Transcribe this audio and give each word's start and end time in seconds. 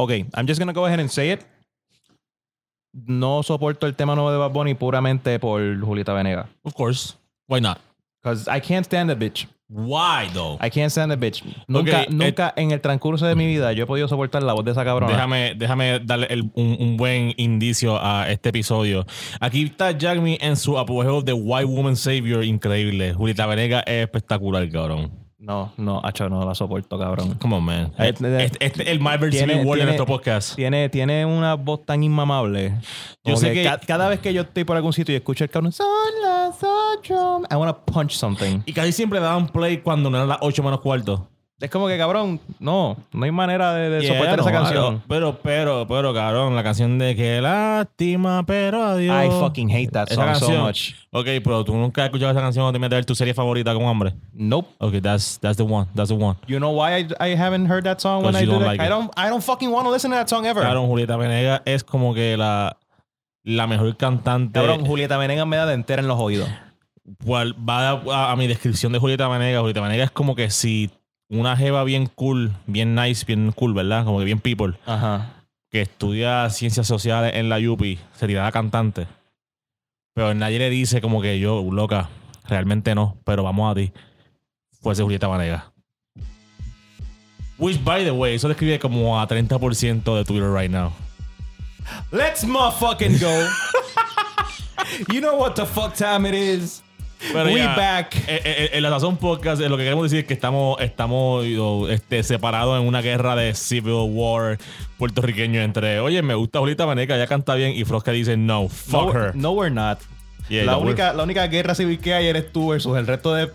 Ok, 0.00 0.10
I'm 0.36 0.46
just 0.46 0.60
gonna 0.60 0.72
go 0.72 0.86
ahead 0.86 1.00
and 1.00 1.08
say 1.10 1.32
it. 1.32 1.40
No 2.92 3.42
soporto 3.42 3.86
el 3.86 3.94
tema 3.94 4.14
nuevo 4.14 4.30
de 4.32 4.38
Bad 4.38 4.52
Bunny 4.52 4.74
puramente 4.74 5.38
por 5.38 5.60
Julieta 5.80 6.12
Venegas. 6.14 6.46
Of 6.62 6.74
course. 6.74 7.14
Why 7.48 7.60
not? 7.60 7.78
Because 8.22 8.48
I 8.48 8.60
can't 8.60 8.84
stand 8.86 9.10
the 9.10 9.16
bitch. 9.16 9.46
Why 9.68 10.28
though? 10.32 10.56
I 10.64 10.70
can't 10.70 10.90
stand 10.90 11.10
the 11.12 11.16
bitch. 11.18 11.42
Nunca, 11.66 12.02
Ok, 12.02 12.10
nunca 12.10 12.52
en 12.56 12.70
el 12.70 12.80
transcurso 12.80 13.26
de 13.26 13.34
mi 13.34 13.46
vida 13.46 13.72
yo 13.72 13.84
he 13.84 13.86
podido 13.86 14.08
soportar 14.08 14.42
la 14.42 14.52
voz 14.54 14.64
de 14.64 14.70
esa 14.70 14.84
cabrona. 14.84 15.12
Déjame, 15.12 15.54
déjame 15.56 15.98
darle 16.00 16.26
el- 16.30 16.50
un, 16.54 16.76
un 16.80 16.96
buen 16.96 17.34
indicio 17.36 17.98
a 18.00 18.30
este 18.30 18.48
episodio. 18.48 19.04
Aquí 19.40 19.64
está 19.64 19.90
Jack 19.92 20.20
Me 20.20 20.38
en 20.40 20.56
su 20.56 20.78
apogeo 20.78 21.20
de 21.22 21.32
White 21.34 21.66
Woman 21.66 21.96
Savior 21.96 22.42
increíble. 22.44 23.12
Julieta 23.14 23.46
Venegas 23.46 23.82
es 23.86 24.04
espectacular, 24.04 24.68
cabrón. 24.70 25.12
No, 25.40 25.72
no, 25.76 26.00
hacho, 26.02 26.28
no 26.28 26.44
la 26.44 26.52
soporto, 26.54 26.98
cabrón. 26.98 27.34
Come 27.34 27.56
on, 27.56 27.62
man. 27.64 27.92
Este, 27.96 28.44
este- 28.44 28.66
este- 28.66 28.90
el 28.90 28.98
Marvel 28.98 29.30
tiene- 29.30 29.52
Civil 29.52 29.66
War 29.68 29.78
de 29.78 29.84
nuestro 29.84 30.04
podcast. 30.06 30.56
Tiene, 30.56 30.88
tiene 30.88 31.24
una 31.24 31.54
voz 31.54 31.84
tan 31.86 32.02
inmamable. 32.02 32.74
Yo 33.24 33.36
sé 33.36 33.52
que- 33.52 33.62
ca- 33.62 33.78
cada 33.78 34.08
vez 34.08 34.18
que 34.18 34.32
yo 34.34 34.42
estoy 34.42 34.64
por 34.64 34.76
algún 34.76 34.92
sitio 34.92 35.12
y 35.12 35.16
escucho 35.16 35.44
el 35.44 35.50
cabrón, 35.50 35.70
son 35.70 35.86
las 36.24 36.56
ocho. 36.60 37.42
I 37.50 37.54
wanna 37.54 37.72
punch 37.84 38.12
something. 38.16 38.62
Y 38.66 38.72
casi 38.72 38.90
siempre 38.90 39.20
daban 39.20 39.46
play 39.48 39.78
cuando 39.78 40.10
no 40.10 40.16
eran 40.16 40.28
las 40.28 40.38
8 40.40 40.62
menos 40.64 40.80
cuarto. 40.80 41.28
Es 41.60 41.70
como 41.70 41.88
que, 41.88 41.98
cabrón, 41.98 42.40
no, 42.60 42.96
no 43.12 43.24
hay 43.24 43.32
manera 43.32 43.74
de, 43.74 43.90
de 43.90 44.02
Yeah, 44.02 44.12
soportar 44.12 44.36
no, 44.36 44.42
esa 44.44 44.52
canción. 44.52 45.02
Pero, 45.08 45.40
pero, 45.42 45.86
pero, 45.88 46.14
cabrón, 46.14 46.54
la 46.54 46.62
canción 46.62 47.00
de 47.00 47.16
que 47.16 47.40
lástima, 47.40 48.46
pero 48.46 48.84
adiós. 48.84 49.26
I 49.26 49.40
fucking 49.40 49.68
hate 49.68 49.90
that 49.90 50.08
song 50.08 50.36
so 50.36 50.50
much. 50.52 50.92
Ok, 51.10 51.26
pero 51.42 51.64
tú 51.64 51.74
nunca 51.74 52.02
has 52.02 52.06
escuchado 52.06 52.30
esa 52.30 52.40
canción 52.40 52.64
o 52.64 52.72
te 52.72 52.78
metes 52.78 52.94
a 52.94 52.98
ver 52.98 53.04
tu 53.06 53.16
serie 53.16 53.34
favorita 53.34 53.74
como 53.74 53.90
hombre. 53.90 54.14
Nope. 54.32 54.68
Ok, 54.78 55.00
that's, 55.02 55.40
that's 55.40 55.56
the 55.56 55.64
one. 55.64 55.88
That's 55.96 56.10
the 56.10 56.14
one. 56.14 56.36
You 56.46 56.58
know 56.58 56.70
why 56.70 57.00
I, 57.00 57.32
I 57.32 57.34
haven't 57.34 57.68
heard 57.68 57.82
that 57.84 57.98
song 57.98 58.24
when 58.24 58.36
I 58.36 58.44
you 58.44 58.52
do 58.52 58.60
that? 58.60 58.66
like 58.66 58.80
I 58.80 58.86
it. 58.86 58.90
don't 58.90 59.10
I 59.16 59.28
don't 59.28 59.42
fucking 59.42 59.72
want 59.72 59.84
to 59.86 59.90
listen 59.90 60.12
to 60.12 60.16
that 60.16 60.28
song 60.28 60.46
ever. 60.46 60.62
Cabrón, 60.62 60.86
Julieta 60.86 61.16
Venegas 61.16 61.62
es 61.64 61.82
como 61.82 62.14
que 62.14 62.36
la, 62.36 62.76
la 63.42 63.66
mejor 63.66 63.96
cantante. 63.96 64.52
Cabrón, 64.60 64.86
Julieta 64.86 65.16
Venegas 65.16 65.46
me 65.48 65.56
da 65.56 65.66
de 65.66 65.74
entera 65.74 66.02
en 66.02 66.06
los 66.06 66.20
oídos. 66.20 66.48
Cual 67.24 67.56
va 67.68 67.88
a, 67.90 68.30
a 68.30 68.36
mi 68.36 68.46
descripción 68.46 68.92
de 68.92 69.00
Julieta 69.00 69.26
Venegas. 69.26 69.60
Julieta 69.60 69.80
Venegas 69.80 70.04
es 70.04 70.10
como 70.12 70.36
que 70.36 70.50
si 70.50 70.90
una 71.28 71.56
jeva 71.56 71.84
bien 71.84 72.06
cool, 72.06 72.52
bien 72.66 72.94
nice, 72.94 73.24
bien 73.26 73.52
cool, 73.52 73.74
¿verdad? 73.74 74.04
Como 74.04 74.18
que 74.18 74.24
bien 74.24 74.40
people, 74.40 74.78
Ajá. 74.86 75.44
que 75.70 75.82
estudia 75.82 76.48
ciencias 76.50 76.86
sociales 76.86 77.32
en 77.34 77.48
la 77.48 77.58
UPI, 77.58 77.98
se 78.14 78.26
tirara 78.26 78.50
cantante. 78.52 79.06
Pero 80.14 80.34
nadie 80.34 80.58
le 80.58 80.70
dice 80.70 81.00
como 81.00 81.20
que 81.22 81.38
yo, 81.38 81.62
loca, 81.70 82.08
realmente 82.48 82.94
no, 82.94 83.16
pero 83.24 83.42
vamos 83.42 83.70
a 83.70 83.74
ti. 83.74 83.92
Fuese 84.80 85.02
Julieta 85.02 85.28
Venegas. 85.28 85.64
Which, 87.58 87.82
by 87.82 88.04
the 88.04 88.12
way, 88.12 88.36
eso 88.36 88.48
describe 88.48 88.78
como 88.78 89.20
a 89.20 89.26
30% 89.26 90.16
de 90.16 90.24
Twitter 90.24 90.50
right 90.50 90.70
now. 90.70 90.92
Let's 92.12 92.44
motherfucking 92.44 93.18
go. 93.20 93.48
you 95.12 95.20
know 95.20 95.36
what 95.36 95.54
the 95.56 95.66
fuck 95.66 95.94
time 95.94 96.24
it 96.26 96.34
is. 96.34 96.82
Pero 97.32 97.44
We 97.50 97.58
ya, 97.58 97.74
back. 97.74 98.14
eh, 98.28 98.40
eh, 98.44 98.70
En 98.74 98.82
la 98.82 98.90
Sazón 98.90 99.16
Podcast, 99.16 99.60
eh, 99.60 99.68
lo 99.68 99.76
que 99.76 99.82
queremos 99.82 100.04
decir 100.04 100.20
es 100.20 100.24
que 100.26 100.34
estamos, 100.34 100.80
estamos 100.80 101.44
este, 101.90 102.22
separados 102.22 102.80
en 102.80 102.86
una 102.86 103.00
guerra 103.02 103.34
de 103.34 103.54
civil 103.54 104.06
war 104.10 104.58
puertorriqueño 104.98 105.60
entre, 105.60 105.98
oye, 106.00 106.22
me 106.22 106.34
gusta 106.34 106.60
Julieta 106.60 106.86
Veneca, 106.86 107.16
ella 107.16 107.26
canta 107.26 107.54
bien, 107.54 107.72
y 107.74 107.84
Frosca 107.84 108.12
dice, 108.12 108.36
no, 108.36 108.68
fuck 108.68 109.12
no, 109.14 109.20
her. 109.20 109.36
no, 109.36 109.50
we're 109.52 109.74
not. 109.74 109.98
Yeah, 110.48 110.64
la, 110.64 110.72
no, 110.72 110.78
we're- 110.78 110.90
única, 110.90 111.12
la 111.12 111.22
única 111.24 111.46
guerra 111.48 111.74
civil 111.74 111.98
que 111.98 112.14
hay 112.14 112.26
eres 112.28 112.52
tú 112.52 112.68
versus 112.68 112.96
el 112.96 113.06
resto 113.06 113.34
de 113.34 113.50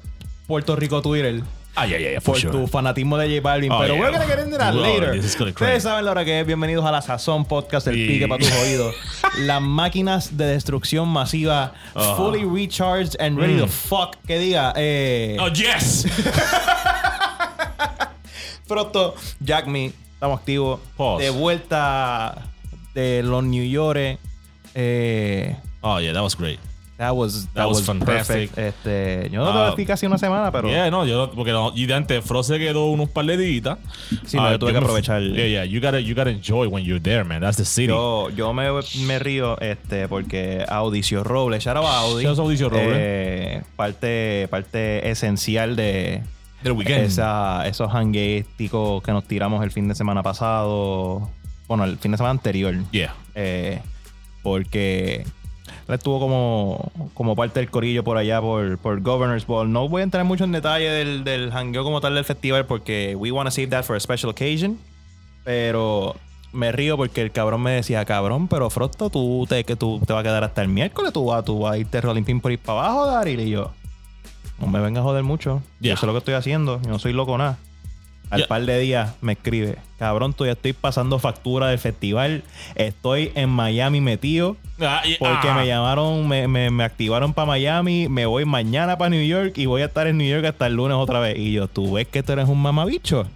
Puerto 0.46 0.76
Rico 0.76 1.02
Twitter. 1.02 1.42
Ay, 1.76 1.96
ay, 1.96 2.06
ay, 2.06 2.20
por 2.20 2.38
sure. 2.38 2.52
tu 2.52 2.68
fanatismo 2.68 3.18
de 3.18 3.28
J 3.28 3.42
Balvin. 3.42 3.72
Oh, 3.72 3.80
pero 3.80 3.96
yeah. 3.96 4.04
we're 4.04 4.12
gonna 4.12 4.28
get 4.28 4.38
into 4.46 4.60
that 4.60 4.76
later. 4.76 5.18
Ustedes 5.18 5.82
saben 5.82 6.06
la 6.06 6.12
hora 6.12 6.24
que 6.24 6.40
es. 6.40 6.46
Bienvenidos 6.46 6.86
a 6.86 6.92
la 6.92 7.02
Sazón 7.02 7.46
Podcast, 7.46 7.88
el 7.88 7.96
pique 7.96 8.28
para 8.28 8.44
tus 8.44 8.52
oídos. 8.62 8.94
Las 9.40 9.60
máquinas 9.60 10.38
de 10.38 10.46
destrucción 10.46 11.08
masiva, 11.08 11.74
fully 12.16 12.46
recharged 12.46 13.16
and 13.20 13.40
ready 13.40 13.58
to 13.58 13.66
fuck. 13.68 14.16
Que 14.28 14.38
diga, 14.38 14.72
eh. 14.76 15.36
Oh, 15.40 15.48
yes. 15.48 16.06
Pronto, 18.68 19.16
Jack 19.40 19.66
Me, 19.66 19.94
estamos 20.14 20.42
activos. 20.42 20.80
Pause. 20.96 21.24
De 21.24 21.30
vuelta 21.32 22.50
de 22.94 23.24
los 23.24 23.44
New 23.44 23.68
York. 23.68 24.20
Eh, 24.76 25.56
oh, 25.82 26.00
yeah, 26.00 26.14
that 26.14 26.22
was 26.22 26.36
great. 26.36 26.60
That 26.98 27.12
was, 27.16 27.46
that, 27.48 27.54
That 27.56 27.68
was 27.68 27.78
was, 27.80 27.86
fantastic. 27.86 28.52
perfect. 28.52 28.58
Este, 28.58 29.30
yo 29.32 29.44
no 29.44 29.50
Ah. 29.52 29.66
te 29.66 29.72
decir 29.72 29.88
casi 29.88 30.06
una 30.06 30.18
semana, 30.18 30.52
pero. 30.52 30.70
Yeah, 30.70 30.90
no, 30.92 31.06
yo, 31.06 31.32
porque 31.32 31.52
no, 31.52 31.72
y 31.76 31.86
de 31.86 31.94
antes 31.96 32.24
Frost 32.24 32.50
se 32.50 32.60
quedó 32.60 32.86
unos 32.88 33.10
par 33.10 33.26
de 33.26 33.36
días. 33.38 33.78
Sí, 34.26 34.38
no, 34.38 34.50
yo 34.52 34.60
tuve 34.60 34.70
que 34.74 34.80
me- 34.80 34.86
aprovechar. 34.86 35.22
Yeah, 35.22 35.48
yeah, 35.48 35.66
you 35.66 35.82
gotta, 35.82 36.00
you 36.00 36.16
gotta 36.16 36.30
enjoy 36.30 36.68
when 36.68 36.84
you're 36.86 37.02
there, 37.02 37.24
man. 37.24 37.42
That's 37.42 37.58
the 37.58 37.66
city. 37.66 37.88
Yo, 37.88 38.30
yo 38.30 38.54
me, 38.54 38.66
me 39.06 39.20
río 39.20 39.60
este, 39.60 40.08
porque 40.08 40.64
Audicio 40.68 41.24
Robles, 41.24 41.64
shout 41.64 41.76
out 41.78 41.86
a 41.86 41.98
Audi. 42.00 42.24
Shout 42.24 42.38
out 42.38 42.46
Audicio 42.46 42.70
Robles. 42.70 42.94
eh, 42.96 43.64
parte, 43.76 44.48
parte 44.50 45.10
esencial 45.10 45.76
de 45.76 46.22
Del 46.64 46.74
weekend. 46.74 47.06
esa, 47.06 47.68
esos 47.68 47.92
hangueísticos 47.94 49.02
que 49.04 49.12
nos 49.12 49.26
tiramos 49.26 49.64
el 49.64 49.72
fin 49.72 49.88
de 49.88 49.96
semana 49.96 50.22
pasado. 50.24 51.30
Bueno, 51.68 51.86
el 51.86 51.98
fin 51.98 52.12
de 52.12 52.18
semana 52.18 52.32
anterior. 52.32 52.76
Yeah. 52.92 53.16
Eh, 53.36 53.82
porque 54.44 55.26
él 55.88 55.96
estuvo 55.96 56.20
como, 56.20 56.92
como 57.14 57.36
parte 57.36 57.60
del 57.60 57.70
corillo 57.70 58.04
por 58.04 58.18
allá 58.18 58.40
por, 58.42 58.78
por 58.78 59.02
Governor's 59.02 59.46
Ball. 59.46 59.72
No 59.72 59.90
voy 59.90 60.02
a 60.02 60.04
entrar 60.04 60.24
mucho 60.24 60.46
en 60.46 60.52
detalle 60.52 60.90
del, 60.90 61.24
del 61.24 61.52
hangueo 61.52 61.84
como 61.84 62.00
tal 62.00 62.16
del 62.16 62.24
festival 62.24 62.66
porque 62.66 63.16
we 63.18 63.32
want 63.32 63.48
to 63.48 63.52
save 63.52 63.68
that 63.68 63.84
for 63.84 63.96
a 63.96 64.00
special 64.00 64.30
occasion. 64.30 64.80
Pero 65.44 66.16
me 66.54 66.72
río 66.72 66.96
porque 66.96 67.22
el 67.22 67.32
cabrón 67.32 67.62
me 67.62 67.72
decía, 67.72 68.06
cabrón, 68.06 68.48
pero 68.48 68.70
Frosto, 68.70 69.10
tú 69.10 69.46
te, 69.50 69.64
que 69.66 69.76
tú 69.76 70.00
te 70.06 70.14
vas 70.14 70.22
a 70.22 70.24
quedar 70.24 70.44
hasta 70.44 70.62
el 70.62 70.70
miércoles, 70.70 71.12
tú 71.12 71.26
vas, 71.26 71.44
tú 71.44 71.60
vas 71.60 71.74
a 71.74 71.78
irte 71.78 72.00
rolling 72.00 72.24
pin 72.24 72.40
por 72.40 72.52
ir 72.52 72.60
para 72.60 72.80
abajo, 72.80 73.08
Daryl. 73.08 73.40
Y 73.42 73.50
yo, 73.50 73.72
no 74.60 74.68
me 74.68 74.80
vengas 74.80 75.02
a 75.02 75.04
joder 75.04 75.24
mucho. 75.24 75.62
Yeah. 75.82 75.96
Yo 75.96 75.98
sé 75.98 76.06
lo 76.06 76.14
que 76.14 76.20
estoy 76.20 76.36
haciendo, 76.36 76.82
yo 76.82 76.90
no 76.90 77.00
soy 77.00 77.12
loco 77.12 77.38
nada. 77.38 77.58
Al 78.34 78.40
Yeah. 78.40 78.48
par 78.48 78.66
de 78.66 78.80
días 78.80 79.14
me 79.22 79.34
escribe, 79.34 79.78
cabrón, 80.00 80.34
tú 80.34 80.46
ya 80.46 80.54
estoy 80.54 80.74
pasando 80.74 81.20
factura 81.20 81.68
del 81.68 81.78
festival, 81.78 82.44
estoy 82.76 83.32
en 83.36 83.50
Miami 83.50 84.02
metido. 84.02 84.58
Ah, 84.82 85.02
y- 85.06 85.16
Porque 85.18 85.50
ah. 85.50 85.54
me 85.56 85.68
llamaron, 85.68 86.28
me, 86.28 86.48
me, 86.48 86.72
me 86.72 86.84
activaron 86.84 87.34
para 87.34 87.46
Miami, 87.46 88.08
me 88.10 88.26
voy 88.26 88.44
mañana 88.46 88.98
para 88.98 89.12
New 89.12 89.24
York 89.24 89.54
y 89.58 89.68
voy 89.68 89.84
a 89.84 89.86
estar 89.86 90.08
en 90.08 90.18
New 90.18 90.28
York 90.28 90.46
hasta 90.46 90.66
el 90.66 90.74
lunes 90.74 90.98
otra 90.98 91.20
vez. 91.20 91.38
Y 91.38 91.52
yo, 91.54 91.68
¿tú 91.68 91.94
ves 91.94 92.08
que 92.08 92.24
tú 92.24 92.32
eres 92.32 92.50
un 92.50 92.60
mamabicho? 92.60 93.28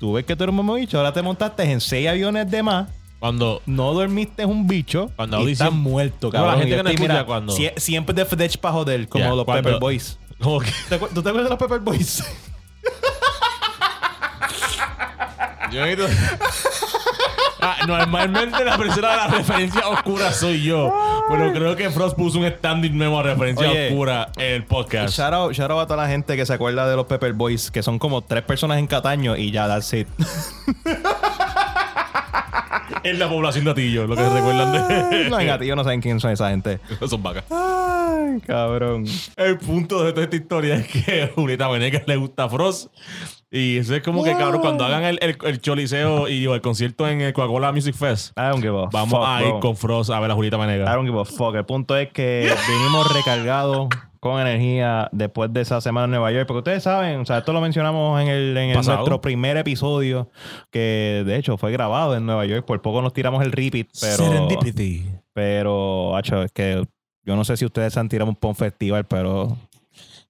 ¿Tú 0.00 0.14
ves 0.14 0.24
que 0.24 0.34
tú 0.34 0.44
eres 0.44 0.50
un 0.52 0.56
mamabicho? 0.64 0.96
Ahora 0.96 1.12
te 1.12 1.20
montaste 1.22 1.62
en 1.70 1.80
seis 1.82 2.08
aviones 2.08 2.50
de 2.50 2.62
más, 2.62 2.88
Cuando. 3.18 3.60
no 3.66 3.92
dormiste 3.92 4.44
un 4.46 4.66
bicho 4.66 5.10
Cuando 5.16 5.46
y 5.46 5.52
estás 5.52 5.72
muerto, 5.72 6.28
No, 6.28 6.32
cabrón. 6.32 6.52
la 6.52 6.58
gente 6.58 6.70
yo 6.70 6.76
que 6.78 6.82
no 6.84 6.90
escucha 6.90 7.24
cuando- 7.26 7.52
sie- 7.54 7.72
siempre 7.76 8.14
de 8.14 8.24
Fedech 8.24 8.56
para 8.58 8.72
joder, 8.72 9.08
como 9.08 9.24
Yeah, 9.24 9.34
los 9.34 9.44
cuando- 9.44 9.62
Pepper 9.62 9.78
Boys. 9.80 10.18
como 10.40 10.60
que- 10.60 10.70
¿Te 10.88 10.98
acuer- 10.98 11.10
¿Tú 11.12 11.22
te 11.22 11.28
acuerdas 11.28 11.44
de 11.44 11.50
los 11.50 11.58
Pepper 11.58 11.80
Boys? 11.80 12.24
Yo 15.76 15.84
necesito- 15.86 16.08
Ah, 17.60 17.78
normalmente 17.88 18.64
la 18.64 18.76
persona 18.78 19.10
de 19.10 19.16
la 19.16 19.26
referencia 19.28 19.88
oscura 19.88 20.32
soy 20.32 20.62
yo. 20.62 20.92
Pero 21.28 21.52
creo 21.52 21.74
que 21.74 21.90
Frost 21.90 22.16
puso 22.16 22.38
un 22.38 22.46
standing 22.48 22.96
nuevo 22.96 23.18
a 23.18 23.24
referencia 23.24 23.68
Oye. 23.68 23.88
oscura 23.88 24.28
en 24.36 24.52
el 24.54 24.64
podcast. 24.64 25.16
Shout 25.16 25.32
out, 25.32 25.52
shout 25.52 25.70
out 25.72 25.80
a 25.80 25.86
toda 25.86 26.02
la 26.04 26.08
gente 26.08 26.36
que 26.36 26.46
se 26.46 26.52
acuerda 26.52 26.88
de 26.88 26.94
los 26.94 27.06
Pepper 27.06 27.32
Boys, 27.32 27.70
que 27.72 27.82
son 27.82 27.98
como 27.98 28.22
tres 28.22 28.42
personas 28.44 28.78
en 28.78 28.86
Cataño 28.86 29.36
y 29.36 29.50
ya, 29.50 29.66
that's 29.66 29.92
it. 29.94 30.06
Es 33.02 33.18
la 33.18 33.28
población 33.28 33.64
de 33.64 33.70
Atillo, 33.70 34.06
lo 34.06 34.16
que 34.16 34.22
se 34.22 34.30
recuerdan 34.30 34.72
de. 34.72 35.28
no, 35.30 35.38
en 35.40 35.46
Gatillo 35.48 35.76
no 35.76 35.84
saben 35.84 36.00
quién 36.00 36.18
son 36.20 36.30
esa 36.32 36.50
gente. 36.50 36.80
Son 37.08 37.22
vacas. 37.22 37.44
Ay, 37.50 38.40
cabrón. 38.46 39.06
El 39.36 39.58
punto 39.58 40.02
de 40.04 40.12
toda 40.12 40.24
esta 40.24 40.36
historia 40.36 40.74
es 40.76 40.88
que 40.88 41.30
Julieta 41.34 41.68
Venegas 41.68 42.02
le 42.06 42.16
gusta 42.16 42.44
a 42.44 42.48
Frost. 42.48 42.92
Y 43.56 43.78
eso 43.78 43.94
es 43.94 44.02
como 44.02 44.22
que, 44.24 44.32
cabrón, 44.32 44.60
cuando 44.60 44.84
hagan 44.84 45.04
el, 45.04 45.18
el, 45.22 45.36
el 45.44 45.60
choliseo 45.60 46.28
y 46.28 46.44
el 46.46 46.60
concierto 46.60 47.08
en 47.08 47.20
el 47.20 47.32
Coca-Cola 47.32 47.72
Music 47.72 47.94
Fest, 47.94 48.32
I 48.38 48.42
don't 48.50 48.60
give 48.62 48.76
a 48.78 48.88
vamos 48.92 49.10
fuck, 49.10 49.24
a 49.26 49.42
ir 49.42 49.48
bro. 49.48 49.60
con 49.60 49.76
Frost 49.76 50.10
a 50.10 50.20
ver 50.20 50.30
a 50.30 50.34
Julieta 50.34 50.56
I 50.56 50.60
Venegas. 50.60 50.94
don't 50.94 51.06
give 51.08 51.20
a 51.20 51.24
fuck. 51.24 51.54
El 51.54 51.64
punto 51.64 51.96
es 51.96 52.10
que 52.12 52.52
vinimos 52.68 53.12
recargados 53.14 53.88
con 54.20 54.40
energía 54.40 55.08
después 55.12 55.52
de 55.52 55.60
esa 55.60 55.80
semana 55.80 56.04
en 56.06 56.10
Nueva 56.10 56.32
York. 56.32 56.46
Porque 56.48 56.58
ustedes 56.58 56.82
saben, 56.82 57.20
o 57.20 57.24
sea, 57.24 57.38
esto 57.38 57.52
lo 57.52 57.60
mencionamos 57.60 58.20
en, 58.20 58.28
el, 58.28 58.56
en 58.56 58.70
el- 58.70 58.74
nuestro 58.84 59.20
primer 59.20 59.56
episodio, 59.56 60.28
que 60.72 61.22
de 61.24 61.36
hecho 61.36 61.56
fue 61.56 61.70
grabado 61.72 62.16
en 62.16 62.26
Nueva 62.26 62.44
York. 62.46 62.64
Por 62.66 62.82
poco 62.82 63.02
nos 63.02 63.12
tiramos 63.12 63.42
el 63.44 63.52
repeat, 63.52 63.86
pero. 64.00 64.16
Serendipity. 64.16 65.04
Pero, 65.32 66.16
hacho, 66.16 66.42
es 66.42 66.50
que 66.52 66.84
yo 67.24 67.36
no 67.36 67.44
sé 67.44 67.56
si 67.56 67.64
ustedes 67.64 67.92
se 67.92 68.00
han 68.00 68.08
tirado 68.08 68.28
un 68.30 68.36
pon 68.36 68.54
festival, 68.56 69.04
pero 69.04 69.56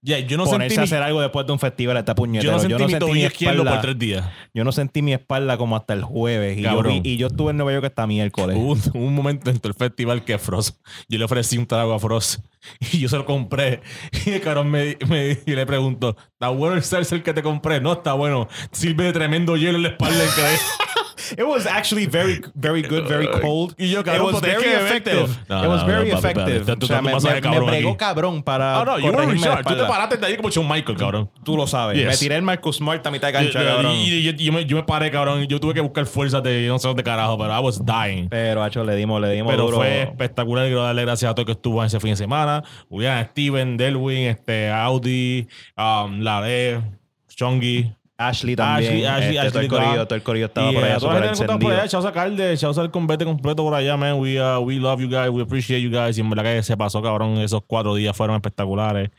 Yeah, 0.03 0.21
yo 0.21 0.37
no 0.37 0.45
ponerse 0.45 0.77
sentí 0.77 0.77
a 0.77 0.81
mi, 0.83 0.85
hacer 0.85 1.03
algo 1.03 1.21
después 1.21 1.47
de 1.47 1.53
un 1.53 1.59
festival 1.59 1.97
está 1.97 2.13
yo 2.13 2.17
puñetero. 2.17 2.53
no 2.53 2.59
sentí 2.61 2.85
mi 2.85 2.93
mi 2.93 2.99
tobillo 2.99 3.27
izquierdo 3.27 3.59
por 3.59 3.67
espalda, 3.67 3.81
tres 3.83 3.99
días. 3.99 4.27
yo 4.55 4.63
no 4.63 4.71
sentí 4.71 5.03
mi 5.03 5.13
espalda 5.13 5.57
como 5.57 5.75
hasta 5.75 5.95
el 5.95 6.03
jueves. 6.05 6.59
Y 6.59 6.63
yo, 6.63 6.83
vi- 6.83 7.01
y 7.03 7.17
yo 7.17 7.27
estuve 7.27 7.51
en 7.51 7.57
Nueva 7.57 7.73
York 7.73 7.87
hasta 7.87 8.07
miércoles. 8.07 8.57
Hubo 8.57 8.73
un, 8.73 8.83
un 9.07 9.15
momento 9.15 9.51
dentro 9.51 9.73
del 9.73 9.77
festival 9.79 10.25
que 10.25 10.39
Frost, 10.39 10.79
yo 11.09 11.19
le 11.19 11.25
ofrecí 11.25 11.59
un 11.59 11.67
trago 11.67 11.93
a 11.93 11.99
Frost 11.99 12.41
y 12.93 12.99
yo 13.01 13.09
se 13.09 13.17
lo 13.17 13.25
compré. 13.25 13.81
Y 14.27 14.31
el 14.31 14.41
cabrón 14.41 14.71
me, 14.71 14.97
me- 15.09 15.39
y 15.45 15.53
le 15.53 15.67
pregunto, 15.67 16.17
¿está 16.33 16.49
bueno 16.51 16.77
el 16.77 16.83
seltzer 16.83 17.23
que 17.23 17.33
te 17.35 17.43
compré? 17.43 17.81
No, 17.81 17.95
está 17.95 18.13
bueno. 18.13 18.49
Sirve 18.73 19.05
de 19.05 19.13
tremendo 19.13 19.57
hielo 19.57 19.77
en 19.77 19.83
la 19.83 19.89
espalda. 19.91 20.23
increíble". 21.17 21.43
it 21.43 21.47
was 21.49 21.67
actually 21.67 22.07
very, 22.07 22.43
very 22.55 22.83
good, 22.83 23.07
very 23.09 23.29
cold. 23.41 23.75
Y 23.79 23.89
yo, 23.91 24.01
it 24.01 24.07
cabrón, 24.07 24.33
was 24.35 24.41
pero 24.41 24.59
es 24.61 24.65
very 24.65 24.85
effective. 24.87 25.29
No, 25.49 25.65
it 25.65 25.69
was 25.69 25.81
no, 25.83 25.87
very 25.87 26.11
no, 26.11 26.17
papi, 26.21 26.35
papi, 26.35 26.41
effective. 26.53 26.61
estás 26.73 26.77
O 26.83 26.87
sea, 26.87 27.03
me, 27.03 27.15
me, 27.15 27.41
cabrón 27.41 27.65
me 27.67 27.71
bregó 27.73 27.97
cabrón 27.97 28.43
para 28.43 28.81
Ah, 28.81 28.85
no, 28.85 28.99
you 28.99 29.07
were 29.11 29.27
Richard. 29.27 29.65
Tú 29.65 29.75
te 29.77 29.85
paraste 29.85 30.17
de 30.17 30.27
ahí 30.27 30.37
como 30.37 30.51
Shawn 30.51 30.69
Michael, 30.69 30.97
cabrón. 30.99 31.31
Tú 31.45 31.57
lo 31.57 31.67
sabes. 31.67 31.97
Yes. 31.99 32.07
Me 32.07 32.17
tiré 32.17 32.37
el 32.37 32.43
Marcus 32.43 32.77
Smart 32.77 33.07
a 33.07 33.11
mitad 33.11 33.29
de 33.29 33.33
cancha, 33.33 33.63
Y- 33.63 33.67
cabrón. 33.67 33.93
Y, 33.93 34.09
y- 34.09 34.29
y- 34.29 34.45
yo, 34.45 34.53
me, 34.53 34.65
yo 34.67 34.77
me 34.77 34.83
paré, 34.83 35.11
cabrón. 35.11 35.45
Yo 35.47 35.59
tuve 35.61 35.75
que 35.75 35.81
buscar 35.81 36.07
fuerzas 36.07 36.43
de 36.43 36.67
no 36.69 36.79
sé 36.79 36.89
dónde 36.89 37.03
carajo, 37.03 37.39
pero 37.39 37.57
I 37.57 37.61
was 37.63 37.81
dying. 37.85 38.29
Pero, 38.29 38.63
hacho, 38.63 38.85
le 38.85 38.95
dimos, 38.97 39.21
le 39.21 39.31
dimos 39.33 39.51
Pero 39.53 39.65
duro. 39.65 39.77
fue 39.79 40.03
espectacular. 40.03 40.67
Quiero 40.67 40.83
darle 40.83 41.03
gracias 41.03 41.31
a 41.31 41.35
todo 41.35 41.43
el 41.43 41.47
que 41.47 41.53
estuvo 41.53 41.83
ese 41.85 41.99
fin 42.01 42.11
de 42.11 42.17
semana. 42.17 42.63
Julián, 42.89 43.27
Steven, 43.31 43.77
Delwin, 43.77 44.27
este, 44.29 44.71
Audi, 44.71 45.47
um, 45.77 46.21
Lare, 46.21 46.83
Chongi. 47.29 47.93
Ashley 48.19 48.57
también. 48.57 48.93
Ashley, 48.93 49.05
Ashley, 49.05 49.37
este, 49.37 49.51
todo 49.51 49.61
el 49.61 49.67
Ashley 49.67 49.69
corillo, 49.69 50.07
todo 50.07 50.15
el 50.17 50.23
corillo 50.23 50.47
estaba 50.47 50.71
Y, 50.71 50.75
por 50.75 50.85
allá 50.85 50.97
a 50.97 50.99
toda 50.99 51.21
la 51.21 51.27
gente 51.27 51.41
que 51.41 51.47
por 51.47 51.73
allá, 51.73 51.83
encendido. 51.83 51.89
Chao 51.89 52.03
Sacarde, 52.03 52.57
chao 52.57 52.81
al 52.81 52.91
convete 52.91 53.25
completo 53.25 53.63
por 53.63 53.75
allá, 53.75 53.97
man. 53.97 54.19
We, 54.19 54.41
uh, 54.41 54.59
we 54.61 54.77
love 54.77 55.01
you 55.01 55.09
guys, 55.09 55.29
we 55.31 55.43
appreciate 55.43 55.83
you 55.83 55.91
guys. 55.91 56.17
Y 56.17 56.23
en 56.23 56.31
verdad 56.31 56.45
que 56.45 56.63
se 56.63 56.77
pasó, 56.77 57.03
cabrón. 57.03 57.39
Esos 57.39 57.63
cuatro 57.67 57.95
días 57.95 58.17
fueron 58.17 58.37
espectaculares. 58.37 59.11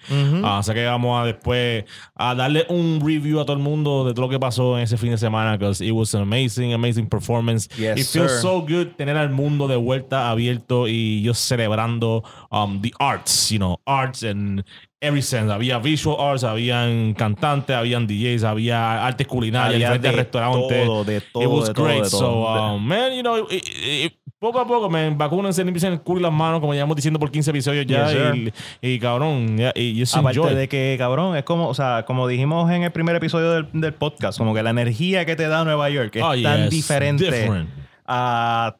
Ah, 0.43 0.59
Así 0.59 0.73
que 0.73 0.85
vamos 0.85 1.21
a 1.21 1.25
después 1.25 1.85
a 2.15 2.33
darle 2.33 2.65
un 2.69 2.99
review 3.03 3.39
a 3.39 3.45
todo 3.45 3.55
el 3.55 3.61
mundo 3.61 4.05
de 4.05 4.13
todo 4.13 4.25
lo 4.25 4.29
que 4.29 4.39
pasó 4.39 4.77
en 4.77 4.83
ese 4.83 4.97
fin 4.97 5.11
de 5.11 5.17
semana, 5.17 5.57
because 5.57 5.85
it 5.85 5.91
was 5.91 6.15
an 6.15 6.21
amazing, 6.21 6.73
amazing 6.73 7.07
performance. 7.07 7.67
Yes, 7.77 7.99
it 7.99 8.07
feels 8.07 8.31
sir. 8.31 8.41
so 8.41 8.61
good 8.61 8.95
tener 8.97 9.15
al 9.17 9.29
mundo 9.29 9.67
de 9.67 9.75
vuelta 9.75 10.29
abierto 10.29 10.87
y 10.87 11.21
yo 11.21 11.33
celebrando 11.33 12.23
um, 12.51 12.81
the 12.81 12.91
arts, 12.99 13.49
you 13.51 13.57
know, 13.59 13.79
arts 13.85 14.23
and 14.23 14.63
every 15.01 15.21
sense. 15.21 15.51
Había 15.51 15.79
visual 15.79 16.17
arts, 16.19 16.43
habían 16.43 17.13
cantantes, 17.13 17.75
habían 17.75 18.07
DJs, 18.07 18.43
había 18.43 19.05
artes 19.05 19.27
culinarias, 19.27 19.79
diferentes 19.79 20.15
restaurantes. 20.15 20.85
todo, 20.85 21.03
de 21.03 21.21
todo, 21.21 21.43
It 21.43 21.49
was 21.49 21.73
de 21.73 21.81
great. 21.81 22.01
todo. 22.03 22.09
So, 22.09 22.47
um, 22.47 22.83
man, 22.85 23.13
you 23.13 23.21
know, 23.21 23.47
it- 23.49 23.63
it- 23.67 24.13
poco 24.39 24.59
a 24.59 24.67
poco, 24.67 24.87
me 24.89 25.09
vacúnense, 25.09 25.63
limpiense 25.63 25.87
el 25.87 26.01
culo 26.01 26.19
y 26.19 26.23
las 26.23 26.31
manos, 26.31 26.59
como 26.59 26.71
llevamos 26.73 26.95
diciendo 26.95 27.19
por 27.19 27.31
15 27.31 27.49
episodios 27.49 27.85
ya. 27.87 28.11
Yes, 28.11 28.53
y, 28.81 28.87
y, 28.93 28.99
cabrón, 28.99 29.57
ya, 29.57 29.71
y 29.75 29.99
just 29.99 30.15
Aparte 30.15 30.37
enjoy. 30.39 30.53
de 30.55 30.67
que, 30.69 30.95
cabrón, 30.99 31.35
es 31.35 31.43
como, 31.43 31.67
o 31.67 31.73
sea, 31.73 32.03
como 32.05 32.27
dijimos 32.27 32.69
en 32.71 32.83
el 32.83 32.91
primer 32.91 33.15
episodio 33.15 33.51
del, 33.51 33.67
del 33.73 33.93
podcast, 33.95 34.37
como 34.37 34.53
que 34.53 34.61
la 34.61 34.69
energía 34.69 35.25
que 35.25 35.35
te 35.35 35.47
da 35.47 35.63
Nueva 35.63 35.89
York 35.89 36.15
es 36.17 36.23
Oh, 36.23 36.33
tan 36.41 36.63
yes, 36.65 36.69
diferente 36.69 37.25
different. 37.25 37.67
a 38.05 38.75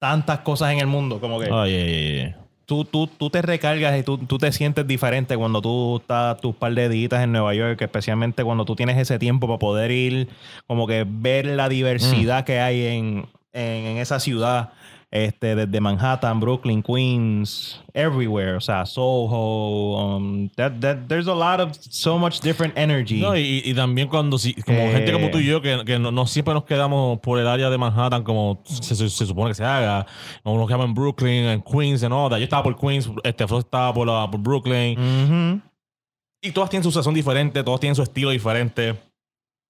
tantas 0.00 0.38
cosas 0.40 0.72
en 0.72 0.78
el 0.80 0.86
mundo. 0.86 1.20
Como 1.20 1.38
que 1.38 1.50
Oh, 1.50 1.66
yeah, 1.66 1.84
yeah, 1.84 2.14
yeah. 2.24 2.36
Tú, 2.66 2.84
tú, 2.84 3.06
tú 3.06 3.30
te 3.30 3.42
recargas 3.42 3.98
y 3.98 4.02
tú, 4.02 4.18
tú 4.18 4.38
te 4.38 4.52
sientes 4.52 4.86
diferente 4.86 5.36
cuando 5.36 5.60
tú 5.60 5.98
estás 6.00 6.40
tus 6.40 6.54
par 6.54 6.74
de 6.74 6.88
días 6.88 7.22
en 7.22 7.32
Nueva 7.32 7.54
York, 7.54 7.80
especialmente 7.82 8.44
cuando 8.44 8.64
tú 8.64 8.76
tienes 8.76 8.98
ese 8.98 9.18
tiempo 9.18 9.46
para 9.46 9.58
poder 9.58 9.90
ir, 9.90 10.28
como 10.66 10.86
que 10.86 11.04
ver 11.06 11.46
la 11.46 11.68
diversidad 11.68 12.44
que 12.44 12.60
hay 12.60 12.86
en, 12.86 13.26
en, 13.52 13.84
en 13.86 13.96
esa 13.98 14.20
ciudad. 14.20 14.72
Este, 15.14 15.54
desde 15.54 15.78
Manhattan, 15.78 16.40
Brooklyn, 16.40 16.82
Queens, 16.82 17.78
everywhere. 17.92 18.54
O 18.56 18.60
sea, 18.62 18.86
Soho. 18.86 20.16
Um, 20.16 20.48
that, 20.56 20.72
that, 20.80 20.96
there's 21.06 21.26
a 21.28 21.34
lot 21.34 21.60
of 21.60 21.76
so 21.90 22.18
much 22.18 22.40
different 22.40 22.72
energy. 22.78 23.20
No, 23.20 23.36
y, 23.36 23.60
y 23.62 23.74
también 23.74 24.08
cuando, 24.08 24.38
si, 24.38 24.54
como 24.54 24.78
Eh. 24.78 24.92
gente 24.92 25.12
como 25.12 25.30
tú 25.30 25.38
y 25.38 25.44
yo, 25.44 25.60
que, 25.60 25.84
que 25.84 25.98
no, 25.98 26.10
no 26.10 26.26
siempre 26.26 26.54
nos 26.54 26.64
quedamos 26.64 27.18
por 27.20 27.38
el 27.38 27.46
área 27.46 27.68
de 27.68 27.76
Manhattan 27.76 28.22
como 28.24 28.62
se, 28.64 28.94
se- 28.96 29.10
se 29.10 29.26
supone 29.26 29.50
que 29.50 29.54
se 29.56 29.64
haga, 29.64 30.06
o 30.44 30.56
nos 30.56 30.66
quedamos 30.66 30.86
en 30.86 30.94
Brooklyn, 30.94 31.44
en 31.44 31.60
Queens, 31.62 32.02
en 32.02 32.12
Oda. 32.12 32.38
Yo 32.38 32.44
estaba 32.44 32.62
por 32.62 32.78
Queens, 32.80 33.10
este 33.22 33.46
Frost 33.46 33.66
estaba 33.66 33.92
por, 33.92 34.06
la- 34.06 34.30
por 34.30 34.40
Brooklyn. 34.40 35.62
Y 36.40 36.50
todas 36.52 36.70
tienen 36.70 36.84
su 36.84 36.90
sazón 36.90 37.12
diferente, 37.12 37.62
todos 37.62 37.78
tienen 37.80 37.94
su 37.96 38.02
estilo 38.02 38.30
diferente. 38.30 38.94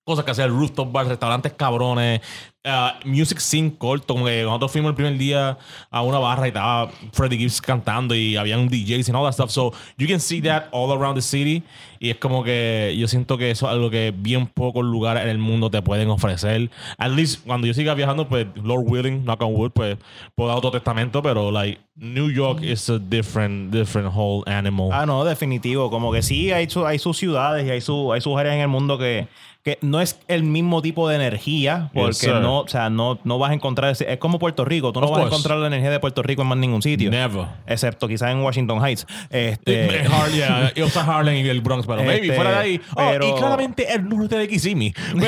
Cosas 0.04 0.24
que 0.24 0.32
hacer, 0.32 0.50
rooftop 0.50 0.90
bars, 0.90 1.08
restaurantes 1.08 1.52
cabrones, 1.52 2.20
uh, 2.66 3.06
music 3.08 3.38
scene 3.38 3.72
corto. 3.78 4.14
Como 4.14 4.26
que 4.26 4.42
nosotros 4.42 4.72
fuimos 4.72 4.88
el 4.90 4.94
primer 4.96 5.16
día 5.16 5.58
a 5.92 6.02
una 6.02 6.18
barra 6.18 6.46
y 6.46 6.48
estaba 6.48 6.90
Freddie 7.12 7.38
Gibbs 7.38 7.60
cantando 7.62 8.12
y 8.12 8.36
habían 8.36 8.68
DJs 8.68 9.10
and 9.10 9.16
all 9.16 9.24
that 9.24 9.32
stuff. 9.34 9.50
So 9.52 9.72
you 9.96 10.08
can 10.08 10.18
see 10.18 10.40
that 10.42 10.64
all 10.72 10.90
around 10.92 11.14
the 11.14 11.22
city. 11.22 11.62
Y 12.00 12.10
es 12.10 12.16
como 12.16 12.42
que 12.42 12.96
yo 12.98 13.06
siento 13.06 13.38
que 13.38 13.52
eso 13.52 13.66
es 13.66 13.72
algo 13.72 13.90
que 13.90 14.12
bien 14.16 14.48
pocos 14.48 14.84
lugares 14.84 15.22
en 15.22 15.28
el 15.28 15.38
mundo 15.38 15.70
te 15.70 15.80
pueden 15.82 16.10
ofrecer. 16.10 16.68
At 16.98 17.12
least 17.12 17.46
cuando 17.46 17.68
yo 17.68 17.72
siga 17.74 17.94
viajando, 17.94 18.28
pues 18.28 18.48
Lord 18.56 18.82
willing, 18.84 19.22
knock 19.24 19.40
on 19.42 19.54
wood, 19.54 19.70
pues 19.70 19.98
puedo 20.34 20.48
dar 20.48 20.58
otro 20.58 20.72
testamento. 20.72 21.22
Pero 21.22 21.52
like 21.52 21.78
New 21.94 22.28
York 22.28 22.60
is 22.64 22.90
a 22.90 22.98
different, 22.98 23.70
different 23.72 24.10
whole 24.12 24.42
animal. 24.52 24.88
Ah, 24.92 25.06
no, 25.06 25.24
definitivo. 25.24 25.90
Como 25.90 26.10
que 26.10 26.22
sí, 26.22 26.50
hay, 26.50 26.68
su- 26.68 26.84
hay 26.84 26.98
sus 26.98 27.16
ciudades 27.18 27.64
y 27.64 27.70
hay, 27.70 27.80
su, 27.80 28.12
hay 28.12 28.20
sus 28.20 28.36
áreas 28.36 28.56
en 28.56 28.62
el 28.62 28.68
mundo 28.68 28.98
que, 28.98 29.28
que 29.64 29.78
no 29.80 30.00
es 30.00 30.18
el 30.26 30.42
mismo 30.42 30.82
tipo 30.82 31.08
de 31.08 31.14
energía, 31.14 31.90
porque 31.94 32.26
no, 32.28 32.60
o 32.62 32.68
sea, 32.68 32.90
no, 32.90 33.20
no 33.22 33.38
vas 33.38 33.52
a 33.52 33.54
encontrar, 33.54 33.92
ese- 33.92 34.10
es 34.12 34.18
como 34.18 34.40
Puerto 34.40 34.64
Rico, 34.64 34.92
tú 34.92 35.00
no 35.00 35.06
Of 35.06 35.12
vas 35.12 35.20
a 35.22 35.26
encontrar 35.26 35.58
la 35.58 35.68
energía 35.68 35.90
de 35.90 36.00
Puerto 36.00 36.20
Rico 36.24 36.42
en 36.42 36.48
más 36.48 36.58
ningún 36.58 36.82
sitio, 36.82 37.10
Never. 37.12 37.46
excepto 37.66 38.08
quizás 38.08 38.32
en 38.32 38.40
Washington 38.40 38.84
Heights. 38.84 39.06
Este, 39.30 40.00
Eh, 40.02 40.04
Har- 40.08 40.30
yeah, 40.32 40.72
yo 40.76 40.88
soy 40.88 41.04
Harlem 41.06 41.46
y 41.46 41.48
el 41.48 41.60
Bronx, 41.60 41.86
pero 41.86 42.02
maybe 42.02 42.22
Este, 42.26 42.34
fuera 42.34 42.50
de 42.50 42.56
ahí. 42.58 42.80
Oh, 42.96 43.08
pero- 43.12 43.28
y 43.28 43.32
claramente 43.38 43.92
el 43.94 44.08
norte 44.08 44.36
de 44.36 44.48
Kissimmee. 44.48 44.92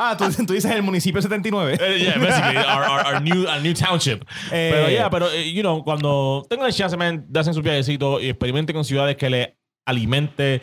ah, 0.00 0.16
¿tú, 0.18 0.24
tú 0.44 0.52
dices 0.52 0.70
el 0.70 0.82
municipio 0.82 1.20
79. 1.22 1.78
Eh, 1.80 1.98
yeah, 1.98 2.18
basically, 2.18 2.56
our, 2.58 2.82
our, 2.84 3.06
our 3.14 3.22
new, 3.22 3.46
our 3.48 3.60
new 3.62 3.74
township. 3.74 4.22
Eh, 4.52 4.70
pero, 4.72 4.88
yeah, 4.90 5.10
pero, 5.10 5.30
eh, 5.30 5.50
you 5.52 5.62
know, 5.62 5.82
cuando 5.82 6.44
tengan 6.48 6.66
el 6.66 6.74
chance, 6.74 6.96
man, 6.96 7.26
hacen 7.34 7.54
su 7.54 7.62
viajecito 7.62 8.20
y 8.20 8.28
experimenten 8.28 8.74
con 8.74 8.84
ciudades 8.84 9.16
que 9.16 9.30
le 9.30 9.56
alimente 9.86 10.60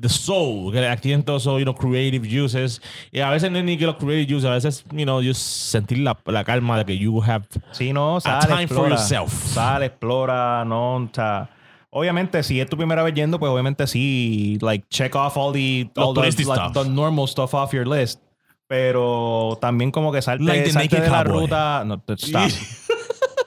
the 0.00 0.08
soul, 0.08 0.72
que 0.72 0.80
le 0.80 0.88
activen 0.88 1.22
todos 1.22 1.42
esos, 1.42 1.58
you 1.58 1.64
know, 1.64 1.74
creative 1.74 2.26
uses. 2.26 2.80
Y 3.10 3.20
a 3.20 3.30
veces 3.30 3.50
no 3.50 3.58
es 3.58 3.64
ni 3.64 3.76
que 3.76 3.86
los 3.86 3.96
creative 3.96 4.36
uses, 4.36 4.48
a 4.50 4.54
veces, 4.54 4.84
you 4.92 5.04
know, 5.04 5.20
just 5.22 5.40
sentir 5.40 5.98
la, 5.98 6.16
la 6.26 6.44
calma 6.44 6.78
de 6.78 6.84
que 6.84 6.96
you 6.98 7.22
have 7.22 7.44
Sí, 7.72 7.92
no, 7.92 8.20
sale, 8.20 8.46
time 8.46 8.68
for 8.68 8.88
yourself. 8.88 9.32
Sale, 9.32 9.86
explora, 9.86 10.64
no, 10.64 10.96
o 10.96 11.08
sea, 11.12 11.50
obviamente 11.90 12.42
si 12.42 12.60
es 12.60 12.68
tu 12.68 12.76
primera 12.76 13.02
vez 13.02 13.14
yendo, 13.14 13.38
pues 13.38 13.50
obviamente 13.50 13.86
sí, 13.86 14.58
like 14.62 14.86
check 14.88 15.14
off 15.14 15.36
all 15.36 15.52
the, 15.52 15.90
all 15.96 16.14
the, 16.14 16.22
like, 16.22 16.72
the 16.72 16.88
normal 16.88 17.26
stuff 17.28 17.54
off 17.54 17.72
your 17.72 17.86
list. 17.86 18.20
Pero 18.68 19.58
también 19.60 19.90
como 19.90 20.10
que 20.10 20.22
salte, 20.22 20.44
Like 20.44 20.70
salte 20.70 20.98
de 21.00 21.10
la 21.10 21.24
cowboy. 21.24 21.42
ruta. 21.42 21.84
No, 21.84 22.02
stop. 22.16 22.50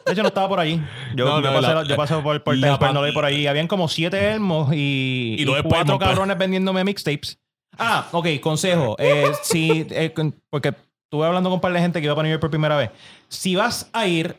De 0.06 0.12
hecho, 0.14 0.22
no 0.22 0.28
estaba 0.28 0.48
por 0.48 0.60
allí. 0.60 0.80
Yo, 1.16 1.26
No, 1.26 1.42
yo 1.42 1.52
no, 1.52 1.60
pasé, 1.62 1.74
la- 1.74 1.84
yo 1.84 1.96
pasé 1.96 2.16
por, 2.18 2.44
por 2.44 2.56
la 2.56 2.78
no 2.78 3.14
por 3.14 3.26
allí. 3.26 3.48
Habían 3.48 3.68
como 3.68 3.88
siete 3.88 4.34
elmos 4.34 4.72
y, 4.74 5.36
Y 5.38 5.42
y 5.42 5.46
los 5.46 5.62
cuatro 5.64 5.98
pues. 5.98 6.08
cabrones 6.10 6.38
vendiéndome 6.38 6.84
mixtapes. 6.84 7.40
Ah, 7.78 8.08
ok, 8.12 8.28
consejo. 8.42 8.96
Eh, 9.00 9.32
si, 9.44 9.88
eh, 9.90 10.14
porque 10.50 10.74
estuve 11.06 11.26
hablando 11.26 11.50
con 11.50 11.56
un 11.56 11.62
par 11.62 11.74
de 11.74 11.80
gente 11.80 12.00
que 12.00 12.06
iba 12.06 12.16
para 12.16 12.24
New 12.24 12.32
York 12.32 12.42
por 12.42 12.50
primera 12.52 12.78
vez. 12.78 12.92
Si 13.28 13.56
vas 13.56 13.90
a 13.94 14.06
ir 14.06 14.36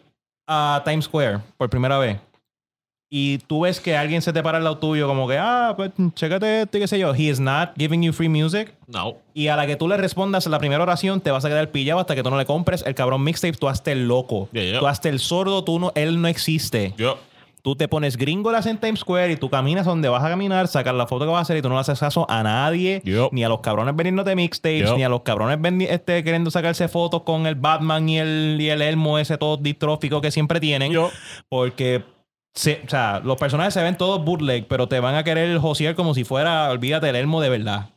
a 0.46 0.82
Times 0.84 1.06
Square 1.06 1.40
por 1.56 1.68
primera 1.68 1.98
vez 1.98 2.18
y 3.18 3.38
tú 3.38 3.62
ves 3.62 3.80
que 3.80 3.96
alguien 3.96 4.20
se 4.20 4.30
te 4.30 4.42
para 4.42 4.58
al 4.58 4.64
lado 4.64 4.76
tuyo 4.76 5.08
como 5.08 5.26
que, 5.26 5.38
ah, 5.38 5.72
pues 5.74 5.90
chécate 6.14 6.60
esto 6.60 6.76
y 6.76 6.80
qué 6.82 6.86
sé 6.86 6.98
yo. 6.98 7.14
He 7.14 7.30
is 7.30 7.40
not 7.40 7.70
giving 7.78 8.02
you 8.02 8.12
free 8.12 8.28
music. 8.28 8.74
No. 8.88 9.16
Y 9.32 9.48
a 9.48 9.56
la 9.56 9.66
que 9.66 9.74
tú 9.74 9.88
le 9.88 9.96
respondas 9.96 10.46
la 10.46 10.58
primera 10.58 10.82
oración, 10.82 11.22
te 11.22 11.30
vas 11.30 11.42
a 11.46 11.48
quedar 11.48 11.70
pillado 11.70 11.98
hasta 11.98 12.14
que 12.14 12.22
tú 12.22 12.28
no 12.28 12.36
le 12.36 12.44
compres 12.44 12.84
el 12.86 12.94
cabrón 12.94 13.24
mixtape. 13.24 13.56
Tú 13.56 13.68
hasta 13.68 13.90
el 13.90 14.06
loco. 14.06 14.50
Yeah, 14.52 14.64
yeah. 14.64 14.80
Tú 14.80 14.86
hasta 14.86 15.08
el 15.08 15.18
sordo, 15.18 15.64
tú 15.64 15.78
no, 15.78 15.92
él 15.94 16.20
no 16.20 16.28
existe. 16.28 16.92
Yo. 16.98 17.16
Tú 17.62 17.74
te 17.74 17.88
pones 17.88 18.18
gringolas 18.18 18.66
en 18.66 18.76
Times 18.78 19.00
Square 19.00 19.32
y 19.32 19.36
tú 19.36 19.48
caminas 19.48 19.86
donde 19.86 20.10
vas 20.10 20.22
a 20.22 20.28
caminar, 20.28 20.68
sacas 20.68 20.94
la 20.94 21.06
foto 21.06 21.24
que 21.24 21.30
vas 21.30 21.38
a 21.38 21.42
hacer 21.42 21.56
y 21.56 21.62
tú 21.62 21.70
no 21.70 21.74
le 21.76 21.80
haces 21.80 21.98
caso 21.98 22.26
a 22.30 22.42
nadie, 22.42 23.02
ni 23.32 23.44
a 23.44 23.48
los 23.48 23.60
cabrones 23.60 23.96
vendiéndote 23.96 24.36
mixtapes, 24.36 24.92
ni 24.94 25.02
a 25.02 25.08
los 25.08 25.22
cabrones 25.22 25.58
este, 25.90 26.22
queriendo 26.22 26.50
sacarse 26.52 26.86
fotos 26.86 27.22
con 27.22 27.46
el 27.46 27.54
Batman 27.54 28.08
y 28.08 28.18
el, 28.18 28.58
y 28.60 28.68
el 28.68 28.82
elmo 28.82 29.18
ese 29.18 29.36
todo 29.36 29.56
distrófico 29.56 30.20
que 30.20 30.30
siempre 30.30 30.60
tienen. 30.60 30.92
Porque, 31.48 32.04
se- 32.56 32.82
o 32.84 32.88
sea, 32.90 33.20
los 33.24 33.36
personajes 33.36 33.72
se 33.72 33.82
ven 33.82 33.96
todos 33.96 34.24
bootleg, 34.24 34.66
pero 34.66 34.88
te 34.88 34.98
van 34.98 35.14
a 35.14 35.22
querer 35.22 35.56
josear 35.58 35.94
como 35.94 36.12
si 36.14 36.24
fuera, 36.24 36.68
olvídate, 36.70 37.08
el 37.08 37.14
elmo 37.16 37.40
de 37.40 37.50
verdad. 37.50 37.90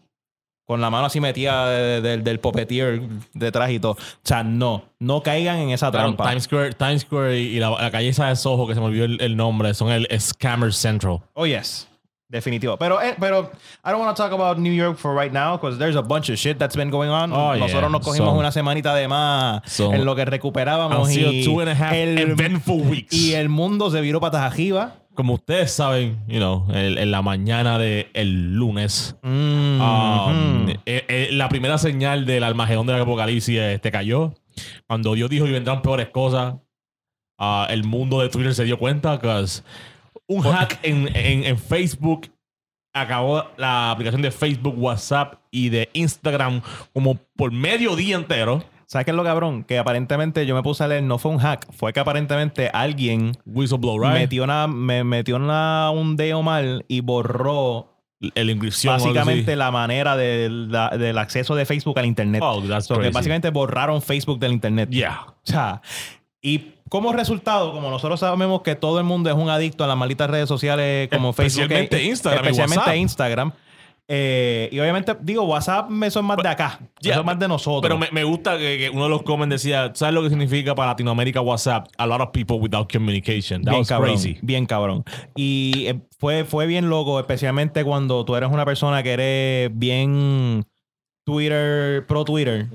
Con 0.67 0.81
la 0.81 0.91
mano 0.91 1.07
así 1.07 1.19
metida 1.19 1.67
de- 1.67 1.99
de- 2.01 2.17
del 2.19 2.39
puppeteer 2.39 3.01
detrás 3.33 3.71
y 3.71 3.79
todo. 3.79 3.93
O 3.93 3.97
sea, 4.21 4.43
no. 4.43 4.83
No 4.99 5.23
caigan 5.23 5.57
en 5.57 5.71
esa 5.71 5.89
Claro, 5.89 6.09
trampa. 6.13 6.29
Times 6.29 6.43
Square, 6.43 6.73
Times 6.73 7.01
Square 7.01 7.39
y 7.39 7.57
la, 7.59 7.71
la 7.71 7.89
calle 7.89 8.09
esa 8.09 8.27
de 8.27 8.35
Soho, 8.35 8.67
que 8.67 8.75
se 8.75 8.79
me 8.79 8.85
olvidó 8.85 9.05
el, 9.05 9.19
el 9.19 9.35
nombre, 9.35 9.73
son 9.73 9.89
el 9.89 10.07
Scammer 10.19 10.71
Central. 10.71 11.21
Oh, 11.33 11.47
yes. 11.47 11.87
Definitivo. 12.29 12.77
Pero, 12.77 13.01
eh, 13.01 13.15
pero 13.19 13.51
I 13.83 13.89
don't 13.89 13.99
want 14.01 14.15
to 14.15 14.21
talk 14.23 14.31
about 14.31 14.59
New 14.59 14.71
York 14.71 14.97
for 14.99 15.15
right 15.19 15.33
now 15.33 15.57
because 15.57 15.79
there's 15.79 15.95
a 15.95 16.01
bunch 16.03 16.29
of 16.29 16.37
shit 16.37 16.59
that's 16.59 16.75
been 16.75 16.91
going 16.91 17.09
on. 17.09 17.33
Oh, 17.33 17.55
Nosotros 17.55 17.81
yeah. 17.81 17.89
nos 17.89 18.05
cogimos 18.05 18.29
So- 18.33 18.37
una 18.39 18.51
semanita 18.51 18.93
de 18.93 19.07
más 19.07 19.61
So- 19.65 19.91
en 19.91 20.05
lo 20.05 20.15
que 20.15 20.25
recuperábamos 20.25 21.09
y 21.11 21.43
two 21.43 21.59
and 21.59 21.69
a 21.69 21.73
half 21.73 21.91
el, 21.93 22.19
eventful 22.19 22.81
weeks. 22.83 23.13
y 23.13 23.33
el 23.33 23.49
mundo 23.49 23.89
se 23.89 23.99
viró 24.01 24.19
patas 24.21 24.43
arriba. 24.43 24.95
Como 25.15 25.33
ustedes 25.33 25.71
saben, 25.73 26.19
you 26.27 26.37
know, 26.37 26.67
el- 26.71 26.99
en 26.99 27.09
la 27.09 27.23
mañana 27.23 27.79
del 27.79 28.07
el 28.13 28.53
lunes, 28.55 29.15
Mm, 29.23 29.81
um, 29.81 30.65
mm. 30.65 30.69
eh, 30.85 31.05
eh, 31.07 31.29
la 31.31 31.49
primera 31.49 31.79
señal 31.79 32.27
del 32.27 32.43
Almagedón 32.43 32.85
del 32.85 33.01
Apocalipsis 33.01 33.57
este, 33.57 33.91
cayó. 33.91 34.35
Cuando 34.87 35.15
Dios 35.15 35.31
dijo 35.31 35.45
que 35.45 35.51
vendrán 35.51 35.81
peores 35.81 36.09
cosas, 36.09 36.55
ah, 37.39 37.65
el 37.71 37.83
mundo 37.85 38.21
de 38.21 38.29
Twitter 38.29 38.53
se 38.53 38.65
dio 38.65 38.77
cuenta 38.77 39.17
que 39.19 39.27
un 40.29 40.41
hack 40.43 40.79
en, 40.83 41.09
en- 41.15 41.43
en 41.43 41.57
Facebook 41.57 42.31
acabó 42.93 43.43
la 43.57 43.91
aplicación 43.91 44.21
de 44.21 44.31
Facebook, 44.31 44.75
WhatsApp 44.77 45.35
y 45.51 45.69
de 45.69 45.89
Instagram 45.93 46.61
como 46.93 47.15
por 47.35 47.51
medio 47.51 47.95
día 47.95 48.15
entero. 48.15 48.63
¿Sabes 48.87 49.05
qué 49.05 49.11
es 49.11 49.17
lo 49.17 49.23
cabrón? 49.23 49.63
Que 49.63 49.77
aparentemente 49.77 50.45
yo 50.47 50.55
me 50.55 50.63
puse 50.63 50.83
a 50.83 50.87
leer, 50.87 51.03
no 51.03 51.19
fue 51.19 51.31
un 51.31 51.37
hack, 51.37 51.67
fue 51.73 51.93
que 51.93 51.99
aparentemente 51.99 52.69
alguien 52.73 53.33
Whistleblower, 53.45 54.09
right? 54.09 54.21
metió, 54.21 54.43
una, 54.43 54.65
me 54.67 55.03
metió 55.03 55.35
una, 55.35 55.91
un 55.91 56.15
dedo 56.15 56.41
mal 56.41 56.83
y 56.87 57.01
borró 57.01 57.95
el 58.33 58.49
inscripción. 58.49 58.95
básicamente 58.95 59.55
la 59.55 59.69
manera 59.71 60.17
de 60.17 60.49
la- 60.49 60.89
del 60.89 61.17
acceso 61.19 61.53
de 61.55 61.65
Facebook 61.65 61.99
al 61.99 62.07
Internet. 62.07 62.41
Oh, 62.43 62.61
that's 62.67 62.85
So 62.87 62.95
que 62.95 63.01
crazy. 63.01 63.13
básicamente 63.13 63.49
borraron 63.51 64.01
Facebook 64.01 64.39
del 64.39 64.53
Internet. 64.53 64.89
Yeah. 64.89 65.21
O 65.27 65.35
sea, 65.43 65.81
y 66.41 66.73
como 66.89 67.13
resultado, 67.13 67.71
como 67.71 67.89
nosotros 67.89 68.19
sabemos 68.19 68.61
que 68.61 68.75
todo 68.75 68.99
el 68.99 69.05
mundo 69.05 69.29
es 69.29 69.35
un 69.35 69.49
adicto 69.49 69.83
a 69.83 69.87
las 69.87 69.97
malditas 69.97 70.29
redes 70.29 70.49
sociales 70.49 71.07
como 71.09 71.33
Facebook. 71.33 71.63
Especialmente 71.63 71.97
eh, 71.97 72.05
Instagram 72.05 72.43
y 72.43 72.47
Especialmente 72.47 72.79
WhatsApp. 72.79 72.95
Instagram. 72.95 73.51
Eh, 74.11 74.69
y 74.71 74.79
obviamente, 74.79 75.15
digo, 75.21 75.43
WhatsApp 75.43 75.91
es 76.03 76.15
más 76.23 76.37
de 76.37 76.49
acá. 76.49 76.79
Ya, 76.99 77.11
eso 77.11 77.19
es 77.19 77.25
más 77.27 77.37
de 77.37 77.47
nosotros. 77.47 77.83
Pero 77.83 77.99
me, 77.99 78.07
me 78.11 78.23
gusta 78.23 78.57
que, 78.57 78.79
que 78.79 78.89
uno 78.89 79.03
de 79.03 79.09
los 79.09 79.21
comments 79.21 79.61
decía, 79.61 79.91
¿sabes 79.93 80.15
lo 80.15 80.23
que 80.23 80.29
significa 80.29 80.73
para 80.73 80.91
Latinoamérica 80.91 81.41
WhatsApp? 81.41 81.87
A 81.95 82.07
lot 82.07 82.19
of 82.19 82.29
people 82.31 82.57
without 82.57 82.91
communication. 82.91 83.61
That 83.61 83.69
bien 83.69 83.81
was 83.81 83.87
cabrón, 83.87 84.13
crazy. 84.13 84.39
bien 84.41 84.65
cabrón. 84.65 85.05
Y 85.35 85.85
eh, 85.85 85.99
fue, 86.17 86.43
fue 86.43 86.65
bien 86.65 86.89
loco, 86.89 87.19
especialmente 87.19 87.83
cuando 87.83 88.25
tú 88.25 88.35
eres 88.35 88.49
una 88.51 88.65
persona 88.65 89.03
que 89.03 89.11
eres 89.13 89.77
bien 89.77 90.65
Twitter, 91.29 92.05
pro 92.07 92.25
Twitter, 92.25 92.67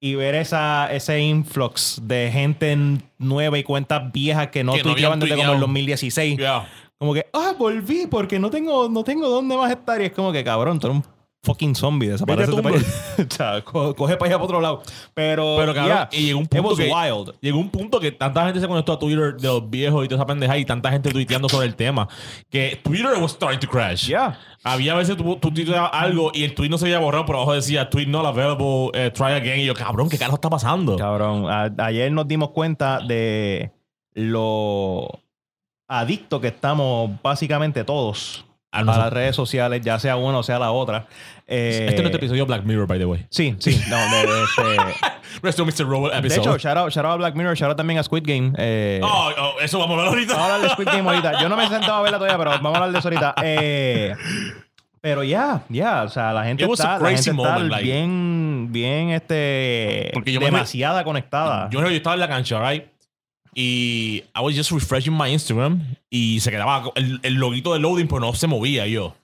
y 0.00 0.14
ver 0.14 0.34
esa, 0.34 0.90
ese 0.92 1.20
influx 1.20 2.00
de 2.02 2.30
gente 2.32 2.76
nueva 3.18 3.58
y 3.58 3.62
cuentas 3.62 4.10
viejas 4.12 4.48
que 4.48 4.64
no 4.64 4.72
Que 4.72 4.82
tuiteaban 4.82 5.20
desde 5.20 5.34
como 5.34 5.42
el 5.42 5.48
tuiteado. 5.48 5.66
2016. 5.66 6.38
Yeah. 6.38 6.68
Como 6.98 7.14
que, 7.14 7.26
ah, 7.32 7.54
volví 7.58 8.06
porque 8.10 8.38
no 8.38 8.50
tengo, 8.50 8.88
no 8.88 9.04
tengo 9.04 9.28
dónde 9.28 9.56
más 9.56 9.70
estar. 9.70 10.00
Y 10.00 10.06
es 10.06 10.12
como 10.12 10.32
que, 10.32 10.42
cabrón, 10.42 10.80
tú 10.80 10.88
eres 10.88 10.96
un 10.96 11.04
fucking 11.42 11.74
zombie. 11.74 12.08
Desaparece. 12.08 12.50
Vete 12.52 12.68
a 12.68 13.22
o 13.22 13.30
sea, 13.30 13.64
co- 13.64 13.94
coge 13.94 14.16
para 14.16 14.28
allá 14.30 14.36
para 14.36 14.44
otro 14.44 14.60
lado. 14.60 14.82
Pero, 15.14 15.56
Pero 15.58 15.74
cabrón, 15.74 15.96
yeah, 15.96 16.08
y 16.12 16.26
llegó 16.26 16.40
un 16.40 16.46
punto 16.46 16.76
que 16.76 16.90
wild. 16.92 17.34
llegó 17.40 17.58
un 17.58 17.70
punto 17.70 18.00
que 18.00 18.12
tanta 18.12 18.44
gente 18.44 18.60
se 18.60 18.68
conectó 18.68 18.92
a 18.92 18.98
Twitter 18.98 19.36
de 19.36 19.48
los 19.48 19.68
viejos 19.70 20.04
y 20.04 20.08
toda 20.08 20.20
esa 20.20 20.26
pendeja 20.26 20.58
y 20.58 20.64
tanta 20.64 20.90
gente 20.90 21.10
tuiteando 21.10 21.48
sobre 21.48 21.66
el 21.66 21.74
tema 21.74 22.08
que 22.50 22.80
Twitter 22.82 23.12
was 23.20 23.32
starting 23.32 23.60
to 23.60 23.68
crash. 23.68 24.06
Yeah. 24.08 24.38
Había 24.64 24.94
veces 24.94 25.16
tú, 25.16 25.36
tú 25.36 25.52
tuiteabas 25.52 25.90
algo 25.92 26.30
y 26.34 26.42
el 26.44 26.54
tweet 26.54 26.68
no 26.68 26.78
se 26.78 26.86
había 26.86 26.98
borrado, 26.98 27.24
pero 27.24 27.38
abajo 27.38 27.54
decía 27.54 27.88
tweet 27.88 28.06
not 28.06 28.26
available, 28.26 28.90
eh, 28.94 29.10
try 29.10 29.32
again. 29.32 29.60
Y 29.60 29.64
yo, 29.66 29.74
cabrón, 29.74 30.08
¿qué 30.08 30.18
carajo 30.18 30.34
está 30.36 30.50
pasando? 30.50 30.96
Cabrón, 30.96 31.46
ayer 31.78 32.10
nos 32.12 32.26
dimos 32.26 32.50
cuenta 32.50 33.00
de 33.00 33.70
lo 34.14 35.08
adicto 35.86 36.40
que 36.40 36.48
estamos 36.48 37.10
básicamente 37.22 37.84
todos 37.84 38.44
A 38.70 38.80
nosotros- 38.82 39.04
las 39.04 39.12
redes 39.12 39.34
sociales, 39.36 39.80
ya 39.82 39.98
sea 39.98 40.16
una 40.16 40.38
o 40.38 40.42
sea 40.42 40.58
la 40.58 40.70
otra. 40.72 41.06
Eh, 41.46 41.86
Este 41.88 42.02
no 42.02 42.08
es 42.08 42.14
el 42.14 42.16
episodio 42.18 42.44
Black 42.44 42.64
Mirror, 42.64 42.86
by 42.86 42.98
the 42.98 43.06
way. 43.06 43.26
Sí, 43.30 43.56
sí. 43.58 43.80
No, 43.88 43.96
de, 43.96 44.26
de- 44.26 44.42
este- 44.44 45.64
Mr. 45.82 45.86
Robot 45.88 46.12
de 46.12 46.18
episode. 46.18 46.40
hecho, 46.40 46.58
shout 46.58 46.76
out, 46.76 46.90
shout 46.92 47.04
out 47.06 47.14
a 47.14 47.16
Black 47.16 47.34
Mirror, 47.34 47.56
shout 47.56 47.70
out 47.70 47.76
también 47.78 47.98
a 47.98 48.02
Squid 48.02 48.24
Game. 48.26 48.52
Eh, 48.58 49.00
oh, 49.02 49.30
oh, 49.38 49.60
eso 49.60 49.78
vamos 49.78 49.96
a 49.98 50.00
ver 50.02 50.08
ahorita. 50.08 50.34
Vamos 50.34 50.50
a 50.50 50.54
hablar 50.56 50.68
de 50.68 50.74
Squid 50.74 50.86
Game 50.88 51.08
ahorita. 51.08 51.40
Yo 51.40 51.48
no 51.48 51.56
me 51.56 51.64
he 51.64 51.68
sentado 51.68 51.94
a 51.94 52.02
verla 52.02 52.18
todavía, 52.18 52.36
pero 52.38 52.50
vamos 52.50 52.72
a 52.74 52.76
hablar 52.76 52.92
de 52.92 52.98
eso 52.98 53.08
ahorita. 53.08 53.34
Eh, 53.42 54.14
pero 55.00 55.22
ya, 55.22 55.62
ya, 55.70 56.02
o 56.02 56.08
sea, 56.08 56.32
la 56.32 56.44
gente 56.44 56.64
está, 56.64 56.84
la 56.84 56.90
gente 56.98 57.04
crazy 57.04 57.30
está 57.30 57.32
moment, 57.32 57.70
like- 57.70 57.84
bien, 57.84 58.66
bien, 58.70 59.10
este, 59.10 60.10
Porque 60.12 60.32
yo 60.32 60.40
me- 60.40 60.46
demasiada 60.46 61.04
conectada. 61.04 61.70
Yo, 61.70 61.80
yo 61.80 61.88
estaba 61.88 62.14
en 62.14 62.20
la 62.20 62.28
cancha, 62.28 62.60
right? 62.68 62.84
Y 63.60 64.22
I 64.36 64.40
was 64.40 64.54
just 64.54 64.70
refreshing 64.70 65.12
my 65.16 65.32
Instagram 65.32 65.80
y 66.08 66.38
se 66.38 66.52
quedaba 66.52 66.92
el, 66.94 67.18
el 67.24 67.34
loguito 67.34 67.72
de 67.72 67.80
loading, 67.80 68.06
pero 68.06 68.20
no 68.20 68.32
se 68.32 68.46
movía. 68.46 68.86
Y 68.86 68.92
yo. 68.92 69.16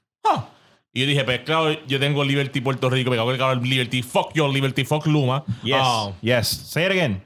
Y 0.92 1.00
yo 1.00 1.06
dije, 1.06 1.22
pues 1.24 1.40
claro, 1.40 1.72
yo 1.86 2.00
tengo 2.00 2.24
Liberty 2.24 2.60
Puerto 2.60 2.90
Rico, 2.90 3.10
me 3.10 3.16
cago 3.16 3.28
en 3.30 3.34
el 3.34 3.38
cabrón, 3.40 3.68
Liberty, 3.68 4.02
fuck 4.02 4.32
your 4.34 4.52
Liberty, 4.52 4.84
fuck 4.84 5.06
Luma. 5.06 5.44
yes, 5.62 5.76
Ah, 5.80 6.12
yes. 6.20 6.48
Say 6.48 6.84
it 6.86 6.90
again. 6.90 7.22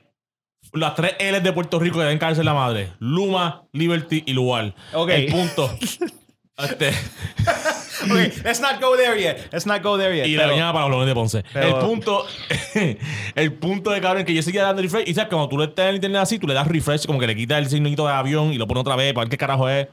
las 0.74 0.94
tres 0.94 1.14
L's 1.18 1.42
de 1.42 1.52
Puerto 1.52 1.78
Rico 1.78 1.96
que 1.96 2.02
deben 2.04 2.18
caerse 2.18 2.40
en 2.42 2.46
la 2.46 2.54
madre. 2.54 2.92
Luma, 2.98 3.62
Liberty 3.72 4.22
y 4.26 4.32
Lugar. 4.34 4.74
Ok. 4.92 5.08
El 5.10 5.26
punto. 5.32 5.70
este, 6.58 6.90
Okay, 8.04 8.32
let's 8.44 8.60
not 8.60 8.80
go 8.80 8.96
there 8.96 9.20
yet. 9.20 9.48
Let's 9.52 9.66
not 9.66 9.82
go 9.82 9.98
there 9.98 10.14
yet. 10.16 10.26
y 10.26 10.34
la 10.36 10.42
Pero- 10.44 10.52
mañana 10.54 10.72
para 10.72 10.84
los 10.88 10.90
Leones 10.92 11.08
de 11.08 11.14
Ponce. 11.14 11.44
pero- 11.52 11.66
el 11.80 11.84
punto, 11.86 12.26
el 13.34 13.52
punto 13.54 13.90
de 13.90 14.00
cabrón 14.00 14.24
que 14.24 14.32
yo 14.34 14.42
seguía 14.42 14.62
dando 14.62 14.82
refresh. 14.82 15.08
Y 15.08 15.14
sabes, 15.14 15.28
cuando 15.30 15.48
tú 15.48 15.58
le 15.58 15.64
estás 15.64 15.88
en 15.88 15.96
internet 15.96 16.22
así, 16.22 16.38
tú 16.38 16.46
le 16.46 16.54
das 16.54 16.66
refresh, 16.68 17.06
como 17.06 17.18
que 17.18 17.26
le 17.26 17.34
quitas 17.34 17.58
el 17.58 17.68
signito 17.68 18.06
de 18.06 18.12
avión 18.12 18.52
y 18.52 18.58
lo 18.58 18.66
pones 18.66 18.82
otra 18.82 18.96
vez 18.96 19.12
para 19.12 19.24
ver 19.24 19.30
qué 19.30 19.38
carajo 19.38 19.68
es. 19.68 19.88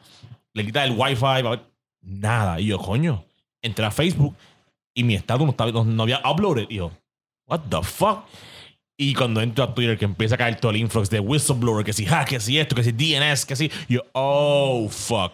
Le 0.54 0.66
quitas 0.66 0.86
el 0.86 0.92
wifi 0.96 1.20
para 1.22 1.50
ver. 1.50 1.60
Nada. 2.02 2.60
Y 2.60 2.68
yo, 2.68 2.78
coño, 2.78 3.26
entré 3.62 3.84
a 3.86 3.92
Facebook 3.92 4.36
y 4.94 5.04
mi 5.04 5.16
estatus 5.16 5.46
no, 5.46 5.52
estaba, 5.52 5.72
no, 5.72 5.84
no 5.84 6.04
había 6.04 6.22
uploaded. 6.24 6.68
Y 6.70 6.76
yo, 6.76 6.92
what 7.48 7.62
the 7.70 7.82
fuck? 7.82 8.26
Y 8.98 9.14
cuando 9.16 9.42
entro 9.42 9.64
a 9.64 9.74
Twitter, 9.74 9.98
que 9.98 10.06
empieza 10.06 10.36
a 10.36 10.38
caer 10.38 10.56
todo 10.58 10.72
el 10.72 10.78
influx 10.78 11.10
de 11.10 11.20
whistleblower, 11.20 11.84
que 11.84 11.92
si 11.92 12.06
hack, 12.06 12.30
que 12.30 12.40
si 12.40 12.58
esto, 12.60 12.76
que 12.76 12.84
si 12.84 12.92
DNS, 12.92 13.46
que 13.46 13.56
si. 13.56 13.72
Yo, 13.90 14.02
oh, 14.14 14.88
fuck. 14.90 15.34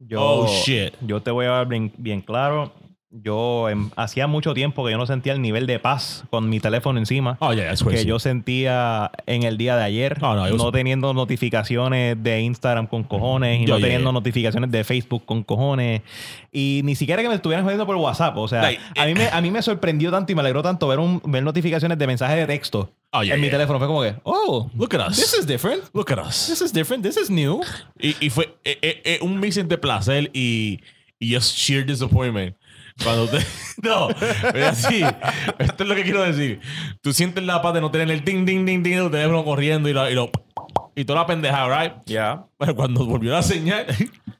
Yo, 0.00 0.22
Oh, 0.22 0.46
shit. 0.46 0.94
Yo 1.00 1.20
te 1.22 1.30
voy 1.30 1.46
a 1.46 1.48
hablar 1.50 1.68
bien, 1.68 1.92
bien 1.98 2.20
claro. 2.20 2.72
Yo 3.10 3.70
em, 3.70 3.90
hacía 3.96 4.26
mucho 4.26 4.52
tiempo 4.52 4.84
que 4.84 4.90
yo 4.92 4.98
no 4.98 5.06
sentía 5.06 5.32
el 5.32 5.40
nivel 5.40 5.66
de 5.66 5.78
paz 5.78 6.24
con 6.28 6.50
mi 6.50 6.60
teléfono 6.60 6.98
encima. 6.98 7.38
Oh, 7.40 7.54
yeah, 7.54 7.64
that's 7.68 7.82
que 7.82 8.04
yo 8.04 8.18
sentía 8.18 9.10
en 9.24 9.44
el 9.44 9.56
día 9.56 9.76
de 9.78 9.82
ayer, 9.84 10.18
Oh, 10.20 10.34
no, 10.34 10.42
was- 10.42 10.72
teniendo 10.72 11.14
notificaciones 11.14 12.22
de 12.22 12.42
Instagram 12.42 12.86
con 12.86 13.04
cojones 13.04 13.62
y 13.62 13.64
no 13.64 13.76
teniendo 13.76 14.10
yeah. 14.10 14.12
notificaciones 14.12 14.70
de 14.70 14.84
Facebook 14.84 15.24
con 15.24 15.42
cojones 15.42 16.02
y 16.52 16.82
ni 16.84 16.94
siquiera 16.94 17.22
que 17.22 17.28
me 17.30 17.34
estuvieran 17.36 17.64
jodiendo 17.64 17.86
por 17.86 17.96
WhatsApp, 17.96 18.36
o 18.36 18.46
sea, 18.46 18.60
Like, 18.60 18.82
a 18.98 19.06
mí 19.06 19.14
me 19.14 19.28
a 19.28 19.40
mí 19.40 19.50
me 19.50 19.62
sorprendió 19.62 20.10
tanto 20.10 20.30
y 20.32 20.34
me 20.34 20.42
alegró 20.42 20.60
tanto 20.62 20.86
ver 20.86 20.98
un 20.98 21.22
ver 21.24 21.42
notificaciones 21.42 21.96
de 21.96 22.06
mensajes 22.06 22.36
de 22.36 22.46
texto 22.46 22.90
Oh, 23.18 23.22
yeah, 23.22 23.34
en 23.34 23.40
mi 23.40 23.46
yeah. 23.48 23.56
teléfono, 23.56 23.78
fue 23.78 23.88
como 23.88 24.02
que, 24.02 24.14
"Oh, 24.24 24.70
Look 24.74 24.94
at 24.94 25.08
us. 25.08 25.16
this 25.16 25.34
is 25.34 25.46
different. 25.46 25.84
Look 25.92 26.10
at 26.12 26.18
us. 26.18 26.46
This 26.46 26.60
is 26.60 26.72
different. 26.72 27.02
This 27.02 27.16
is 27.16 27.30
new." 27.30 27.60
Y, 28.00 28.14
y 28.20 28.30
fue 28.30 28.56
eh, 28.64 28.78
eh, 28.82 29.02
eh, 29.04 29.18
un 29.22 29.38
mix 29.40 29.56
entre 29.56 29.78
placer 29.78 30.30
y, 30.32 30.80
y 31.18 31.34
just 31.34 31.56
sheer 31.56 31.84
disappointment. 31.84 32.56
Cuando 33.02 33.26
te. 33.28 33.38
No, 33.82 34.08
es 34.10 34.64
así. 34.66 35.02
Esto 35.58 35.84
es 35.84 35.88
lo 35.88 35.94
que 35.94 36.02
quiero 36.02 36.22
decir. 36.22 36.60
Tú 37.00 37.12
sientes 37.12 37.44
la 37.44 37.62
paz 37.62 37.74
de 37.74 37.80
no 37.80 37.92
tener 37.92 38.10
el 38.10 38.24
ding, 38.24 38.44
ding, 38.44 38.66
ding, 38.66 38.82
ding 38.82 38.96
del 38.96 39.10
teléfono 39.10 39.44
corriendo 39.44 39.88
y 39.88 39.92
lo. 39.92 40.10
Y, 40.10 40.14
lo, 40.14 40.30
y 40.96 41.04
toda 41.04 41.20
la 41.20 41.26
pendeja, 41.26 41.68
¿right? 41.68 41.92
Ya. 42.06 42.44
Pero 42.58 42.74
cuando 42.74 43.04
volvió 43.06 43.30
la 43.30 43.42
señal 43.44 43.86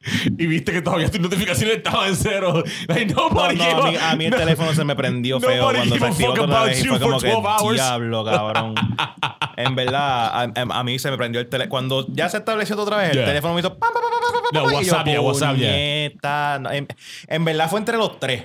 y 0.39 0.47
viste 0.47 0.73
que 0.73 0.81
todavía 0.83 1.11
tus 1.11 1.21
notificaciones 1.21 1.77
estaban 1.79 2.09
en 2.09 2.17
cero. 2.17 2.63
Like, 2.87 3.13
No, 3.15 3.29
nobody 3.29 3.57
no, 3.57 3.65
gave 3.65 3.81
a, 3.89 3.91
mí, 3.91 3.97
a- 4.01 4.17
mí 4.17 4.25
el 4.27 4.31
no. 4.33 4.37
teléfono 4.37 4.75
se 4.75 4.85
me 4.85 4.95
prendió 4.97 5.41
feo 5.41 5.65
cuando 5.65 5.97
se 5.99 6.05
activó 6.05 6.33
otra 6.33 6.63
vez 6.65 6.85
y 6.85 6.89
fue 6.89 7.01
como 7.01 7.19
que 7.21 7.31
12 7.31 7.47
hours. 7.49 7.75
diablo, 7.75 8.25
cabrón. 8.25 8.75
en 9.57 9.75
verdad, 9.75 10.27
a, 10.33 10.53
a- 10.81 10.85
mí 10.85 10.99
se 10.99 11.11
me 11.11 11.17
prendió 11.17 11.41
el 11.41 11.49
teléfono. 11.49 11.71
Cuando 11.71 12.07
ya 12.09 12.29
se 12.29 12.39
estableció 12.39 12.77
otra 12.81 12.97
vez, 12.99 13.11
el 13.17 13.25
teléfono 13.25 13.55
me 13.55 13.61
hizo 13.61 13.77
pam, 13.79 13.91
pam, 13.93 14.03
pam, 14.03 14.11
pam, 14.13 14.33
pam, 14.33 14.43
No, 14.53 14.63
pam, 14.65 14.83
y 14.83 14.85
yo, 14.87 14.93
WhatsApp, 14.93 15.07
WhatsApp, 15.23 15.57
en 17.29 17.45
verdad 17.45 17.69
fue 17.69 17.79
entre 17.81 17.97
los 17.97 18.19
tres. 18.21 18.45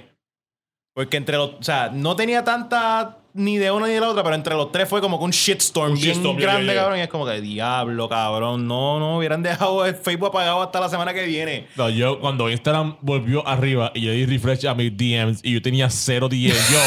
Porque 0.93 1.17
entre 1.17 1.37
los, 1.37 1.55
o 1.59 1.63
sea, 1.63 1.89
no 1.91 2.15
tenía 2.15 2.43
tanta 2.43 3.17
ni 3.33 3.57
de 3.57 3.71
una 3.71 3.87
ni 3.87 3.93
de 3.93 3.99
la 3.99 4.09
otra, 4.09 4.21
pero 4.21 4.35
entre 4.35 4.53
los 4.53 4.71
tres 4.71 4.87
fue 4.87 5.01
como 5.01 5.17
que 5.17 5.25
un 5.25 5.31
shitstorm 5.31 5.93
Un 5.93 5.99
bien 5.99 6.13
shitstorm, 6.13 6.37
grande, 6.37 6.65
yeah, 6.65 6.73
yeah. 6.73 6.81
cabrón. 6.83 6.99
Y 6.99 7.01
es 7.01 7.07
como 7.09 7.25
que 7.25 7.41
diablo, 7.41 8.07
cabrón. 8.07 8.67
No, 8.67 8.99
no, 8.99 9.17
hubieran 9.17 9.41
dejado 9.41 9.85
el 9.85 9.95
Facebook 9.95 10.29
apagado 10.29 10.61
hasta 10.61 10.79
la 10.79 10.89
semana 10.89 11.13
que 11.13 11.25
viene. 11.25 11.67
No, 11.75 11.89
yo 11.89 12.19
cuando 12.19 12.49
Instagram 12.49 12.97
volvió 13.01 13.47
arriba 13.47 13.91
y 13.95 14.01
yo 14.01 14.11
di 14.11 14.25
refresh 14.27 14.67
a 14.67 14.75
mis 14.75 14.95
DMs 14.95 15.39
y 15.43 15.53
yo 15.53 15.61
tenía 15.61 15.89
cero 15.89 16.29
DMs, 16.29 16.69
yo, 16.69 16.79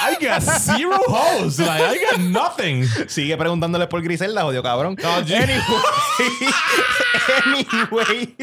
I 0.00 0.14
got 0.22 0.42
zero 0.42 0.98
hosts. 1.08 1.58
Like, 1.58 1.82
I 1.82 1.98
got 2.10 2.20
nothing. 2.20 2.86
Sigue 3.08 3.36
preguntándoles 3.38 3.88
por 3.88 4.02
Griselda, 4.02 4.42
jodido 4.42 4.62
cabrón. 4.62 4.96
anyway. 5.02 5.58
anyway. 7.46 8.36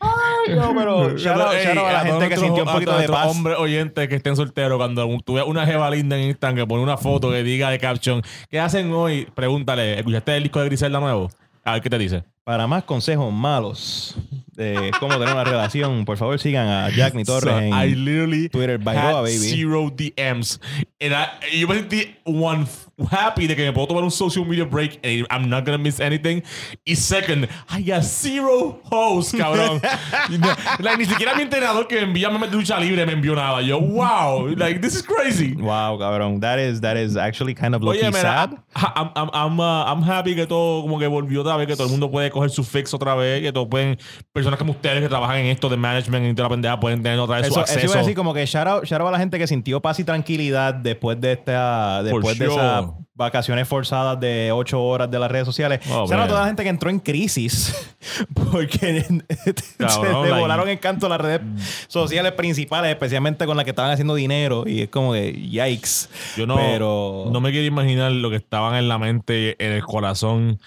Ay, 0.00 0.54
no, 0.56 0.74
pero 0.76 1.16
shout 1.18 1.40
out, 1.40 1.54
Ey, 1.54 1.64
shout 1.64 1.78
out 1.78 1.86
a 1.86 1.92
la 1.92 2.00
a 2.00 2.04
gente 2.04 2.28
que 2.28 2.36
sintió 2.36 2.62
un 2.62 2.68
a 2.68 2.72
poquito 2.72 2.96
de 2.98 3.08
paz. 3.08 3.26
hombres 3.28 3.56
oyentes 3.58 4.08
que 4.08 4.14
estén 4.16 4.36
solteros, 4.36 4.78
cuando 4.78 5.06
tú 5.24 5.34
veas 5.34 5.46
una 5.46 5.64
jeva 5.66 5.90
linda 5.90 6.16
en 6.16 6.28
Instagram 6.28 6.56
que 6.56 6.66
pone 6.66 6.82
una 6.82 6.96
foto 6.96 7.30
que 7.30 7.42
diga 7.42 7.70
de 7.70 7.78
caption, 7.78 8.22
¿qué 8.50 8.58
hacen 8.60 8.92
hoy? 8.92 9.26
Pregúntale, 9.34 9.98
¿escuchaste 9.98 10.36
el 10.36 10.42
disco 10.44 10.60
de 10.60 10.66
Griselda 10.66 11.00
nuevo? 11.00 11.30
A 11.64 11.74
ver 11.74 11.82
qué 11.82 11.90
te 11.90 11.98
dice. 11.98 12.24
Para 12.44 12.66
más 12.66 12.82
consejos 12.82 13.32
malos 13.32 14.16
de 14.56 14.90
cómo 14.98 15.12
tener 15.16 15.32
una 15.32 15.44
relación, 15.44 16.04
por 16.04 16.16
favor 16.16 16.38
sigan 16.40 16.66
a 16.66 16.90
Jack 16.90 17.14
Ni 17.14 17.22
Torres 17.24 17.54
So, 17.54 17.58
en 17.60 17.68
I 17.72 17.94
literally 17.94 18.48
Twitter, 18.48 18.78
had 18.80 18.84
Bairoa, 18.84 19.20
baby. 19.22 19.38
zero 19.38 19.90
DMs. 19.94 20.60
And 21.02 21.12
I- 21.12 21.58
yo 21.58 21.66
me 21.66 21.74
sentí 21.74 22.14
one 22.24 22.64
happy 23.10 23.48
de 23.48 23.56
que 23.56 23.64
me 23.64 23.72
puedo 23.72 23.88
tomar 23.88 24.04
un 24.04 24.10
social 24.12 24.44
media 24.46 24.64
break 24.64 25.00
and 25.02 25.26
I'm 25.30 25.48
not 25.50 25.64
gonna 25.64 25.78
miss 25.78 25.98
anything. 25.98 26.42
Y 26.86 26.94
second, 26.94 27.48
I 27.68 27.82
got 27.82 28.04
zero 28.04 28.80
hosts, 28.90 29.32
cabrón. 29.34 29.80
Like, 30.78 30.98
ni 30.98 31.04
siquiera 31.06 31.34
mi 31.34 31.42
entrenador 31.42 31.88
que 31.88 31.96
me 31.96 32.02
envía 32.02 32.30
memes 32.30 32.50
de 32.50 32.56
lucha 32.56 32.78
libre 32.78 33.04
me 33.06 33.12
envió 33.14 33.34
nada. 33.34 33.60
Yo, 33.62 33.80
wow, 33.80 34.46
like 34.56 34.80
this 34.80 34.94
is 34.94 35.02
crazy. 35.02 35.54
Wow, 35.54 35.98
cabrón. 35.98 36.40
That 36.40 36.58
is, 36.58 36.80
that 36.82 36.96
is 36.96 37.16
actually 37.16 37.54
kind 37.54 37.74
of 37.74 37.82
mira, 37.82 38.12
sad. 38.12 38.56
I'm, 38.76 39.10
I'm, 39.16 39.30
I'm, 39.32 39.60
uh, 39.60 39.84
I'm 39.86 40.02
happy 40.02 40.34
que 40.36 40.46
todo 40.46 40.82
como 40.82 40.98
que 40.98 41.06
volvió 41.08 41.40
otra 41.40 41.56
vez, 41.56 41.66
que 41.66 41.74
todo 41.74 41.86
el 41.86 41.90
mundo 41.90 42.10
puede 42.10 42.30
coger 42.30 42.50
su 42.50 42.62
fix 42.62 42.94
otra 42.94 43.14
vez, 43.16 43.42
que 43.42 43.52
todos 43.52 43.68
pueden, 43.68 43.98
personas 44.32 44.58
como 44.58 44.72
ustedes 44.72 45.00
que 45.02 45.08
trabajan 45.08 45.38
en 45.38 45.46
esto 45.46 45.68
de 45.68 45.76
management 45.76 46.26
y 46.30 46.34
toda 46.34 46.48
la 46.48 46.54
pendeja 46.54 46.78
pueden 46.80 47.02
tener 47.02 47.18
otra 47.18 47.36
vez 47.38 47.46
su 47.48 47.52
Eso, 47.54 47.62
eso 47.64 47.72
acceso. 47.72 47.86
iba 47.86 47.94
a 47.94 47.98
decir 47.98 48.14
como 48.14 48.32
que 48.34 48.46
shout 48.46 48.66
out, 48.66 48.84
shout 48.84 49.00
out 49.00 49.08
a 49.08 49.12
la 49.12 49.18
gente 49.18 49.38
que 49.38 49.46
sintió 49.46 49.80
paz 49.80 49.98
y 49.98 50.04
tranquilidad 50.04 50.74
de 50.74 50.91
después 50.92 51.20
de 51.20 51.32
esta 51.32 52.02
después 52.02 52.38
de 52.38 52.46
sure. 52.46 52.56
esas 52.56 52.84
vacaciones 53.14 53.68
forzadas 53.68 54.18
de 54.18 54.50
ocho 54.52 54.82
horas 54.82 55.10
de 55.10 55.18
las 55.18 55.30
redes 55.30 55.46
sociales. 55.46 55.80
Oh, 55.90 56.06
Shout 56.06 56.12
out 56.12 56.12
a 56.12 56.16
man. 56.16 56.28
toda 56.28 56.40
la 56.40 56.46
gente 56.46 56.62
que 56.62 56.68
entró 56.68 56.90
en 56.90 56.98
crisis 56.98 57.74
porque 58.34 59.04
Cabrón, 59.78 60.24
se 60.24 60.30
le 60.32 60.40
volaron 60.40 60.68
en 60.68 60.78
canto 60.78 61.08
las 61.08 61.20
redes 61.20 61.40
sociales 61.88 62.32
principales, 62.32 62.90
especialmente 62.90 63.46
con 63.46 63.56
las 63.56 63.64
que 63.64 63.70
estaban 63.70 63.90
haciendo 63.90 64.14
dinero. 64.14 64.64
Y 64.66 64.82
es 64.82 64.88
como 64.88 65.12
que, 65.12 65.32
yikes. 65.32 66.08
Yo 66.36 66.46
no, 66.46 66.56
Pero- 66.56 67.26
no 67.30 67.40
me 67.40 67.50
quiero 67.50 67.66
imaginar 67.66 68.12
lo 68.12 68.30
que 68.30 68.36
estaban 68.36 68.74
en 68.76 68.88
la 68.88 68.98
mente, 68.98 69.62
en 69.64 69.72
el 69.72 69.82
corazón. 69.82 70.58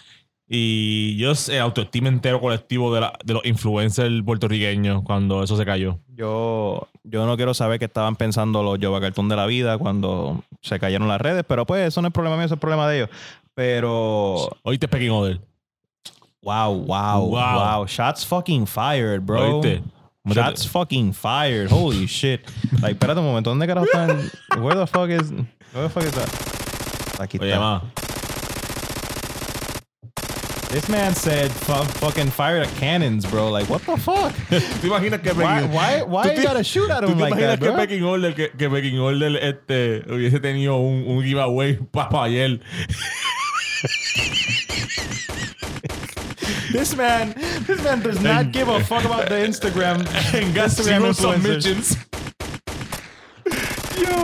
Y 0.47 1.17
yo 1.17 1.33
sé, 1.33 1.59
autoestima 1.59 2.07
entero 2.07 2.39
colectivo 2.39 2.93
de, 2.93 3.01
la- 3.01 3.13
de 3.23 3.33
los 3.33 3.43
influencers 3.45 4.21
puertorriqueños 4.23 5.01
cuando 5.03 5.41
eso 5.43 5.57
se 5.57 5.65
cayó. 5.65 5.97
Yo, 6.15 6.87
yo 7.03 7.25
no 7.25 7.35
quiero 7.35 7.53
saber 7.55 7.79
qué 7.79 7.85
estaban 7.85 8.15
pensando 8.15 8.61
los 8.61 8.77
Jova 8.79 9.01
Cartoon 9.01 9.27
de 9.27 9.35
la 9.35 9.47
vida 9.47 9.77
cuando 9.79 10.43
se 10.61 10.79
cayeron 10.79 11.07
las 11.07 11.19
redes, 11.19 11.43
pero 11.47 11.65
pues 11.65 11.87
eso 11.87 12.01
no 12.01 12.09
es 12.09 12.13
problema 12.13 12.35
mío, 12.37 12.45
eso 12.45 12.53
es 12.55 12.59
problema 12.59 12.87
de 12.87 12.97
ellos. 12.97 13.09
Pero, 13.55 14.55
Oíste 14.63 14.87
Pecking 14.87 15.09
Order. 15.09 15.41
wow, 16.43 16.71
wow, 16.73 17.21
Wow. 17.27 17.29
wow. 17.79 17.87
Shots 17.87 18.23
fucking 18.25 18.67
fired, 18.67 19.21
bro. 19.21 19.59
Oíste. 19.61 19.81
Shots 20.27 20.67
fucking 20.67 21.11
fired. 21.13 21.71
Holy 21.71 22.05
shit. 22.07 22.41
Like, 22.81 22.93
espérate 22.93 23.19
un 23.19 23.25
momento, 23.25 23.49
¿dónde 23.49 23.65
carajo 23.65 23.85
están? 23.87 24.29
Where 24.61 24.79
the 24.79 24.85
fuck 24.87 25.09
is, 25.09 25.31
where 25.73 25.87
the 25.87 25.89
fuck 25.89 26.03
is 26.03 26.11
that? 26.11 26.29
Aquí 27.19 27.37
Oye, 27.39 27.49
está. 27.51 27.59
ma. 27.59 27.81
This 30.75 30.89
man 30.89 31.15
said 31.15 31.53
fu- 31.53 31.85
fucking 32.03 32.31
fire 32.31 32.57
at 32.57 32.67
cannons, 32.75 33.25
bro. 33.25 33.49
Like, 33.49 33.69
what 33.69 33.81
the 33.83 33.95
fuck? 33.95 34.33
¿Tú 34.81 34.87
imaginas 34.87 35.23
que 35.23 35.31
Why, 35.33 35.63
why, 35.63 36.01
why 36.03 36.23
¿Tú 36.23 36.29
you 36.31 36.35
te- 36.35 36.43
gotta 36.43 36.63
shoot 36.63 36.91
at 36.91 36.99
¿Tú 37.01 37.11
him 37.11 37.17
te 37.17 37.21
like 37.23 37.33
imaginas 37.33 37.47
that, 37.47 37.59
que 37.59 37.65
bro? 37.69 37.77
Pecking 37.77 38.03
Order, 38.03 38.33
que, 38.33 38.49
que 38.49 38.69
Pecking 38.69 38.99
Order 38.99 39.37
este, 39.37 40.03
hubiese 40.05 40.41
tenido 40.41 40.75
un, 40.75 41.07
un 41.07 41.23
giveaway 41.23 41.75
para 41.93 42.23
ayer? 42.25 42.59
This 46.73 46.93
man, 46.97 47.33
this 47.65 47.81
man 47.81 48.01
does 48.01 48.19
not 48.19 48.51
give 48.51 48.67
a 48.67 48.83
fuck 48.83 49.05
about 49.05 49.29
the 49.29 49.35
Instagram. 49.35 50.03
Gas 50.53 50.77
Instagram 50.77 51.15
zero 51.15 51.35
influencers. 51.37 51.63
submissions. 51.63 51.97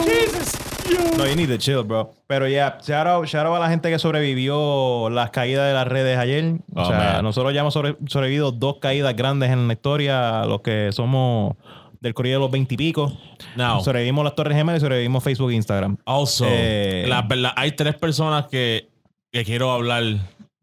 Jesus. 0.06 0.71
No, 1.18 1.28
you 1.28 1.36
need 1.36 1.50
to 1.50 1.58
chill, 1.58 1.84
bro. 1.84 2.14
Pero 2.28 2.48
ya, 2.48 2.78
shout, 2.82 3.08
out, 3.08 3.26
shout 3.28 3.46
out 3.46 3.56
a 3.56 3.60
la 3.60 3.70
gente 3.70 3.90
que 3.90 4.00
sobrevivió 4.00 5.10
las 5.10 5.30
caídas 5.32 5.68
de 5.68 5.74
las 5.74 5.88
redes 5.88 6.18
ayer. 6.18 6.56
O 6.74 6.82
Oh, 6.82 6.86
sea, 6.86 6.98
man. 6.98 7.24
nosotros 7.24 7.54
ya 7.54 7.62
hemos 7.62 7.74
sobre- 7.74 7.96
sobrevivido 8.08 8.52
dos 8.52 8.78
caídas 8.80 9.16
grandes 9.16 9.50
en 9.52 9.68
la 9.68 9.74
historia, 9.74 10.46
los 10.46 10.62
que 10.62 10.90
somos 10.92 11.56
del 12.00 12.14
corrido 12.14 12.40
de 12.40 12.46
los 12.46 12.52
veintipico. 12.52 13.16
Now, 13.56 13.84
Sobrevivimos 13.84 14.24
las 14.24 14.34
Torres 14.36 14.58
Gemelas 14.58 14.82
y 14.82 14.86
sobrevivimos 14.86 15.24
Facebook 15.24 15.52
e 15.52 15.56
Instagram. 15.56 15.98
also, 16.06 16.46
Eh, 16.48 17.06
la- 17.08 17.28
la- 17.36 17.54
hay 17.56 17.74
tres 17.74 17.96
personas 17.96 18.48
que, 18.48 18.90
que 19.32 19.44
quiero 19.46 19.72
hablar 19.72 20.04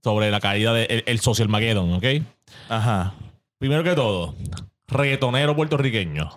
sobre 0.02 0.30
la 0.30 0.40
caída 0.40 0.72
del 0.72 0.86
el, 0.90 1.04
el 1.06 1.20
Social 1.20 1.48
Mageddon, 1.48 1.92
¿ok? 1.94 2.04
Ajá. 2.68 3.14
Primero 3.58 3.84
que 3.84 3.94
todo, 3.94 4.34
reggaetonero 4.88 5.54
puertorriqueño. 5.54 6.30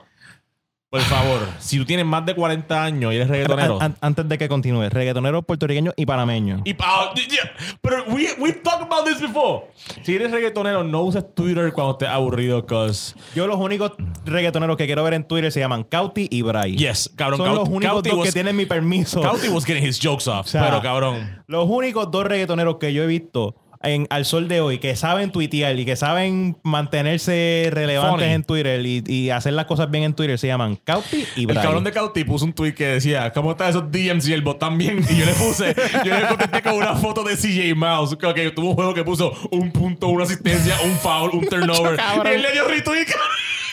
Por 0.91 0.99
favor, 1.03 1.47
si 1.59 1.77
tú 1.77 1.85
tienes 1.85 2.05
más 2.05 2.25
de 2.25 2.35
40 2.35 2.83
años 2.83 3.13
y 3.13 3.15
eres 3.15 3.29
reggaetonero. 3.29 3.75
An- 3.81 3.91
an- 3.93 3.97
antes 4.01 4.27
de 4.27 4.37
que 4.37 4.49
continúe, 4.49 4.89
reggaetoneros 4.89 5.45
puertorriqueños 5.45 5.93
y 5.95 6.05
yeah, 6.05 7.49
pero 7.81 8.03
we, 8.09 8.27
we've 8.37 8.59
talked 8.61 8.83
about 8.83 9.05
this 9.05 9.21
before. 9.21 9.67
Si 10.03 10.15
eres 10.15 10.31
reggaetonero, 10.31 10.83
no 10.83 11.03
uses 11.03 11.23
Twitter 11.33 11.71
cuando 11.71 11.93
estés 11.93 12.09
aburrido, 12.09 12.65
cause 12.65 13.15
Yo 13.33 13.47
los 13.47 13.57
únicos 13.57 13.93
reggaetoneros 14.25 14.75
que 14.75 14.85
quiero 14.85 15.01
ver 15.05 15.13
en 15.13 15.23
Twitter 15.23 15.49
se 15.53 15.61
llaman 15.61 15.85
Cauti 15.85 16.27
y 16.29 16.41
Bray. 16.41 16.75
yes, 16.75 17.09
cabrón. 17.15 17.37
Son 17.37 17.47
Caut- 17.47 17.55
los 17.59 17.69
únicos 17.69 17.93
Cauti 17.93 18.09
dos 18.09 18.17
que 18.19 18.25
was- 18.25 18.33
tienen 18.33 18.57
mi 18.57 18.65
permiso. 18.65 19.21
Cauti 19.21 19.47
was 19.47 19.63
getting 19.63 19.85
his 19.87 19.97
jokes 19.97 20.27
off, 20.27 20.47
sea, 20.47 20.61
pero 20.61 20.81
cabrón. 20.81 21.41
Los 21.47 21.69
únicos 21.69 22.11
dos 22.11 22.25
reggaetoneros 22.25 22.75
que 22.79 22.91
yo 22.91 23.03
he 23.03 23.07
visto 23.07 23.55
en, 23.83 24.07
al 24.09 24.25
sol 24.25 24.47
de 24.47 24.61
hoy 24.61 24.79
que 24.79 24.95
saben 24.95 25.31
tuitear 25.31 25.77
y 25.79 25.85
que 25.85 25.95
saben 25.95 26.57
mantenerse 26.63 27.69
relevantes 27.71 28.21
Funny. 28.21 28.33
en 28.33 28.43
Twitter 28.43 28.85
y, 28.85 29.03
y 29.07 29.29
hacer 29.29 29.53
las 29.53 29.65
cosas 29.65 29.89
bien 29.89 30.03
en 30.03 30.13
Twitter 30.13 30.37
se 30.37 30.47
llaman 30.47 30.75
Cauti 30.77 31.25
y 31.35 31.41
El 31.41 31.47
Bray. 31.47 31.63
cabrón 31.63 31.83
de 31.83 31.91
Cauti 31.91 32.23
puso 32.23 32.45
un 32.45 32.53
tweet 32.53 32.73
que 32.73 32.85
decía, 32.87 33.31
¿cómo 33.31 33.51
están 33.51 33.69
esos 33.69 33.91
DMs 33.91 34.27
y 34.27 34.33
el 34.33 34.41
bot 34.41 34.59
también? 34.59 35.03
Y 35.09 35.17
yo 35.17 35.25
le 35.25 35.33
puse, 35.33 35.75
yo 36.05 36.17
le 36.19 36.27
contesté 36.27 36.61
con 36.61 36.73
una 36.73 36.95
foto 36.95 37.23
de 37.23 37.35
CJ 37.35 37.75
Mouse, 37.75 38.15
que 38.17 38.33
que 38.33 38.51
tuvo 38.51 38.69
un 38.69 38.75
juego 38.75 38.93
que 38.93 39.03
puso 39.03 39.33
un 39.51 39.71
punto, 39.71 40.07
una 40.07 40.23
asistencia, 40.23 40.75
un 40.85 40.95
foul, 40.97 41.31
un 41.33 41.45
turnover. 41.49 41.99
y 42.25 42.27
él 42.27 42.41
le 42.41 42.51
dio 42.53 42.67
retweet. 42.67 43.05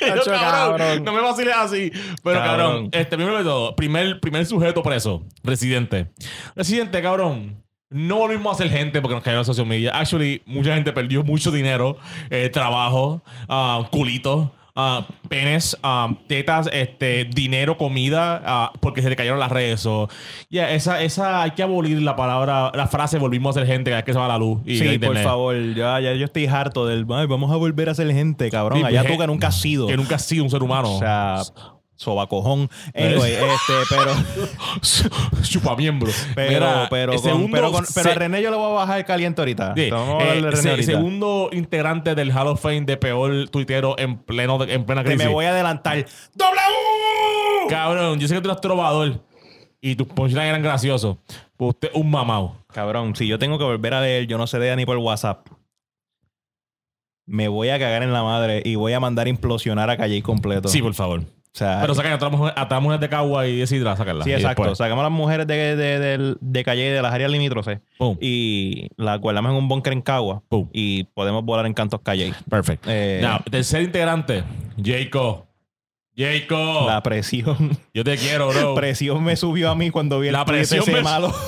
Yo, 0.01 0.07
cabrón, 0.25 0.79
cabrón. 0.79 1.05
no 1.05 1.13
me 1.13 1.21
vaciles 1.21 1.55
así. 1.57 1.91
Pero 2.23 2.39
cabrón, 2.39 2.67
Cabrón. 2.85 2.89
este 2.93 3.17
primero 3.17 3.37
de 3.39 3.43
todo, 3.45 3.75
primer, 3.75 4.21
primer 4.21 4.47
sujeto 4.47 4.81
preso, 4.83 5.25
residente. 5.43 6.07
Residente, 6.55 7.03
cabrón. 7.03 7.61
No 7.91 8.17
volvimos 8.17 8.55
a 8.55 8.63
ser 8.63 8.71
gente 8.71 9.01
porque 9.01 9.15
nos 9.15 9.25
cayó 9.25 9.39
la 9.39 9.45
social 9.45 9.67
media. 9.67 9.93
Actually, 9.99 10.43
mucha 10.45 10.75
gente 10.75 10.93
perdió 10.93 11.25
mucho 11.25 11.51
dinero, 11.51 11.97
eh, 12.29 12.51
trabajo, 12.51 13.23
ah, 13.49 13.89
culitos, 13.91 14.51
ah, 14.77 15.07
penes, 15.31 15.75
ah, 15.83 16.15
tetas, 16.27 16.69
este, 16.71 17.25
dinero, 17.25 17.79
comida, 17.79 18.71
porque 18.81 19.01
se 19.01 19.09
le 19.09 19.17
cayeron 19.17 19.39
las 19.41 19.51
redes. 19.51 19.81
So, 19.81 20.11
yeah, 20.51 20.71
esa, 20.73 21.03
esa, 21.03 21.43
hay 21.43 21.53
que 21.53 21.63
abolir 21.63 22.03
la 22.03 22.15
palabra, 22.15 22.71
la 22.75 22.89
frase 22.89 23.19
volvimos 23.19 23.57
a 23.57 23.61
ser 23.61 23.67
gente 23.67 23.91
cada 23.91 24.03
vez 24.03 24.05
que 24.05 24.13
se 24.13 24.19
va 24.19 24.29
la 24.29 24.37
luz. 24.37 24.61
Y 24.67 24.79
Sí, 24.79 24.99
por 24.99 25.17
favor, 25.17 25.57
ya, 25.75 25.99
ya 25.99 26.13
yo 26.13 26.27
estoy 26.27 26.47
harto 26.47 26.87
del 26.87 27.07
"Ay, 27.11 27.27
vamos 27.27 27.51
a 27.51 27.57
volver 27.57 27.89
a 27.89 27.95
ser 27.95 28.13
gente, 28.13 28.51
cabrón. 28.51 28.81
Sí, 28.81 28.85
Allá 28.85 29.01
pues, 29.01 29.15
tú 29.15 29.19
que 29.19 29.27
nunca 29.27 29.47
has 29.49 29.59
sido. 29.59 29.87
Que 29.87 29.97
nunca 29.97 30.17
has 30.17 30.27
sido 30.27 30.45
un 30.45 30.51
ser 30.51 30.63
humano. 30.63 30.95
O 30.95 30.99
sea, 30.99 31.41
sobacojón. 31.99 32.71
Anyway, 32.95 33.33
este, 33.35 33.73
pero, 33.91 34.13
chupamiembro. 35.43 36.11
pero, 36.35 36.51
Mira, 36.51 36.87
pero, 36.89 37.13
el 37.13 37.19
con- 37.21 37.29
segundo 37.31 37.49
pero, 37.57 37.73
con- 37.73 37.85
pero 37.95 38.05
se- 38.05 38.11
a 38.13 38.15
René 38.15 38.41
yo 38.41 38.51
le 38.51 38.57
voy 38.57 38.71
a 38.71 38.75
bajar 38.75 39.05
caliente 39.05 39.41
ahorita. 39.41 39.75
Sí, 39.77 39.91
Vamos 39.91 40.23
a 40.23 40.27
eh, 40.27 40.41
René 40.41 40.57
se- 40.57 40.71
ahorita. 40.71 40.93
segundo 40.93 41.51
integrante 41.53 42.15
del 42.15 42.31
Hall 42.31 42.47
of 42.47 42.61
Fame 42.63 42.83
de 42.83 42.97
peor 42.97 43.49
tuitero 43.51 43.99
en 43.99 44.17
pleno 44.19 44.63
en 44.65 44.85
plena 44.87 45.03
crisis. 45.03 45.25
me 45.25 45.29
voy 45.33 45.45
a 45.47 45.51
adelantar. 45.51 46.07
¡W! 46.35 46.61
Cabrón, 47.69 48.19
yo 48.21 48.29
sé 48.29 48.35
que 48.37 48.41
tú 48.41 48.49
eres 48.49 48.61
trovador 48.61 49.21
y 49.81 49.95
tus 49.97 50.07
punchlines 50.07 50.49
eran 50.49 50.63
graciosos. 50.63 51.17
Pero 51.57 51.71
usted 51.71 51.89
es 51.89 51.95
un 51.95 52.11
mamado. 52.11 52.57
Cabrón, 52.73 53.17
si 53.17 53.27
yo 53.27 53.39
tengo 53.39 53.59
que 53.59 53.65
volver 53.65 53.93
a 53.95 54.01
leer, 54.01 54.27
yo 54.27 54.39
no 54.39 54.47
sé 54.47 54.59
de 54.59 54.75
ni 54.77 54.87
por 54.87 54.97
WhatsApp. 54.99 55.49
Me 57.27 57.49
voy 57.49 57.69
a 57.69 57.79
cagar 57.79 58.03
en 58.03 58.13
la 58.13 58.23
madre 58.23 58.63
y 58.65 58.77
voy 58.77 58.95
a 58.95 59.01
mandar 59.01 59.29
implosionar 59.29 59.91
a 59.91 59.97
Calle 59.99 60.23
completo. 60.23 60.69
Sí, 60.69 60.81
por 60.81 60.95
favor. 60.95 61.23
O 61.53 61.59
sea, 61.59 61.79
Pero 61.81 61.95
saca 61.95 62.13
a 62.15 62.19
todas 62.19 62.33
las 62.33 62.83
mujeres- 62.83 63.01
de 63.01 63.09
Cagua 63.09 63.47
y 63.47 63.59
de 63.59 63.67
Sidra, 63.67 63.97
sácala. 63.97 64.23
sí, 64.25 64.33
exacto. 64.33 64.75
Sacamos 64.75 65.01
a 65.01 65.05
las 65.09 65.13
mujeres 65.13 65.47
de, 65.47 65.77
de, 65.77 65.99
de- 65.99 66.37
de 66.41 66.65
Calle 66.65 66.91
de 66.93 67.03
las 67.03 67.13
áreas 67.13 67.31
limítrofes 67.31 67.81
y 68.21 68.89
las 68.97 69.19
guardamos 69.21 69.51
en 69.53 69.57
un 69.57 69.69
búnker 69.69 69.93
en 69.93 70.03
Cagua 70.03 70.43
y 70.73 71.05
podemos 71.05 71.45
volar 71.45 71.67
en 71.67 71.75
Cantos 71.75 72.01
Calle. 72.03 72.33
Perfect. 72.49 72.85
Eh, 72.87 73.21
Now, 73.23 73.39
tercer 73.51 73.83
integrante, 73.83 74.45
Jacob. 74.83 75.45
Jacob, 76.17 76.87
La 76.89 77.01
presión. 77.03 77.79
yo 77.95 78.03
te 78.05 78.17
quiero, 78.17 78.49
bro. 78.49 78.75
presión 78.77 79.23
me 79.23 79.37
subió 79.37 79.71
a 79.71 79.75
mí 79.77 79.91
cuando 79.91 80.19
vi 80.21 80.29
el 80.29 80.33
La 80.33 80.45
presión 80.45 80.83
ese 80.83 80.93
me- 80.93 81.03
malo. 81.03 81.33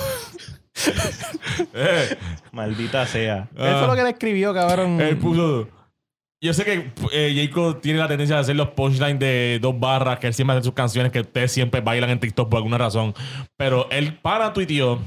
Eh, 1.73 2.17
Maldita 2.51 3.05
sea. 3.05 3.47
Ah. 3.57 3.67
Eso 3.69 3.81
es 3.81 3.87
lo 3.87 3.95
que 3.95 4.03
le 4.03 4.09
escribió, 4.11 4.53
cabrón. 4.53 4.99
él 5.01 5.17
puso. 5.17 5.67
Yo 6.43 6.55
sé 6.55 6.65
que 6.65 6.91
eh, 7.11 7.35
Jacob 7.35 7.81
tiene 7.81 7.99
la 7.99 8.07
tendencia 8.07 8.35
de 8.35 8.41
hacer 8.41 8.55
los 8.55 8.69
punchlines 8.69 9.19
de 9.19 9.59
dos 9.61 9.79
barras, 9.79 10.17
que 10.17 10.25
él 10.25 10.33
siempre 10.33 10.57
hace 10.57 10.65
sus 10.65 10.73
canciones 10.73 11.11
que 11.11 11.19
ustedes 11.19 11.51
siempre 11.51 11.81
bailan 11.81 12.09
en 12.09 12.19
TikTok 12.19 12.49
por 12.49 12.57
alguna 12.57 12.79
razón. 12.79 13.13
Pero 13.57 13.87
él 13.91 14.17
para 14.17 14.51
tuiteó, 14.51 14.99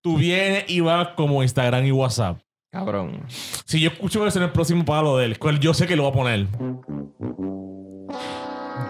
tú 0.00 0.16
vienes 0.16 0.66
y 0.68 0.78
vas 0.78 1.08
como 1.16 1.42
Instagram 1.42 1.84
y 1.86 1.90
WhatsApp. 1.90 2.38
Cabrón. 2.70 3.26
Si 3.64 3.80
yo 3.80 3.90
escucho 3.90 4.24
eso 4.24 4.38
en 4.38 4.44
el 4.44 4.52
próximo 4.52 4.84
palo 4.84 5.16
de 5.16 5.24
él, 5.24 5.38
yo 5.58 5.74
sé 5.74 5.88
que 5.88 5.96
lo 5.96 6.04
va 6.04 6.10
a 6.10 6.12
poner. 6.12 6.46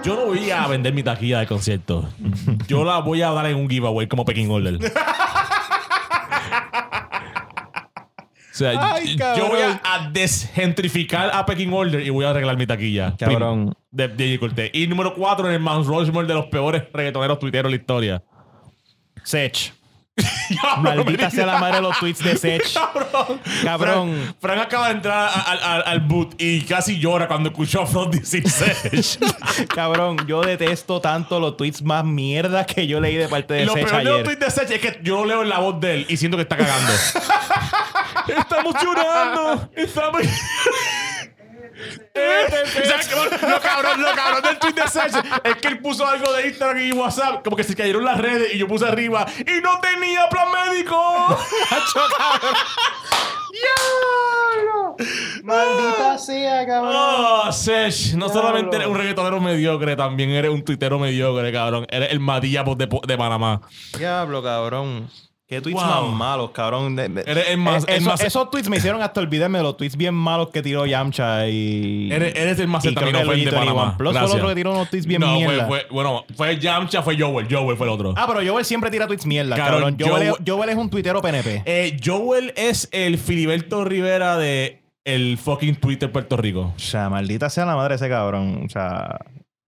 Yo 0.04 0.16
no 0.16 0.26
voy 0.26 0.50
a 0.50 0.66
vender 0.66 0.92
mi 0.92 1.02
taquilla 1.02 1.40
de 1.40 1.46
concierto. 1.46 2.06
Yo 2.68 2.84
la 2.84 2.98
voy 2.98 3.22
a 3.22 3.30
dar 3.30 3.46
en 3.46 3.56
un 3.56 3.70
giveaway 3.70 4.06
como 4.06 4.26
Peking 4.26 4.50
Order. 4.50 4.78
O 8.49 8.49
sea, 8.60 8.94
Ay, 8.94 9.16
yo 9.16 9.48
voy 9.48 9.60
a, 9.60 9.80
a 9.82 10.08
desgentrificar 10.10 11.30
a 11.32 11.44
Peking 11.46 11.72
Order 11.72 12.00
y 12.00 12.10
voy 12.10 12.24
a 12.24 12.30
arreglar 12.30 12.56
mi 12.56 12.66
taquilla. 12.66 13.16
Cabrón. 13.18 13.74
De, 13.90 14.08
de 14.08 14.36
J. 14.36 14.40
Cortez. 14.40 14.70
Y 14.72 14.86
número 14.86 15.14
4 15.14 15.48
en 15.48 15.54
el 15.54 15.60
Mount 15.60 15.86
Rushmore 15.86 16.26
de 16.26 16.34
los 16.34 16.46
peores 16.46 16.84
reggaetoneros 16.92 17.38
tuiteros 17.38 17.70
de 17.70 17.76
la 17.76 17.80
historia. 17.80 18.22
Sech. 19.24 19.74
Maldita 20.82 21.30
sea 21.30 21.46
la 21.46 21.58
madre 21.58 21.76
de 21.76 21.82
los 21.82 21.98
tweets 21.98 22.22
de 22.22 22.36
Sech. 22.36 22.72
Cabrón. 22.74 23.40
Cabrón. 23.64 24.14
Frank, 24.14 24.36
Frank 24.40 24.58
acaba 24.60 24.88
de 24.88 24.94
entrar 24.94 25.30
al 25.86 26.00
boot 26.00 26.34
y 26.38 26.62
casi 26.62 26.98
llora 26.98 27.26
cuando 27.28 27.50
escuchó 27.50 27.82
a 27.82 27.86
Front 27.86 28.14
decir 28.14 28.48
Sech. 28.48 29.18
Cabrón, 29.74 30.18
yo 30.26 30.42
detesto 30.42 31.00
tanto 31.00 31.40
los 31.40 31.56
tweets 31.56 31.82
más 31.82 32.04
mierda 32.04 32.66
que 32.66 32.86
yo 32.86 33.00
leí 33.00 33.16
de 33.16 33.28
parte 33.28 33.54
de 33.54 33.66
Lo 33.66 33.74
Sech 33.74 33.88
peor 33.88 33.98
de 33.98 34.10
los 34.10 34.22
tweets 34.24 34.40
de 34.40 34.50
Sech 34.50 34.70
es 34.70 34.80
que 34.80 35.00
yo 35.02 35.16
lo 35.18 35.24
leo 35.24 35.42
en 35.42 35.48
la 35.48 35.58
voz 35.58 35.80
de 35.80 35.94
él 35.94 36.06
y 36.08 36.16
siento 36.16 36.36
que 36.36 36.42
está 36.42 36.56
cagando. 36.56 36.92
Estamos 38.38 38.74
llorando. 38.82 39.70
Estamos... 39.74 40.22
¿Sabes 42.12 43.08
qué? 43.08 43.14
Lo 43.48 43.60
cabrón, 43.60 44.02
lo 44.02 44.14
cabrón 44.14 44.42
del 44.42 44.58
tweet 44.58 44.74
de 44.74 44.88
Sesh 44.88 45.12
es 45.44 45.56
que 45.56 45.68
él 45.68 45.80
puso 45.80 46.06
algo 46.06 46.32
de 46.32 46.48
Instagram 46.48 46.78
y 46.82 46.92
WhatsApp, 46.92 47.42
como 47.42 47.56
que 47.56 47.64
se 47.64 47.74
cayeron 47.74 48.04
las 48.04 48.18
redes 48.18 48.54
y 48.54 48.58
yo 48.58 48.68
puse 48.68 48.86
arriba 48.86 49.26
y 49.38 49.60
no 49.62 49.80
tenía 49.80 50.28
plan 50.28 50.48
médico. 50.68 50.96
Maldita 55.42 56.18
sea, 56.18 56.66
cabrón. 56.66 56.94
Oh, 56.94 57.52
Sesh, 57.52 58.14
no 58.14 58.26
Diablo. 58.26 58.42
solamente 58.42 58.76
eres 58.76 58.88
un 58.88 58.96
reggaetonero 58.96 59.40
mediocre, 59.40 59.96
también 59.96 60.30
eres 60.30 60.50
un 60.50 60.62
tuitero 60.62 60.98
mediocre, 60.98 61.50
cabrón. 61.52 61.86
Eres 61.88 62.12
el 62.12 62.20
Matías 62.20 62.64
de, 62.76 62.88
de 63.06 63.18
Panamá. 63.18 63.62
Diablo, 63.96 64.42
cabrón. 64.42 65.08
Qué 65.50 65.60
tweets 65.60 65.82
Wow. 65.82 66.06
más 66.06 66.16
malos, 66.16 66.50
cabrón. 66.52 66.96
Eres 66.96 67.48
el 67.48 67.58
más- 67.58 67.84
el 67.88 67.96
eso- 67.96 68.08
más- 68.08 68.20
Esos 68.22 68.48
tweets 68.52 68.68
me 68.68 68.76
hicieron 68.76 69.02
hasta 69.02 69.18
olvidarme 69.20 69.58
de 69.58 69.64
los 69.64 69.76
tweets 69.76 69.96
bien 69.96 70.14
malos 70.14 70.50
que 70.50 70.62
tiró 70.62 70.86
Yamcha 70.86 71.48
y. 71.48 72.08
Eres, 72.12 72.36
eres 72.36 72.58
el 72.60 72.68
más 72.68 72.84
que 72.84 72.90
de 72.90 72.94
Panamá. 73.50 73.82
OnePlus 73.98 74.12
fue 74.12 74.20
el 74.26 74.30
otro 74.30 74.48
que 74.50 74.54
tiró 74.54 74.70
unos 74.70 74.88
tweets 74.90 75.06
bien 75.06 75.20
no, 75.20 75.34
mierda. 75.34 75.66
Fue, 75.66 75.80
fue, 75.80 75.86
bueno, 75.90 76.24
fue 76.36 76.56
Yamcha, 76.56 77.02
fue 77.02 77.18
Joel. 77.18 77.48
Joel 77.50 77.76
fue 77.76 77.84
el 77.88 77.92
otro. 77.92 78.14
Ah, 78.16 78.26
pero 78.32 78.48
Joel 78.48 78.64
siempre 78.64 78.92
tira 78.92 79.08
tweets 79.08 79.26
mierda, 79.26 79.56
Cabrón. 79.56 79.96
Joel, 79.98 80.10
Joel- 80.12 80.22
es, 80.28 80.34
Joel 80.46 80.68
es 80.68 80.76
un 80.76 80.88
tuitero 80.88 81.20
PNP. 81.20 81.62
Eh, 81.66 81.96
Joel 82.00 82.52
es 82.56 82.88
el 82.92 83.18
Filiberto 83.18 83.84
Rivera 83.84 84.36
de 84.36 84.82
el 85.04 85.36
fucking 85.36 85.74
Twitter 85.80 86.12
Puerto 86.12 86.36
Rico. 86.36 86.72
O 86.76 86.78
sea, 86.78 87.10
maldita 87.10 87.50
sea 87.50 87.66
la 87.66 87.74
madre 87.74 87.96
ese 87.96 88.08
cabrón. 88.08 88.62
O 88.66 88.68
sea, 88.68 89.18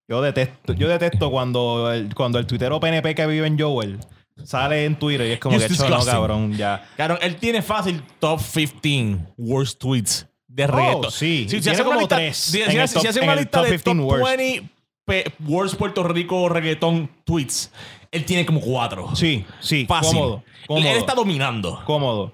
yo 0.08 0.22
detesto, 0.22 0.74
yo 0.74 0.86
detesto 0.86 1.28
cuando 1.32 1.92
el, 1.92 2.14
cuando 2.14 2.38
el 2.38 2.46
tuitero 2.46 2.78
PNP 2.78 3.16
que 3.16 3.26
vive 3.26 3.48
en 3.48 3.58
Joel 3.58 3.98
sale 4.44 4.84
en 4.84 4.96
Twitter 4.98 5.26
y 5.26 5.32
es 5.32 5.38
como 5.38 5.58
que 5.58 5.68
"Cho, 5.68 5.74
no, 5.74 5.86
disgusting. 5.88 6.12
cabrón, 6.12 6.56
ya. 6.56 6.88
Cabrón, 6.96 7.18
él 7.22 7.36
tiene 7.36 7.62
fácil 7.62 8.02
top 8.18 8.40
15 8.40 9.18
worst 9.36 9.78
tweets 9.80 10.26
de 10.48 10.66
reggaeton. 10.66 11.04
Oh, 11.06 11.10
sí. 11.10 11.46
Si, 11.48 11.62
si 11.62 11.70
hace 11.70 11.82
como 11.84 11.98
lista, 12.00 12.16
tres 12.16 12.36
si, 12.36 12.58
si 12.62 12.76
top- 12.76 13.00
si 13.02 13.06
hace 13.08 13.20
una 13.20 13.36
lista 13.36 13.58
top 13.58 13.64
de 13.64 13.70
15 13.78 13.84
top 13.84 13.98
worst. 14.04 14.36
20 14.36 14.68
pe- 15.04 15.32
worst 15.46 15.74
Puerto 15.76 16.02
Rico 16.04 16.48
reggaeton 16.48 17.10
tweets, 17.24 17.72
él 18.10 18.24
tiene 18.24 18.44
como 18.46 18.60
cuatro. 18.60 19.14
Sí, 19.16 19.44
sí, 19.60 19.86
Fácil. 19.86 20.12
cómodo, 20.18 20.44
cómodo. 20.66 20.88
Él 20.90 20.96
está 20.98 21.14
dominando. 21.14 21.82
cómodo. 21.86 22.32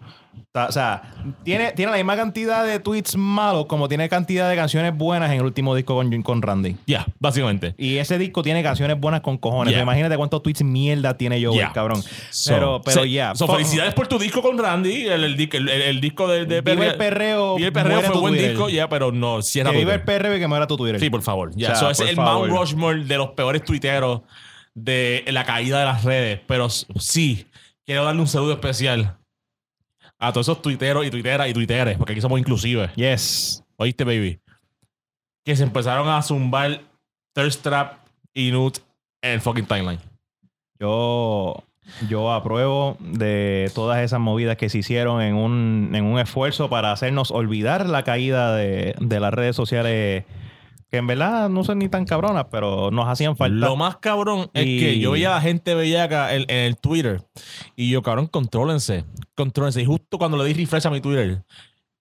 O 0.66 0.72
sea, 0.72 1.02
tiene, 1.44 1.72
tiene 1.72 1.92
la 1.92 1.96
misma 1.98 2.16
cantidad 2.16 2.64
de 2.64 2.80
tweets 2.80 3.16
malos 3.16 3.66
como 3.66 3.88
tiene 3.88 4.08
cantidad 4.08 4.48
de 4.48 4.56
canciones 4.56 4.96
buenas 4.96 5.30
en 5.30 5.38
el 5.38 5.44
último 5.44 5.74
disco 5.74 5.94
con, 5.94 6.22
con 6.22 6.42
Randy. 6.42 6.76
Ya, 6.86 7.06
básicamente. 7.18 7.74
Y 7.78 7.98
ese 7.98 8.18
disco 8.18 8.42
tiene 8.42 8.62
canciones 8.62 8.98
buenas 8.98 9.20
con 9.20 9.38
cojones. 9.38 9.74
Yeah. 9.74 9.82
Imagínate 9.82 10.16
cuántos 10.16 10.42
tweets 10.42 10.62
mierda 10.62 11.16
tiene 11.16 11.42
Joel, 11.44 11.58
Yeah. 11.58 11.72
cabrón. 11.72 12.02
So- 12.30 12.52
pero, 12.54 12.82
pero 12.84 13.00
so- 13.00 13.04
ya. 13.04 13.34
so, 13.34 13.46
felicidades 13.46 13.94
por 13.94 14.06
tu 14.08 14.18
disco 14.18 14.42
con 14.42 14.58
Randy. 14.58 15.06
El, 15.06 15.24
el, 15.24 15.36
di- 15.36 15.48
el- 15.52 15.68
el- 15.68 15.82
el 15.82 16.00
disco 16.00 16.26
de, 16.28 16.46
de 16.46 16.64
Perre- 16.64 16.92
el 16.92 16.96
perreo, 16.96 17.56
Viva 17.56 17.66
el 17.68 17.72
perreo 17.72 18.00
fue 18.02 18.20
buen 18.20 18.34
Twitter. 18.34 18.50
disco, 18.50 18.68
ya, 18.68 18.88
pero 18.88 19.12
no, 19.12 19.42
cierra 19.42 19.70
Que 19.72 19.78
vive 19.78 19.94
el 19.94 20.02
perreo 20.02 20.36
y 20.36 20.40
que 20.40 20.46
muera 20.46 20.66
tu 20.66 20.76
Twitter. 20.76 20.98
Sí, 21.00 21.10
por 21.10 21.22
favor. 21.22 21.50
Ya, 21.54 21.72
O 21.72 21.76
sea, 21.76 21.90
es 21.90 22.00
el 22.00 22.16
favor. 22.16 22.48
Mount 22.48 22.60
Rushmore 22.60 23.04
de 23.04 23.16
los 23.18 23.28
peores 23.30 23.64
tuiteros 23.64 24.22
de 24.74 25.24
la 25.28 25.44
caída 25.44 25.80
de 25.80 25.84
las 25.84 26.04
redes. 26.04 26.40
Pero 26.46 26.68
sí, 26.70 27.46
quiero 27.84 28.04
darle 28.04 28.20
un 28.20 28.28
saludo 28.28 28.52
especial 28.52 29.16
a 30.18 30.32
todos 30.32 30.46
esos 30.46 30.62
tuiteros 30.62 31.06
y 31.06 31.10
tuiteras 31.10 31.48
y 31.48 31.52
tuiteres, 31.52 31.96
porque 31.96 32.12
aquí 32.12 32.20
somos 32.20 32.38
inclusives. 32.38 32.94
Yes. 32.96 33.64
¿Oíste, 33.76 34.04
baby? 34.04 34.40
Que 35.44 35.56
se 35.56 35.62
empezaron 35.62 36.08
a 36.08 36.22
zumbar 36.22 36.80
Thirst 37.34 37.62
Trap 37.62 37.98
y 38.34 38.50
Nut 38.50 38.78
en 39.22 39.32
el 39.32 39.40
fucking 39.40 39.66
timeline. 39.66 40.00
Yo, 40.80 41.62
yo 42.08 42.32
apruebo 42.32 42.96
de 43.00 43.70
todas 43.74 44.02
esas 44.02 44.20
movidas 44.20 44.56
que 44.56 44.68
se 44.68 44.78
hicieron 44.78 45.22
en 45.22 45.34
un, 45.34 45.90
en 45.94 46.04
un 46.04 46.18
esfuerzo 46.18 46.68
para 46.68 46.92
hacernos 46.92 47.30
olvidar 47.30 47.88
la 47.88 48.02
caída 48.02 48.54
de, 48.54 48.94
de 48.98 49.20
las 49.20 49.32
redes 49.32 49.56
sociales 49.56 50.24
que 50.90 50.96
en 50.98 51.06
verdad 51.06 51.48
no 51.48 51.64
son 51.64 51.78
ni 51.80 51.88
tan 51.88 52.04
cabronas, 52.04 52.46
pero 52.50 52.90
nos 52.90 53.06
hacían 53.08 53.36
falta. 53.36 53.66
Lo 53.66 53.76
más 53.76 53.96
cabrón 53.98 54.50
es 54.54 54.64
Y- 54.66 54.78
que 54.80 54.98
yo 54.98 55.10
veía 55.12 55.32
a 55.32 55.34
la 55.36 55.40
gente 55.40 55.74
bellaca 55.74 56.34
en, 56.34 56.42
en 56.48 56.64
el 56.64 56.76
Twitter 56.76 57.22
y 57.76 57.90
yo, 57.90 58.02
cabrón, 58.02 58.26
contrólense, 58.26 59.04
contrólense. 59.34 59.82
Y 59.82 59.84
justo 59.84 60.18
cuando 60.18 60.36
le 60.38 60.44
di 60.44 60.54
refresh 60.54 60.86
a 60.86 60.90
mi 60.90 61.00
Twitter, 61.00 61.42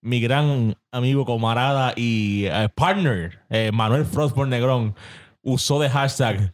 mi 0.02 0.21
gran 0.21 0.76
amigo, 0.91 1.26
camarada 1.26 1.93
y 1.95 2.45
eh, 2.45 2.69
partner, 2.76 3.39
eh, 3.50 3.71
Manuel 3.73 4.06
Frostborn 4.06 4.50
Negrón, 4.50 4.95
usó 5.41 5.80
de 5.80 5.89
hashtag 5.89 6.54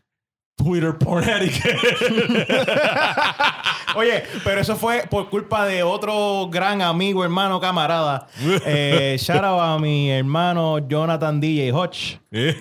Twitter 0.55 0.93
Porn 0.97 1.23
Oye, 3.95 4.23
pero 4.43 4.59
eso 4.61 4.75
fue 4.75 5.03
por 5.09 5.29
culpa 5.29 5.65
de 5.67 5.83
otro 5.83 6.47
gran 6.49 6.81
amigo, 6.81 7.23
hermano, 7.23 7.59
camarada. 7.59 8.27
Eh, 8.65 9.15
shout 9.19 9.43
out 9.43 9.59
a 9.61 9.77
mi 9.79 10.09
hermano 10.09 10.79
Jonathan 10.87 11.39
DJ 11.39 11.71
Hodge. 11.71 12.19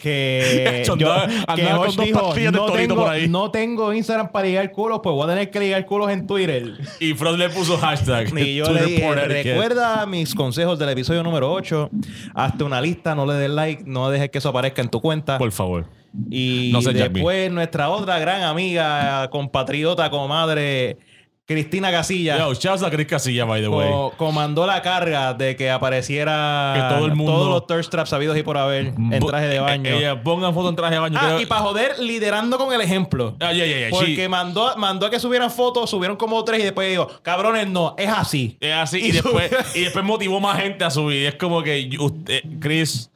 Que, 0.00 0.82
yo- 0.98 1.14
que 1.54 1.66
Hodge 1.72 1.96
dijo, 2.04 2.32
no 2.52 2.72
tengo, 2.72 2.94
por 2.96 3.08
ahí". 3.10 3.28
no 3.28 3.50
tengo 3.50 3.92
Instagram 3.92 4.30
para 4.32 4.46
ligar 4.46 4.70
culos, 4.72 5.00
pues 5.02 5.14
voy 5.14 5.24
a 5.24 5.28
tener 5.28 5.50
que 5.50 5.60
ligar 5.60 5.84
culos 5.86 6.10
en 6.10 6.26
Twitter. 6.26 6.74
y 7.00 7.12
Frost 7.14 7.38
le 7.38 7.48
puso 7.50 7.76
hashtag 7.78 8.28
Y 8.38 8.56
yo 8.56 8.64
le 8.72 8.84
dije, 8.86 9.06
Etiquette. 9.08 9.28
recuerda 9.44 10.06
mis 10.06 10.34
consejos 10.34 10.78
del 10.78 10.88
episodio 10.90 11.22
número 11.22 11.52
8. 11.52 11.90
Hazte 12.34 12.64
una 12.64 12.80
lista, 12.80 13.14
no 13.14 13.24
le 13.26 13.34
des 13.34 13.50
like, 13.50 13.82
no 13.86 14.08
dejes 14.10 14.30
que 14.30 14.38
eso 14.38 14.48
aparezca 14.50 14.80
en 14.82 14.88
tu 14.88 15.00
cuenta. 15.00 15.36
Por 15.38 15.52
favor. 15.52 15.86
Y 16.30 16.70
No 16.72 16.82
sé, 16.82 16.92
Jack 16.94 17.08
B. 17.12 17.20
después 17.20 17.50
nuestra 17.52 17.88
otra 17.90 18.18
gran 18.18 18.42
amiga, 18.42 19.28
compatriota, 19.30 20.10
comadre, 20.10 20.98
Cristina 21.46 21.90
Casilla. 21.90 22.38
Yo, 22.38 22.54
shouts 22.54 22.82
a 22.84 22.90
Chris 22.90 23.08
Casilla, 23.08 23.44
by 23.44 23.60
the 23.60 23.68
way. 23.68 23.88
co- 23.90 24.12
comandó 24.16 24.66
la 24.68 24.82
carga 24.82 25.34
de 25.34 25.56
que 25.56 25.68
apareciera 25.68 26.72
Que 26.76 26.94
todo 26.94 27.06
el 27.06 27.16
mundo- 27.16 27.32
todos 27.32 27.48
los 27.48 27.66
thirst 27.66 27.90
traps 27.90 28.10
sabidos 28.10 28.38
y 28.38 28.44
por 28.44 28.56
haber 28.56 28.86
en 28.96 29.18
traje 29.26 29.46
de 29.48 29.58
baño. 29.58 29.90
Eh, 29.90 29.98
Ella, 29.98 30.22
pongan 30.22 30.54
foto 30.54 30.68
en 30.68 30.76
traje 30.76 30.94
de 30.94 31.00
baño. 31.00 31.18
ah, 31.20 31.26
creo- 31.26 31.40
y 31.40 31.46
para 31.46 31.60
joder, 31.62 31.98
liderando 31.98 32.56
con 32.56 32.72
el 32.72 32.80
ejemplo. 32.80 33.36
Ah, 33.40 33.52
yeah, 33.52 33.66
yeah, 33.66 33.78
yeah. 33.78 33.90
Porque 33.90 34.14
She- 34.14 34.28
mandó, 34.28 34.76
mandó 34.76 35.06
a 35.06 35.10
que 35.10 35.18
subieran 35.18 35.50
fotos, 35.50 35.90
subieron 35.90 36.16
como 36.16 36.44
tres 36.44 36.60
y 36.60 36.62
después 36.62 36.88
dijo, 36.88 37.08
cabrones, 37.22 37.66
no, 37.68 37.96
es 37.98 38.08
así. 38.08 38.56
Es 38.60 38.72
así. 38.74 38.98
Y 39.00 39.06
Y, 39.08 39.12
después, 39.12 39.50
y 39.74 39.80
después 39.80 40.04
motivó 40.04 40.38
más 40.38 40.60
gente 40.60 40.84
a 40.84 40.90
subir. 40.90 41.26
Es 41.26 41.34
como 41.34 41.64
que 41.64 41.90
usted, 41.98 42.42
Chris, 42.60 43.09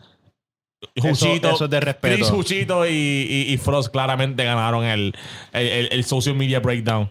Juchito, 0.97 1.51
eso 1.51 1.64
es 1.64 1.70
de 1.70 1.81
respeto. 1.81 2.14
Chris, 2.16 2.29
Juchito 2.31 2.87
y, 2.87 2.90
y- 2.90 3.53
y 3.53 3.57
Frost 3.59 3.90
claramente 3.92 4.44
ganaron 4.44 4.85
el, 4.85 5.14
el, 5.53 5.66
el- 5.68 5.88
el 5.92 6.05
social 6.05 6.35
media 6.35 6.61
breakdown. 6.61 7.09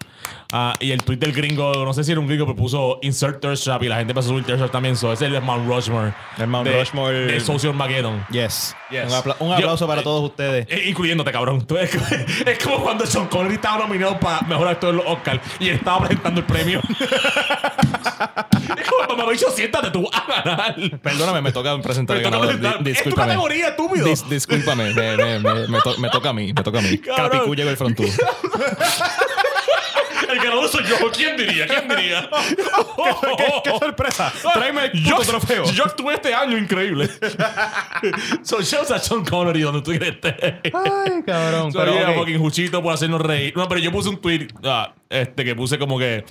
Ah, 0.56 0.76
y 0.80 0.92
el 0.92 1.04
tweet 1.04 1.18
del 1.18 1.32
gringo, 1.34 1.84
no 1.84 1.94
sé 1.94 2.04
si 2.04 2.12
era 2.12 2.20
un 2.22 2.28
gringo, 2.28 2.46
pero 2.46 2.56
puso 2.56 3.00
insert 3.02 3.42
thirst 3.42 3.64
trap 3.64 3.82
y 3.84 3.88
la 3.88 3.96
gente 3.98 4.12
empezó 4.12 4.28
a 4.36 4.40
subir 4.44 4.70
también. 4.72 4.96
So, 4.96 5.12
ese 5.12 5.26
es 5.28 5.34
el 5.34 5.42
Mount 5.42 5.68
Rushmore. 5.68 6.14
El 6.38 6.48
Mount 6.48 6.68
de, 6.68 6.80
Rushmore. 6.80 7.26
De 7.26 7.40
social 7.40 7.74
Mageddon. 7.74 8.24
Yes. 8.30 8.76
Yes. 8.92 9.06
Un, 9.08 9.14
apla- 9.14 9.36
un 9.40 9.48
Yo- 9.50 9.56
aplauso 9.56 9.88
para 9.88 10.02
eh, 10.02 10.04
todos 10.04 10.24
ustedes. 10.30 10.68
Eh, 10.70 10.90
Incluyéndote, 10.90 11.32
cabrón. 11.32 11.66
Tú 11.66 11.76
eres- 11.78 11.96
es 12.46 12.60
como 12.64 12.84
cuando 12.84 13.06
Sean 13.08 13.28
Connery 13.28 13.56
estaba 13.56 13.80
nominado 13.80 14.20
para 14.20 14.42
mejor 14.42 14.68
actor 14.68 14.92
en 14.92 14.98
los 14.98 15.06
Oscars 15.08 15.42
y 15.60 15.70
estaba 15.70 16.00
presentando 16.06 16.42
el 16.42 16.46
premio. 16.46 16.80
es 18.78 18.88
como, 18.90 19.18
mamá, 19.18 19.32
bicho, 19.32 19.50
siéntate, 19.52 19.90
tú 19.90 20.08
a 20.14 20.44
ganar. 20.44 20.76
Perdóname, 21.02 21.42
me 21.42 21.52
toca 21.52 21.76
presentar 21.82 22.18
Me 22.18 22.22
el 22.24 22.30
toca 22.30 22.38
ganador. 22.38 22.60
presentar- 22.60 22.84
Di- 22.84 22.92
Es 22.92 22.98
tu 22.98 23.04
discúlpame. 23.10 23.28
categoría, 23.34 23.68
estúpido. 23.70 24.06
Dis- 24.08 24.30
discúlpame, 24.30 24.94
me, 24.94 25.18
me- 25.18 25.40
me- 25.40 25.68
me 25.68 25.80
to- 25.82 25.98
me 25.98 26.10
toca 26.10 26.30
a 26.30 26.34
mí, 26.34 26.54
me 26.54 26.62
toca 26.64 26.78
a 26.80 26.82
mí. 26.84 26.98
Cabrón. 27.00 27.56
Llegó 27.56 27.70
el 27.72 27.78
frontú. 27.78 28.04
Yo. 30.44 31.12
¿Quién 31.12 31.38
diría? 31.38 31.68
¿Quién 31.68 31.88
diría? 31.88 32.30
¿Qué, 33.38 33.46
qué 33.64 33.70
sorpresa! 33.80 34.34
Tráeme 34.54 34.86
el 34.86 35.04
yo, 35.04 35.18
puto 35.18 35.28
trofeo. 35.28 35.66
Yo 35.72 35.86
actué 35.86 36.16
este 36.16 36.34
año 36.34 36.58
increíble. 36.58 37.10
so, 38.44 38.62
shows 38.62 38.92
a 38.92 39.00
Sean 39.00 39.24
Connery 39.24 39.62
donde 39.62 39.82
tú 39.82 39.92
quieres. 39.92 40.18
Ay, 40.24 41.24
cabrón. 41.26 41.72
So, 41.72 41.80
pero 41.80 41.94
yeah, 41.94 42.10
ok. 42.12 42.18
fucking 42.18 42.40
Juchito 42.40 42.82
por 42.82 42.94
hacernos 42.94 43.22
reír. 43.22 43.56
No, 43.56 43.68
pero 43.68 43.80
yo 43.80 43.92
puse 43.92 44.10
un 44.10 44.20
tweet 44.20 44.48
ah, 44.64 44.94
este, 45.10 45.46
que 45.46 45.56
puse 45.56 45.78
como 45.78 45.98
que 45.98 46.26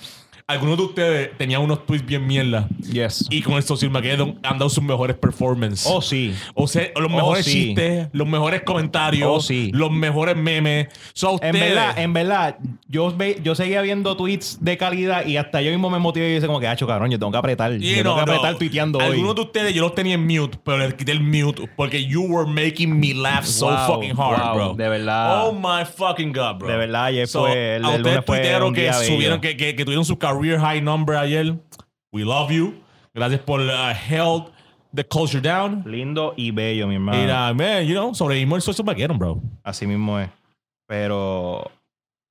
algunos 0.47 0.77
de 0.77 0.83
ustedes 0.85 1.31
tenían 1.39 1.63
unos 1.63 1.87
tweets 1.87 2.05
bien 2.05 2.27
mierda. 2.27 2.69
Yes. 2.91 3.27
Y 3.31 3.43
con 3.43 3.55
el 3.55 3.63
Social 3.63 3.91
Mageddon 3.91 4.39
han 4.43 4.59
dado 4.59 4.69
sus 4.71 4.83
mejores 4.85 5.17
performances. 5.17 5.87
Oh, 5.91 6.03
sí. 6.03 6.35
O 6.55 6.67
sea, 6.69 6.89
los 6.97 7.11
mejores 7.11 7.45
sí. 7.45 7.53
chistes, 7.69 8.09
los 8.13 8.27
mejores 8.29 8.63
comentarios, 8.63 9.29
Oh, 9.31 9.41
sí. 9.41 9.71
los 9.73 9.91
mejores 9.91 10.37
memes. 10.37 10.89
So, 11.15 11.29
En 11.31 11.35
ustedes, 11.55 11.61
verdad, 11.75 11.99
en 11.99 12.13
verdad, 12.13 12.57
yo, 12.89 13.15
ve- 13.17 13.41
yo 13.43 13.55
seguía 13.55 13.81
viendo 13.83 14.17
tweets 14.17 14.59
de 14.61 14.77
calidad 14.77 15.25
y 15.27 15.37
hasta 15.37 15.63
yo 15.63 15.71
mismo 15.71 15.89
me 15.91 15.99
motivé 15.99 16.31
y 16.31 16.35
dice 16.35 16.47
como 16.47 16.61
que, 16.61 16.67
hacho, 16.69 16.87
cabrón, 16.87 17.11
yo 17.11 17.19
tengo 17.19 17.33
que 17.33 17.39
apretar. 17.39 17.73
Yo 17.73 17.79
no, 17.79 18.03
tengo 18.03 18.15
que 18.17 18.27
no. 18.27 18.33
apretar 18.33 18.59
tuiteando 18.59 19.01
Algunos 19.01 19.31
hoy. 19.31 19.37
de 19.37 19.41
ustedes 19.43 19.75
yo 19.75 19.83
los 19.83 19.95
tenía 19.95 20.15
en 20.15 20.27
mute, 20.27 20.59
pero 20.65 20.79
les 20.79 20.95
quité 20.95 21.13
el 21.13 21.21
mute 21.21 21.69
porque 21.77 22.05
you 22.05 22.23
were 22.23 22.51
making 22.51 22.99
me 22.99 23.15
laugh 23.15 23.45
so 23.45 23.67
Wow, 23.67 23.87
fucking 23.95 24.11
hard, 24.19 24.41
wow, 24.43 24.55
bro. 24.55 24.75
de 24.75 24.89
verdad. 24.89 25.47
Oh 25.47 25.53
my 25.53 25.85
fucking 25.85 26.33
god, 26.33 26.57
bro. 26.59 26.69
De 26.69 26.77
verdad, 26.77 27.05
ayer 27.07 27.27
So, 27.27 27.43
fue- 27.47 27.77
el- 27.77 27.85
a 27.85 27.95
el 27.95 27.97
ustedes 27.97 28.03
lunes 28.17 28.25
fue 28.27 28.39
tuiteros 28.39 28.69
un 28.69 28.75
que 28.75 28.81
día 28.83 28.93
subieron, 28.95 29.41
que, 29.41 29.57
que, 29.57 29.75
que 29.77 29.85
tuvieron 29.85 30.05
su 30.05 30.19
career 30.33 30.59
high 30.59 30.81
number 30.81 31.15
ayer. 31.17 31.57
We 32.13 32.25
love 32.25 32.51
you. 32.51 32.75
Gracias 33.15 33.41
por 33.41 33.61
uh, 33.61 33.95
held 33.95 34.53
the 34.95 35.05
culture 35.05 35.41
down. 35.41 35.83
Lindo 35.87 36.35
y 36.37 36.51
bello, 36.51 36.87
mi 36.87 36.95
hermano. 36.95 37.19
Mira, 37.19 37.55
man, 37.55 37.87
you 37.87 37.95
know, 37.95 38.15
sobrevivimos 38.15 38.57
el 38.57 38.63
social 38.63 38.87
Mageddon, 38.87 39.19
bro. 39.19 39.41
Así 39.65 39.87
mismo 39.87 40.19
es. 40.19 40.31
Pero 40.87 41.71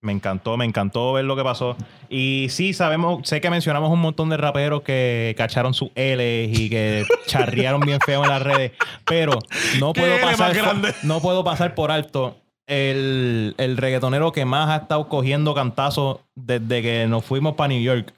Me 0.04 0.12
encantó, 0.12 0.58
me 0.58 0.66
encantó 0.66 1.14
ver 1.14 1.26
lo 1.26 1.36
que 1.36 1.44
pasó. 1.44 1.78
Y 2.10 2.48
sí, 2.50 2.74
sabemos, 2.74 3.20
sé 3.28 3.40
que 3.40 3.52
mencionamos 3.52 3.92
un 3.92 4.00
montón 4.00 4.30
de 4.30 4.38
raperos 4.38 4.82
que 4.82 5.36
cacharon 5.38 5.76
sus 5.76 5.92
L 5.94 6.44
y 6.52 6.70
que 6.70 7.06
charrearon 7.28 7.82
bien 7.82 8.00
feo 8.04 8.24
en 8.24 8.30
las 8.30 8.42
redes, 8.42 8.72
pero 9.06 9.38
no 9.80 9.94
¿Qué 9.94 10.02
puedo 10.02 10.20
pasar, 10.20 10.56
no 11.04 11.22
puedo 11.22 11.44
pasar 11.44 11.76
por 11.76 11.92
alto 11.92 12.41
el, 12.72 13.54
el 13.58 13.76
reggaetonero 13.78 14.32
que 14.32 14.46
más 14.46 14.70
ha 14.70 14.78
estado 14.84 15.08
cogiendo 15.10 15.54
cantazos 15.54 16.20
desde 16.36 16.82
que 16.82 17.06
nos 17.08 17.26
fuimos 17.26 17.56
para 17.56 17.68
New 17.68 17.82
York. 17.82 18.14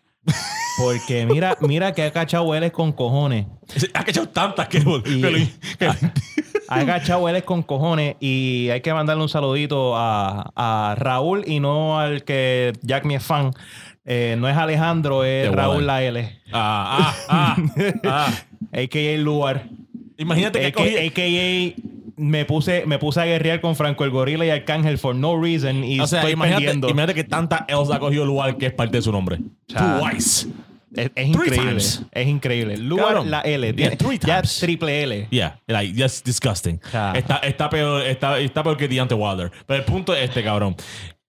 Porque 0.77 1.25
mira, 1.25 1.57
mira 1.61 1.91
que 1.93 2.03
ha 2.03 2.11
cachado 2.11 2.53
L 2.55 2.71
con 2.71 2.91
cojones. 2.93 3.47
Ha 3.93 4.03
cachado 4.03 4.29
tantas 4.29 4.67
que, 4.67 4.77
Y- 4.77 5.21
que 5.21 5.31
lo- 5.31 5.37
que- 5.79 6.11
Ha 6.69 6.75
agachado 6.79 7.27
él 7.29 7.43
con 7.43 7.61
cojones 7.61 8.15
y 8.19 8.69
hay 8.69 8.81
que 8.81 8.93
mandarle 8.93 9.21
un 9.23 9.29
saludito 9.29 9.95
a, 9.97 10.51
a 10.55 10.95
Raúl 10.97 11.43
y 11.45 11.59
no 11.59 11.99
al 11.99 12.23
que 12.23 12.73
Jack 12.81 13.05
me 13.05 13.15
es 13.15 13.23
fan. 13.23 13.51
Eh, 14.05 14.35
no 14.39 14.47
es 14.49 14.55
Alejandro, 14.57 15.23
es 15.23 15.51
Raúl 15.51 15.85
la 15.85 16.01
L. 16.03 16.39
Ah, 16.51 17.13
ah, 17.29 17.55
ah, 17.57 17.57
ah. 18.05 18.33
AKA 18.71 19.17
Luar. 19.17 19.65
Imagínate 20.17 20.59
que 20.59 20.67
AKA, 20.67 20.83
cogí- 20.83 21.07
AKA 21.75 21.83
me 22.23 22.45
puse, 22.45 22.85
me 22.85 22.99
puse 22.99 23.19
a 23.21 23.25
guerrear 23.25 23.59
con 23.61 23.75
Franco 23.75 24.05
el 24.05 24.09
Gorila 24.11 24.45
y 24.45 24.49
Arcángel 24.49 24.97
for 24.97 25.13
no 25.13 25.39
reason 25.41 25.83
y 25.83 25.99
O 25.99 26.07
sea, 26.07 26.19
estoy 26.19 26.33
imagínate, 26.33 26.63
perdiendo. 26.63 26.89
imagínate 26.89 27.13
que 27.15 27.23
tanta 27.23 27.65
Elsa 27.67 27.95
ha 27.95 27.99
cogido 27.99 28.25
lugar 28.25 28.57
que 28.57 28.67
es 28.67 28.73
parte 28.73 28.97
de 28.97 29.01
su 29.01 29.11
nombre. 29.11 29.39
Twice. 29.67 30.47
Es, 30.95 31.09
es 31.15 31.27
increíble. 31.27 31.57
times. 31.57 32.03
Es 32.11 32.27
increíble. 32.27 32.75
Cabrón. 32.95 33.31
la 33.31 33.41
L. 33.41 33.73
Yeah, 33.73 33.97
three 33.97 34.19
ya 34.19 34.41
times. 34.41 34.59
triple 34.59 35.03
L. 35.03 35.27
Yeah, 35.31 35.59
like, 35.67 35.93
just 35.99 36.25
disgusting. 36.25 36.79
Está, 37.15 37.37
está, 37.37 37.69
peor, 37.69 38.03
está, 38.03 38.39
está 38.39 38.63
peor 38.63 38.77
que 38.77 38.87
Deontay 38.87 39.17
Wilder. 39.17 39.51
Pero 39.65 39.79
el 39.79 39.85
punto 39.85 40.13
es 40.15 40.29
este, 40.29 40.43
cabrón. 40.43 40.75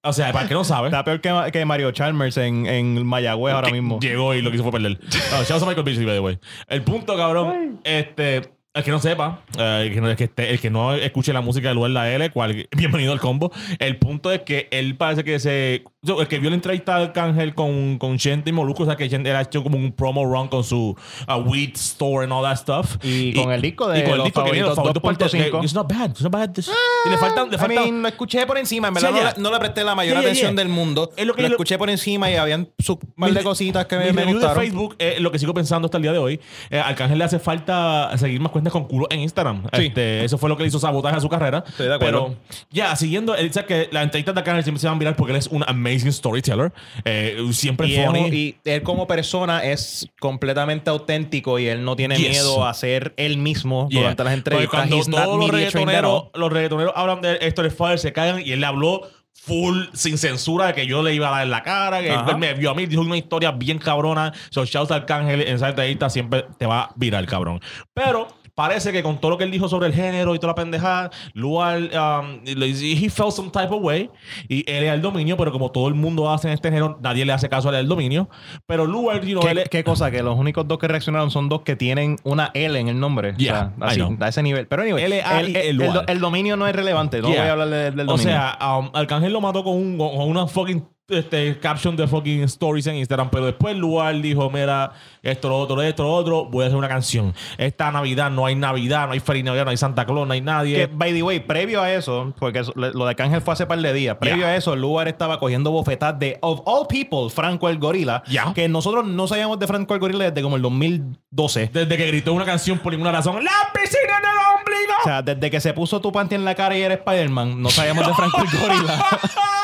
O 0.03 0.13
sea, 0.13 0.33
para 0.33 0.43
el 0.43 0.49
que 0.49 0.55
no 0.55 0.65
sabe, 0.65 0.89
Está 0.89 1.03
peor 1.03 1.21
que, 1.23 1.51
que 1.51 1.65
Mario 1.65 1.91
Chalmers 1.93 2.37
en, 2.37 2.67
en 2.67 3.07
Mayagüez 3.07 3.55
ahora 3.55 3.71
mismo. 3.71 3.99
llegó 4.01 4.35
y 4.35 4.43
lo 4.43 4.51
que 4.51 4.57
hizo 4.57 4.65
fue 4.65 4.73
perder. 4.73 4.99
No, 5.01 5.39
shout 5.45 5.51
out 5.53 5.63
a 5.63 5.67
Michael 5.67 5.85
Beasley, 5.85 6.05
by 6.05 6.15
the 6.17 6.21
way. 6.21 6.39
El 6.69 6.83
punto, 6.83 7.17
cabrón, 7.17 7.81
este... 7.85 8.43
El 8.75 8.83
que 8.83 8.91
no 8.91 8.99
sepa, 8.99 9.41
eh, 9.57 9.85
el, 9.87 9.95
que 9.95 10.01
no, 10.01 10.11
esté- 10.11 10.51
el 10.51 10.59
que 10.59 10.69
no 10.69 10.95
escuche 10.95 11.33
la 11.33 11.41
música 11.41 11.69
de 11.69 11.75
Luar 11.77 11.93
La 11.93 12.13
L, 12.13 12.29
cual, 12.31 12.69
bienvenido 12.77 13.13
al 13.13 13.21
combo. 13.21 13.53
El 13.79 13.99
punto 13.99 14.33
es 14.33 14.41
que 14.41 14.67
él 14.73 14.97
parece 14.97 15.23
que 15.23 15.39
se. 15.39 15.85
Yo, 16.05 16.21
El 16.21 16.29
que 16.29 16.39
vio 16.39 16.51
la 16.51 16.57
entrevista 16.57 16.99
de 16.99 17.05
Arcángel 17.07 17.55
con, 17.55 17.99
con 17.99 18.19
Chente 18.19 18.51
y 18.51 18.53
Moluco, 18.53 18.83
o 18.83 18.87
sea, 18.87 18.97
que 18.97 19.09
Chente 19.09 19.31
era 19.31 19.41
hecho 19.41 19.63
como 19.63 19.77
un 19.79 19.93
promo 19.93 20.25
run 20.25 20.49
con 20.49 20.63
su 20.63 20.97
uh, 21.29 21.33
weed 21.49 21.75
store 21.75 22.25
and 22.25 22.33
all 22.33 22.43
that 22.45 22.57
stuff. 22.57 22.97
Y 23.03 23.33
con 23.35 23.51
el 23.53 23.61
disco 23.63 23.89
de 23.89 24.01
y 24.01 24.03
con 24.05 24.13
el 24.15 24.23
disco 24.25 24.45
que 24.45 24.53
viene, 24.53 24.67
los 24.69 24.77
favoritos 24.77 25.03
por- 25.03 25.17
2.5. 25.17 25.31
que- 25.61 25.65
It's 25.65 25.75
not 25.75 25.89
bad, 25.93 26.11
it's 26.11 26.23
not 26.23 26.33
bad. 26.33 26.51
This- 26.53 26.71
y 27.07 27.09
le 27.11 27.17
faltan. 27.19 27.49
Le 27.51 27.57
I 27.57 27.59
faltan 27.59 27.85
mean, 27.85 28.03
lo 28.03 28.09
escuché 28.09 28.47
por 28.47 28.59
encima. 28.59 28.89
En 28.89 28.95
Sí, 28.97 29.03
verdad 29.03 29.11
no, 29.17 29.23
yeah. 29.23 29.35
le, 29.37 29.43
no 29.43 29.51
le 29.51 29.59
presté 29.59 29.83
la 29.85 29.95
mayor 29.95 30.13
Yeah, 30.15 30.21
atención 30.21 30.53
yeah. 30.55 30.63
del 30.65 30.69
mundo. 30.73 31.11
Es 31.17 31.27
lo 31.27 31.35
que 31.35 31.43
lo 31.43 31.49
yo- 31.49 31.55
escuché 31.55 31.79
por 31.79 31.89
encima 31.91 32.31
y 32.31 32.37
habían 32.37 32.69
su 32.79 32.99
par 32.99 33.33
de 33.33 33.43
cositas 33.43 33.87
que 33.87 33.97
me, 33.97 34.05
Mi 34.07 34.13
me 34.13 34.21
review 34.23 34.35
gustaron. 34.37 34.59
de 34.59 34.65
Facebook, 34.67 34.97
eh, 34.99 35.17
lo 35.21 35.33
que 35.33 35.39
sigo 35.39 35.55
pensando 35.55 35.87
hasta 35.87 35.97
el 35.97 36.03
día 36.03 36.13
de 36.13 36.19
hoy, 36.19 36.41
eh, 36.71 36.79
Arcángel 36.79 37.19
le 37.19 37.25
hace 37.25 37.39
falta 37.39 38.11
seguir 38.19 38.41
más 38.41 38.53
cuentas 38.53 38.73
con 38.73 38.85
culo 38.85 39.07
en 39.11 39.21
Instagram. 39.21 39.63
Sí. 39.73 39.87
Este, 39.87 40.25
eso 40.25 40.37
fue 40.39 40.49
lo 40.49 40.57
que 40.57 40.63
le 40.65 40.69
hizo 40.69 40.79
sabotaje 40.79 41.17
a 41.17 41.21
su 41.21 41.29
carrera. 41.29 41.65
Estoy 41.67 41.87
de 41.89 41.95
acuerdo. 41.95 42.27
Pero 42.29 42.37
ya, 42.71 42.95
siguiendo, 42.97 43.35
él 43.35 43.47
dice 43.49 43.65
que 43.65 43.89
las 43.91 44.05
entrevistas 44.05 44.35
de 44.35 44.41
Arcángel 44.41 44.65
siempre 44.65 44.81
se 44.81 44.87
van 44.87 44.97
a 44.97 44.99
mirar 44.99 45.17
porque 45.17 45.33
él 45.33 45.39
es 45.39 45.47
un 45.47 45.63
amazing 45.67 45.94
storyteller. 46.03 46.73
Eh, 47.05 47.37
siempre 47.53 47.89
Y, 47.89 47.97
es 47.97 48.07
funny. 48.07 48.21
un- 48.21 48.35
y 48.35 48.57
él 48.65 48.83
como 48.83 49.07
persona 49.07 49.65
es 49.65 50.09
completamente 50.21 50.91
auténtico 50.91 51.59
y 51.59 51.67
él 51.69 51.85
no 51.85 51.97
tiene 51.97 52.17
Yes. 52.17 52.29
miedo 52.31 52.67
a 52.67 52.73
ser 52.75 53.15
él 53.17 53.39
mismo 53.39 53.89
Yeah. 53.91 54.01
durante 54.01 54.25
las 54.25 54.33
Porque 54.33 54.39
entrevistas. 54.39 54.79
cuando 54.81 54.97
He's 54.97 55.09
not 55.09 55.25
todos 55.25 55.39
los 55.41 55.51
reggaetoneros, 55.51 56.25
los 56.35 56.53
reggaetoneros 56.53 56.93
hablan 56.97 57.21
de 57.21 57.39
esto 57.41 57.63
Fire, 57.71 57.99
se 57.99 58.13
cagan 58.13 58.41
y 58.45 58.53
él 58.53 58.61
le 58.61 58.67
habló 58.67 59.03
full, 59.33 59.87
sin 59.93 60.17
censura, 60.17 60.73
que 60.75 60.87
yo 60.87 61.03
le 61.03 61.13
iba 61.15 61.29
a 61.29 61.31
dar 61.33 61.43
en 61.43 61.51
la 61.51 61.63
cara, 61.63 62.01
que 62.01 62.09
él 62.13 62.39
me 62.39 62.55
vio 62.55 62.71
a 62.71 62.75
mí, 62.75 62.87
dijo 62.87 63.03
una 63.03 63.17
historia 63.17 63.51
bien 63.53 63.79
cabrona. 63.79 64.33
So, 64.51 64.65
shout 64.65 64.91
al 64.91 65.01
Arcángel 65.01 65.43
en 65.43 65.57
esa 65.57 65.69
entrevista 65.71 66.09
siempre 66.09 66.47
te 66.59 66.65
va 66.67 66.83
a 66.85 66.93
virar, 66.97 67.27
cabrón. 67.27 67.61
Pero 67.93 68.29
parece 68.55 68.93
que 68.93 69.03
con 69.03 69.19
todo 69.21 69.33
lo 69.33 69.39
que 69.39 69.45
él 69.45 69.51
dijo 69.51 69.69
sobre 69.69 69.87
el 69.89 69.95
género 69.95 70.35
y 70.35 70.39
toda 70.39 70.53
la 70.53 70.55
pendejada, 70.55 71.11
Luar, 71.35 71.79
um, 71.83 72.41
he 72.47 73.11
felt 73.11 73.33
some 73.33 73.51
type 73.51 73.69
of 73.75 73.83
way 73.83 74.11
y 74.49 74.59
él 74.71 74.85
es 74.85 74.93
el 74.93 75.03
dominio, 75.03 75.37
pero 75.37 75.51
como 75.53 75.71
todo 75.71 75.89
el 75.89 75.95
mundo 75.95 76.31
hace 76.31 76.49
en 76.49 76.55
este 76.55 76.69
género, 76.69 76.99
nadie 77.03 77.25
le 77.25 77.33
hace 77.33 77.49
caso 77.49 77.69
al 77.69 77.89
dominio. 77.89 78.29
Pero 78.67 78.87
Luar, 78.87 79.25
you 79.25 79.39
know, 79.39 79.49
él 79.49 79.57
¿Qué, 79.57 79.63
es- 79.65 79.69
qué 79.69 79.85
cosa? 79.85 80.11
Que 80.11 80.23
los 80.23 80.39
únicos 80.39 80.67
dos 80.69 80.79
que 80.79 80.89
reaccionaron 80.89 81.31
son 81.31 81.49
dos 81.49 81.63
que 81.63 81.77
tienen 81.77 82.17
una 82.25 82.51
L 82.55 82.79
en 82.79 82.89
el 82.89 82.99
nombre. 83.01 83.35
Yeah, 83.37 83.73
o 83.77 83.79
sea, 83.91 84.05
así, 84.05 84.17
a 84.21 84.29
ese 84.29 84.43
nivel. 84.43 84.67
Pero 84.67 84.83
anyway, 84.83 85.05
L, 85.05 85.23
A, 85.23 85.41
el, 85.41 85.57
el- 85.57 86.21
dominio 86.21 86.57
no 86.57 86.67
es 86.67 86.75
relevante. 86.77 87.21
No 87.21 87.29
Yeah. 87.29 87.41
voy 87.41 87.49
a 87.49 87.53
hablar 87.53 87.69
de- 87.71 87.91
del 87.91 88.09
O 88.09 88.13
dominio. 88.13 88.33
sea, 88.33 88.59
um, 88.79 88.91
Arcángel 88.95 89.33
lo 89.33 89.41
mató 89.41 89.65
con, 89.65 89.75
un, 89.75 89.99
con 89.99 90.29
una 90.29 90.47
fucking 90.47 90.85
este, 91.09 91.59
caption 91.61 91.95
de 91.97 92.07
fucking 92.09 92.43
stories 92.45 92.87
en 92.87 92.97
Instagram, 92.97 93.29
pero 93.31 93.45
después 93.45 93.77
Luar 93.77 94.19
dijo, 94.23 94.49
mira, 94.51 94.93
esto, 95.23 95.51
lo 95.51 95.59
otro, 95.59 95.83
esto, 95.83 96.03
lo 96.03 96.13
otro, 96.15 96.47
voy 96.47 96.65
a 96.65 96.67
hacer 96.69 96.79
una 96.79 96.89
canción. 96.89 97.35
Esta 97.59 97.93
Navidad 97.93 98.31
no 98.31 98.47
hay 98.47 98.55
Navidad, 98.55 99.07
no 99.07 99.13
hay 99.13 99.21
Feliz 99.21 99.45
Navidad, 99.45 99.65
no 99.65 99.71
hay 99.71 99.77
Santa 99.77 100.07
Claus, 100.07 100.27
no 100.27 100.33
hay 100.33 100.41
que, 100.41 100.45
nadie. 100.47 100.87
by 100.87 101.13
the 101.13 101.23
way, 101.23 101.41
previo 101.41 101.83
a 101.83 101.93
eso, 101.93 102.33
porque 102.39 102.61
eso- 102.61 102.73
lo 102.75 103.05
de 103.07 103.15
Cángel 103.15 103.43
fue 103.43 103.53
hace 103.53 103.67
par 103.67 103.79
de 103.81 103.93
días, 103.93 104.17
previo 104.19 104.39
Yeah. 104.45 104.49
a 104.49 104.57
eso, 104.57 104.75
Lugar 104.77 105.07
estaba 105.09 105.39
cogiendo 105.39 105.71
bofetas 105.71 106.19
de, 106.19 106.39
of 106.41 106.63
all 106.65 106.87
people, 106.89 107.29
Franco 107.29 107.69
el 107.69 107.79
Gorila, 107.79 108.23
Yeah. 108.27 108.53
que 108.55 108.67
nosotros 108.69 109.05
no 109.07 109.27
sabíamos 109.29 109.59
de 109.59 109.67
Franco 109.67 109.93
el 109.95 110.01
Gorila 110.01 110.25
desde 110.31 110.41
como 110.43 110.57
el 110.57 110.63
2012. 110.63 111.71
Desde 111.73 111.97
que 111.99 112.07
gritó 112.07 112.33
una 112.33 112.47
canción 112.47 112.79
por 112.79 112.93
ninguna 112.93 113.13
razón, 113.13 113.45
¡La 113.45 113.51
piscina 113.75 114.21
del 114.21 114.59
ombligo! 114.59 114.95
O 115.03 115.05
sea, 115.05 115.21
desde 115.23 115.51
que 115.51 115.61
se 115.61 115.75
puso 115.75 116.01
tu 116.01 116.11
panty 116.11 116.35
en 116.35 116.45
la 116.47 116.55
cara 116.55 116.77
y 116.79 116.83
era 116.83 116.95
Spider-Man, 116.95 117.61
no 117.61 117.69
sabíamos 117.69 118.07
de 118.07 118.15
Franco 118.15 118.39
el 118.41 118.59
Gorila. 118.59 119.05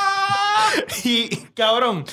y, 1.05 1.29
cabrón, 1.55 2.05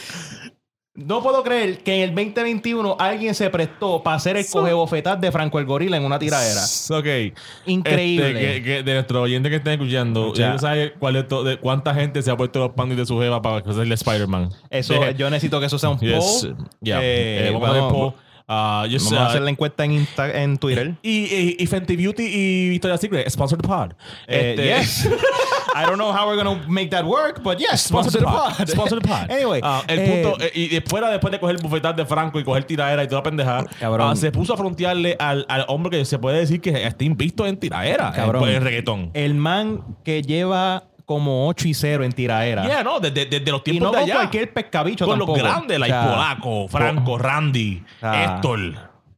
no 0.96 1.22
puedo 1.22 1.44
creer 1.44 1.84
que 1.84 1.94
en 1.96 2.02
el 2.10 2.16
2021 2.16 2.96
alguien 3.00 3.36
se 3.36 3.50
prestó 3.52 4.02
para 4.02 4.18
hacer 4.18 4.36
el 4.36 4.48
coge 4.50 4.74
bofetas 4.74 5.22
de 5.22 5.32
Franco 5.32 5.60
el 5.60 5.66
Gorila 5.66 5.96
en 5.96 6.04
una 6.04 6.18
tiradera. 6.18 6.62
Ok. 6.90 7.36
Increíble. 7.68 8.30
Este, 8.32 8.40
que, 8.40 8.64
que 8.64 8.84
de 8.84 8.94
nuestro 8.96 9.22
oyente 9.22 9.50
que 9.52 9.58
estén 9.58 9.74
escuchando, 9.74 10.34
Ya. 10.34 10.54
ya 10.54 10.58
sabe 10.58 10.94
cuál 10.94 11.18
es 11.18 11.26
de 11.30 11.58
cuánta 11.60 11.94
gente 11.94 12.22
se 12.24 12.32
ha 12.32 12.38
puesto 12.38 12.60
los 12.60 12.72
panties 12.72 12.98
de 12.98 13.06
su 13.06 13.20
jeva 13.20 13.42
para 13.44 13.58
hacerle 13.58 13.94
Spider-Man. 13.94 14.50
Eso, 14.72 15.12
yo 15.12 15.30
necesito 15.30 15.60
que 15.60 15.68
eso 15.68 15.78
sea 15.78 15.90
un 15.90 16.00
Yes. 16.00 16.16
poll. 16.46 16.58
Yeah. 16.82 17.00
Eh, 17.04 17.48
Eh, 17.48 17.52
vamos 17.54 17.68
a 17.68 17.72
hacer 17.72 17.82
vamos- 17.84 17.94
poll. 18.14 18.27
Ah, 18.48 18.86
just, 18.90 19.06
Vamos 19.12 19.20
a 19.20 19.28
hacer 19.28 19.42
la 19.42 19.50
encuesta 19.50 19.84
en, 19.84 19.92
Insta- 19.92 20.34
en 20.34 20.58
Twitter. 20.58 20.96
Y, 21.02 21.26
y, 21.26 21.56
y 21.60 21.68
Fenty 21.68 21.98
Beauty 21.98 22.24
y 22.24 22.70
Victoria's 22.70 23.02
Secret, 23.02 23.30
sponsor 23.30 23.62
the 23.62 23.68
pod. 23.68 23.92
Eh, 24.28 24.52
Este- 24.58 24.64
yes. 24.66 25.10
I 25.76 25.82
don't 25.86 25.98
know 25.98 26.12
how 26.12 26.28
we're 26.28 26.42
going 26.42 26.60
to 26.62 26.68
make 26.70 26.90
that 26.90 27.04
work, 27.06 27.44
but 27.44 27.60
yes, 27.60 27.82
sponsor 27.82 28.20
the 28.20 28.26
pod. 28.26 28.54
Sponsor 28.68 29.00
the 29.02 29.08
pod. 29.08 29.30
anyway, 29.30 29.60
Ah, 29.62 29.84
el 29.88 30.00
eh, 30.00 30.24
punto, 30.24 30.44
eh, 30.44 30.52
y 30.56 30.68
después, 30.70 31.04
después 31.12 31.32
de 31.32 31.40
coger 31.40 31.58
el 31.58 31.62
bufetar 31.62 31.96
de 31.96 32.06
Franco 32.06 32.40
y 32.40 32.44
coger 32.44 32.64
tiradera 32.64 33.04
y 33.04 33.08
toda 33.08 33.22
pendeja, 33.22 33.66
Cabrón. 33.80 34.10
ah, 34.12 34.16
se 34.16 34.32
puso 34.32 34.54
a 34.54 34.58
frontearle 34.58 35.16
al, 35.20 35.46
al 35.50 35.66
hombre 35.68 36.00
que 36.00 36.06
se 36.06 36.18
puede 36.18 36.40
decir 36.40 36.62
que 36.62 36.84
está 36.88 37.04
invisto 37.04 37.46
en 37.46 37.58
tiradera, 37.58 38.12
Cabrón. 38.14 38.48
en, 38.50 38.56
en 38.56 38.64
reggaetón. 38.64 39.12
el 39.14 39.36
man 39.36 39.84
que 40.04 40.22
lleva 40.24 40.86
como 41.08 41.48
8 41.48 41.70
y 41.70 41.74
0 41.74 42.04
en 42.04 42.12
tiraera. 42.12 42.66
Yeah, 42.66 42.84
no, 42.84 43.00
desde, 43.00 43.40
los 43.50 43.62
y 43.62 43.64
tiempos 43.64 43.92
no 43.92 43.92
de 43.92 43.98
con 44.00 44.04
allá. 44.04 44.14
cualquier 44.16 44.52
pescabicho 44.54 45.06
con 45.06 45.18
tampoco. 45.18 45.40
los 45.40 45.48
grandes, 45.48 45.80
like 45.80 45.96
O 45.96 46.02
sea, 46.02 46.10
Polaco, 46.12 46.68
Franco, 46.68 47.18
Randy, 47.18 47.84
Ah. 48.02 48.24
Héctor, 48.26 48.60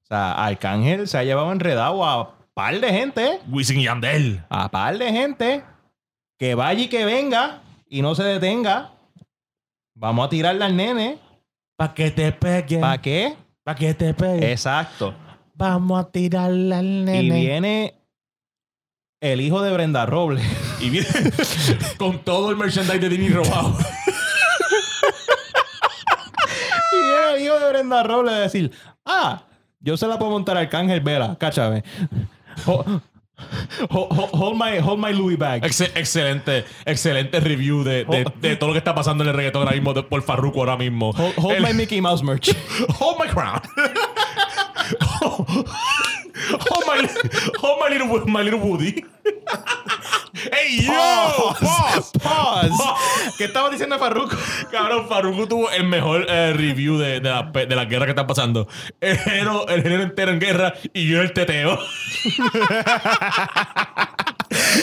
O 0.04 0.06
sea, 0.06 0.34
Arcángel 0.46 1.08
se 1.08 1.18
ha 1.18 1.24
llevado 1.24 1.52
enredado 1.52 2.06
a 2.06 2.36
par 2.54 2.80
de 2.80 2.94
gente. 2.94 3.40
Wisin 3.50 3.80
y 3.80 3.86
Yandel. 3.86 4.44
A 4.50 4.70
par 4.70 5.00
de 5.00 5.12
gente. 5.12 5.64
Que 6.38 6.54
vaya 6.54 6.84
y 6.84 6.88
que 6.90 7.06
venga 7.06 7.64
y 7.90 8.04
no 8.04 8.14
se 8.14 8.22
detenga. 8.24 8.92
Vamos 9.96 10.28
a 10.28 10.30
tirarle 10.30 10.64
al 10.66 10.76
nene. 10.78 11.18
Pa' 11.76 11.94
que 11.96 12.12
te 12.12 12.32
peguen. 12.32 12.82
¿Para 12.82 13.02
qué? 13.02 13.36
Pa' 13.64 13.74
que 13.74 13.96
te 13.96 14.14
peguen. 14.14 14.44
Exacto. 14.44 15.16
Vamos 15.56 16.00
a 16.00 16.12
tirarle 16.12 16.76
al 16.76 17.06
nene. 17.06 17.24
Y 17.24 17.30
viene 17.48 17.96
el 19.22 19.42
hijo 19.42 19.62
de 19.64 19.74
Brenda 19.74 20.06
Robles. 20.06 20.46
Y 20.80 20.90
viene 20.90 21.08
con 21.98 22.20
todo 22.20 22.52
el 22.52 22.58
merchandise 22.58 23.00
de 23.00 23.10
Dini 23.10 23.30
robado. 23.30 23.78
Y 26.92 26.96
viene 26.96 27.34
el 27.36 27.42
hijo 27.44 27.60
de 27.60 27.70
Brenda 27.70 28.04
Robles 28.04 28.34
a 28.34 28.40
decir, 28.40 28.72
ah, 29.06 29.44
yo 29.80 29.96
se 29.98 30.08
la 30.08 30.18
puedo 30.18 30.32
montar 30.32 30.58
a 30.58 30.62
Arcángel 30.62 31.02
Vela, 31.02 31.38
cáchame. 31.40 31.84
Ho- 32.66 32.84
ho- 33.90 34.08
ho- 34.10 34.30
Hold 34.34 34.56
my, 34.62 34.80
hold 34.80 35.00
my 35.00 35.14
Louis 35.14 35.38
bag. 35.38 35.64
Ex- 35.64 35.82
excelente, 35.82 36.66
excelente 36.86 37.40
review 37.40 37.84
de, 37.84 38.04
de- 38.06 38.26
de 38.42 38.56
todo 38.56 38.70
lo 38.70 38.74
que 38.74 38.80
está 38.80 38.96
pasando 38.96 39.24
en 39.24 39.30
el 39.30 39.36
reggaetón 39.36 39.62
ahora 39.64 39.76
mismo 39.76 39.94
de- 39.94 40.04
por 40.04 40.22
Farruko 40.24 40.60
ahora 40.60 40.78
mismo. 40.78 41.12
Hold, 41.12 41.34
hold 41.38 41.56
El- 41.58 41.64
my 41.64 41.74
Mickey 41.74 42.02
Mouse 42.02 42.24
merch. 42.24 42.50
hold 43.00 43.18
my 43.20 43.28
crown. 43.28 43.62
Hold 46.70 46.86
my, 46.88 47.08
hold 47.60 47.80
my 47.80 47.90
little, 47.90 48.26
my 48.28 48.44
little 48.44 48.60
Woody. 48.60 49.06
¡Ey, 50.52 50.86
yo! 50.86 50.94
Pause. 51.60 52.12
Pause. 52.22 52.84
¿Qué 53.38 53.46
estaba 53.46 53.70
diciendo 53.70 53.98
Farruko? 54.00 54.36
Cabrón, 54.72 55.08
Farruko 55.10 55.48
tuvo 55.48 55.70
el 55.72 55.84
mejor 55.86 56.26
eh, 56.30 56.54
review 56.54 56.98
de, 56.98 57.20
de, 57.20 57.30
la, 57.30 57.52
pe- 57.52 57.66
de 57.66 57.76
la 57.76 57.86
guerra 57.86 58.06
que 58.06 58.12
están 58.12 58.28
pasando. 58.28 58.68
El 59.02 59.18
género, 59.18 59.68
el 59.68 59.82
género 59.84 60.04
entero 60.04 60.32
en 60.32 60.40
guerra 60.40 60.74
y 60.94 61.08
yo 61.10 61.22
el 61.22 61.34
teteo. 61.34 61.78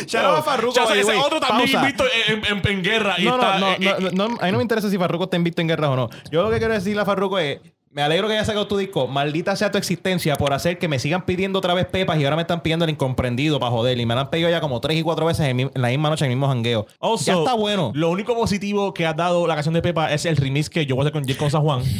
Shout 0.07 0.25
out 0.25 0.39
a 0.39 0.43
Farruko, 0.43 0.75
Ya, 0.75 0.95
ese 0.95 1.15
otro 1.17 1.41
también 1.41 1.71
Pausa. 1.73 1.81
invicto 1.89 2.05
en, 2.29 2.45
en- 2.45 2.67
en 2.69 2.83
guerra. 2.83 3.15
y 3.19 3.25
No, 3.25 3.37
no, 3.37 3.43
está- 3.43 3.59
no, 3.59 3.73
eh, 4.09 4.11
no, 4.13 4.25
a 4.25 4.29
mí 4.47 4.53
no 4.53 4.59
me 4.59 4.63
interesa 4.63 4.91
si 4.91 4.99
Farruko 4.99 5.25
está 5.25 5.37
invicto 5.37 5.61
en 5.63 5.69
guerras 5.69 5.91
o 5.91 5.97
no. 5.97 6.09
Yo 6.31 6.43
lo 6.43 6.51
que 6.51 6.59
quiero 6.59 6.75
decirle 6.75 7.03
a 7.03 7.05
Farruko 7.05 7.39
es, 7.39 7.61
me 7.97 8.03
alegro 8.03 8.29
que 8.29 8.35
haya 8.35 8.45
sacado 8.45 8.67
tu 8.67 8.77
disco. 8.77 9.09
Maldita 9.09 9.57
sea 9.57 9.71
tu 9.73 9.79
existencia 9.79 10.37
por 10.37 10.53
hacer 10.53 10.79
que 10.79 10.87
me 10.87 10.99
sigan 10.99 11.25
pidiendo 11.25 11.59
otra 11.61 11.73
vez 11.73 11.87
pepas 11.87 12.21
y 12.21 12.25
ahora 12.25 12.37
me 12.37 12.43
están 12.43 12.61
pidiendo 12.61 12.85
el 12.85 12.91
incomprendido 12.91 13.59
para 13.59 13.71
joder. 13.73 13.99
Y 13.99 14.05
me 14.05 14.13
lo 14.15 14.21
han 14.21 14.29
pedido 14.29 14.51
ya 14.51 14.61
como 14.61 14.83
tres 14.83 14.99
y 14.99 15.03
cuatro 15.03 15.25
veces 15.25 15.47
en, 15.47 15.57
mi- 15.57 15.63
en 15.63 15.71
la 15.81 15.89
misma 15.89 16.11
noche, 16.11 16.27
en 16.27 16.31
el 16.31 16.37
mismo 16.37 16.47
jangueo. 16.47 16.87
Also, 17.01 17.25
ya 17.25 17.39
está 17.39 17.55
bueno. 17.55 17.93
Lo 17.95 18.11
único 18.11 18.35
positivo 18.35 18.93
que 18.93 19.07
ha 19.07 19.15
dado 19.15 19.47
la 19.47 19.55
canción 19.55 19.73
de 19.73 19.81
Pepa 19.81 20.13
es 20.13 20.27
el 20.27 20.37
remix 20.37 20.69
que 20.69 20.85
yo 20.85 20.95
voy 20.95 21.07
a 21.07 21.09
hacer 21.09 21.23
con 21.23 21.35
con 21.37 21.51
San 21.51 21.63
Juan. 21.63 21.83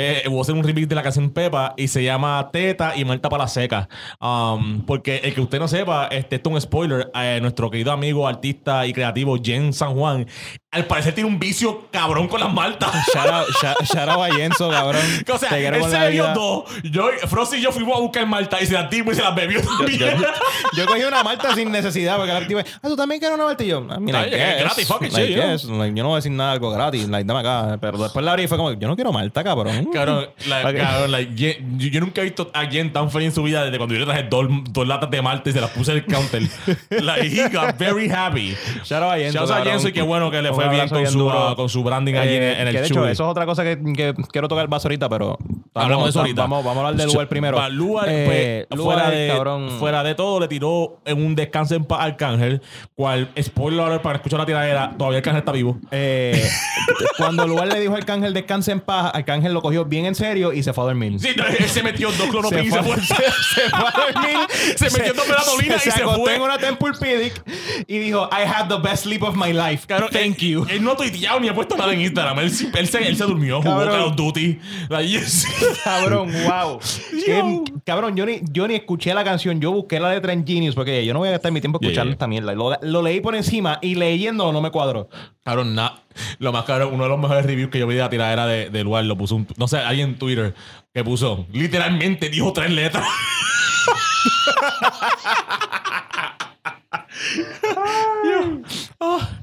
Eh, 0.00 0.22
voy 0.28 0.38
a 0.38 0.42
hacer 0.42 0.54
un 0.54 0.62
remix 0.62 0.88
de 0.88 0.94
la 0.94 1.02
canción 1.02 1.28
Pepa 1.30 1.74
y 1.76 1.88
se 1.88 2.04
llama 2.04 2.50
Teta 2.52 2.96
y 2.96 3.04
Malta 3.04 3.28
para 3.28 3.44
la 3.44 3.48
seca. 3.48 3.88
Um, 4.20 4.82
porque 4.86 5.16
el 5.24 5.34
que 5.34 5.40
usted 5.40 5.58
no 5.58 5.66
sepa, 5.66 6.06
este, 6.12 6.36
esto 6.36 6.50
es 6.50 6.54
un 6.54 6.60
spoiler. 6.60 7.10
eh, 7.16 7.40
nuestro 7.42 7.68
querido 7.68 7.90
amigo, 7.90 8.28
artista 8.28 8.86
y 8.86 8.92
creativo 8.92 9.36
Jen 9.42 9.72
San 9.72 9.94
Juan, 9.96 10.28
al 10.70 10.84
parecer 10.84 11.14
tiene 11.14 11.30
un 11.30 11.38
vicio 11.38 11.88
cabrón 11.90 12.28
con 12.28 12.40
las 12.40 12.52
maltas. 12.52 12.90
Shout 13.14 13.26
out, 13.26 13.46
shout- 13.62 13.84
shout 13.84 14.08
out 14.08 14.22
a 14.22 14.36
Yenzo, 14.36 14.68
cabrón. 14.70 15.00
O 15.32 15.38
sea, 15.38 15.56
él 15.58 15.82
se 15.84 15.98
bebió 15.98 16.26
dos. 16.34 16.64
Yo, 16.84 17.08
Frosty 17.26 17.56
y 17.56 17.62
yo 17.62 17.72
fuimos 17.72 17.96
a 17.96 18.00
buscar 18.00 18.26
malta 18.26 18.60
y 18.60 18.66
se 18.66 18.74
las 18.74 18.90
dimos 18.90 19.14
y 19.14 19.16
se 19.16 19.22
las 19.22 19.34
bebió 19.34 19.60
también. 19.62 19.98
Yo, 19.98 20.06
yo 20.76 20.86
cogí 20.86 21.02
una 21.04 21.22
malta 21.22 21.54
sin 21.54 21.70
necesidad 21.72 22.16
porque 22.16 22.32
la 22.32 22.38
activé. 22.40 22.64
Ah, 22.82 22.88
tú 22.88 22.96
también 22.96 23.18
quieres 23.18 23.36
una 23.36 23.46
malta 23.46 23.64
y 23.64 23.68
yo. 23.68 23.86
Ah, 23.88 23.98
mira, 23.98 24.24
guess. 24.24 24.60
gratis, 24.60 24.86
fuck 24.88 25.02
it, 25.02 25.12
Like, 25.12 25.26
sí, 25.28 25.34
yo. 25.34 25.42
yes. 25.52 25.64
Like, 25.64 25.96
yo 25.96 26.02
no 26.02 26.08
voy 26.10 26.16
a 26.16 26.18
decir 26.18 26.32
nada 26.32 26.52
algo 26.52 26.70
gratis. 26.70 27.08
Like, 27.08 27.24
dame 27.26 27.40
acá. 27.40 27.78
Pero 27.80 27.96
después 27.98 28.22
la 28.24 28.32
abrí 28.32 28.42
y 28.44 28.48
fue 28.48 28.58
como, 28.58 28.72
yo 28.72 28.88
no 28.88 28.94
quiero 28.94 29.12
malta, 29.12 29.42
cabrón. 29.42 29.86
Cabrón, 29.92 30.28
la- 30.46 30.68
Ok. 30.68 30.76
cabrón, 30.76 31.10
Jen- 31.36 31.78
yo, 31.78 31.88
yo 31.88 32.00
nunca 32.00 32.20
he 32.20 32.24
visto 32.24 32.50
a 32.52 32.66
Jen 32.66 32.92
tan 32.92 33.10
feliz 33.10 33.28
en 33.28 33.34
su 33.34 33.42
vida 33.42 33.64
desde 33.64 33.78
cuando 33.78 33.94
yo 33.94 34.00
le 34.00 34.06
traje 34.06 34.24
dos, 34.24 34.46
dos 34.70 34.86
latas 34.86 35.10
de 35.10 35.22
malta 35.22 35.48
y 35.48 35.52
se 35.54 35.60
las 35.62 35.70
puse 35.70 35.92
en 35.92 35.98
el 35.98 36.04
counter. 36.04 36.42
like, 36.90 37.26
he 37.26 37.48
got 37.48 37.76
very 37.78 38.10
happy. 38.10 38.54
Shout 38.84 39.02
out 39.02 39.12
a 39.12 39.18
Yenzo, 39.18 39.32
Shout 39.38 39.44
out 39.44 39.50
a 39.50 39.54
cabrón. 39.56 39.72
Yenzo 39.74 39.88
y 39.88 39.92
qué 39.92 40.02
bueno 40.02 40.30
que 40.30 40.42
le 40.42 40.50
Un 40.50 40.56
fue 40.64 40.68
bien 40.68 40.88
con 40.88 41.06
su, 41.06 41.30
con 41.56 41.68
su 41.68 41.82
branding 41.82 42.14
allí 42.14 42.36
en, 42.36 42.42
Eh, 42.42 42.62
en 42.62 42.68
el 42.68 42.74
que 42.74 42.80
de 42.80 42.86
hecho, 42.86 43.06
eso 43.06 43.24
es 43.24 43.30
otra 43.30 43.46
cosa 43.46 43.64
que, 43.64 43.78
que 43.94 44.14
quiero 44.30 44.48
tocar 44.48 44.68
vaso 44.68 44.88
ahorita, 44.88 45.08
pero 45.08 45.38
Hablamos 45.74 46.04
de 46.06 46.10
eso 46.10 46.20
ahorita. 46.20 46.42
Vamos, 46.42 46.64
vamos 46.64 46.84
a 46.84 46.88
hablar 46.88 47.00
de 47.00 47.06
Lugar 47.12 47.28
primero. 47.28 47.58
Eh, 47.58 48.66
pues, 48.68 48.78
Lugar, 48.78 48.96
fuera, 48.98 49.10
de, 49.10 49.28
cabrón. 49.28 49.70
fuera 49.78 50.02
de 50.02 50.14
todo, 50.14 50.40
le 50.40 50.48
tiró 50.48 51.00
en 51.04 51.24
un 51.24 51.34
descanso 51.34 51.74
en 51.74 51.84
paz 51.84 52.00
Arcángel. 52.00 52.62
Cual, 52.94 53.30
spoiler 53.40 53.80
alert, 53.80 54.02
para 54.02 54.16
escuchar 54.16 54.40
la 54.40 54.46
tiradera, 54.46 54.94
todavía 54.96 55.18
Arcángel 55.18 55.40
está 55.40 55.52
vivo. 55.52 55.78
Eh, 55.90 56.48
cuando 57.16 57.46
Lugar 57.46 57.68
le 57.68 57.80
dijo 57.80 57.94
a 57.94 57.98
Arcángel 57.98 58.34
descanse 58.34 58.72
en 58.72 58.80
paz, 58.80 59.12
Arcángel 59.14 59.52
lo 59.52 59.62
cogió 59.62 59.84
bien 59.84 60.06
en 60.06 60.14
serio 60.14 60.52
y 60.52 60.62
se 60.62 60.72
fue 60.72 60.84
a 60.84 60.86
dormir. 60.88 61.18
Sí, 61.20 61.28
se 61.68 61.82
metió 61.82 62.10
dos 62.12 62.28
clonopin 62.28 62.64
y 62.64 62.70
se 62.70 62.82
fue. 62.82 62.96
se, 63.00 63.14
se 63.14 63.70
fue 63.70 63.88
a 63.88 64.12
dormir. 64.12 64.38
Se 64.76 64.90
metió 64.90 65.14
dos 65.14 65.28
melatoninas 65.28 65.86
y 65.86 65.90
se 65.90 66.02
acostó 66.02 66.22
fue. 66.22 66.34
en 66.36 66.42
una 66.42 66.58
Tempur-Pedic 66.58 67.42
y 67.86 67.98
dijo, 67.98 68.28
I 68.32 68.46
had 68.46 68.68
the 68.68 68.78
best 68.78 69.04
sleep 69.04 69.22
of 69.22 69.36
my 69.36 69.52
life. 69.52 69.86
Thank 69.86 70.42
él, 70.42 70.47
you. 70.48 70.66
Él 70.68 70.82
no 70.82 70.92
ha 70.92 70.96
tuiteado 70.96 71.40
ni 71.40 71.48
ha 71.48 71.54
puesto 71.54 71.76
nada 71.76 71.92
en 71.92 72.00
Instagram. 72.00 72.38
Él, 72.40 72.50
se, 72.50 72.68
él 72.76 73.16
se 73.16 73.24
durmió, 73.24 73.62
jugó. 73.62 73.84
Call 73.84 74.00
of 74.02 74.16
Duty. 74.16 74.58
Like, 74.88 75.08
yes. 75.08 75.46
Cabrón, 75.84 76.30
wow. 76.44 76.80
Cabrón, 77.84 78.16
yo 78.16 78.26
ni, 78.26 78.40
yo 78.52 78.66
ni 78.68 78.74
escuché 78.74 79.14
la 79.14 79.24
canción, 79.24 79.60
yo 79.60 79.72
busqué 79.72 80.00
la 80.00 80.12
letra 80.12 80.32
en 80.32 80.46
Genius 80.46 80.74
porque 80.74 81.04
yo 81.04 81.12
no 81.12 81.20
voy 81.20 81.28
a 81.28 81.32
gastar 81.32 81.52
mi 81.52 81.60
tiempo 81.60 81.78
escuchando 81.80 82.12
esta 82.12 82.26
mierda. 82.26 82.54
Lo, 82.54 82.76
lo 82.82 83.02
leí 83.02 83.20
por 83.20 83.34
encima 83.34 83.78
y 83.82 83.94
leyendo 83.94 84.52
no 84.52 84.60
me 84.60 84.70
cuadró. 84.70 85.08
Cabrón, 85.44 85.74
na- 85.74 86.00
lo 86.38 86.52
más 86.52 86.64
cabrón, 86.64 86.90
uno 86.92 87.04
de 87.04 87.10
los 87.10 87.18
mejores 87.18 87.46
reviews 87.46 87.70
que 87.70 87.78
yo 87.78 87.86
vi 87.86 87.94
de 87.94 88.00
la 88.00 88.10
tiradera 88.10 88.46
de, 88.46 88.70
de 88.70 88.84
lugar 88.84 89.04
lo 89.04 89.16
puso 89.16 89.36
un, 89.36 89.46
no 89.56 89.68
sé, 89.68 89.78
alguien 89.78 90.10
en 90.10 90.18
Twitter 90.18 90.54
que 90.92 91.04
puso, 91.04 91.46
literalmente 91.52 92.28
dijo 92.28 92.52
tres 92.52 92.70
letras. 92.70 93.06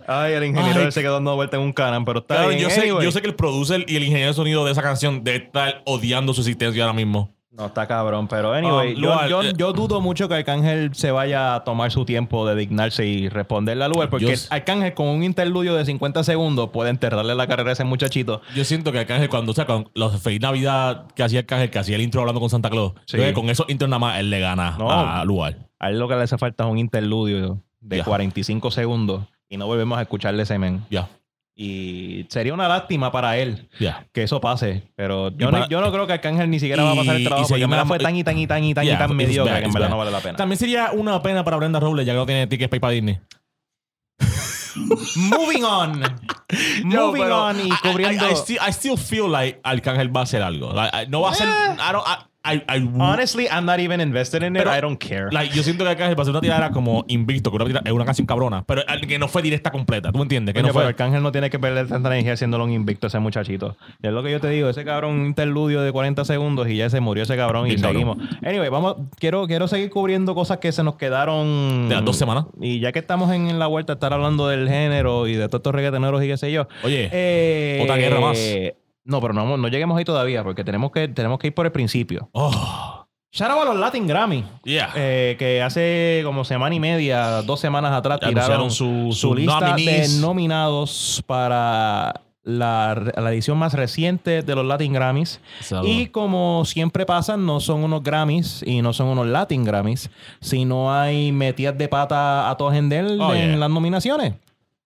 Ay, 0.07 0.33
el 0.33 0.43
ingeniero 0.45 0.81
Ay. 0.81 0.91
se 0.91 1.01
quedó 1.01 1.13
dando 1.13 1.35
vuelta 1.35 1.57
en 1.57 1.63
un 1.63 1.73
canal, 1.73 2.03
pero 2.05 2.19
está 2.19 2.47
bien. 2.47 2.59
yo, 2.61 2.69
sé, 2.69 2.81
Anyway. 2.81 3.03
yo 3.03 3.11
sé 3.11 3.21
que 3.21 3.27
el 3.27 3.35
producer 3.35 3.83
y 3.87 3.95
el 3.95 4.03
ingeniero 4.03 4.29
de 4.31 4.35
sonido 4.35 4.65
de 4.65 4.71
esa 4.71 4.81
canción 4.81 5.23
debe 5.23 5.45
estar 5.45 5.81
odiando 5.85 6.33
su 6.33 6.41
existencia 6.41 6.83
ahora 6.83 6.93
mismo. 6.93 7.33
No, 7.57 7.67
está 7.67 7.87
cabrón, 7.87 8.27
pero 8.27 8.51
anyway, 8.53 8.93
Um, 8.95 9.01
yo, 9.01 9.09
Lugar, 9.09 9.29
yo, 9.29 9.41
eh, 9.43 9.53
yo 9.55 9.71
dudo 9.71 10.01
mucho 10.01 10.27
que 10.27 10.33
Arcángel 10.35 10.93
se 10.93 11.11
vaya 11.11 11.55
a 11.55 11.63
tomar 11.63 11.89
su 11.89 12.03
tiempo 12.03 12.45
de 12.45 12.53
dignarse 12.55 13.05
y 13.05 13.29
responderle 13.29 13.85
a 13.85 13.87
Lugar, 13.87 14.09
porque 14.09 14.25
Yo 14.35 14.41
Arcángel 14.49 14.93
con 14.93 15.07
un 15.07 15.23
interludio 15.23 15.73
de 15.75 15.85
50 15.85 16.23
segundos 16.25 16.71
puede 16.71 16.89
enterrarle 16.89 17.33
la 17.33 17.47
carrera 17.47 17.69
a 17.69 17.73
ese 17.73 17.85
muchachito. 17.85 18.41
Yo 18.55 18.65
siento 18.65 18.91
que 18.91 18.99
Arcángel, 18.99 19.29
cuando, 19.29 19.53
o 19.53 19.55
sea, 19.55 19.65
con 19.65 19.89
los 19.93 20.21
Feliz 20.21 20.41
Navidad 20.41 21.07
que 21.15 21.23
hacía 21.23 21.39
Arcángel, 21.39 21.69
que 21.69 21.79
hacía 21.79 21.95
el 21.95 22.01
intro 22.01 22.19
hablando 22.19 22.41
con 22.41 22.49
Santa 22.49 22.69
Claus, 22.69 22.91
Sí. 23.05 23.17
que 23.17 23.31
con 23.31 23.49
esos 23.49 23.69
intros 23.69 23.89
nada 23.89 23.99
más 23.99 24.19
él 24.19 24.29
le 24.29 24.41
gana 24.41 24.75
No. 24.77 24.91
a 24.91 25.23
lugar. 25.23 25.69
A 25.79 25.89
él 25.89 25.97
lo 25.97 26.09
que 26.09 26.15
le 26.15 26.23
hace 26.23 26.37
falta 26.37 26.65
es 26.65 26.69
un 26.69 26.77
interludio 26.77 27.61
de 27.79 27.97
Ya. 27.97 28.03
45 28.03 28.69
segundos 28.71 29.23
y 29.47 29.55
no 29.55 29.65
volvemos 29.67 29.97
a 29.97 30.01
escucharle 30.01 30.43
ese 30.43 30.59
men. 30.59 30.83
Ya, 30.89 31.07
Y 31.57 32.25
sería 32.29 32.53
una 32.53 32.67
lástima 32.67 33.11
para 33.13 33.37
él 33.37 33.69
que 34.11 34.23
eso 34.23 34.41
pase, 34.41 34.83
pero 34.95 35.29
yo, 35.37 35.49
para- 35.51 35.63
no, 35.63 35.69
yo 35.69 35.79
no 35.79 35.89
creo 35.91 36.05
que 36.05 36.11
Arcángel 36.13 36.49
ni 36.49 36.59
siquiera 36.59 36.83
va 36.83 36.91
a 36.91 36.95
pasar 36.95 37.15
el 37.15 37.23
trabajo 37.23 37.47
porque 37.47 37.63
en 37.63 37.69
verdad 37.69 37.83
seguimos- 37.83 37.97
fue 37.97 38.03
tan 38.03 38.15
y 38.17 38.23
tan 38.25 38.37
y 38.37 38.45
tan 38.47 38.63
y 38.65 38.73
tan 38.73 38.85
y 38.85 38.89
tan 38.97 39.15
mediocre 39.15 39.51
bad, 39.53 39.59
que 39.59 39.63
en 39.63 39.69
it's 39.69 39.73
verdad 39.73 39.87
bad. 39.87 39.91
no 39.93 39.97
vale 39.99 40.11
la 40.11 40.19
pena. 40.19 40.35
También 40.37 40.59
sería 40.59 40.91
una 40.91 41.21
pena 41.21 41.45
para 41.45 41.55
Brenda 41.55 41.79
Robles, 41.79 42.05
ya 42.05 42.11
que 42.11 42.17
no 42.17 42.25
tiene 42.25 42.47
tickets 42.47 42.69
para 42.69 42.75
ir 42.75 42.81
para 42.81 42.91
Disney. 42.93 43.19
Moving 45.15 45.63
on. 45.63 46.01
Yo, 46.83 47.07
Moving 47.07 47.31
on 47.31 47.59
y 47.59 47.63
I- 47.69 47.71
I- 47.71 47.89
cubriendo. 47.89 48.27
I, 48.27 48.31
I 48.31 48.35
still, 48.35 48.57
I 48.67 48.71
still 48.73 48.97
feel 48.97 49.31
like 49.31 49.59
Arcángel 49.63 50.13
va 50.15 50.21
a 50.21 50.23
hacer 50.23 50.41
algo. 50.41 50.73
Like, 50.73 50.91
I- 50.93 51.07
no 51.07 51.21
va 51.21 51.31
a 51.31 51.35
ser. 51.35 51.47
Eh. 51.47 51.51
I 51.79 51.91
don't. 51.93 52.05
I, 52.45 52.89
Honestly, 52.99 53.47
I'm 53.47 53.65
not 53.65 53.79
even 53.79 53.99
invested 53.99 54.43
in 54.43 54.55
it. 54.55 54.63
Pero- 54.63 54.75
I 54.77 54.81
don't 54.81 54.97
care. 54.97 55.27
like, 55.31 55.53
yo 55.55 55.63
siento 55.63 55.83
que 55.83 55.89
Arcángel 55.89 56.19
hacer 56.19 56.31
una 56.31 56.41
tirada 56.41 56.71
como 56.71 57.03
invicto, 57.07 57.51
que 57.51 57.57
una 57.57 57.81
es 57.83 57.91
una 57.91 58.05
canción 58.05 58.27
cabrona, 58.27 58.63
pero 58.65 58.83
que 59.07 59.19
no 59.19 59.27
fue 59.27 59.41
directa 59.41 59.71
completa. 59.71 60.11
¿Tú 60.11 60.17
me 60.17 60.23
entiendes? 60.23 60.53
Que 60.53 60.61
Coño, 60.61 60.67
no 60.69 60.73
pero 60.73 60.83
fue. 60.85 60.89
Arcángel 60.89 61.23
no 61.23 61.31
tiene 61.31 61.49
que 61.49 61.59
perder 61.59 61.87
tanta 61.87 62.09
energía 62.09 62.33
haciéndolo 62.33 62.63
un 62.63 62.71
invicto 62.71 63.07
a 63.07 63.09
ese 63.09 63.19
muchachito. 63.19 63.75
Es 64.01 64.11
lo 64.11 64.23
que 64.23 64.31
yo 64.31 64.39
te 64.39 64.49
digo, 64.49 64.69
ese 64.69 64.85
cabrón 64.85 65.13
un 65.15 65.25
interludio 65.27 65.81
de 65.81 65.91
40 65.91 66.25
segundos 66.25 66.67
y 66.69 66.77
ya 66.77 66.89
se 66.89 66.99
murió 66.99 67.23
ese 67.23 67.35
cabrón 67.35 67.67
y 67.67 67.77
seguimos. 67.77 68.17
Anyway, 68.43 68.69
vamos, 68.69 68.95
quiero, 69.19 69.47
quiero 69.47 69.67
seguir 69.67 69.89
cubriendo 69.89 70.35
cosas 70.35 70.57
que 70.59 70.71
se 70.71 70.83
nos 70.83 70.95
quedaron. 70.95 71.89
De 71.89 71.95
las 71.95 72.05
dos 72.05 72.17
semanas. 72.17 72.45
Y 72.61 72.79
ya 72.79 72.91
que 72.91 72.99
estamos 72.99 73.31
en, 73.31 73.49
en 73.49 73.59
la 73.59 73.67
vuelta 73.67 73.93
a 73.93 73.95
estar 73.95 74.13
hablando 74.13 74.47
del 74.47 74.67
género 74.69 75.27
y 75.27 75.33
de 75.33 75.47
todos 75.47 75.59
estos 75.59 75.73
reggaetoneros 75.75 76.23
y 76.23 76.27
qué 76.27 76.37
sé 76.37 76.51
yo. 76.51 76.67
Oye, 76.83 77.09
eh, 77.11 77.79
otra 77.83 77.97
guerra 77.97 78.19
más. 78.19 78.37
No, 79.05 79.21
pero 79.21 79.33
no, 79.33 79.55
no 79.57 79.67
lleguemos 79.67 79.97
ahí 79.97 80.03
todavía 80.03 80.43
porque 80.43 80.63
tenemos 80.63 80.91
que, 80.91 81.07
tenemos 81.07 81.39
que 81.39 81.47
ir 81.47 81.53
por 81.53 81.65
el 81.65 81.71
principio. 81.71 82.27
Oh, 82.33 83.05
Shout 83.31 83.51
out 83.51 83.61
a 83.63 83.65
los 83.65 83.75
Latin 83.77 84.07
Grammy. 84.07 84.43
yeah. 84.63 84.91
Eh, 84.95 85.35
que 85.37 85.61
hace 85.61 86.21
como 86.23 86.43
semana 86.45 86.73
y 86.73 86.79
media, 86.79 87.41
dos 87.41 87.59
semanas 87.59 87.91
atrás, 87.91 88.19
tiraron 88.21 88.71
su- 88.71 89.09
su, 89.11 89.13
su 89.29 89.35
lista 89.35 89.59
nominees. 89.59 90.15
de 90.15 90.21
nominados 90.21 91.21
para 91.27 92.21
la, 92.43 93.11
la 93.17 93.33
edición 93.33 93.57
más 93.57 93.73
reciente 93.73 94.41
de 94.41 94.55
los 94.55 94.65
Latin 94.65 94.93
Grammys. 94.93 95.41
Y 95.83 96.07
como 96.07 96.63
siempre 96.63 97.05
pasa, 97.05 97.35
no 97.35 97.59
son 97.59 97.83
unos 97.83 98.03
Grammys 98.03 98.63
y 98.65 98.81
no 98.81 98.93
son 98.93 99.07
unos 99.09 99.27
Latin 99.27 99.65
Grammys, 99.65 100.09
sino 100.39 100.93
hay 100.93 101.31
metidas 101.33 101.77
de 101.77 101.89
pata 101.89 102.49
a 102.49 102.55
todo 102.55 102.71
Gendel 102.71 103.19
Oh, 103.19 103.33
en 103.35 103.49
yeah. 103.49 103.57
las 103.57 103.69
nominaciones. 103.69 104.33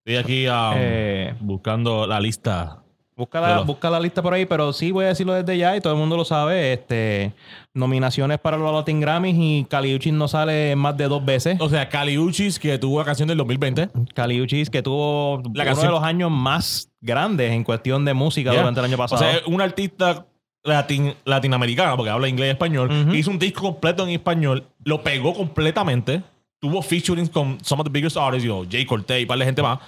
Estoy 0.03 0.15
aquí 0.15 0.47
um, 0.47 0.73
Eh, 0.75 1.35
buscando 1.39 2.07
la 2.07 2.19
lista. 2.19 2.79
Busca 3.19 3.41
la, 3.41 3.59
busca 3.63 3.89
la 3.89 3.99
lista 3.99 4.21
por 4.21 4.33
ahí, 4.33 4.45
pero 4.45 4.71
sí 4.71 4.91
voy 4.91 5.03
a 5.03 5.09
decirlo 5.09 5.33
desde 5.33 5.57
ya 5.57 5.75
y 5.75 5.81
todo 5.81 5.91
el 5.91 5.99
mundo 5.99 6.15
lo 6.15 6.23
sabe. 6.23 6.71
Este, 6.71 7.33
nominaciones 7.73 8.39
para 8.39 8.55
los 8.55 8.73
Latin 8.73 9.01
Grammys 9.01 9.35
y 9.37 9.65
Caliuchin 9.69 10.17
no 10.17 10.29
sale 10.29 10.75
más 10.77 10.95
de 10.95 11.09
dos 11.09 11.25
veces. 11.25 11.57
O 11.59 11.67
sea, 11.67 11.89
Caliuchis, 11.89 12.57
que 12.59 12.77
tuvo 12.77 12.99
la 12.99 13.05
canción 13.05 13.27
del 13.27 13.37
2020. 13.37 13.89
Caliuchis 14.15 14.69
que 14.69 14.81
tuvo 14.81 15.41
La 15.53 15.63
uno 15.63 15.63
canción- 15.65 15.87
de 15.87 15.91
los 15.91 16.03
años 16.03 16.31
más 16.31 16.89
grandes 17.01 17.51
en 17.51 17.65
cuestión 17.65 18.05
de 18.05 18.13
música 18.13 18.51
Yeah. 18.51 18.61
durante 18.61 18.79
el 18.79 18.85
año 18.85 18.97
pasado. 18.97 19.21
O 19.21 19.29
sea, 19.29 19.41
un 19.47 19.59
artista 19.61 20.25
latin, 20.63 21.13
latinoamericano, 21.25 21.97
porque 21.97 22.11
habla 22.11 22.29
inglés 22.29 22.47
y 22.47 22.51
español, 22.51 22.89
hizo 23.13 23.31
un 23.31 23.39
disco 23.39 23.61
completo 23.63 24.03
en 24.03 24.11
español, 24.11 24.65
lo 24.85 25.03
pegó 25.03 25.33
completamente, 25.33 26.21
tuvo 26.61 26.81
featuring 26.81 27.27
con 27.27 27.57
some 27.63 27.81
of 27.81 27.85
the 27.85 27.91
biggest 27.91 28.15
artists, 28.17 28.45
you 28.45 28.51
know, 28.53 28.65
Jay 28.69 28.85
Cortez 28.85 29.19
y 29.19 29.23
un 29.23 29.27
par 29.27 29.39
de 29.39 29.45
gente 29.45 29.61
más, 29.61 29.79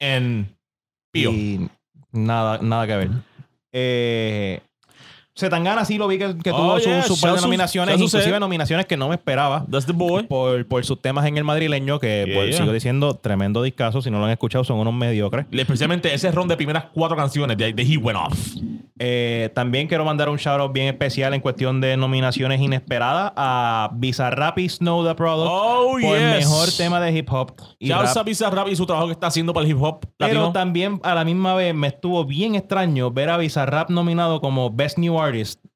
en 0.00 0.48
Pío. 1.12 1.30
y 1.32 1.68
nada, 2.14 2.58
nada 2.62 2.86
que 2.86 2.96
ver. 2.96 3.10
Eh, 3.72 4.60
Zetangana 5.36 5.84
sí 5.84 5.98
lo 5.98 6.06
vi 6.06 6.16
que, 6.18 6.36
que 6.38 6.50
Oh, 6.52 6.56
tuvo 6.56 6.78
su- 6.78 6.88
yeah, 6.88 7.02
sus 7.02 7.20
par 7.20 7.32
de 7.32 7.38
su- 7.38 7.44
nominaciones, 7.46 7.96
su 7.98 8.04
inclusive 8.04 8.38
nominaciones 8.38 8.86
que 8.86 8.96
no 8.96 9.08
me 9.08 9.16
esperaba. 9.16 9.66
That's 9.70 9.84
the 9.86 9.92
boy. 9.92 10.24
Por, 10.28 10.64
por 10.66 10.84
sus 10.84 11.00
temas 11.02 11.26
en 11.26 11.36
el 11.36 11.42
madrileño, 11.44 11.98
que 11.98 12.24
Yeah, 12.26 12.34
pues, 12.36 12.50
yeah. 12.50 12.58
sigo 12.60 12.72
diciendo, 12.72 13.14
tremendo 13.14 13.62
discazo. 13.62 14.00
Si 14.00 14.10
no 14.10 14.18
lo 14.20 14.26
han 14.26 14.30
escuchado, 14.30 14.62
son 14.64 14.78
unos 14.78 14.94
mediocres. 14.94 15.46
Especialmente 15.50 16.14
ese 16.14 16.30
ron 16.30 16.46
de 16.46 16.56
primeras 16.56 16.84
cuatro 16.94 17.16
canciones 17.16 17.56
de, 17.56 17.72
de 17.72 17.82
He 17.82 17.96
Went 17.96 18.18
Off. 18.18 18.54
Eh, 18.96 19.50
también 19.56 19.88
quiero 19.88 20.04
mandar 20.04 20.28
un 20.28 20.36
shout 20.36 20.60
out 20.60 20.72
bien 20.72 20.86
especial 20.86 21.34
en 21.34 21.40
cuestión 21.40 21.80
de 21.80 21.96
nominaciones 21.96 22.60
inesperadas 22.60 23.32
a 23.34 23.90
Bizarrap 23.92 24.56
y 24.60 24.68
Snow 24.68 25.04
the 25.04 25.16
Product 25.16 25.50
Oh, 25.50 25.96
por 26.00 26.16
yes. 26.16 26.20
mejor 26.48 26.68
tema 26.76 27.00
de 27.00 27.10
hip 27.10 27.28
hop. 27.32 27.54
y 27.80 27.90
rap. 27.90 28.04
usa 28.04 28.22
Bizarrap 28.22 28.68
y 28.68 28.76
su 28.76 28.86
trabajo 28.86 29.08
que 29.08 29.14
está 29.14 29.26
haciendo 29.26 29.52
para 29.52 29.66
el 29.66 29.72
hip 29.72 29.82
hop 29.82 30.06
Pero 30.16 30.34
latino. 30.34 30.52
también 30.52 31.00
a 31.02 31.16
la 31.16 31.24
misma 31.24 31.54
vez 31.56 31.74
me 31.74 31.88
estuvo 31.88 32.24
bien 32.24 32.54
extraño 32.54 33.10
ver 33.10 33.30
a 33.30 33.36
Bizarrap 33.36 33.90
nominado 33.90 34.40
como 34.40 34.70
Best 34.70 34.96
New 34.98 35.18
Artist. 35.18 35.23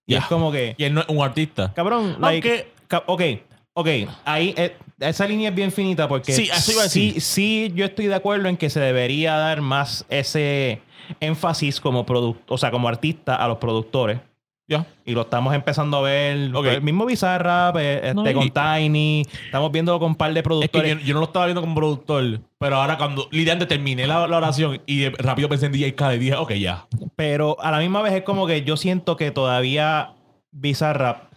Y 0.07 0.13
Ya. 0.15 0.19
es 0.21 0.25
como 0.27 0.51
que, 0.53 0.75
Y 0.79 0.85
él 0.85 0.95
no 0.95 1.01
es 1.03 1.09
un 1.09 1.23
artista. 1.23 1.73
cabrón, 1.75 2.17
like, 2.21 2.49
Aunque- 2.49 2.73
ca- 2.87 3.05
ok, 3.07 3.23
Ok, 3.75 3.87
ahí 4.25 4.55
eh, 4.57 4.77
esa 4.99 5.25
línea 5.25 5.51
es 5.51 5.55
bien 5.55 5.71
finita 5.71 6.09
porque 6.09 6.33
Sí, 6.33 6.49
eso 6.53 6.73
iba 6.73 6.83
a 6.83 6.89
sí, 6.89 7.07
decir. 7.13 7.23
sí, 7.23 7.73
yo 7.77 7.85
estoy 7.85 8.09
de 8.09 8.15
acuerdo 8.17 8.49
en 8.49 8.57
que 8.57 8.71
se 8.71 8.81
debería 8.81 9.37
dar 9.37 9.61
más 9.61 10.05
ese 10.09 10.81
énfasis 11.21 11.81
como 11.81 12.05
produc- 12.05 12.39
o 12.49 12.59
sea, 12.59 12.73
como 12.73 12.89
artista 12.89 13.37
a 13.37 13.47
los 13.47 13.59
productores. 13.59 14.19
Ya. 14.69 14.87
Y 15.07 15.13
lo 15.13 15.23
estamos 15.23 15.55
empezando 15.55 15.97
a 15.97 16.03
ver. 16.03 16.37
El 16.37 16.83
mismo 16.83 17.07
Bizarrap, 17.07 17.77
eh, 17.79 17.95
este, 17.97 18.15
No, 18.15 18.29
y- 18.31 18.35
con 18.35 18.51
Tiny. 18.51 19.23
Estamos 19.47 19.73
viéndolo 19.73 19.99
con 19.99 20.09
un 20.11 20.15
par 20.15 20.31
de 20.35 20.41
Es 20.41 20.43
que 20.43 20.49
productores. 20.49 20.99
yo, 21.01 21.07
yo 21.07 21.15
no 21.15 21.21
lo 21.21 21.27
estaba 21.27 21.47
viendo 21.47 21.63
como 21.63 21.75
productor, 21.75 22.41
pero 22.59 22.77
ahora 22.77 22.99
cuando 22.99 23.29
literalmente 23.31 23.65
terminé 23.75 24.07
la, 24.07 24.27
la 24.29 24.37
oración 24.37 24.81
y 24.85 25.09
rápido 25.09 25.49
pensé 25.49 25.67
en 25.67 25.73
DJ 25.73 25.95
Khaled 25.95 26.17
y 26.17 26.25
dije, 26.25 26.35
ok, 26.37 26.53
ya. 26.53 26.87
Pero 27.17 27.57
a 27.63 27.71
la 27.71 27.79
misma 27.79 28.03
vez 28.03 28.13
es 28.13 28.23
como 28.25 28.47
que 28.47 28.63
yo 28.63 28.77
siento 28.77 29.17
que 29.17 29.31
todavía 29.31 30.11
Bizarrap, 30.53 31.33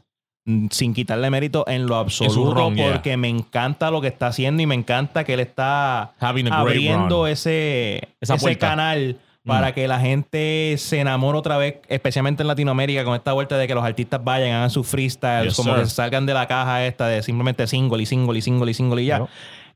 mm, 0.46 0.68
sin 0.72 0.94
quitarle 0.94 1.30
mérito 1.30 1.64
en 1.70 1.86
lo 1.88 1.96
absoluto, 1.96 2.54
run, 2.54 2.76
yeah. 2.76 2.92
porque 2.92 3.16
me 3.16 3.30
encanta 3.30 3.92
lo 3.92 4.02
que 4.02 4.08
está 4.08 4.28
haciendo 4.28 4.62
y 4.62 4.66
me 4.66 4.76
encanta 4.76 5.24
que 5.24 5.36
él 5.36 5.40
está 5.40 6.14
abriendo 6.20 7.28
ese, 7.28 8.10
Esa 8.20 8.36
ese 8.36 8.44
puerta. 8.44 8.68
canal 8.70 9.18
para 9.46 9.74
que 9.74 9.88
la 9.88 10.00
gente 10.00 10.76
se 10.78 11.00
enamore 11.00 11.38
otra 11.38 11.58
vez, 11.58 11.76
especialmente 11.88 12.44
en 12.44 12.48
Latinoamérica, 12.48 13.04
con 13.04 13.16
esta 13.16 13.34
vuelta 13.34 13.58
de 13.58 13.68
que 13.68 13.74
los 13.74 13.84
artistas 13.84 14.24
vayan, 14.24 14.52
hagan 14.52 14.70
sus 14.70 14.88
freestyles, 14.88 15.46
Yes, 15.50 15.56
como 15.56 15.74
sir. 15.74 15.84
que 15.84 15.90
salgan 15.90 16.26
de 16.26 16.34
la 16.34 16.48
caja 16.48 16.86
esta 16.86 17.08
de 17.08 17.24
simplemente 17.24 17.66
single 17.68 18.04
y 18.04 18.06
single 18.06 18.38
y 18.38 18.42
single 18.42 18.70
y 18.70 18.74
single 18.74 19.02
y 19.02 19.06
ya. 19.08 19.26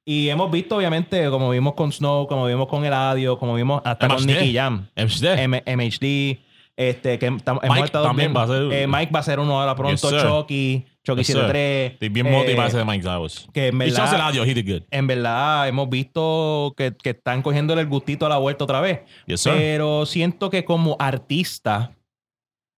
Y 0.08 0.30
hemos 0.30 0.52
visto, 0.52 0.78
obviamente, 0.78 1.28
como 1.32 1.50
vimos 1.50 1.74
con 1.74 1.92
Snow, 1.92 2.28
como 2.28 2.46
vimos 2.46 2.68
con 2.68 2.86
Eladio, 2.86 3.40
como 3.40 3.56
vimos 3.56 3.82
hasta 3.84 4.08
con. 4.08 4.24
Nicky 4.26 4.54
Jam. 4.54 4.88
MHD. 4.96 5.26
M- 5.42 5.64
MHD, 5.66 6.38
este, 6.78 7.18
que 7.18 7.32
tam- 7.32 7.60
hemos 7.64 7.76
Mike 7.76 7.86
estado 7.86 8.06
también 8.06 8.32
viendo- 8.32 8.40
va 8.40 8.44
a 8.44 8.70
ser- 8.70 8.72
eh, 8.84 8.88
Mike 8.88 9.12
va 9.12 9.20
a 9.20 9.24
ser 9.24 9.40
uno 9.40 9.60
ahora 9.60 9.76
pronto, 9.76 10.12
Yes. 10.12 10.22
Chucky, 10.22 10.86
Chucky 11.06 11.20
Yes, 11.20 11.28
sir. 11.28 11.36
73. 11.36 11.92
Estoy 11.94 12.10
bien 12.10 12.28
eh, 12.28 12.32
motivado 12.32 12.68
ese 12.68 12.78
de 12.78 12.86
Mike 12.86 13.04
Zavos. 13.04 13.48
que 13.54 13.68
en 13.68 13.78
verdad- 13.78 13.96
Chance 13.96 14.16
Eladio, 14.16 14.44
he 14.44 14.54
did 14.54 14.68
good. 14.70 14.82
En 14.92 15.08
verdad, 15.08 15.68
hemos 15.68 15.90
visto 15.90 16.74
que, 16.76 16.94
que 17.02 17.12
están 17.12 17.42
cogiéndole 17.42 17.82
el 17.82 17.88
gustito 17.88 18.26
a 18.26 18.30
la 18.30 18.38
vuelta 18.38 18.64
otra 18.64 18.82
vez. 18.82 19.02
Yes. 19.28 19.44
Pero 19.44 20.06
siento 20.06 20.50
que 20.50 20.66
como 20.66 20.98
artista, 21.00 21.92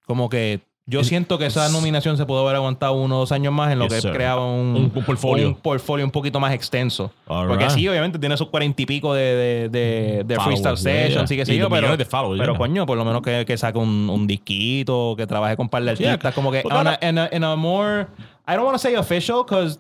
como 0.06 0.30
que 0.30 0.62
yo 0.90 1.04
siento 1.04 1.38
que 1.38 1.46
esa 1.48 1.68
nominación 1.70 2.16
se 2.16 2.26
pudo 2.26 2.40
haber 2.44 2.56
aguantado 2.56 2.94
uno 2.94 3.18
o 3.18 3.20
dos 3.20 3.34
años 3.34 3.52
más 3.54 3.74
en 3.74 3.80
lo 3.80 3.88
Yes, 3.90 4.06
que 4.06 4.12
creaba 4.12 4.46
un, 4.46 4.90
Un- 4.96 5.04
portfolio. 5.06 5.50
un 5.50 5.56
portfolio 5.56 6.06
un 6.06 6.12
poquito 6.12 6.40
más 6.40 6.54
extenso. 6.54 7.12
All 7.28 7.48
Porque 7.50 7.66
right. 7.66 7.74
sí, 7.76 7.88
obviamente 7.90 8.18
tiene 8.18 8.38
sus 8.38 8.48
cuarenta 8.48 8.82
y 8.82 8.86
pico 8.86 9.14
de, 9.14 9.22
de, 9.22 9.70
de, 9.70 10.24
de 10.26 10.40
freestyle 10.40 10.76
yeah, 10.78 10.78
sessions 10.78 11.30
yeah. 11.30 11.46
sé 11.46 11.54
Y 11.54 11.58
yo, 11.58 11.70
pero, 11.70 11.98
de 11.98 12.06
pero 12.06 12.38
yeah. 12.38 12.58
coño, 12.58 12.86
por 12.86 12.98
lo 12.98 13.04
menos 13.04 13.22
que, 13.22 13.44
que 13.46 13.58
saque 13.58 13.78
un, 13.78 14.10
un 14.10 14.26
disquito, 14.28 15.14
que 15.18 15.28
trabaje 15.28 15.58
con 15.58 15.66
un 15.66 15.70
par 15.70 15.84
de 15.84 15.94
Yeah, 15.96 16.14
artistas, 16.14 16.34
como 16.34 16.52
que 16.52 16.64
on 16.64 16.88
a- 16.88 16.98
a, 17.02 17.52
a 17.52 17.56
more, 17.58 18.08
I 18.48 18.54
don't 18.54 18.64
want 18.64 18.76
to 18.76 18.80
say 18.80 18.96
official, 18.96 19.44
because 19.44 19.80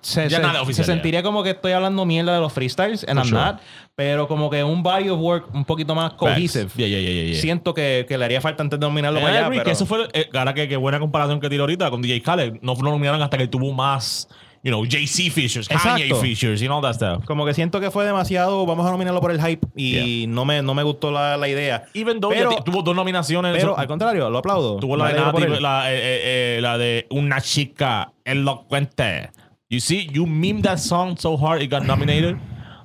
se, 0.00 0.28
Ya 0.28 0.36
se- 0.36 0.42
nada 0.42 0.62
oficial, 0.62 0.84
se 0.86 0.92
sentiría 0.92 1.22
como 1.22 1.42
que 1.42 1.50
estoy 1.50 1.72
hablando 1.72 2.04
mierda 2.06 2.34
de 2.34 2.40
los 2.40 2.52
freestyles, 2.52 3.04
and 3.08 3.18
I'm 3.18 3.28
sure. 3.28 3.40
not, 3.42 3.56
pero 3.94 4.26
como 4.28 4.50
que 4.50 4.62
un 4.64 4.82
body 4.82 5.08
of 5.08 5.20
work 5.20 5.54
un 5.54 5.64
poquito 5.64 5.94
más 5.94 6.12
cohesive. 6.14 6.68
Yeah, 6.76 6.86
yeah, 6.88 6.98
yeah, 7.00 7.10
yeah, 7.12 7.24
yeah. 7.32 7.40
Siento 7.40 7.74
que, 7.74 8.04
que 8.08 8.18
le 8.18 8.24
haría 8.24 8.40
falta 8.40 8.62
antes 8.62 8.78
de 8.78 8.86
nominarlo 8.86 9.18
Eh, 9.20 9.22
para 9.22 9.38
allá. 9.38 9.48
pero- 9.50 9.64
que 9.64 9.70
eso 9.70 9.86
fue, 9.86 10.08
eh, 10.12 10.28
ahora 10.34 10.54
que, 10.54 10.68
que 10.68 10.76
buena 10.76 10.98
comparación 11.00 11.40
que 11.40 11.48
tiró 11.48 11.62
ahorita 11.64 11.90
con 11.90 12.02
DJ 12.02 12.20
Khaled. 12.22 12.54
No 12.62 12.74
lo 12.74 12.90
nominaron 12.90 13.20
hasta 13.22 13.38
que 13.38 13.46
tuvo 13.46 13.72
más, 13.72 14.28
you 14.62 14.70
know, 14.70 14.84
JC 14.84 15.30
features, 15.30 15.68
Kanye 15.68 16.04
Exacto. 16.06 16.16
features, 16.22 16.62
y 16.62 16.66
all 16.68 16.80
that 16.82 16.94
stuff. 16.94 17.24
Como 17.26 17.44
que 17.46 17.52
siento 17.54 17.80
que 17.80 17.90
fue 17.90 18.04
demasiado, 18.06 18.64
vamos 18.66 18.86
a 18.86 18.90
nominarlo 18.90 19.20
por 19.20 19.30
el 19.30 19.40
hype 19.40 19.66
y 19.76 20.24
no, 20.26 20.44
me, 20.46 20.62
no 20.62 20.72
me 20.74 20.82
gustó 20.82 21.10
la, 21.10 21.36
la 21.36 21.48
idea. 21.48 21.84
Even 21.94 22.18
though 22.20 22.32
Pero- 22.32 22.50
tuvo 22.64 22.82
dos 22.82 22.96
nominaciones. 22.96 23.52
Pero 23.52 23.72
eso- 23.72 23.78
al 23.78 23.86
contrario, 23.86 24.28
lo 24.30 24.38
aplaudo. 24.38 24.78
tuvo 24.78 24.96
la 24.96 25.08
de, 25.08 25.60
la, 25.60 25.92
eh, 25.92 25.96
eh, 25.96 26.56
eh, 26.56 26.60
la 26.62 26.78
de 26.78 27.06
una 27.10 27.40
chica 27.42 28.10
elocuente. 28.24 29.30
You 29.70 29.80
see, 29.80 30.08
you 30.12 30.26
meme 30.26 30.62
that 30.62 30.78
song 30.78 31.16
so 31.18 31.36
hard 31.36 31.62
it 31.62 31.70
got 31.70 31.84
nominated. 31.84 32.36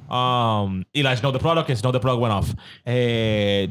Um, 0.10 0.86
y 0.94 1.04
la 1.04 1.16
Snow 1.16 1.32
the 1.32 1.40
Product, 1.40 1.70
Snow 1.76 1.92
the 1.92 2.00
Product 2.00 2.22
went 2.22 2.34
off. 2.34 2.54
Eh, 2.86 3.70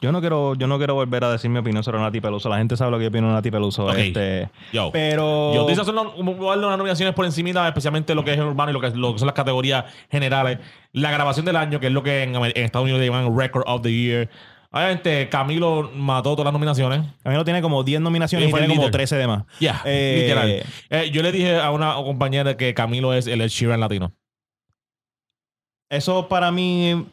yo 0.00 0.10
no 0.12 0.20
quiero, 0.20 0.54
yo 0.54 0.66
no 0.66 0.78
quiero 0.78 0.94
volver 0.94 1.22
a 1.24 1.30
decir 1.32 1.50
mi 1.50 1.58
opinión 1.58 1.84
sobre 1.84 1.98
Nati 1.98 2.22
Peluso. 2.22 2.48
La 2.48 2.56
gente 2.56 2.74
sabe 2.74 2.90
lo 2.90 2.96
que 2.96 3.04
yo 3.04 3.08
opino 3.10 3.26
de 3.28 3.34
Nati 3.34 3.50
Peluso. 3.50 3.92
Este, 3.92 4.48
Yo. 4.72 4.90
pero 4.90 5.52
Yo 5.54 5.66
un- 5.66 6.28
un- 6.28 6.40
darle 6.40 6.64
unas 6.66 6.78
nominaciones 6.78 7.14
por 7.14 7.26
encima, 7.26 7.68
especialmente 7.68 8.14
lo 8.14 8.24
que 8.24 8.32
es 8.32 8.38
el 8.38 8.44
urbano 8.44 8.70
y 8.70 8.72
lo 8.72 8.80
que, 8.80 8.88
lo 8.96 9.12
que 9.12 9.18
son 9.18 9.26
las 9.26 9.34
categorías 9.34 9.84
generales. 10.10 10.58
La 10.92 11.10
grabación 11.10 11.44
del 11.44 11.56
año, 11.56 11.80
que 11.80 11.88
es 11.88 11.92
lo 11.92 12.02
que 12.02 12.22
en, 12.22 12.34
en 12.34 12.44
Estados 12.56 12.84
Unidos 12.84 13.00
le 13.00 13.06
llaman 13.08 13.36
Record 13.36 13.64
of 13.66 13.82
the 13.82 13.92
Year. 13.92 14.30
Obviamente, 14.72 15.28
Camilo 15.28 15.90
mató 15.94 16.30
todas 16.36 16.44
las 16.44 16.52
nominaciones. 16.52 17.02
Camilo 17.24 17.44
tiene 17.44 17.60
como 17.60 17.82
10 17.82 18.00
nominaciones 18.00 18.48
y 18.48 18.50
fue 18.50 18.60
tiene 18.60 18.74
como 18.74 18.82
líder. 18.82 18.92
13 18.92 19.16
de 19.16 19.26
más. 19.26 19.44
Ya, 19.58 19.82
Eh, 19.84 20.18
literal. 20.22 20.62
Eh, 20.90 21.10
yo 21.10 21.22
le 21.22 21.32
dije 21.32 21.58
a 21.58 21.70
una 21.72 21.94
compañera 21.94 22.56
que 22.56 22.72
Camilo 22.72 23.12
es 23.12 23.26
el 23.26 23.40
Ed 23.40 23.48
Sheeran 23.48 23.80
latino. 23.80 24.12
Eso 25.90 26.28
para 26.28 26.50
mí 26.52 27.06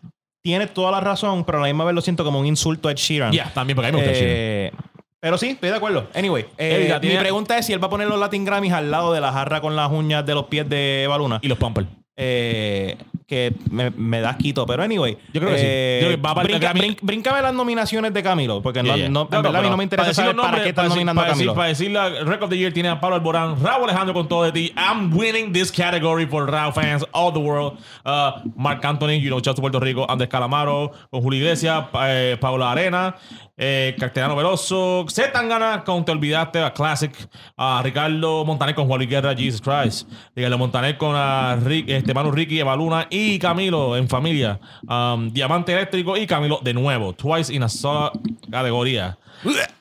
tiene 0.44 0.68
toda 0.68 0.92
la 0.92 1.00
razón, 1.02 1.44
pero 1.46 1.58
a 1.58 1.62
la 1.62 1.68
misma 1.68 1.84
vez 1.86 1.96
lo 1.96 2.02
siento 2.02 2.24
como 2.24 2.40
un 2.40 2.46
insulto 2.46 2.90
a 2.90 2.92
Ed 2.92 2.98
Sheeran. 2.98 3.32
Ya, 3.32 3.52
también, 3.54 3.76
porque 3.76 3.90
a 3.90 3.92
mí 3.92 3.98
me 4.00 4.04
gusta 4.06 4.18
Ed 4.18 4.22
Sheeran. 4.22 4.38
Eh, 4.38 4.72
pero 5.20 5.38
sí, 5.40 5.50
estoy 5.50 5.70
de 5.72 5.76
acuerdo. 5.76 6.08
Anyway, 6.14 6.46
eh, 6.60 6.92
mi 6.94 7.00
tiene- 7.02 7.20
pregunta 7.20 7.58
es 7.58 7.66
si 7.66 7.74
él 7.74 7.82
va 7.82 7.88
a 7.88 7.90
poner 7.90 8.08
los 8.08 8.20
Latin 8.20 8.46
Grammys 8.46 8.72
al 8.74 8.92
lado 8.92 9.14
de 9.14 9.20
la 9.22 9.32
jarra 9.32 9.62
con 9.62 9.76
las 9.76 9.92
uñas 9.92 10.24
de 10.26 10.36
los 10.36 10.46
pies 10.46 10.70
de 10.70 11.04
Eva 11.04 11.18
Luna. 11.18 11.40
Y 11.42 11.48
los 11.48 11.58
Pumpers. 11.58 11.88
Eh, 12.16 12.98
que 13.28 13.54
me, 13.70 13.90
me 13.92 14.22
da 14.22 14.38
quito. 14.38 14.66
Pero 14.66 14.82
anyway. 14.84 15.18
Yo 15.34 15.42
creo 15.42 15.52
que 15.54 15.60
sí. 15.60 15.66
eh, 15.68 16.00
Yo 16.02 16.08
creo 16.08 16.18
que 16.18 16.22
va 16.24 16.34
brinca- 16.44 16.60
Grammy. 16.60 16.80
brin- 16.80 16.98
bríncame 17.02 17.42
las 17.42 17.54
nominaciones 17.54 18.14
de 18.14 18.24
Camilo. 18.24 18.62
Porque 18.62 18.82
no, 18.82 18.88
Yeah, 18.88 18.96
yeah. 18.98 19.10
no- 19.10 19.24
en 19.30 19.42
verdad 19.42 19.56
a 19.58 19.62
mí 19.62 19.70
no 19.70 19.76
me 19.76 19.84
interesa 19.84 20.06
para 20.24 20.34
saber 20.44 20.64
qué 20.64 20.70
están 20.70 20.88
nominando 20.88 21.22
a 21.22 21.28
Camilo. 21.28 21.54
Para 21.54 21.68
decir 21.68 21.92
la 21.92 22.08
Record 22.10 22.44
of 22.44 22.50
the 22.52 22.58
Year 22.58 22.72
tiene 22.72 22.88
a 22.88 23.02
Pablo 23.02 23.18
Alborán, 23.18 23.62
Raúl 23.62 23.84
Alejandro 23.84 24.14
con 24.14 24.30
todo 24.30 24.44
de 24.46 24.54
ti. 24.54 24.74
I'm 24.78 25.14
winning 25.14 25.52
this 25.52 25.72
category 25.74 26.26
for 26.26 26.50
Raúl 26.50 26.72
fans 26.74 27.06
all 27.12 27.34
the 27.34 27.40
world. 27.40 27.78
Uh, 28.06 28.32
Mark 28.56 28.84
Anthony, 28.86 29.20
you 29.20 29.30
know, 29.30 29.42
Chelsea 29.42 29.60
Puerto 29.62 29.80
Rico, 29.82 30.06
Andrés 30.10 30.30
Calamaro, 30.30 30.92
con 31.12 31.22
Julio 31.22 31.40
Iglesias, 31.42 31.86
pa- 31.92 32.08
eh, 32.10 32.38
Paula 32.40 32.72
Arena, 32.72 33.16
eh, 33.58 33.96
Castellano 34.00 34.36
Veloso, 34.36 35.06
Z 35.10 35.32
Tangana 35.34 35.84
con 35.84 36.06
Te 36.06 36.12
Olvidaste, 36.12 36.62
a 36.62 36.72
Classic, 36.72 37.12
a 37.58 37.82
Ricardo 37.84 38.46
Montaner 38.46 38.76
con 38.76 38.88
Juan 38.88 39.00
Luis 39.00 39.10
Guerra, 39.10 39.36
Jesus 39.36 39.60
Christ, 39.62 40.08
Ricardo 40.36 40.58
Montaner 40.60 40.96
con 40.98 41.16
a 41.16 41.56
Rick, 41.56 41.90
este, 41.90 42.14
Manu 42.14 42.32
Ricky, 42.32 42.60
Eva 42.60 42.76
Luna 42.76 43.08
y 43.10 43.40
Camilo 43.40 43.98
en 43.98 44.08
familia, 44.08 44.60
um, 44.88 45.32
Diamante 45.34 45.74
Eléctrico 45.74 46.16
y 46.16 46.28
Camilo 46.28 46.60
de 46.62 46.74
nuevo, 46.74 47.14
twice 47.14 47.52
in 47.54 47.64
a 47.64 47.70
sola 47.70 48.12
categoría. 48.52 49.18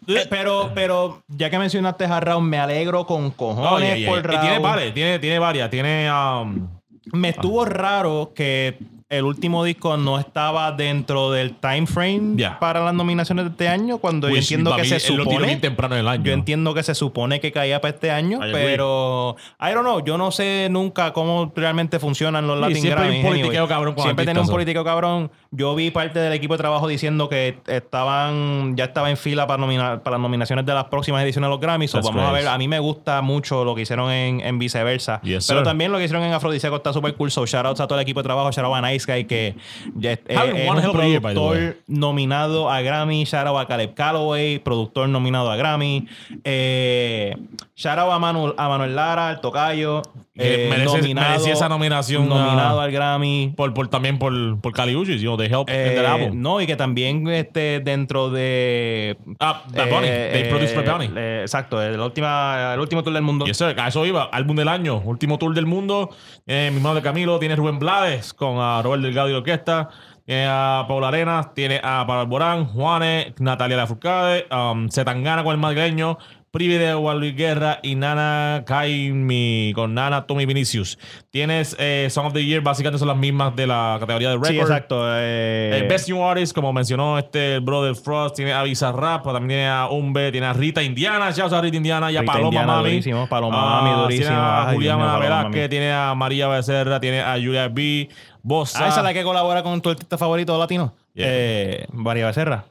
Eh, 0.07 0.27
pero, 0.29 0.71
pero 0.75 1.23
ya 1.29 1.49
que 1.51 1.59
mencionaste 1.59 2.05
a 2.05 2.21
Raúl, 2.21 2.45
me 2.45 2.59
alegro 2.59 3.07
con 3.07 3.31
cojones 3.31 3.73
Oh, 3.73 3.79
yeah, 3.79 3.97
yeah, 3.97 4.09
por. 4.09 4.19
Y 4.19 4.23
Raúl. 4.23 4.41
tiene 4.41 4.59
varias, 4.59 4.95
tiene, 4.95 5.19
tiene 5.19 5.39
varias. 5.39 5.71
Tiene. 5.71 6.11
um, 6.13 6.69
Me 7.13 7.31
estuvo 7.31 7.65
raro 7.65 8.33
que 8.35 8.79
el 9.09 9.25
último 9.25 9.63
disco 9.63 9.97
no 9.97 10.19
estaba 10.19 10.73
dentro 10.73 11.31
del 11.31 11.55
time 11.55 11.87
frame 11.87 12.37
Yeah. 12.37 12.59
para 12.59 12.85
las 12.85 12.93
nominaciones 12.93 13.45
de 13.45 13.51
este 13.53 13.69
año, 13.69 13.99
cuando 13.99 14.27
yo 14.29 14.35
which 14.35 14.43
entiendo 14.51 14.71
que 14.75 14.83
mí 14.83 14.89
se 14.89 14.99
supone. 15.01 15.57
temprano 15.57 15.95
año. 16.09 16.25
Yo 16.25 16.33
entiendo 16.33 16.75
que 16.75 16.83
se 16.83 16.95
supone 16.95 17.39
que 17.41 17.53
caía 17.53 17.81
para 17.81 17.95
este 17.95 18.11
año, 18.11 18.41
pero 18.53 19.37
I 19.61 19.73
don't 19.73 19.83
know, 19.83 20.05
yo 20.05 20.19
no 20.19 20.33
sé 20.33 20.69
nunca 20.71 21.13
cómo 21.13 21.53
realmente 21.55 21.99
funcionan 22.01 22.47
los 22.49 22.57
Sí, 22.57 22.61
Latin 22.63 22.77
siempre 22.83 23.03
hay 23.05 23.09
un 23.09 23.15
Grammys. 23.15 23.27
politiqueo 23.29 23.63
anyway. 23.63 23.69
cabrón 23.69 23.95
con 23.95 24.05
Siempre 24.05 24.25
tiene 24.25 24.41
un 24.41 24.49
político 24.49 24.85
cabrón. 24.85 25.31
Yo 25.57 25.75
vi 25.75 25.91
parte 25.91 26.19
del 26.19 26.33
equipo 26.35 26.55
de 26.55 26.59
trabajo 26.59 26.87
diciendo 26.87 27.29
que 27.31 27.59
estaban 27.67 28.77
ya 28.77 28.85
estaba 28.85 29.09
en 29.11 29.17
fila 29.17 29.47
para 29.47 29.59
nominar 29.59 30.03
para 30.03 30.17
las 30.17 30.21
nominaciones 30.23 30.67
de 30.67 30.75
las 30.75 30.85
próximas 30.85 31.23
ediciones 31.25 31.49
de 31.49 31.51
los 31.53 31.61
Grammys. 31.61 31.91
So, 31.91 32.03
vamos 32.03 32.23
a 32.23 32.31
ver, 32.33 32.47
a 32.47 32.59
mí 32.59 32.69
me 32.69 32.79
gusta 32.79 33.23
mucho 33.23 33.65
lo 33.65 33.75
que 33.75 33.83
hicieron 33.83 34.11
en, 34.11 34.41
en 34.41 34.59
viceversa. 34.59 35.21
Yes, 35.23 35.47
pero 35.47 35.61
sir. 35.61 35.65
también 35.65 35.93
lo 35.93 35.99
que 35.99 36.05
hicieron 36.05 36.25
en 36.27 36.33
Afrodisíaco 36.35 36.77
está 36.77 36.93
súper 36.93 37.15
cool. 37.15 37.31
So, 37.31 37.47
shout 37.47 37.65
outs 37.65 37.81
a 37.81 37.87
todo 37.87 37.99
el 37.99 38.03
equipo 38.03 38.21
de 38.21 38.25
trabajo, 38.25 38.51
shout 38.53 38.67
out 38.67 38.75
a 38.75 38.83
Nice 38.83 39.11
Guy 39.11 39.25
que 39.25 39.55
ya 39.95 40.13
es, 40.13 40.21
es- 40.27 40.37
un 40.39 40.77
year, 41.09 41.23
productor 41.23 41.77
nominado 41.87 42.71
a 42.71 42.81
Grammy, 42.83 43.25
shout 43.25 43.47
out 43.47 43.59
a 43.59 43.67
Caleb 43.67 43.95
Calloway, 43.95 44.59
productor 44.59 45.09
nominado 45.09 45.51
a 45.51 45.57
Grammy, 45.57 46.07
eh, 46.45 47.37
shout 47.77 47.99
out 47.99 48.13
a, 48.13 48.19
Manu- 48.19 48.55
a 48.57 48.69
Manuel 48.69 48.95
Lara, 48.97 49.31
el 49.31 49.41
tocayo, 49.41 50.03
Que 50.35 50.67
eh, 50.67 50.71
merece- 50.71 50.99
nominado, 50.99 51.47
esa 51.47 51.69
nominación, 51.69 52.29
nominado 52.29 52.81
al 52.81 52.91
Grammy. 52.93 53.53
Por, 53.57 53.73
por, 53.75 53.89
también 53.89 54.19
por, 54.19 54.61
por 54.61 54.73
Cali 54.73 54.95
Uchis, 54.97 55.21
you 55.21 55.29
know, 55.31 55.37
help 55.47 55.69
Eh, 55.71 55.99
album. 56.07 56.41
no, 56.41 56.61
y 56.61 56.67
que 56.67 56.77
también 56.77 57.27
este, 57.29 57.81
dentro 57.81 58.31
de. 58.31 59.17
Ah, 59.41 59.63
Bad 59.75 59.89
Bunny. 59.91 60.07
eh, 60.09 60.31
They 60.33 60.45
produced 60.51 60.75
for 60.75 60.85
Bunny. 60.85 61.11
exacto, 61.43 61.81
el, 61.83 61.99
última, 62.01 62.73
el 62.75 62.81
último 62.81 63.03
tour 63.03 63.13
del 63.15 63.23
mundo. 63.23 63.45
Yes, 63.47 63.57
sir. 63.57 63.75
A 63.79 63.89
eso 63.89 64.05
iba. 64.07 64.25
Álbum 64.33 64.57
del 64.57 64.69
año. 64.69 64.99
Último 65.05 65.39
tour 65.39 65.55
del 65.55 65.67
mundo. 65.67 66.11
Eh, 66.47 66.69
mi 66.71 66.77
hermano 66.79 66.97
de 66.97 67.03
Camilo. 67.03 67.39
Tiene 67.39 67.57
Rubén 67.57 67.79
Blades 67.79 68.33
con 68.35 68.59
a 68.59 68.81
Robert 68.83 69.03
Delgado 69.03 69.29
y 69.29 69.33
la 69.33 69.39
orquesta. 69.39 69.89
Tiene 70.25 70.47
a 70.49 70.85
Paula 70.89 71.09
Arenas. 71.09 71.55
Tiene 71.55 71.81
a 71.83 72.05
Pablo 72.07 72.23
Alborán. 72.23 72.65
Juanes. 72.67 73.33
Natalia 73.39 73.77
Lafourcade. 73.77 74.47
Um, 74.51 74.89
Zetangana 74.89 75.45
con 75.45 75.53
el 75.53 75.59
madrileño. 75.59 76.19
Privi 76.57 76.79
de 76.79 76.95
Juan 76.95 77.21
Luis 77.21 77.37
Guerra 77.37 77.81
y 77.83 77.97
Nana 77.97 78.65
Kaimi 78.67 79.73
con 79.75 79.93
Nana 79.93 80.27
Tommy 80.27 80.47
Vinicius. 80.47 80.99
Tienes 81.31 81.77
eh, 81.79 82.07
Song 82.09 82.25
of 82.29 82.33
the 82.33 82.43
Year, 82.43 82.63
básicamente 82.63 82.99
son 82.99 83.09
las 83.09 83.17
mismas 83.19 83.55
de 83.55 83.67
la 83.67 83.99
categoría 84.01 84.31
de 84.31 84.37
record. 84.37 84.49
Sí, 84.51 84.59
exacto. 84.59 85.03
eh, 85.07 85.81
El 85.83 85.89
Best 85.89 86.09
New 86.09 86.25
Artist, 86.25 86.55
como 86.55 86.73
mencionó 86.73 87.19
este 87.19 87.59
brother 87.59 87.95
Frost, 87.95 88.37
tiene 88.37 88.55
a 88.55 88.63
Bizarrap, 88.63 89.23
también 89.25 89.49
tiene 89.49 89.69
a 89.69 89.89
Umbe, 89.89 90.33
tiene 90.33 90.47
a 90.47 90.55
Rita 90.55 90.83
Indiana, 90.83 91.31
ya 91.31 91.45
a 91.45 91.61
Rita 91.61 91.77
Indiana 91.77 92.11
y 92.11 92.17
a 92.17 92.21
Rita 92.23 92.33
Paloma 92.33 92.49
Indiana, 92.49 92.73
Mami. 92.73 92.89
durísimo, 92.91 93.29
Paloma 93.29 93.57
Ah, 93.59 93.83
Mami, 93.83 94.03
durísimo. 94.05 94.29
Tiene 94.29 94.41
a 94.43 94.71
Juliana 94.73 94.99
Paloma 95.05 95.19
Velázquez, 95.19 95.69
tiene 95.69 95.93
a 95.93 96.15
María 96.15 96.49
Becerra, 96.49 96.99
tiene 97.01 97.21
a 97.21 97.35
Julia 97.35 97.69
B. 97.69 98.09
Bossa. 98.43 98.85
Ah, 98.85 98.89
esa 98.89 98.99
es 99.01 99.05
la 99.05 99.13
que 99.13 99.23
colabora 99.25 99.63
con 99.63 99.79
tu 99.83 99.91
artista 99.91 100.17
favorito 100.17 100.57
latino. 100.59 100.95
Yeah. 101.13 101.27
Eh, 101.29 101.87
María 101.93 102.27
Becerra. 102.27 102.65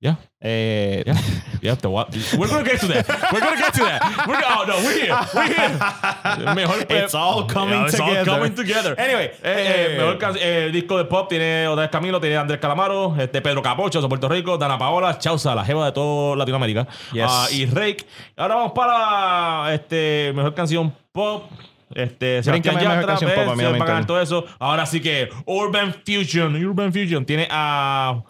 Yeah. 0.00 0.18
Eh, 0.40 1.02
Yeah, 1.04 1.14
yeah, 1.60 1.74
voy 1.82 2.02
a- 2.04 2.36
We're 2.38 2.46
gonna 2.48 2.62
get 2.62 2.78
to 2.80 2.86
that. 2.86 3.04
We're 3.32 3.40
gonna 3.40 3.56
get 3.56 3.72
to 3.74 3.84
that. 3.84 4.00
We're 4.28 4.40
gonna, 4.40 4.60
oh 4.60 4.64
no, 4.68 4.76
we're 4.86 5.00
here. 5.02 5.16
We're 5.34 5.48
here. 5.48 6.54
Mejor 6.54 6.86
It's 6.88 7.14
all 7.14 7.44
coming 7.48 7.82
it's 7.86 7.98
all 7.98 8.08
together. 8.10 8.24
coming 8.30 8.54
together. 8.54 8.94
Anyway, 8.96 9.32
Eh, 9.42 9.42
eh, 9.42 9.86
eh, 9.94 9.98
mejor 9.98 10.36
eh, 10.40 10.70
disco 10.72 10.96
de 10.98 11.06
pop 11.06 11.28
tiene 11.28 11.66
vez 11.74 11.88
Camilo, 11.90 12.20
tiene 12.20 12.36
Andrés 12.36 12.60
Calamaro, 12.60 13.16
este 13.18 13.42
Pedro 13.42 13.62
Capocho 13.62 14.00
de 14.00 14.08
Puerto 14.08 14.28
Rico, 14.28 14.56
Dana 14.56 14.78
Paola, 14.78 15.18
Chausa, 15.18 15.56
la 15.56 15.64
jeva 15.64 15.86
de 15.86 15.92
todo 15.92 16.36
Latinoamérica, 16.36 16.86
Yes. 17.12 17.24
ah, 17.28 17.46
y 17.50 17.66
Rake. 17.66 18.06
Ahora 18.36 18.54
vamos 18.54 18.72
para 18.72 19.74
este 19.74 20.32
mejor 20.36 20.54
canción 20.54 20.94
pop. 21.10 21.50
Este, 21.92 22.42
Sebastián 22.44 22.78
Yatra, 22.78 23.16
Se 23.16 23.24
no 23.26 23.56
me 23.56 23.64
va 23.64 23.84
a 23.84 23.88
ganar 23.88 24.06
todo 24.06 24.20
eso. 24.20 24.44
Ahora 24.60 24.86
sí 24.86 25.00
que 25.00 25.30
Urban 25.46 25.92
Fusion, 26.06 26.54
Urban 26.64 26.92
Fusion 26.92 27.24
tiene 27.24 27.48
a 27.50 28.22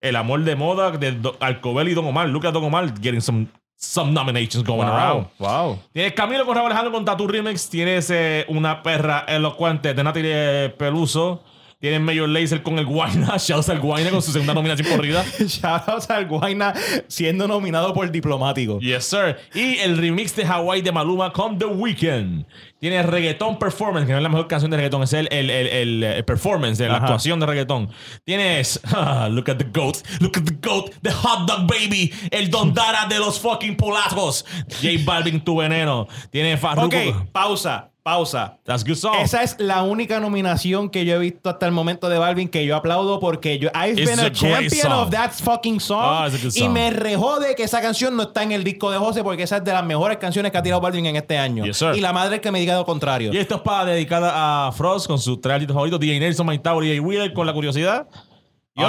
El 0.00 0.16
amor 0.16 0.44
de 0.44 0.56
moda 0.56 0.90
de 0.92 1.12
Do- 1.12 1.36
Alcobel 1.40 1.88
y 1.88 1.94
Don 1.94 2.06
Omar, 2.06 2.28
Lucas 2.28 2.52
Don 2.52 2.64
Omar 2.64 2.92
getting 3.00 3.20
some 3.20 3.46
some 3.76 4.12
nominations 4.12 4.62
going 4.62 4.86
around. 4.86 5.26
wow. 5.38 5.78
Tienes 5.92 6.12
Camilo 6.12 6.44
con 6.44 6.54
Raúl 6.54 6.66
Alejandro 6.66 6.92
con 6.92 7.04
Tattoo 7.04 7.26
Remix. 7.26 7.68
Tienes 7.70 8.10
eh, 8.10 8.44
una 8.48 8.82
perra 8.82 9.24
elocuente 9.26 9.94
de 9.94 10.04
Natalie 10.04 10.68
Peluso. 10.76 11.42
Tienes 11.80 12.02
Mayor 12.02 12.28
Laser 12.28 12.62
con 12.62 12.78
el 12.78 12.84
Guayna. 12.84 13.36
Shouts 13.38 13.70
al 13.70 13.80
Guayna 13.80 14.10
con 14.10 14.20
su 14.20 14.32
segunda 14.32 14.52
nominación 14.52 14.86
corrida. 14.86 15.24
Shoutouts 15.38 16.10
al 16.10 16.26
Guayna 16.26 16.74
siendo 17.08 17.48
nominado 17.48 17.94
por 17.94 18.10
diplomático. 18.10 18.78
Yes, 18.80 19.06
sir. 19.06 19.38
Y 19.54 19.78
el 19.78 19.96
remix 19.96 20.36
de 20.36 20.44
Hawaii 20.44 20.82
de 20.82 20.92
Maluma 20.92 21.32
con 21.32 21.58
The 21.58 21.64
Weeknd. 21.64 22.44
Tienes 22.80 23.06
Reggaeton 23.06 23.58
Performance, 23.58 24.06
que 24.06 24.12
no 24.12 24.18
es 24.18 24.22
la 24.22 24.28
mejor 24.28 24.46
canción 24.46 24.70
de 24.70 24.76
reggaeton, 24.78 25.02
es 25.02 25.12
el, 25.12 25.28
el, 25.30 25.50
el, 26.02 26.24
performance 26.24 26.78
de 26.78 26.88
la 26.88 26.96
Ajá. 26.96 27.06
actuación 27.06 27.38
de 27.40 27.46
reggaeton. 27.46 27.90
Tienes 28.24 28.80
ah, 28.94 29.28
Look 29.30 29.50
at 29.50 29.56
the 29.56 29.64
Goat, 29.64 29.98
Look 30.20 30.36
at 30.36 30.44
the 30.44 30.56
Goat, 30.66 30.90
The 31.02 31.12
Hot 31.12 31.46
Dog 31.46 31.66
Baby, 31.66 32.12
el 32.30 32.50
Don 32.50 32.72
Dara 32.74 33.06
de 33.06 33.18
los 33.18 33.38
fucking 33.38 33.76
polacos. 33.76 34.44
J 34.68 35.02
Balvin, 35.04 35.40
tu 35.40 35.56
veneno. 35.56 36.08
Tienes 36.30 36.58
Farruko. 36.60 36.86
Ok, 36.86 37.30
pausa, 37.32 37.90
pausa. 38.02 38.58
That's 38.64 38.84
good 38.84 38.96
song. 38.96 39.14
Esa 39.22 39.42
es 39.42 39.56
la 39.58 39.82
única 39.82 40.20
nominación 40.20 40.88
que 40.90 41.04
yo 41.04 41.16
he 41.16 41.18
visto 41.18 41.50
hasta 41.50 41.66
el 41.66 41.72
momento 41.72 42.08
de 42.08 42.18
Balvin 42.18 42.48
que 42.48 42.64
yo 42.64 42.76
aplaudo 42.76 43.20
porque 43.20 43.58
yo 43.58 43.68
I've 43.74 44.00
It's 44.00 44.10
been 44.10 44.20
a 44.20 44.32
champion 44.32 44.92
of 44.92 45.10
that 45.10 45.32
fucking 45.32 45.80
song, 45.80 46.00
Ah, 46.02 46.26
it's 46.28 46.36
a 46.36 46.46
good 46.46 46.54
y 46.56 46.60
song. 46.60 46.72
me 46.72 46.90
rejode 46.90 47.54
que 47.54 47.62
esa 47.62 47.80
canción 47.80 48.16
no 48.16 48.22
está 48.24 48.42
en 48.42 48.52
el 48.52 48.64
disco 48.64 48.90
de 48.90 48.98
José 48.98 49.22
porque 49.22 49.42
esa 49.44 49.58
es 49.58 49.64
de 49.64 49.72
las 49.72 49.84
mejores 49.84 50.18
canciones 50.18 50.50
que 50.52 50.58
ha 50.58 50.62
tirado 50.62 50.80
Balvin 50.80 51.06
en 51.06 51.16
este 51.16 51.36
año. 51.38 51.64
Yes, 51.64 51.76
sir. 51.76 51.92
y 51.94 52.00
la 52.00 52.12
madre 52.12 52.40
que 52.40 52.50
me 52.50 52.60
diga 52.60 52.74
lo 52.76 52.84
contrario. 52.84 53.32
Y 53.32 53.38
esto 53.38 53.56
es 53.56 53.60
para 53.62 53.84
dedicada 53.92 54.66
a 54.68 54.72
Frost 54.72 55.06
con 55.06 55.18
sus 55.18 55.40
tres 55.40 55.66
favoritos, 55.66 56.00
DJ 56.00 56.20
Nelson, 56.20 56.46
Mike 56.46 56.62
Tower 56.62 56.84
y 56.84 56.88
Jay 56.88 57.00
Wheeler 57.00 57.32
con 57.32 57.46
la 57.46 57.52
curiosidad. 57.52 58.06
Yo, 58.76 58.88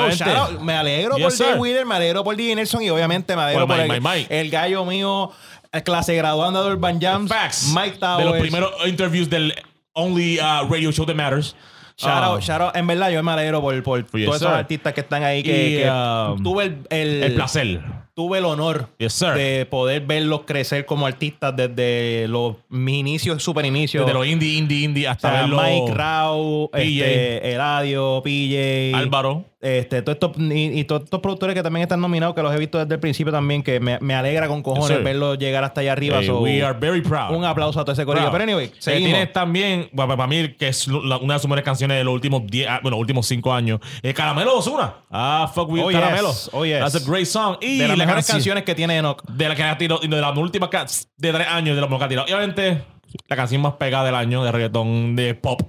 me 0.62 0.74
alegro 0.74 1.18
Yes, 1.18 1.36
por. 1.38 1.48
Jay 1.48 1.60
Wheeler, 1.60 1.86
me 1.86 1.96
alegro 1.96 2.24
por 2.24 2.36
DJ 2.36 2.56
Nelson 2.56 2.82
y 2.84 2.90
obviamente 2.92 3.36
me 3.36 3.42
alegro 3.42 3.68
Por 3.68 3.76
por 3.76 3.84
Mike, 3.86 3.96
el, 3.98 4.02
Mike, 4.02 4.20
Mike. 4.30 4.40
el 4.40 4.50
gallo 4.50 4.86
mío, 4.86 5.32
clase 5.80 6.14
graduanda 6.16 6.62
de 6.64 6.72
Urban 6.72 7.00
Jams, 7.00 7.30
Facts. 7.30 7.72
Mike 7.74 7.92
De 7.94 7.98
Towers. 8.00 8.26
los 8.26 8.38
primeros 8.40 8.72
interviews 8.86 9.30
del 9.30 9.54
only 9.94 10.38
uh, 10.40 10.68
radio 10.70 10.92
show 10.92 11.06
that 11.06 11.16
matters. 11.16 11.56
Shout 11.98 12.12
Ah, 12.24 12.26
out, 12.32 12.42
shout 12.42 12.62
out. 12.62 12.76
En 12.76 12.88
verdad, 12.88 13.12
yo 13.12 13.22
me 13.22 13.32
alegro 13.32 13.62
por, 13.62 13.82
por 13.84 14.04
Yes, 14.14 14.26
todos 14.26 14.42
esos 14.42 14.52
artistas 14.52 14.94
que 14.94 15.02
están 15.02 15.24
ahí 15.24 15.44
que, 15.44 15.52
Y, 15.70 15.78
que 15.84 15.90
um, 15.90 16.42
tuve 16.42 16.64
el, 16.66 16.78
el- 16.90 17.24
el 17.24 17.34
placer. 17.36 17.80
tuve 18.16 18.40
el 18.40 18.46
honor 18.46 18.88
Yes, 18.98 19.14
sir. 19.14 19.34
de 19.34 19.68
poder 19.70 20.02
verlos 20.08 20.42
crecer 20.48 20.86
como 20.86 21.06
artistas 21.06 21.56
desde 21.56 22.28
los 22.28 22.56
mis 22.70 22.96
inicios, 22.96 23.44
super 23.44 23.66
inicios. 23.66 24.06
Desde 24.06 24.18
los 24.18 24.26
indie, 24.26 24.58
indie, 24.58 24.84
indie 24.84 25.08
O 25.08 25.12
hasta 25.12 25.30
sea, 25.32 25.42
verlo. 25.42 25.62
Mike 25.62 25.94
Rao, 25.94 26.70
PJ. 26.72 26.82
este, 26.82 27.54
Eladio, 27.54 28.22
PJ, 28.24 28.98
Álvaro. 28.98 29.46
Este, 29.62 30.02
todos 30.02 30.16
estos, 30.16 30.32
y, 30.38 30.80
y 30.80 30.84
todos 30.86 31.04
estos 31.04 31.20
productores 31.20 31.56
que 31.56 31.62
también 31.62 31.84
están 31.84 32.02
nominados, 32.02 32.34
que 32.36 32.42
los 32.42 32.54
he 32.54 32.58
visto 32.58 32.80
desde 32.80 32.96
el 32.96 33.00
principio 33.00 33.32
también, 33.32 33.62
que 33.62 33.80
me, 33.80 34.00
me 34.02 34.16
alegra 34.16 34.48
con 34.48 34.64
cojones 34.64 35.04
verlos 35.04 35.38
llegar 35.38 35.64
hasta 35.64 35.82
allá 35.82 35.92
arriba. 35.94 36.18
Hey, 36.20 36.28
So, 36.28 36.42
we 36.42 36.64
are 36.64 36.78
very 36.78 37.02
proud. 37.02 37.36
un 37.36 37.46
aplauso 37.46 37.80
a 37.80 37.84
todo 37.86 37.94
ese 37.94 38.06
corillo. 38.06 38.26
Proud. 38.32 38.40
Pero 38.40 38.44
anyway, 38.44 38.66
Eh. 38.88 38.98
Tienes 38.98 39.32
también, 39.32 39.90
para 39.96 40.26
mí, 40.28 40.50
que 40.58 40.68
es 40.70 40.88
la- 40.88 41.18
una 41.18 41.36
de 41.36 41.40
sus 41.40 41.48
mejores 41.48 41.64
canciones 41.66 41.98
de 41.98 42.04
los 42.04 42.14
últimos 42.14 42.42
10, 42.48 42.68
ah, 42.68 42.80
bueno, 42.82 42.98
últimos 42.98 43.28
5 43.28 43.54
años. 43.54 43.80
Eh, 44.02 44.14
Caramelo 44.14 44.58
Osuna. 44.58 44.96
Ah, 45.12 45.52
fuck 45.54 45.70
with 45.70 45.84
Oh, 45.84 45.92
yes. 45.92 46.00
Caramelo. 46.00 46.34
Oh, 46.54 46.66
yes. 46.66 46.80
That's 46.80 46.96
a 46.96 47.10
great 47.10 47.26
song. 47.28 47.58
Y 47.62 47.78
de 47.78 47.88
las 47.88 47.98
la 47.98 48.06
mejores 48.06 48.26
canción- 48.26 48.38
canciones 48.38 48.64
que 48.64 48.74
tiene 48.76 48.98
Enoch. 48.98 49.22
de 49.30 49.48
la 49.48 49.56
que 49.56 49.64
ha 49.64 49.78
tirado, 49.78 50.00
de 50.02 50.08
las 50.08 50.38
últimas 50.38 50.70
de 51.18 51.32
tres 51.34 51.48
años 51.48 51.76
de 51.76 51.82
los 51.82 51.90
que 52.00 52.04
ha 52.04 52.08
tirado. 52.08 52.28
Y 52.28 52.34
obviamente, 52.34 52.84
la 53.28 53.36
canción 53.36 53.62
más 53.62 53.74
pegada 53.74 54.06
del 54.06 54.16
año 54.16 54.44
de 54.44 54.52
reggaetón 54.52 55.16
de 55.16 55.36
pop, 55.36 55.62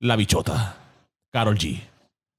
La 0.00 0.16
Bichota. 0.16 0.76
Carol 1.32 1.56
G. 1.58 1.80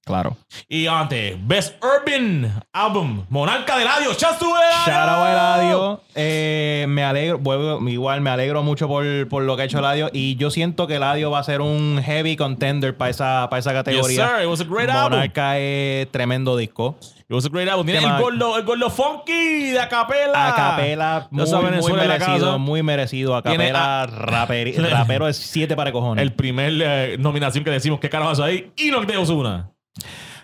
Claro. 0.06 0.38
Y 0.70 0.86
antes, 0.86 1.36
Best 1.48 1.84
Urban 1.84 2.64
Album, 2.74 3.26
Monarca 3.30 3.76
del 3.78 3.88
Adiós. 3.88 4.16
¡Chas 4.18 4.38
tu 4.38 4.46
Eladio! 4.46 4.86
Shout 4.86 5.10
out 5.10 5.28
Eladio. 5.28 6.02
Eh, 6.14 6.86
me 6.88 7.04
alegro, 7.04 7.40
vuelvo- 7.40 7.90
igual 7.90 8.22
me 8.22 8.30
alegro 8.30 8.62
mucho 8.62 8.88
por, 8.88 9.04
por 9.30 9.42
lo 9.42 9.56
que 9.56 9.64
ha 9.64 9.66
hecho 9.66 9.80
Eladio. 9.80 10.12
Y 10.14 10.36
yo 10.36 10.52
siento 10.52 10.86
que 10.86 10.98
Eladio 10.98 11.32
va 11.32 11.40
a 11.40 11.44
ser 11.44 11.60
un 11.62 12.00
heavy 12.06 12.36
contender 12.36 12.96
para 12.96 13.10
esa, 13.10 13.48
para 13.50 13.60
esa 13.62 13.72
Yes, 13.72 13.78
categoría. 13.80 14.28
sir. 14.38 14.44
It 14.44 14.48
was 14.50 14.62
a 14.62 14.66
great 14.66 14.90
album. 14.92 15.14
Monarca 15.14 15.58
es 15.58 16.12
tremendo 16.12 16.56
disco. 16.56 16.98
It 17.28 17.32
was 17.34 17.46
a 17.48 17.50
great 17.50 17.68
album. 17.68 17.88
Tiene 17.88 18.02
¿Qué 18.02 18.06
el 18.06 18.22
gordo, 18.22 18.58
el 18.60 18.64
gordo 18.64 18.90
funky 18.92 19.72
de 19.72 19.80
Acapela. 19.80 20.50
A 20.50 20.54
capela, 20.56 21.28
muy, 21.32 21.94
merecido, 21.94 22.60
muy 22.60 22.84
merecido. 22.84 23.36
A 23.36 23.42
Tiene 23.42 23.72
capela, 23.72 24.04
a- 24.04 24.08
raperi- 24.08 24.76
rapero 24.92 25.28
es 25.28 25.36
siete 25.38 25.76
para 25.76 25.92
cojones. 25.92 26.22
El 26.22 26.34
primer 26.34 26.74
eh, 26.80 27.18
nominación 27.18 27.64
que 27.64 27.72
decimos 27.72 28.00
que 28.00 28.08
carajo 28.12 28.44
ahí. 28.44 28.72
Y 28.76 28.92
que 28.92 29.06
te 29.08 29.18
una. 29.18 29.72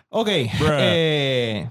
Ok. 0.10 0.30
Eh, 0.30 1.70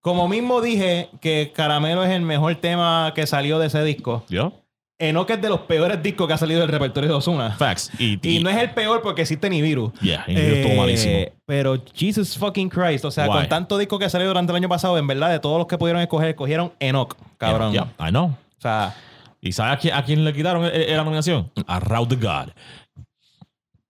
como 0.00 0.28
mismo 0.28 0.60
dije 0.60 1.10
que 1.20 1.52
Caramelo 1.54 2.04
es 2.04 2.10
el 2.10 2.22
mejor 2.22 2.54
tema 2.56 3.12
que 3.14 3.26
salió 3.26 3.58
de 3.58 3.66
ese 3.66 3.82
disco. 3.82 4.24
¿Yo? 4.28 4.52
Enoch 4.98 5.28
es 5.28 5.42
de 5.42 5.48
los 5.50 5.60
peores 5.60 6.02
discos 6.02 6.26
que 6.26 6.32
ha 6.32 6.38
salido 6.38 6.60
del 6.60 6.70
repertorio 6.70 7.10
de 7.10 7.16
Ozuna. 7.16 7.50
Facts. 7.52 7.90
Y, 7.98 8.18
Y 8.22 8.42
no 8.42 8.48
es 8.48 8.56
el 8.56 8.70
peor 8.70 9.02
porque 9.02 9.22
existe 9.22 9.50
ni 9.50 9.60
virus. 9.60 9.92
Yeah, 10.00 10.24
y 10.26 10.76
malísimo. 10.76 11.26
Pero 11.44 11.82
Jesus 11.94 12.38
fucking 12.38 12.70
Christ. 12.70 13.04
O 13.04 13.10
sea, 13.10 13.26
Why? 13.26 13.32
con 13.32 13.48
tanto 13.48 13.76
disco 13.76 13.98
que 13.98 14.08
salió 14.08 14.26
durante 14.28 14.52
el 14.52 14.56
año 14.56 14.68
pasado, 14.68 14.96
en 14.96 15.06
verdad, 15.06 15.30
de 15.30 15.38
todos 15.38 15.58
los 15.58 15.66
que 15.66 15.76
pudieron 15.76 16.00
escoger, 16.00 16.30
escogieron 16.30 16.72
Enoch, 16.80 17.14
cabrón. 17.36 17.72
Yeah, 17.72 17.92
I 18.00 18.08
know. 18.08 18.26
O 18.28 18.60
sea, 18.60 18.94
¿Y 19.40 19.52
sabes 19.52 19.74
a 19.74 19.76
quién, 19.78 19.94
a 19.94 20.04
quién 20.04 20.24
le 20.24 20.32
quitaron 20.32 20.64
eh, 20.64 20.70
eh, 20.72 20.96
la 20.96 21.04
nominación? 21.04 21.52
A 21.66 21.78
Raw 21.78 22.06
the 22.06 22.16
God. 22.16 22.48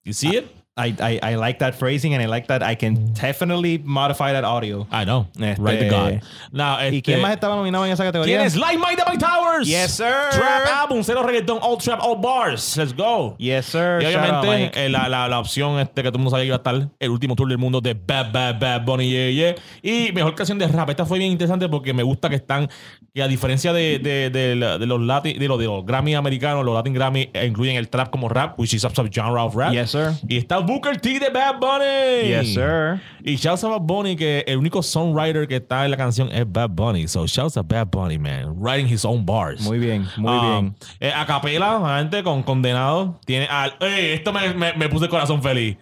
You 0.04 0.12
see 0.12 0.36
it? 0.36 0.44
I, 0.78 0.94
I, 1.00 1.18
I 1.32 1.34
like 1.36 1.58
that 1.60 1.74
phrasing 1.74 2.12
and 2.12 2.22
I 2.22 2.26
like 2.26 2.48
that 2.48 2.62
I 2.62 2.74
can 2.74 3.14
definitely 3.14 3.78
modify 3.82 4.32
that 4.34 4.44
audio. 4.44 4.86
I 4.92 5.04
know. 5.06 5.26
Este- 5.40 5.58
Right 5.58 5.78
the 5.78 5.88
God. 5.88 6.20
Now, 6.52 6.76
¿Y 6.80 6.98
este, 6.98 7.02
quién 7.02 7.22
más 7.22 7.32
estaba 7.32 7.56
nominado 7.56 7.86
en 7.86 7.92
esa 7.92 8.04
categoría? 8.04 8.36
¿Quién 8.36 8.46
es? 8.46 8.56
Light 8.56 8.78
de 8.78 9.02
Mike 9.08 9.18
Towers. 9.18 9.66
Yes, 9.66 9.92
sir. 9.92 10.12
Trap 10.32 10.66
album, 10.82 11.02
cero 11.02 11.22
reggaeton, 11.22 11.58
all 11.62 11.78
trap, 11.78 12.00
all 12.02 12.16
bars. 12.20 12.76
Let's 12.76 12.92
go. 12.94 13.36
Yes, 13.38 13.64
sir. 13.64 14.00
Y 14.02 14.12
Shout 14.12 14.16
out, 14.22 14.44
obviamente 14.44 14.84
eh, 14.84 14.90
la, 14.90 15.08
la, 15.08 15.26
la 15.28 15.38
opción 15.40 15.78
este 15.80 16.02
que 16.02 16.10
todo 16.10 16.18
el 16.18 16.24
mundo 16.24 16.30
sabía 16.32 16.42
que 16.42 16.48
iba 16.48 16.56
a 16.56 16.58
estar 16.58 16.88
el 17.00 17.10
último 17.10 17.34
tour 17.36 17.48
del 17.48 17.56
mundo 17.56 17.80
de 17.80 17.94
Bad 17.94 18.32
Bad 18.32 18.60
Bad 18.60 18.84
Bunny 18.84 19.08
Yeah 19.10 19.30
Yeah 19.30 19.54
y 19.82 20.12
mejor 20.12 20.34
canción 20.34 20.58
de 20.58 20.68
rap 20.68 20.90
esta 20.90 21.06
fue 21.06 21.18
bien 21.18 21.32
interesante 21.32 21.70
porque 21.70 21.94
me 21.94 22.02
gusta 22.02 22.28
que 22.28 22.36
están 22.36 22.68
que 23.14 23.22
a 23.22 23.28
diferencia 23.28 23.72
de, 23.72 23.98
de, 23.98 24.28
de, 24.28 24.54
de 24.78 24.86
los 24.86 25.00
Latin 25.00 25.38
de 25.38 25.48
los, 25.48 25.58
de 25.58 25.64
los 25.64 25.86
Grammy 25.86 26.14
americanos 26.14 26.64
los 26.66 26.74
Latin 26.74 26.92
Grammy 26.92 27.30
incluyen 27.46 27.76
el 27.76 27.88
trap 27.88 28.10
como 28.10 28.28
rap 28.28 28.58
which 28.60 28.74
is 28.74 28.84
a 28.84 28.90
genre 28.90 29.40
of 29.40 29.54
rap 29.54 29.72
Yes, 29.72 29.90
sir. 29.90 30.12
y 30.28 30.36
está 30.36 30.58
Booker 30.66 30.96
T 31.00 31.18
de 31.18 31.30
Bad 31.30 31.58
Bunny 31.60 32.28
Yes, 32.28 32.54
sir. 32.54 33.00
y 33.24 33.36
shouts 33.36 33.64
a 33.64 33.68
Bad 33.68 33.80
Bunny 33.82 34.16
que 34.16 34.44
el 34.46 34.58
único 34.58 34.82
songwriter 34.82 35.46
que 35.48 35.56
está 35.56 35.84
en 35.84 35.90
la 35.92 35.96
canción 35.96 36.28
es 36.32 36.44
Bad 36.50 36.70
Bunny 36.70 37.08
so 37.08 37.26
shouts 37.26 37.56
a 37.56 37.62
Bad 37.62 37.88
Bunny 37.90 38.18
man 38.18 38.54
writing 38.60 38.86
his 38.92 39.04
own 39.04 39.24
bars 39.24 39.60
Muy 39.62 39.78
bien, 39.78 40.06
muy 40.16 40.32
Ah, 40.36 40.58
bien. 40.60 40.76
eh, 41.00 41.12
a 41.14 41.24
capela, 41.26 41.76
obviamente, 41.78 42.22
con 42.22 42.42
condenado. 42.42 43.18
Tiene 43.24 43.46
al. 43.46 43.74
¡Ey! 43.80 44.12
Esto 44.12 44.32
me, 44.32 44.52
me, 44.54 44.72
me 44.74 44.88
puse 44.88 45.04
el 45.06 45.10
corazón 45.10 45.42
feliz. 45.42 45.76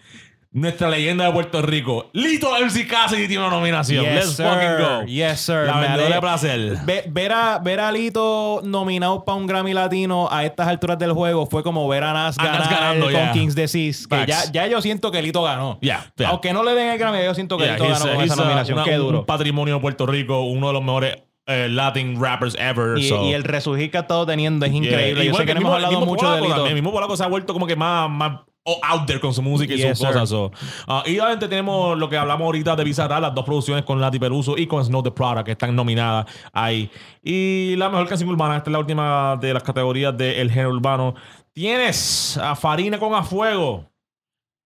Nuestra 0.54 0.88
leyenda 0.88 1.26
de 1.26 1.32
Puerto 1.32 1.60
Rico. 1.62 2.10
Lito 2.12 2.48
MC 2.56 2.86
Cassidy 2.86 3.26
tiene 3.26 3.44
una 3.44 3.54
nominación. 3.56 4.04
Yes, 4.04 4.14
Let's 4.14 4.36
sir. 4.36 4.46
fucking 4.46 4.86
go. 4.86 5.04
Yes, 5.06 5.40
sir. 5.40 5.66
La 5.66 5.80
vendedora 5.80 6.14
de 6.14 6.20
placer. 6.20 6.78
Ve- 6.84 7.04
ver, 7.08 7.32
a, 7.32 7.58
ver 7.58 7.80
a 7.80 7.90
Lito 7.90 8.60
nominado 8.62 9.24
para 9.24 9.36
un 9.36 9.48
Grammy 9.48 9.72
Latino 9.74 10.28
a 10.30 10.44
estas 10.44 10.68
alturas 10.68 10.96
del 10.96 11.12
juego 11.12 11.46
fue 11.46 11.64
como 11.64 11.88
ver 11.88 12.04
a 12.04 12.12
Nas 12.12 12.38
A 12.38 12.44
Nas 12.44 12.52
ganar 12.52 12.70
ganando, 12.70 13.06
con 13.06 13.14
yeah. 13.14 13.32
Kings 13.32 13.56
Disease. 13.56 14.06
Que 14.08 14.26
ya, 14.52 14.66
yo 14.68 14.80
siento 14.80 15.10
que 15.10 15.20
Lito 15.20 15.42
ganó. 15.42 15.76
Yeah, 15.80 16.12
yeah. 16.16 16.28
Aunque 16.28 16.52
no 16.52 16.62
le 16.62 16.74
den 16.74 16.88
el 16.90 16.98
Grammy, 16.98 17.24
yo 17.24 17.34
siento 17.34 17.58
que 17.58 17.64
Yeah, 17.64 17.72
Lito 17.74 17.88
ganó 17.88 18.14
con 18.14 18.24
esa 18.24 18.36
nominación. 18.36 18.78
una- 18.78 18.84
Qué 18.84 18.94
duro. 18.94 19.18
Un 19.20 19.26
patrimonio 19.26 19.74
de 19.74 19.80
Puerto 19.80 20.06
Rico, 20.06 20.42
uno 20.42 20.68
de 20.68 20.72
los 20.72 20.82
mejores 20.84 21.16
eh, 21.46 21.66
Latin 21.68 22.18
rappers 22.22 22.54
ever. 22.60 22.96
Y, 22.96 23.08
so. 23.08 23.24
y 23.26 23.32
el 23.34 23.42
resurgir 23.42 23.90
que 23.90 23.98
ha 23.98 24.02
estado 24.02 24.24
teniendo 24.24 24.64
es 24.66 24.72
Yeah. 24.72 24.82
increíble. 24.84 25.24
Yo 25.24 25.30
Igual 25.30 25.42
sé 25.42 25.46
que 25.46 25.50
hemos 25.50 25.62
mismo- 25.64 25.74
hablado 25.74 26.06
mucho 26.06 26.30
de 26.32 26.40
Lito. 26.42 26.66
El 26.66 26.74
mismo 26.74 26.92
polaco 26.92 27.16
se 27.16 27.24
ha 27.24 27.26
vuelto 27.26 27.52
como 27.52 27.66
que 27.66 27.74
más, 27.74 28.08
más 28.08 28.40
out 28.66 29.06
there 29.06 29.20
con 29.20 29.34
su 29.34 29.42
música 29.42 29.74
y 29.74 29.76
Yes, 29.76 29.90
sus 29.90 29.98
sir. 29.98 30.08
cosas. 30.08 30.28
so. 30.30 30.50
Ah, 30.88 31.02
y 31.06 31.18
obviamente 31.18 31.48
tenemos 31.48 31.98
lo 31.98 32.08
que 32.08 32.16
hablamos 32.16 32.46
ahorita 32.46 32.74
de 32.76 32.84
Bizarra, 32.84 33.20
las 33.20 33.34
dos 33.34 33.44
producciones 33.44 33.84
con 33.84 34.00
Lati 34.00 34.18
Peluso 34.18 34.56
y 34.56 34.66
con 34.66 34.82
Snow 34.84 35.02
the 35.02 35.10
Product 35.10 35.44
que 35.44 35.52
están 35.52 35.76
nominadas 35.76 36.26
ahí. 36.52 36.90
Y 37.22 37.74
la 37.76 37.88
mejor 37.90 38.08
canción 38.08 38.30
urbana, 38.30 38.56
esta 38.56 38.70
es 38.70 38.72
la 38.72 38.78
última 38.78 39.36
de 39.40 39.52
las 39.52 39.62
categorías 39.62 40.16
del 40.16 40.50
género 40.50 40.70
urbano. 40.70 41.14
Tienes 41.52 42.38
a 42.38 42.56
Farina 42.56 42.98
con 42.98 43.14
A 43.14 43.22
Fuego. 43.22 43.84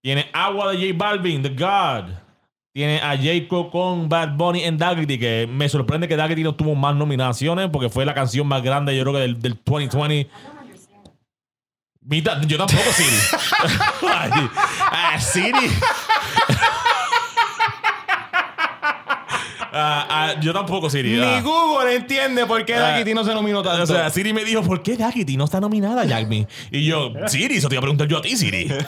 Tienes 0.00 0.26
Agua 0.32 0.70
de 0.72 0.78
J 0.78 0.96
Balvin, 0.96 1.42
The 1.42 1.48
God. 1.50 2.10
Tiene 2.72 3.00
a 3.00 3.16
Jacob 3.16 3.70
con 3.72 4.08
Bad 4.08 4.36
Bunny 4.36 4.62
en 4.62 4.78
Daggity, 4.78 5.18
que 5.18 5.48
me 5.50 5.68
sorprende 5.68 6.06
que 6.06 6.14
Daggity 6.14 6.44
no 6.44 6.54
tuvo 6.54 6.76
más 6.76 6.94
nominaciones 6.94 7.68
porque 7.72 7.88
fue 7.88 8.04
la 8.06 8.14
canción 8.14 8.46
más 8.46 8.62
grande, 8.62 8.96
yo 8.96 9.02
creo 9.02 9.14
que 9.14 9.20
del, 9.20 9.40
del 9.40 9.58
2020. 9.64 10.28
Yo 12.10 12.56
tampoco, 12.56 12.90
Siri. 12.92 13.16
Ay, 14.10 14.50
ah, 14.90 15.20
Siri. 15.20 15.52
Ah, 19.72 20.06
ah, 20.08 20.40
yo 20.40 20.52
tampoco, 20.52 20.88
Siri. 20.90 21.12
Ni 21.12 21.20
Ah. 21.22 21.40
Google 21.42 21.94
entiende 21.94 22.46
por 22.46 22.64
qué 22.64 22.74
Daquiti 22.74 23.14
no 23.14 23.24
se 23.24 23.34
nominó 23.34 23.62
tanto. 23.62 23.82
O 23.82 23.86
sea, 23.86 24.10
Siri 24.10 24.32
me 24.32 24.44
dijo, 24.44 24.62
¿por 24.62 24.82
qué 24.82 24.96
Daggity 24.96 25.36
no 25.36 25.44
está 25.44 25.60
nominada, 25.60 26.04
Jackme? 26.04 26.46
Y 26.70 26.84
yo, 26.84 27.12
Siri, 27.26 27.56
eso 27.56 27.68
te 27.68 27.74
iba 27.74 27.80
a 27.80 27.82
preguntar 27.82 28.06
yo 28.08 28.18
a 28.18 28.22
ti, 28.22 28.36
Siri. 28.36 28.68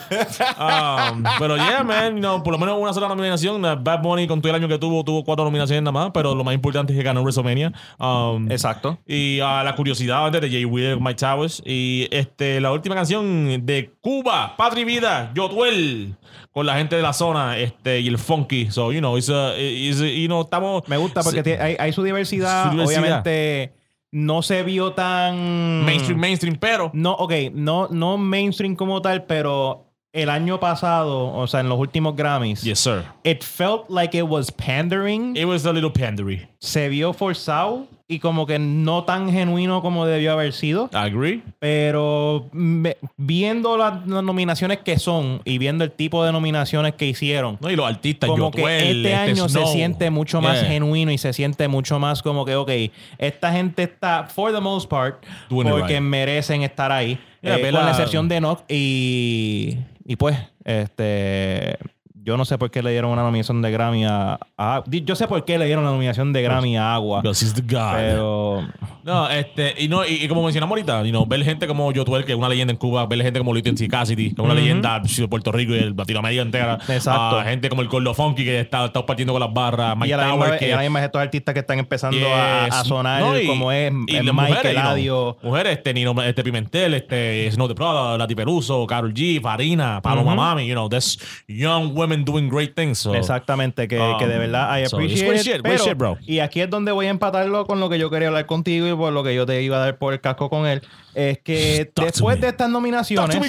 Um, 0.61 1.23
pero 1.39 1.55
yeah, 1.55 1.83
man, 1.83 2.19
no, 2.19 2.43
por 2.43 2.53
lo 2.53 2.59
menos 2.59 2.77
una 2.79 2.93
sola 2.93 3.07
nominación. 3.07 3.63
Uh, 3.63 3.75
Bad 3.81 4.01
Bunny, 4.01 4.27
con 4.27 4.41
todo 4.41 4.49
el 4.49 4.55
año 4.55 4.67
que 4.67 4.77
tuvo, 4.77 5.03
tuvo 5.03 5.23
cuatro 5.23 5.43
nominaciones 5.45 5.81
nada 5.81 5.91
más, 5.91 6.11
pero 6.13 6.35
lo 6.35 6.43
más 6.43 6.53
importante 6.53 6.93
es 6.93 6.97
que 6.97 7.03
ganó 7.03 7.21
WrestleMania. 7.21 7.71
Um, 7.99 8.51
Exacto. 8.51 8.99
y 9.07 9.39
uh, 9.39 9.63
la 9.63 9.73
curiosidad 9.75 10.31
de 10.31 10.39
Jay 10.49 10.65
Wheeler, 10.65 10.99
Mike 10.99 11.15
Towers. 11.15 11.61
Y 11.65 12.07
este, 12.11 12.59
la 12.61 12.71
última 12.71 12.95
canción 12.95 13.65
de 13.65 13.91
Cuba, 14.01 14.55
Patria 14.57 14.81
y 14.81 14.85
Vida, 14.85 15.31
Yotuel, 15.33 16.15
con 16.51 16.65
la 16.65 16.75
gente 16.77 16.95
de 16.95 17.01
la 17.01 17.13
zona 17.13 17.57
este, 17.57 17.99
y 18.01 18.07
el 18.07 18.17
funky. 18.17 18.69
So, 18.71 18.91
you 18.91 18.99
know, 18.99 19.17
it's, 19.17 19.29
a- 19.29 19.57
it's 19.57 20.01
a- 20.01 20.07
you 20.07 20.27
know, 20.27 20.41
estamos. 20.41 20.87
Me 20.87 20.97
gusta 20.97 21.23
porque 21.23 21.57
hay, 21.59 21.75
hay 21.79 21.93
su 21.93 22.03
diversidad. 22.03 22.65
Su 22.65 22.71
diversidad. 22.71 22.99
Obviamente 23.03 23.73
no 24.11 24.41
se 24.41 24.61
vio 24.63 24.91
tan... 24.93 25.85
Mainstream, 25.85 26.19
mainstream, 26.19 26.57
pero. 26.59 26.91
No, 26.93 27.13
ok, 27.13 27.33
no, 27.53 27.87
no 27.89 28.17
mainstream 28.17 28.75
como 28.75 29.01
tal, 29.01 29.23
pero 29.23 29.85
el 30.13 30.29
año 30.29 30.59
pasado, 30.59 31.33
o 31.33 31.47
sea, 31.47 31.61
en 31.61 31.69
los 31.69 31.79
últimos 31.79 32.17
Grammys, 32.17 32.61
Yes, 32.63 32.79
sir. 32.79 33.03
it 33.23 33.41
felt 33.43 33.89
like 33.89 34.17
it 34.17 34.25
was 34.27 34.51
pandering. 34.51 35.37
It 35.37 35.45
was 35.45 35.65
a 35.65 35.71
little 35.71 35.89
pandery. 35.91 36.45
se 36.59 36.89
vio 36.89 37.13
forzado 37.13 37.87
y 38.11 38.19
como 38.19 38.45
que 38.45 38.59
no 38.59 39.05
tan 39.05 39.31
genuino 39.31 39.81
como 39.81 40.05
debió 40.05 40.33
haber 40.33 40.51
sido. 40.53 40.89
Agree. 40.93 41.41
Pero 41.59 42.49
me- 42.51 42.97
viendo 43.17 43.77
las, 43.77 44.05
las 44.05 44.21
nominaciones 44.23 44.79
que 44.79 44.99
son 44.99 45.41
y 45.45 45.57
viendo 45.57 45.83
el 45.85 45.91
tipo 45.91 46.23
de 46.25 46.31
nominaciones 46.31 46.93
que 46.95 47.05
hicieron, 47.07 47.57
No, 47.61 47.69
y 47.71 47.75
los 47.75 47.87
artistas, 47.87 48.29
como 48.29 48.51
que 48.51 48.57
Yotuel, 48.59 49.05
este 49.05 49.15
año 49.15 49.47
Snow. 49.47 49.65
se 49.67 49.71
siente 49.73 50.09
mucho 50.09 50.41
más 50.41 50.59
Yeah. 50.61 50.69
genuino 50.71 51.11
y 51.11 51.17
se 51.17 51.31
siente 51.31 51.67
mucho 51.69 51.99
más 51.99 52.21
como 52.21 52.43
que, 52.45 52.55
ok, 52.55 52.71
esta 53.17 53.51
gente 53.53 53.83
está, 53.83 54.25
for 54.25 54.51
the 54.53 54.59
most 54.59 54.89
part, 54.89 55.23
Doing 55.49 55.69
porque 55.69 55.93
right. 55.93 56.01
merecen 56.01 56.63
estar 56.63 56.91
ahí. 56.91 57.17
Yeah, 57.41 57.57
eh, 57.57 57.61
con 57.71 57.73
la- 57.85 57.89
excepción 57.91 58.27
de 58.27 58.35
Enoch 58.35 58.59
y, 58.67 59.77
y 60.05 60.15
pues, 60.17 60.37
este... 60.65 61.77
Yo 62.23 62.37
no 62.37 62.45
sé 62.45 62.57
por 62.57 62.69
qué 62.69 62.83
le 62.83 62.91
dieron 62.91 63.09
una 63.11 63.23
nominación 63.23 63.61
de 63.61 63.71
Grammy 63.71 64.05
a, 64.05 64.39
a- 64.57 64.83
Yo 64.87 65.15
sé 65.15 65.27
por 65.27 65.43
qué 65.43 65.57
le 65.57 65.65
dieron 65.65 65.83
la 65.83 65.89
nominación 65.91 66.31
de 66.33 66.41
Grammy 66.43 66.77
a 66.77 66.93
Agua. 66.93 67.21
Because 67.21 67.43
he's 67.43 67.53
the 67.53 67.61
God. 67.61 67.93
Pero 67.95 68.67
No, 69.03 69.27
este, 69.29 69.73
y 69.79 69.87
no, 69.87 70.05
y, 70.05 70.23
y 70.23 70.27
como 70.27 70.43
mencionamos 70.43 70.71
ahorita, 70.75 71.03
you 71.03 71.09
know, 71.09 71.25
ver 71.25 71.43
gente 71.43 71.65
como 71.65 71.91
Yotuel, 71.91 72.23
que 72.23 72.33
es 72.33 72.37
una 72.37 72.47
leyenda 72.49 72.71
en 72.71 72.77
Cuba, 72.77 73.07
ver 73.07 73.23
gente 73.23 73.39
como 73.39 73.53
Little 73.55 73.87
Cassidy, 73.87 74.27
que 74.35 74.41
es 74.41 74.45
una 74.45 74.53
leyenda 74.53 75.01
psh, 75.03 75.21
de 75.21 75.27
Puerto 75.27 75.51
Rico 75.51 75.73
y 75.73 75.79
de 75.79 75.89
Latinoamérica 75.97 76.41
entera. 76.43 76.73
Exacto. 76.87 77.39
Ah, 77.39 77.43
gente 77.43 77.69
como 77.69 77.81
el 77.81 77.87
Gordo 77.87 78.13
Funky, 78.13 78.43
que 78.43 78.59
está, 78.59 78.85
está 78.85 79.03
partiendo 79.05 79.33
con 79.33 79.39
las 79.39 79.51
barras, 79.51 79.95
Mike 79.97 80.09
y 80.09 80.11
a 80.13 80.17
misma 80.17 80.31
Tower, 80.45 80.59
que 80.59 80.67
y 80.69 80.71
a 80.71 80.75
la 80.75 80.81
misma 80.83 80.99
vez 80.99 81.05
estos 81.07 81.21
artistas 81.21 81.53
que 81.53 81.59
están 81.61 81.79
empezando 81.79 82.17
a, 82.35 82.65
Yes. 82.65 82.75
a 82.75 82.83
sonar 82.83 83.21
No, 83.21 83.39
y- 83.39 83.47
como 83.47 83.71
es, 83.71 83.91
y 84.07 84.15
es 84.17 84.23
las 84.25 84.35
Mike 84.35 84.47
mujeres, 84.49 84.73
you 84.73 84.79
know, 84.79 84.91
Eladio. 84.91 85.37
mujeres, 85.41 85.77
este, 85.77 85.93
Nino, 85.95 86.21
este 86.21 86.43
Pimentel, 86.43 86.93
este 86.93 87.49
Snow 87.51 87.67
the 87.67 87.73
Prada, 87.75 88.15
Lati 88.17 88.35
Peruso, 88.35 88.85
Carol 88.85 89.11
G, 89.13 89.41
Farina, 89.41 89.99
Paloma 90.03 90.35
Mami, 90.35 90.67
you 90.67 90.73
know, 90.73 90.87
there's 90.87 91.17
young 91.47 91.95
women 91.95 92.10
doing 92.17 92.49
great 92.49 92.75
things. 92.75 92.99
So. 92.99 93.15
Exactamente, 93.15 93.87
que, 93.87 93.99
Um, 93.99 94.17
que 94.17 94.27
de 94.27 94.37
verdad 94.37 94.77
I 94.79 94.85
appreciate 94.85 95.27
great 95.27 95.41
shit, 95.43 95.61
great 95.61 95.77
pero- 95.77 95.83
shit, 95.85 95.97
bro. 95.97 96.17
Y 96.21 96.39
aquí 96.39 96.61
es 96.61 96.69
donde 96.69 96.91
voy 96.91 97.07
a 97.07 97.09
empatarlo 97.09 97.65
con 97.65 97.79
lo 97.79 97.89
que 97.89 97.97
yo 97.97 98.09
quería 98.09 98.27
hablar 98.27 98.45
contigo 98.45 98.87
y 98.87 98.93
por 98.95 99.11
lo 99.13 99.23
que 99.23 99.33
yo 99.33 99.45
te 99.45 99.61
iba 99.63 99.77
a 99.77 99.79
dar 99.79 99.97
por 99.97 100.13
el 100.13 100.21
casco 100.21 100.49
con 100.49 100.67
él. 100.67 100.81
Es 101.15 101.39
que 101.39 101.89
Talk 101.93 102.07
después 102.07 102.39
de 102.41 102.49
estas 102.49 102.69
nominaciones, 102.69 103.39
me, 103.39 103.47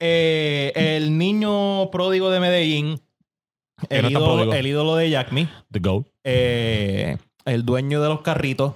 eh, 0.00 0.72
el 0.74 1.16
niño 1.18 1.90
pródigo 1.90 2.30
de 2.30 2.40
Medellín, 2.40 3.00
el, 3.88 4.10
ídolo, 4.10 4.52
el 4.52 4.66
ídolo 4.66 4.96
de 4.96 5.10
Jack 5.10 5.32
Me, 5.32 5.48
The 5.70 5.78
GOAT. 5.80 6.06
eh, 6.24 7.16
el 7.44 7.64
dueño 7.64 8.00
de 8.02 8.08
los 8.08 8.20
carritos, 8.22 8.72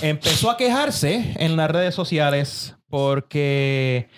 empezó 0.00 0.50
a 0.50 0.56
quejarse 0.56 1.34
en 1.36 1.56
las 1.56 1.70
redes 1.70 1.94
sociales 1.94 2.74
porque 2.88 4.08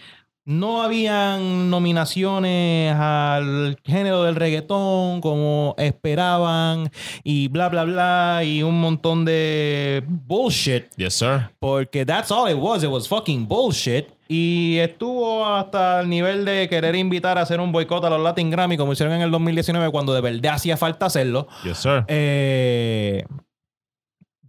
no 0.48 0.80
habían 0.80 1.68
nominaciones 1.68 2.94
al 2.94 3.76
género 3.84 4.22
del 4.22 4.34
reggaetón 4.34 5.20
como 5.20 5.74
esperaban 5.76 6.90
y 7.22 7.48
bla, 7.48 7.68
bla, 7.68 7.84
bla, 7.84 8.40
y 8.44 8.62
un 8.62 8.80
montón 8.80 9.26
de 9.26 10.02
bullshit. 10.06 10.86
Yes, 10.96 11.14
sir. 11.14 11.50
Porque 11.58 12.06
that's 12.06 12.30
all 12.30 12.50
it 12.50 12.56
was. 12.56 12.82
It 12.82 12.88
was 12.88 13.06
fucking 13.06 13.46
bullshit. 13.46 14.06
Y 14.26 14.78
estuvo 14.78 15.44
hasta 15.44 16.00
el 16.00 16.08
nivel 16.08 16.46
de 16.46 16.66
querer 16.70 16.96
invitar 16.96 17.36
a 17.36 17.42
hacer 17.42 17.60
un 17.60 17.70
boicot 17.70 18.02
a 18.04 18.08
los 18.08 18.20
Latin 18.22 18.50
Grammy, 18.50 18.78
como 18.78 18.94
hicieron 18.94 19.14
en 19.14 19.20
el 19.20 19.30
2019, 19.30 19.90
cuando 19.90 20.14
de 20.14 20.22
verdad 20.22 20.54
hacía 20.54 20.78
falta 20.78 21.06
hacerlo. 21.06 21.46
Yes, 21.62 21.76
sir. 21.76 22.04
Eh, 22.08 23.22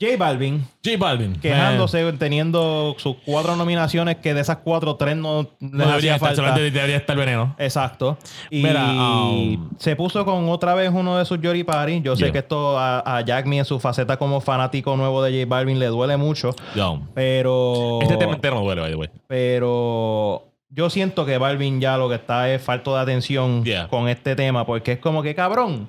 J 0.01 0.15
Balvin 0.17 0.65
J 0.85 0.97
Balvin. 0.97 1.35
quejándose, 1.41 2.13
teniendo 2.13 2.95
sus 2.97 3.17
cuatro 3.25 3.55
nominaciones, 3.55 4.15
que 4.17 4.33
de 4.33 4.41
esas 4.41 4.57
cuatro, 4.63 4.95
tres 4.95 5.17
no 5.17 5.41
les 5.59 5.71
No 5.73 5.87
debería 5.87 6.15
estar, 6.15 6.35
falta. 6.35 6.57
debería 6.57 6.95
estar 6.97 7.17
veneno. 7.17 7.55
Exacto. 7.57 8.17
Y 8.49 8.63
Mira, 8.63 8.85
um, 8.91 9.69
se 9.77 9.95
puso 9.95 10.23
con 10.23 10.47
otra 10.49 10.73
vez 10.73 10.89
uno 10.93 11.17
de 11.17 11.25
sus 11.25 11.39
Jory 11.43 11.63
Party. 11.63 12.01
Yo 12.01 12.15
sé 12.15 12.23
Yeah. 12.23 12.31
que 12.31 12.39
esto 12.39 12.79
a, 12.79 13.17
a 13.17 13.21
Jack 13.21 13.45
Me 13.45 13.57
en 13.59 13.65
su 13.65 13.79
faceta 13.79 14.17
como 14.17 14.39
fanático 14.41 14.95
nuevo 14.95 15.21
de 15.21 15.31
J 15.43 15.49
Balvin 15.49 15.79
le 15.79 15.87
duele 15.87 16.15
mucho, 16.17 16.55
pero... 17.13 17.99
Este 18.01 18.17
tema 18.17 18.33
entero 18.35 18.55
no 18.55 18.61
duele, 18.61 18.81
by 18.81 18.91
the 18.91 18.95
way. 18.97 19.09
pero 19.27 20.45
yo 20.69 20.89
siento 20.89 21.25
que 21.25 21.37
Balvin 21.37 21.81
ya 21.81 21.97
lo 21.97 22.09
que 22.09 22.15
está 22.15 22.49
es 22.53 22.61
falto 22.61 22.95
de 22.95 23.01
atención 23.01 23.63
Yeah. 23.65 23.87
con 23.87 24.07
este 24.07 24.35
tema, 24.35 24.65
porque 24.65 24.93
es 24.93 24.99
como 24.99 25.23
que 25.23 25.35
cabrón. 25.35 25.87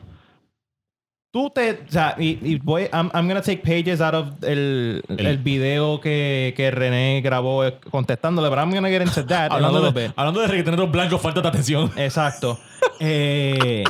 Tú 1.33 1.49
te, 1.49 1.85
o 1.89 1.93
sea, 1.93 2.17
y, 2.19 2.39
y 2.43 2.59
voy, 2.59 2.89
I'm, 2.93 3.09
I'm 3.15 3.29
gonna 3.29 3.41
take 3.41 3.59
pages 3.59 4.01
out 4.01 4.15
of 4.15 4.43
el, 4.43 5.01
el, 5.09 5.27
El- 5.27 5.39
video 5.39 6.01
que, 6.01 6.53
que 6.57 6.73
René 6.73 7.21
grabó 7.23 7.65
eh, 7.65 7.79
contestándole, 7.89 8.49
pero 8.49 8.61
I'm 8.63 8.73
gonna 8.75 8.89
get 8.89 9.01
into 9.03 9.25
that 9.27 9.53
Hablando 9.53 9.81
de, 9.93 10.07
bit. 10.09 10.13
hablando 10.17 10.41
de 10.41 10.49
reggaetoneros 10.49 10.91
blancos, 10.91 11.21
falta 11.21 11.41
de 11.41 11.49
atención. 11.49 11.91
Exacto. 11.97 12.59
Eh, 13.03 13.85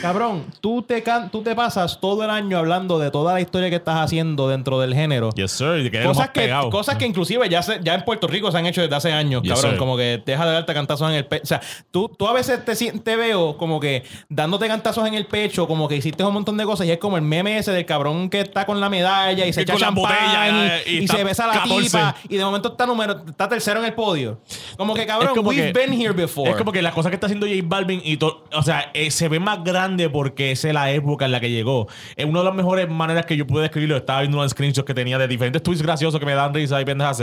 cabrón, 0.00 0.44
tú 0.60 0.82
te, 0.82 1.02
can- 1.02 1.30
tú 1.30 1.42
te 1.42 1.54
pasas 1.54 2.00
todo 2.00 2.22
el 2.24 2.30
año 2.30 2.56
hablando 2.58 2.98
de 2.98 3.10
toda 3.10 3.34
la 3.34 3.40
historia 3.40 3.68
que 3.68 3.76
estás 3.76 3.96
haciendo 3.96 4.48
dentro 4.48 4.78
del 4.80 4.94
género. 4.94 5.30
Yes, 5.34 5.50
sir. 5.52 5.90
Que 5.90 6.02
Cosas 6.04 6.30
que, 6.30 6.42
pegado. 6.42 6.70
cosas 6.70 6.96
que 6.96 7.04
inclusive 7.06 7.48
ya, 7.48 7.62
se- 7.62 7.80
ya 7.82 7.94
en 7.94 8.04
Puerto 8.04 8.26
Rico 8.28 8.50
se 8.52 8.58
han 8.58 8.66
hecho 8.66 8.80
desde 8.80 8.94
hace 8.94 9.12
años, 9.12 9.42
Yes, 9.42 9.52
cabrón. 9.54 9.70
sir. 9.72 9.78
Como 9.78 9.96
que 9.96 10.22
deja 10.24 10.46
de 10.46 10.52
darte 10.52 10.72
cantazos 10.74 11.08
en 11.10 11.16
el 11.16 11.26
pecho. 11.26 11.42
O 11.42 11.46
sea, 11.46 11.60
tú, 11.90 12.08
tú 12.16 12.28
a 12.28 12.32
veces 12.32 12.64
te, 12.64 12.74
te 12.74 13.16
veo 13.16 13.56
como 13.56 13.80
que 13.80 14.04
dándote 14.28 14.68
cantazos 14.68 15.06
en 15.08 15.14
el 15.14 15.26
pecho, 15.26 15.66
como 15.66 15.88
que 15.88 15.96
hiciste 15.96 16.22
un 16.24 16.32
montón 16.34 16.56
de 16.56 16.64
cosas. 16.64 16.86
Y 16.86 16.90
es 16.92 16.98
como 16.98 17.16
el 17.16 17.22
meme 17.22 17.58
ese 17.58 17.72
del 17.72 17.84
cabrón 17.84 18.30
que 18.30 18.40
está 18.40 18.64
con 18.64 18.80
la 18.80 18.88
medalla 18.88 19.44
y 19.46 19.52
se 19.52 19.62
echa 19.62 19.76
champán 19.76 19.94
botella, 20.04 20.80
y, 20.86 20.98
y 20.98 21.08
se 21.08 21.24
besa 21.24 21.44
a 21.44 21.48
la 21.48 21.52
14. 21.54 21.82
tipa. 21.84 22.14
Y 22.28 22.36
de 22.36 22.44
momento 22.44 22.68
está, 22.70 22.86
número, 22.86 23.22
está 23.28 23.48
tercero 23.48 23.80
en 23.80 23.86
el 23.86 23.94
podio. 23.94 24.40
Como 24.76 24.94
que 24.94 25.06
cabrón, 25.06 25.34
como 25.34 25.50
we've 25.50 25.72
que- 25.72 25.78
been 25.78 25.92
here 25.92 26.12
before. 26.12 26.50
Es 26.50 26.56
como 26.56 26.70
que 26.72 26.80
las 26.82 26.94
cosas 26.94 27.10
que 27.10 27.16
está 27.16 27.26
haciendo 27.26 27.46
J 27.46 27.58
Balvin 27.64 28.00
y 28.04 28.16
todo, 28.16 28.44
o 28.54 28.62
sea, 28.62 28.90
eh, 28.94 29.10
se 29.10 29.28
ve 29.28 29.40
más 29.40 29.58
grande 29.64 29.72
porque 30.10 30.52
esa 30.52 30.68
es 30.68 30.74
la 30.74 30.90
época 30.92 31.24
en 31.24 31.32
la 31.32 31.40
que 31.40 31.50
llegó. 31.50 31.88
Es 32.16 32.24
una 32.24 32.40
de 32.40 32.44
las 32.46 32.54
mejores 32.54 32.88
maneras 32.88 33.26
que 33.26 33.36
yo 33.36 33.46
pude 33.46 33.62
describirlo. 33.62 33.96
Estaba 33.96 34.20
viendo 34.20 34.38
unos 34.38 34.50
screenshots 34.52 34.86
que 34.86 34.94
tenía 34.94 35.18
de 35.18 35.28
diferentes 35.28 35.62
tweets 35.62 35.82
graciosos 35.82 36.18
que 36.20 36.26
me 36.26 36.34
dan 36.34 36.54
risa 36.54 36.80
y 36.80 36.84
pendejas. 36.84 37.20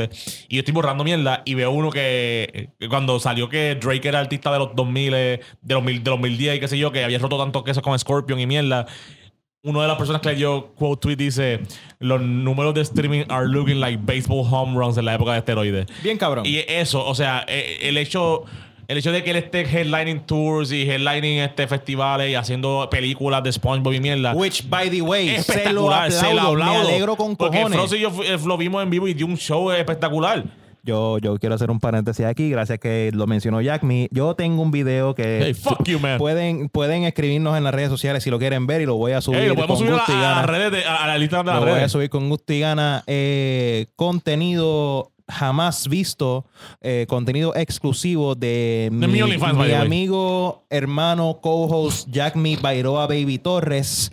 Y 0.47 0.55
yo 0.55 0.59
estoy 0.59 0.73
borrando 0.73 1.03
mierda 1.03 1.41
y 1.45 1.53
veo 1.55 1.71
uno 1.71 1.89
que, 1.89 2.69
cuando 2.89 3.19
salió 3.19 3.49
que 3.49 3.75
Drake 3.75 4.07
era 4.07 4.19
artista 4.19 4.51
de 4.51 4.59
los 4.59 4.75
2000, 4.75 5.13
eh, 5.15 5.39
de 5.61 5.73
los, 5.73 5.83
mil- 5.83 6.03
de 6.03 6.09
los 6.11 6.19
2010 6.19 6.55
y 6.55 6.59
qué 6.59 6.67
sé 6.67 6.77
yo, 6.77 6.91
que 6.91 7.03
había 7.03 7.19
roto 7.19 7.37
tantos 7.37 7.63
quesos 7.63 7.81
con 7.83 7.97
Scorpion 7.97 8.39
y 8.39 8.45
mierda. 8.47 8.85
Una 9.61 9.81
de 9.81 9.87
las 9.89 9.97
personas 9.97 10.21
que 10.21 10.29
le 10.29 10.35
dio 10.35 10.73
quote 10.73 11.01
tweet 11.01 11.15
dice: 11.17 11.59
Los 11.99 12.21
números 12.21 12.73
de 12.73 12.79
streaming 12.81 13.23
are 13.27 13.45
looking 13.45 13.81
like 13.81 13.99
baseball 14.01 14.47
home 14.49 14.73
runs 14.77 14.97
en 14.97 15.03
la 15.03 15.15
época 15.15 15.33
de 15.33 15.39
esteroides. 15.39 15.85
Bien 16.01 16.17
cabrón. 16.17 16.45
Y 16.45 16.59
eso, 16.67 17.05
o 17.05 17.13
sea, 17.13 17.43
eh, 17.47 17.79
el 17.81 17.97
hecho. 17.97 18.45
El 18.89 18.97
hecho 18.97 19.11
de 19.11 19.23
que 19.23 19.29
él 19.29 19.35
esté 19.37 19.61
headlining 19.61 20.21
tours 20.21 20.71
y 20.71 20.81
headlining 20.89 21.37
este, 21.39 21.67
festivales 21.67 22.29
y 22.31 22.33
haciendo 22.35 22.87
películas 22.89 23.43
de 23.43 23.51
SpongeBob 23.51 23.93
y 23.93 23.99
mierda. 23.99 24.33
Which, 24.33 24.67
by 24.67 24.89
the 24.89 25.01
way, 25.03 25.27
se 25.27 25.33
lo 25.35 25.39
espectacular, 25.91 26.11
se 26.11 26.23
lo 26.33 26.41
aplaudo, 26.41 26.55
me 26.55 26.63
aplaudo. 26.63 26.87
alegro 26.89 27.15
con 27.15 27.35
Porque 27.35 27.57
cojones. 27.59 27.77
Frost 27.77 27.93
y 27.93 27.99
yo 27.99 28.09
eh, 28.23 28.37
lo 28.43 28.57
vimos 28.57 28.81
en 28.81 28.89
vivo 28.89 29.07
y 29.07 29.13
dio 29.13 29.27
un 29.27 29.37
show 29.37 29.71
espectacular. 29.71 30.43
Yo, 30.81 31.19
yo 31.19 31.37
quiero 31.37 31.53
hacer 31.53 31.69
un 31.69 31.79
paréntesis 31.79 32.25
aquí, 32.25 32.49
gracias 32.49 32.79
que 32.79 33.11
lo 33.13 33.27
mencionó 33.27 33.61
Jack 33.61 33.83
Me. 33.83 34.07
Yo 34.11 34.33
tengo 34.33 34.61
un 34.63 34.71
video 34.71 35.13
que 35.13 35.39
Hey, 35.43 35.53
fuck 35.53 35.83
you, 35.83 35.99
man. 35.99 36.17
pueden, 36.17 36.69
pueden 36.69 37.03
escribirnos 37.03 37.55
en 37.57 37.65
las 37.65 37.75
redes 37.75 37.89
sociales 37.89 38.23
si 38.23 38.31
lo 38.31 38.39
quieren 38.39 38.65
ver 38.65 38.81
y 38.81 38.85
lo 38.87 38.95
voy 38.95 39.11
a 39.11 39.21
subir 39.21 39.41
Ey, 39.41 39.47
lo 39.49 39.55
podemos 39.55 39.77
con 39.77 39.87
subir 39.87 39.91
a, 39.93 39.97
gusto 39.97 40.11
y 40.13 40.15
a 40.15 40.19
gana. 40.21 40.35
las 40.37 40.45
redes, 40.49 40.71
de- 40.71 40.85
a, 40.85 41.03
a 41.03 41.07
la 41.07 41.17
lista 41.19 41.37
de 41.39 41.43
las 41.43 41.55
Lo 41.63 41.69
voy 41.69 41.79
a 41.81 41.89
subir 41.89 42.09
con 42.09 42.27
gusto 42.29 42.53
y 42.53 42.61
gana. 42.61 43.03
Eh, 43.05 43.85
contenido 43.97 45.11
jamás 45.29 45.87
visto, 45.87 46.45
eh, 46.81 47.05
contenido 47.07 47.55
exclusivo 47.55 48.35
de 48.35 48.89
mi, 48.91 49.21
OnlyFans, 49.21 49.73
amigo, 49.73 50.65
hermano, 50.69 51.39
co-host 51.41 52.07
Jack 52.09 52.35
Me 52.35 52.57
Bairoa 52.57 53.07
Baby 53.07 53.37
Torres, 53.37 54.11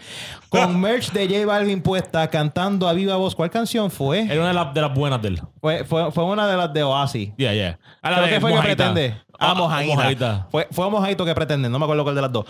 con 0.48 0.78
merch 0.80 1.10
de 1.12 1.26
J 1.26 1.46
Balvin 1.46 1.82
puesta, 1.82 2.28
cantando 2.28 2.88
a 2.88 2.92
viva 2.92 3.16
voz. 3.16 3.34
¿Cuál 3.34 3.50
canción 3.50 3.90
fue? 3.90 4.20
Era 4.24 4.36
una 4.40 4.48
de, 4.48 4.54
las- 4.54 4.74
de 4.74 4.80
las 4.80 4.94
buenas 4.94 5.22
de 5.22 5.28
él. 5.28 5.42
Fue, 5.60 5.84
fue, 5.84 6.12
fue 6.12 6.24
una 6.24 6.46
de 6.46 6.56
las 6.56 6.72
de 6.72 6.82
Oasis. 6.82 7.30
Yeah, 7.36 7.54
yeah. 7.54 7.78
A 8.02 8.10
la 8.10 8.16
¿Pero 8.16 8.26
de 8.28 8.32
qué 8.34 8.40
fue 8.40 8.52
que 8.52 8.60
pretende? 8.60 9.16
Ah, 9.38 9.54
mojadita. 9.54 9.94
Mojadita. 9.96 10.46
Fue, 10.50 10.68
fue 10.70 10.86
a 10.86 10.88
mojadito 10.88 11.24
que 11.24 11.34
pretende, 11.34 11.68
no 11.68 11.78
me 11.78 11.84
acuerdo 11.84 12.02
cuál 12.04 12.14
de 12.14 12.22
las 12.22 12.32
dos. 12.32 12.46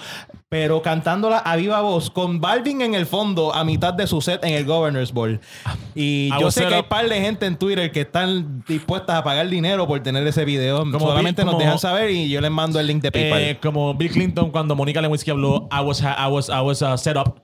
Pero 0.48 0.80
cantándola 0.82 1.38
a 1.38 1.56
viva 1.56 1.80
voz, 1.80 2.10
con 2.10 2.40
Balvin 2.40 2.80
en 2.82 2.94
el 2.94 3.06
fondo, 3.06 3.54
a 3.54 3.64
mitad 3.64 3.92
de 3.94 4.06
su 4.06 4.20
set 4.20 4.44
en 4.44 4.54
el 4.54 4.64
Governor's 4.64 5.12
Ball. 5.12 5.40
Y 5.94 6.28
I 6.28 6.40
yo 6.40 6.50
sé 6.50 6.66
que 6.66 6.74
hay 6.74 6.80
up- 6.80 6.88
par 6.88 7.08
de 7.08 7.20
gente 7.20 7.46
en 7.46 7.56
Twitter 7.56 7.90
que 7.90 8.02
están 8.02 8.62
dispuestas 8.68 9.16
a 9.16 9.24
pagar 9.24 9.48
dinero 9.48 9.86
por 9.86 10.00
tener 10.02 10.26
ese 10.26 10.44
video. 10.44 10.84
Solamente 10.98 11.42
vi- 11.42 11.46
nos 11.46 11.54
como- 11.54 11.64
dejan 11.64 11.78
saber 11.78 12.10
y 12.10 12.28
yo 12.28 12.40
les 12.40 12.50
mando 12.50 12.78
el 12.78 12.86
link 12.86 13.02
de 13.02 13.10
PayPal. 13.10 13.40
Eh, 13.40 13.58
como 13.62 13.94
Bill 13.94 14.10
Clinton 14.10 14.50
cuando 14.50 14.76
Mónica 14.76 15.00
Lewinsky 15.00 15.30
habló, 15.30 15.68
I 15.72 15.80
was, 15.82 16.02
I 16.02 16.26
was, 16.30 16.48
I 16.50 16.60
was 16.60 16.82
uh, 16.82 16.96
set 16.98 17.16
up. 17.16 17.40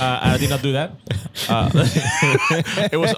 Uh, 0.00 0.34
I 0.34 0.38
did 0.38 0.50
not 0.50 0.62
do 0.62 0.72
that. 0.72 0.92
Uh, 1.48 1.70
it 2.92 2.96
was, 2.96 3.14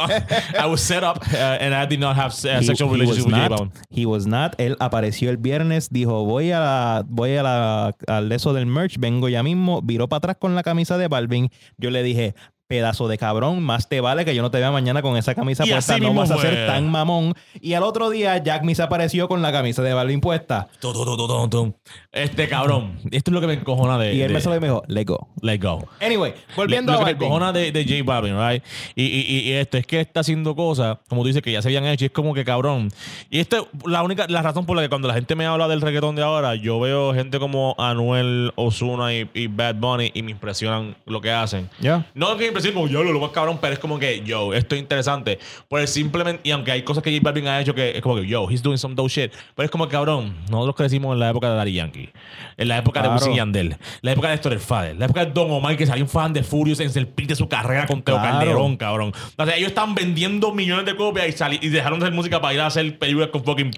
I 0.59 0.67
was 0.67 0.83
set 0.83 1.03
up 1.05 1.19
uh, 1.33 1.37
and 1.37 1.75
I 1.75 1.87
did 1.87 2.01
not 2.01 2.17
have 2.17 2.33
uh, 2.33 2.63
sexual 2.63 2.89
he 2.89 3.01
relationship 3.01 3.27
with 3.27 3.35
not-. 3.35 3.71
He 3.91 4.07
was 4.07 4.27
not. 4.27 4.57
Él 4.59 4.77
apareció 4.81 5.31
el 5.31 5.37
viernes, 5.37 5.91
dijo, 5.91 6.25
voy 6.25 6.53
a 6.53 6.61
la, 6.61 7.05
voy 7.07 7.37
a 7.37 7.43
la, 7.43 7.93
al 8.07 8.31
eso 8.33 8.53
del 8.53 8.67
merch, 8.67 8.99
vengo 8.99 9.29
ya 9.29 9.43
mismo, 9.43 9.81
viró 9.83 10.09
para 10.09 10.19
atrás 10.19 10.37
con 10.39 10.55
la 10.55 10.63
camisa 10.63 10.99
de 10.99 11.09
Balvin. 11.09 11.51
Yo 11.79 11.91
le 11.91 12.03
dije, 12.03 12.35
pedazo 12.69 13.09
de 13.09 13.19
cabrón, 13.19 13.63
más 13.63 13.89
te 13.89 14.01
vale 14.01 14.25
que 14.25 14.35
yo 14.35 14.43
no 14.43 14.51
te 14.51 14.59
vea 14.59 14.71
mañana 14.71 15.03
con 15.03 15.17
esa 15.17 15.35
camisa 15.35 15.65
Y 15.67 15.71
puesta, 15.71 15.99
no 15.99 16.13
vas 16.15 16.31
a 16.31 16.35
fue. 16.35 16.43
ser 16.51 16.67
tan 16.67 16.91
mamón. 16.91 17.35
Y 17.61 17.75
al 17.75 17.83
otro 17.83 18.11
día, 18.11 18.39
Jack 18.39 18.63
me 18.63 18.75
apareció 18.81 19.29
con 19.29 19.43
la 19.43 19.53
camisa 19.53 19.83
de 19.83 19.93
Balvin 19.95 20.21
puesta. 20.21 20.69
Este 22.13 22.49
cabrón. 22.49 22.99
Esto 23.11 23.31
es 23.31 23.33
lo 23.35 23.41
que 23.41 23.47
me 23.47 23.55
encojona 23.55 23.99
de. 23.99 24.15
Y 24.15 24.23
él 24.23 24.29
de- 24.29 24.35
me 24.35 24.41
salió 24.41 24.59
y 24.59 24.61
me 24.61 24.67
dijo, 24.69 24.83
let 24.89 25.05
go. 25.07 25.29
Let 25.43 25.59
go. 25.63 25.87
Anyway, 26.01 26.35
volviendo 26.57 26.93
lo 26.93 26.99
a 26.99 27.01
que 27.01 27.05
me 27.07 27.11
encojona 27.13 27.53
de, 27.53 27.73
de 27.73 27.85
J 27.85 28.03
Balvin, 28.05 28.37
right? 28.39 28.63
Y, 28.95 29.05
y, 29.05 29.39
y 29.49 29.53
esto 29.53 29.79
es 29.79 29.87
que 29.87 30.01
está 30.01 30.21
haciendo 30.21 30.55
cosas, 30.57 30.99
como 31.09 31.23
tú 31.23 31.29
dices, 31.29 31.43
que 31.43 31.53
ya 31.53 31.63
se 31.63 31.69
habían 31.69 31.85
hecho, 31.87 32.05
y 32.05 32.07
es 32.07 32.13
como 32.13 32.35
que 32.35 32.45
cabrón. 32.45 32.91
Y 33.31 33.39
esto 33.41 33.69
la 33.85 34.03
única, 34.03 34.27
la 34.29 34.43
razón 34.43 34.67
por 34.67 34.77
la 34.77 34.83
que 34.83 34.89
cuando 34.89 35.09
la 35.09 35.15
gente 35.15 35.35
me 35.35 35.47
habla 35.47 35.69
del 35.69 35.81
reggaetón 35.81 36.17
de 36.17 36.23
ahora, 36.23 36.55
yo 36.55 36.81
veo 36.81 37.15
gente 37.15 37.39
como 37.39 37.75
Anuel, 37.79 38.53
Osuna 38.57 39.15
y, 39.15 39.29
y 39.35 39.47
Bad 39.47 39.77
Bunny 39.77 40.11
y 40.15 40.23
me 40.23 40.31
impresionan 40.33 40.97
lo 41.07 41.21
que 41.21 41.31
hacen. 41.31 41.69
Ya. 41.81 42.07
No 42.15 42.33
es 42.33 42.39
que 42.39 42.47
como 42.73 42.89
yo, 42.89 43.03
lo 43.03 43.21
más 43.21 43.31
cabrón, 43.31 43.59
pero 43.61 43.73
es 43.73 43.79
como 43.79 43.99
que, 43.99 44.23
yo, 44.25 44.53
esto 44.55 44.75
es 44.75 44.81
interesante. 44.81 45.39
Pues 45.69 45.91
simplemente, 45.91 46.41
y 46.45 46.51
aunque 46.51 46.73
hay 46.73 46.83
cosas 46.83 47.03
que 47.03 47.11
J 47.13 47.23
Balvin 47.23 47.47
ha 47.49 47.61
hecho 47.61 47.75
que 47.75 47.91
es 47.97 48.03
como 48.03 48.17
que, 48.17 48.27
yo, 48.27 48.49
he's 48.51 48.63
doing 48.63 48.79
some 48.79 48.95
dope 48.95 49.09
shit. 49.11 49.33
Pero 49.55 49.65
es 49.65 49.71
como, 49.71 49.89
cabrón, 49.89 50.35
nosotros 50.51 50.77
crecimos 50.77 51.13
en 51.15 51.21
la 51.21 51.31
época 51.31 51.51
de 51.51 51.57
Daddy 51.57 51.73
Yankee, 51.75 52.11
en 52.57 52.69
la 52.69 52.79
época 52.79 53.01
de 53.01 53.07
Claro. 53.09 53.21
Wisin 53.21 53.33
y 53.33 53.37
Yandel, 53.37 53.77
la 54.03 54.13
época 54.13 54.29
de 54.29 54.35
Héctor 54.35 54.53
el 54.53 54.61
Fader, 54.61 54.97
la 54.97 55.05
época 55.07 55.25
de 55.25 55.33
Don 55.33 55.51
Omar, 55.51 55.77
que 55.77 55.87
salió 55.87 56.05
un 56.05 56.11
fan 56.11 56.33
de 56.33 56.43
Furious 56.43 56.81
en 56.81 56.91
el 56.95 57.07
pic 57.09 57.27
de 57.29 57.37
su 57.37 57.49
carrera 57.49 57.87
con 57.87 58.03
Teo 58.03 58.17
Claro. 58.17 58.39
Calderón, 58.39 58.77
cabrón. 58.77 59.13
O 59.37 59.45
sea, 59.45 59.57
ellos 59.57 59.69
están 59.69 59.95
vendiendo 59.95 60.53
millones 60.53 60.87
de 60.87 60.97
copias 60.97 61.27
y, 61.61 61.67
y 61.67 61.69
dejaron 61.69 61.99
de 62.01 62.07
hacer 62.07 62.15
música 62.15 62.41
para 62.41 62.55
ir 62.55 62.61
a 62.61 62.67
hacer 62.67 62.99
películas 62.99 63.29
con 63.31 63.45
fucking 63.45 63.71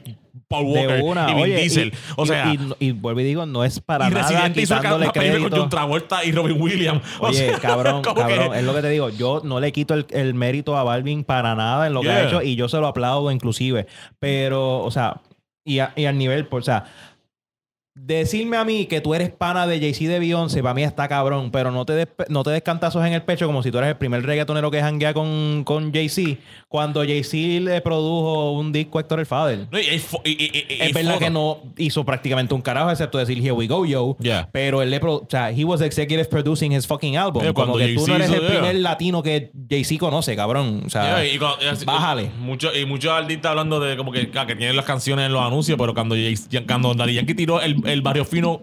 Paul 0.49 0.65
Walker 0.67 1.01
una. 1.03 1.31
y 1.31 1.35
Vin 1.35 1.43
Oye, 1.45 1.57
Diesel. 1.57 1.89
y- 1.89 1.93
o 2.17 2.25
sea, 2.27 2.53
y, 2.55 2.59
y 2.87 2.93
vuelvo 2.93 3.21
y 3.21 3.25
digo, 3.25 3.45
no 3.47 3.65
es 3.65 3.81
para 3.81 4.09
y 4.09 4.11
nada 4.11 4.23
Residente 4.29 4.63
hizo 4.63 4.75
quitándole 4.77 5.05
una 5.05 5.13
película 5.13 5.33
con 5.39 5.43
crédito. 5.49 5.61
John 5.61 5.71
Travolta 5.71 6.25
y 6.25 6.33
Robin 6.33 6.61
Williams. 6.61 7.03
O 7.21 7.27
Oye, 7.27 7.49
sea, 7.51 7.59
cabrón, 7.59 8.03
que- 8.03 8.15
cabrón, 8.15 8.55
es 8.55 8.65
lo 8.65 8.75
que 8.75 8.81
te 8.83 8.89
digo. 8.91 9.11
Yo 9.11 9.43
no 9.45 9.61
le 9.61 9.73
quito 9.73 9.95
el, 9.95 10.07
el 10.11 10.35
mérito 10.35 10.77
a 10.77 10.83
Balvin 10.85 11.23
para 11.25 11.55
nada 11.55 11.87
en 11.87 11.93
lo 11.95 12.01
que 12.01 12.11
ha 12.11 12.27
hecho 12.27 12.43
y 12.43 12.57
yo 12.57 12.69
se 12.69 12.79
lo 12.79 12.87
aplaudo 12.87 13.31
inclusive. 13.31 13.87
Pero, 14.19 14.79
o 14.81 14.91
sea, 14.91 15.21
y, 15.67 15.81
a- 15.81 15.93
y 15.97 16.07
al 16.07 16.17
nivel, 16.17 16.47
por, 16.47 16.63
o 16.63 16.65
sea, 16.65 16.85
decirme 18.01 18.57
a 18.57 18.65
mí 18.65 18.87
que 18.87 19.01
tú 19.01 19.15
eres 19.15 19.31
pana 19.31 19.67
de 19.67 19.79
Jay-Z 19.81 20.11
de 20.11 20.19
Beyoncé, 20.19 20.63
para 20.63 20.75
mí 20.75 20.83
está 20.83 21.09
cabrón, 21.09 21.51
pero 21.51 21.71
no 21.71 21.85
te, 21.85 21.93
des, 21.95 22.09
no 22.29 22.43
te 22.43 22.51
des 22.51 22.63
cantazos 22.63 23.05
en 23.05 23.13
el 23.13 23.23
pecho 23.23 23.47
como 23.47 23.63
si 23.63 23.71
tú 23.71 23.79
eres 23.79 23.91
el 23.91 23.97
primer 23.97 24.25
reggaetonero 24.25 24.71
que 24.71 24.81
janguea 24.81 25.13
con, 25.15 25.63
con 25.65 25.93
Jay-Z, 25.93 26.39
cuando 26.69 27.01
Jay-Z 27.01 27.37
le 27.65 27.81
produjo 27.81 28.53
un 28.53 28.73
disco 28.73 28.99
a 28.99 29.03
Héctor 29.03 29.21
el 29.21 29.27
Fader. 29.27 29.67
No, 29.71 29.79
Es 29.79 30.95
verdad 30.95 31.19
que 31.19 31.31
no 31.31 31.63
hizo 31.77 32.05
prácticamente 32.05 32.55
un 32.55 32.63
carajo 32.63 32.91
excepto 32.91 33.19
decir 33.19 33.39
Here 33.39 33.53
we 33.53 33.67
go, 33.67 33.85
yo. 33.87 34.17
Yeah. 34.21 34.49
Pero 34.53 34.83
él 34.83 34.91
le 34.91 35.01
pro- 35.01 35.17
o 35.17 35.27
sea, 35.29 35.51
he 35.51 35.65
was 35.65 35.81
executive 35.81 36.25
producing 36.27 36.73
his 36.73 36.87
fucking 36.87 37.17
album. 37.17 37.43
Yeah, 37.43 37.53
Como 37.53 37.77
que 37.77 37.95
tú 37.95 38.07
no 38.07 38.15
eres 38.17 38.31
el 38.31 38.41
yeah. 38.41 38.49
primer 38.49 38.75
latino 38.77 39.23
que 39.23 39.51
Jay-Z 39.69 39.99
conoce, 39.99 40.35
cabrón. 40.37 40.83
O 40.87 40.91
sea, 40.91 41.23
Yeah, 41.23 41.35
y 41.35 41.39
cuando- 41.39 41.65
y 41.65 41.69
así- 41.69 41.85
bájale. 41.85 42.31
Mucho, 42.39 42.75
y 42.75 42.85
muchos 42.85 43.11
artistas 43.13 43.51
hablando 43.51 43.81
de 43.81 43.97
como 43.97 44.13
que, 44.13 44.31
ah, 44.37 44.47
que 44.47 44.57
tienen 44.57 44.77
las 44.77 44.85
canciones 44.85 45.27
en 45.27 45.33
los 45.33 45.43
anuncios, 45.43 45.77
pero 45.79 45.95
cuando, 45.95 46.15
Jay- 46.15 46.37
cuando 46.67 46.95
Daddy 46.95 47.15
Yankee 47.15 47.35
tiró 47.35 47.61
el, 47.61 47.77
el 47.89 48.03
Barrio 48.03 48.25
Fino, 48.25 48.63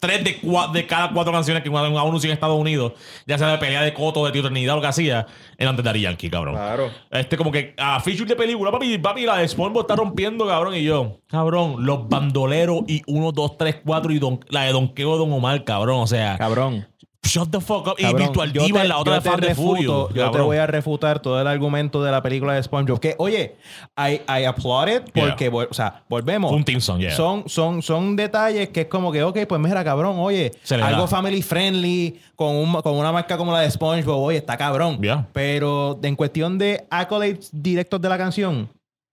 tres 0.00 0.24
de, 0.24 0.40
cua- 0.40 0.70
de 0.72 0.86
cada 0.86 1.10
cuatro 1.12 1.32
canciones 1.32 1.62
que 1.62 1.68
un 1.68 1.76
anuncio 1.76 2.28
en 2.28 2.34
Estados 2.34 2.58
Unidos, 2.58 2.92
ya 3.26 3.38
sea 3.38 3.48
de 3.52 3.58
pelea 3.58 3.82
de 3.82 3.92
coto, 3.94 4.24
de 4.26 4.32
Tito 4.32 4.48
Trinidad, 4.48 4.74
lo 4.76 4.80
que 4.80 4.86
hacía, 4.86 5.26
eran 5.58 5.76
de 5.76 5.82
Daddy 5.82 6.00
Yankee, 6.02 6.30
cabrón. 6.30 6.54
Claro. 6.54 6.90
Este 7.10 7.36
como 7.36 7.50
que 7.52 7.74
a 7.78 8.00
feature 8.00 8.26
de 8.28 8.36
película, 8.36 8.70
papi, 8.70 8.98
papi, 8.98 9.22
la 9.26 9.38
de 9.38 9.48
SpongeBob 9.48 9.82
está 9.82 9.96
rompiendo, 9.96 10.46
cabrón, 10.46 10.74
y 10.74 10.82
yo, 10.84 11.18
cabrón, 11.26 11.84
los 11.84 12.08
bandoleros 12.08 12.80
y 12.86 13.02
1, 13.06 13.32
2, 13.32 13.58
3, 13.58 13.76
4 13.84 14.12
y 14.12 14.18
don, 14.18 14.40
la 14.48 14.62
de 14.62 14.72
Donqueo 14.72 15.16
Don 15.16 15.32
Omar, 15.32 15.64
cabrón, 15.64 16.00
o 16.00 16.06
sea, 16.06 16.36
cabrón. 16.38 16.86
Shut 17.24 17.50
the 17.50 17.60
fuck 17.60 17.86
up. 17.86 17.94
y 17.98 18.02
cabrón, 18.02 18.18
Virtual 18.26 18.52
yo 18.52 18.64
Diva 18.64 18.78
te- 18.80 18.82
en 18.82 18.88
la 18.88 18.98
otra 18.98 19.14
de 19.14 19.20
Fan 19.20 19.40
de 19.40 19.48
refuto- 19.48 19.76
Furio. 19.76 20.08
Yo 20.12 20.30
te 20.30 20.40
voy 20.40 20.56
a 20.56 20.66
refutar 20.66 21.20
todo 21.20 21.40
el 21.40 21.46
argumento 21.46 22.02
de 22.02 22.10
la 22.10 22.22
película 22.22 22.54
de 22.54 22.62
SpongeBob. 22.62 23.00
Que, 23.00 23.14
oye, 23.18 23.56
I, 23.96 24.20
I 24.28 24.44
applaud 24.44 24.88
it 24.88 25.02
porque, 25.14 25.48
o 25.48 25.72
sea, 25.72 26.02
volvemos. 26.08 26.50
Un 26.52 26.64
team 26.64 26.80
song, 26.80 26.98
yeah. 27.00 27.12
Son, 27.14 27.44
son, 27.48 27.80
son 27.82 28.16
detalles 28.16 28.68
que 28.70 28.82
es 28.82 28.86
como 28.88 29.12
que, 29.12 29.22
ok, 29.22 29.38
pues 29.48 29.60
mira, 29.60 29.82
cabrón, 29.84 30.16
oye, 30.18 30.52
algo 30.70 31.02
da. 31.02 31.06
family 31.08 31.42
friendly 31.42 32.20
con, 32.34 32.54
un- 32.56 32.82
con 32.82 32.94
una 32.96 33.12
marca 33.12 33.36
como 33.36 33.52
la 33.52 33.60
de 33.60 33.70
SpongeBob, 33.70 34.18
oye, 34.20 34.38
está 34.38 34.56
cabrón. 34.56 35.00
Yeah. 35.00 35.28
Pero 35.32 35.98
en 36.02 36.16
cuestión 36.16 36.58
de 36.58 36.86
accolades 36.90 37.50
directos 37.52 38.00
de 38.00 38.08
la 38.08 38.18
canción, 38.18 38.68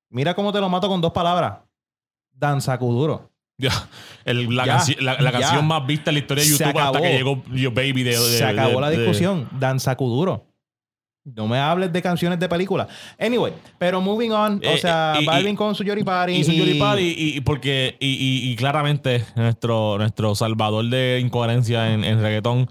mira 0.09 0.33
cómo 0.33 0.51
te 0.51 0.59
lo 0.59 0.67
mato 0.67 0.87
con 0.89 0.99
dos 0.99 1.11
palabras. 1.11 1.59
Danza 2.33 2.77
Kuduro. 2.79 3.28
El- 4.25 4.55
la, 4.55 4.65
Ya, 4.65 4.77
canci- 4.79 4.99
la- 4.99 5.19
la 5.19 5.31
canción 5.31 5.65
más 5.67 5.85
vista 5.85 6.09
en 6.11 6.15
la 6.15 6.19
historia 6.19 6.43
de 6.43 6.49
YouTube 6.49 6.77
hasta 6.79 7.01
que 7.01 7.13
llegó 7.17 7.43
Yo 7.53 7.71
Baby 7.71 8.03
de, 8.03 8.11
de- 8.11 8.15
Se 8.37 8.43
acabó 8.45 8.75
de- 8.75 8.81
la 8.81 8.89
de- 8.89 8.97
discusión. 8.97 9.47
Danza 9.59 9.95
Kuduro. 9.95 10.45
No 11.25 11.47
me 11.47 11.59
hables 11.59 11.91
de 11.93 12.01
canciones 12.01 12.39
de 12.39 12.47
película. 12.49 12.87
Anyway, 13.19 13.53
pero 13.77 14.01
moving 14.01 14.31
on. 14.31 14.53
o 14.57 14.59
Eh, 14.63 14.77
sea, 14.79 15.15
y- 15.19 15.23
y- 15.23 15.25
Balvin 15.25 15.55
con 15.55 15.75
su 15.75 15.83
Yori 15.83 16.03
Party. 16.03 16.31
Y- 16.33 16.57
Yuri 16.57 16.75
Party 16.79 17.13
y, 17.17 17.41
porque 17.41 17.97
y, 17.99 18.07
y- 18.07 18.51
y 18.51 18.55
claramente 18.55 19.25
nuestro, 19.35 19.97
nuestro 19.99 20.33
salvador 20.33 20.85
de 20.85 21.19
incoherencia 21.21 21.93
en, 21.93 22.03
en 22.03 22.21
reggaetón 22.21 22.69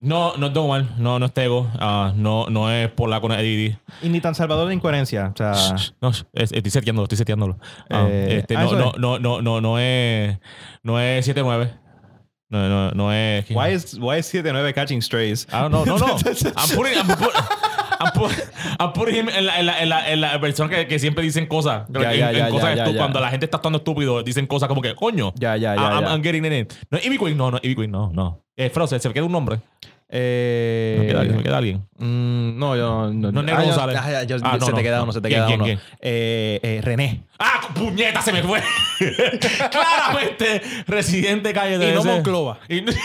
no, 0.00 0.36
no 0.36 0.46
es 0.46 0.52
Don 0.54 0.64
Omar, 0.64 0.86
no, 0.98 1.18
no 1.18 1.26
es 1.26 1.32
Tego, 1.34 1.70
ah, 1.78 2.12
no, 2.16 2.46
no 2.48 2.70
es 2.70 2.90
Polaco, 2.90 3.28
no 3.28 3.34
es 3.34 3.40
Eddie. 3.40 3.78
Y 4.02 4.08
ni 4.08 4.20
tan 4.20 4.34
salvador 4.34 4.68
de 4.68 4.74
incoherencia. 4.74 5.32
O 5.34 5.36
sea, 5.36 5.52
No, 6.00 6.08
es- 6.10 6.24
estoy 6.52 6.70
seteándolo, 6.70 7.04
estoy 7.04 7.18
seteándolo. 7.18 7.58
Ah, 7.90 8.06
Eh, 8.08 8.38
este, 8.40 8.56
ah, 8.56 8.64
no, 8.64 8.72
no, 8.74 8.92
no, 8.98 9.18
no, 9.18 9.42
no, 9.42 9.60
no 9.60 9.78
es 9.78 10.38
no 10.82 10.98
es 10.98 11.26
7-9. 11.28 11.70
No, 12.48 12.68
no, 12.68 12.90
no 12.92 13.12
es. 13.12 13.48
why 13.50 13.72
is, 13.74 13.96
why 14.00 14.18
is 14.18 14.26
79 14.26 14.72
catching 14.74 15.00
strays? 15.00 15.46
I 15.52 15.60
don't 15.60 15.70
know. 15.70 15.84
No, 15.84 15.98
no. 15.98 16.06
I'm 16.56 16.68
putting, 16.76 16.98
I'm 16.98 17.06
I'm 18.00 18.12
put- 18.12 18.32
I'm 18.78 18.92
putting 18.92 19.14
him 19.16 19.28
en 19.28 19.46
la, 19.46 19.60
en 19.60 19.66
la, 19.66 19.82
en 19.82 19.88
la, 19.88 20.10
en 20.12 20.20
la 20.20 20.40
persona 20.40 20.68
que, 20.74 20.86
que 20.86 20.98
siempre 20.98 21.22
dicen 21.22 21.46
cosas. 21.46 21.82
Ya, 21.88 22.12
ya, 22.14 22.32
ya, 22.32 22.48
cosas. 22.48 22.78
Cuando 22.96 23.20
la 23.20 23.28
gente 23.30 23.44
está 23.46 23.58
actuando 23.58 23.78
estúpido, 23.78 24.22
dicen 24.22 24.46
cosas 24.46 24.68
como 24.68 24.80
que, 24.82 24.94
coño. 24.94 25.32
Ya, 25.36 25.56
ya, 25.56 25.74
ya, 25.76 26.00
I'm, 26.00 26.22
getting 26.22 26.44
in 26.44 26.52
it. 26.52 26.72
No 26.90 26.98
Ivy 27.02 27.18
Queen, 27.18 27.36
no, 27.36 27.50
no, 27.50 27.58
Ivy 27.62 27.74
Queen, 27.76 27.90
no, 27.90 28.10
no. 28.12 28.42
Eh, 28.56 28.70
Frost, 28.70 28.94
se 28.98 29.08
me 29.08 29.14
queda 29.14 29.24
un 29.24 29.32
nombre. 29.32 29.60
Eh, 30.12 30.96
me 30.98 31.06
queda, 31.06 31.22
se 31.22 31.28
me 31.28 31.42
queda 31.44 31.58
alguien. 31.58 31.86
mm, 31.98 32.58
no, 32.58 32.74
yo 32.76 33.12
no. 33.12 33.30
No, 33.30 33.42
Negro 33.44 33.60
Ah, 33.60 33.64
González. 33.64 33.96
ah, 33.96 34.22
yo- 34.24 34.36
Ah, 34.42 34.56
no, 34.58 34.64
se 34.66 34.70
no, 34.72 34.76
te 34.76 34.82
queda 34.82 34.96
no. 34.96 35.02
uno, 35.04 35.12
se 35.12 35.20
te 35.20 35.28
¿Quién, 35.28 35.38
queda 35.38 35.46
quién, 35.46 35.60
uno. 35.60 35.64
quién? 35.66 35.78
Eh, 36.00 36.58
eh, 36.62 36.80
René. 36.82 37.22
¡Ah, 37.38 37.60
puñeta! 37.74 38.20
Se 38.20 38.32
me 38.32 38.42
fue. 38.42 38.60
Claramente, 39.70 40.62
residente 40.86 41.52
calle 41.52 41.78
de 41.78 41.90
Y 41.90 41.94
no 41.94 42.02
Monclova. 42.04 42.58
Y 42.68 42.80
no- 42.82 42.92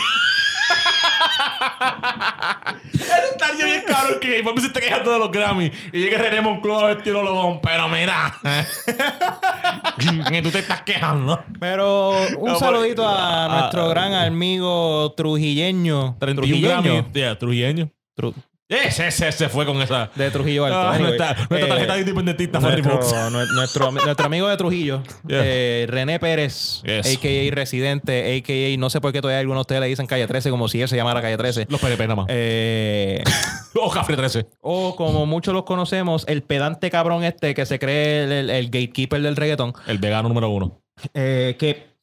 Eso 2.92 3.12
estaría 3.32 3.64
bien 3.64 3.82
cabrón 3.86 4.18
que 4.20 4.42
por 4.42 4.60
se 4.60 4.66
esté 4.68 4.80
quejando 4.80 5.12
de 5.12 5.18
los 5.18 5.30
Grammy 5.30 5.70
y 5.92 5.98
llegue 5.98 6.16
René 6.18 6.40
Monclova 6.40 6.88
vestido 6.94 7.22
lobón, 7.22 7.60
pero 7.62 7.88
mira. 7.88 8.34
que 10.30 10.42
tú 10.42 10.50
te 10.50 10.58
estás 10.60 10.82
quejando. 10.82 11.42
Pero 11.60 12.10
un 12.38 12.52
No, 12.52 12.58
saludito 12.58 13.02
por- 13.02 13.10
a 13.12 13.44
ah, 13.44 13.48
nuestro 13.60 13.88
gran 13.88 14.14
amigo 14.14 15.12
trujilleño. 15.16 16.16
31 16.18 16.34
Trujilleño. 16.46 16.82
Grammy. 16.82 17.12
Yeah, 17.12 17.38
Trujilleño. 17.38 17.90
Tru- 18.16 18.34
Ese, 18.68 19.06
ese 19.06 19.30
se 19.30 19.48
fue 19.48 19.64
con 19.64 19.80
esa. 19.80 20.10
de 20.16 20.28
Trujillo 20.30 20.64
Alto. 20.64 20.76
Ah, 20.76 20.94
Anyway, 20.94 21.16
nuestra, 21.16 21.34
nuestra 21.48 21.58
eh, 21.58 21.68
tarjeta 21.68 21.94
de 21.94 22.00
independentista 22.00 22.60
fue 22.60 22.82
nuestro, 22.82 23.30
nuestro, 23.30 23.92
nuestro 23.92 24.26
amigo 24.26 24.48
de 24.48 24.56
Trujillo, 24.56 25.02
Yeah. 25.28 25.40
eh, 25.44 25.86
René 25.88 26.18
Pérez, 26.18 26.82
Yes. 26.82 27.14
a.k.a. 27.16 27.54
Residente, 27.54 28.36
a.k.a. 28.36 28.76
no 28.76 28.90
sé 28.90 29.00
por 29.00 29.12
qué 29.12 29.20
todavía 29.22 29.38
algunos 29.38 29.58
de 29.58 29.60
ustedes 29.62 29.80
le 29.82 29.86
dicen 29.86 30.06
Calle 30.08 30.26
13 30.26 30.50
como 30.50 30.66
si 30.66 30.82
él 30.82 30.88
se 30.88 30.96
llamara 30.96 31.22
Calle 31.22 31.36
13. 31.36 31.66
Los 31.70 31.80
PNP 31.80 32.02
nada 32.08 32.16
más. 32.16 32.26
Eh, 32.28 33.22
o 33.80 33.88
Café 33.88 34.16
13. 34.16 34.46
o 34.62 34.96
como 34.96 35.26
muchos 35.26 35.54
los 35.54 35.62
conocemos, 35.62 36.24
el 36.26 36.42
pedante 36.42 36.90
cabrón 36.90 37.22
este 37.22 37.54
que 37.54 37.66
se 37.66 37.78
cree 37.78 38.24
el, 38.24 38.32
el- 38.32 38.50
el 38.50 38.66
gatekeeper 38.66 39.22
del 39.22 39.36
reggaetón. 39.36 39.74
El 39.86 39.98
vegano 39.98 40.28
número 40.28 40.48
uno. 40.50 40.80
Eh, 41.14 41.54
que 41.56 41.94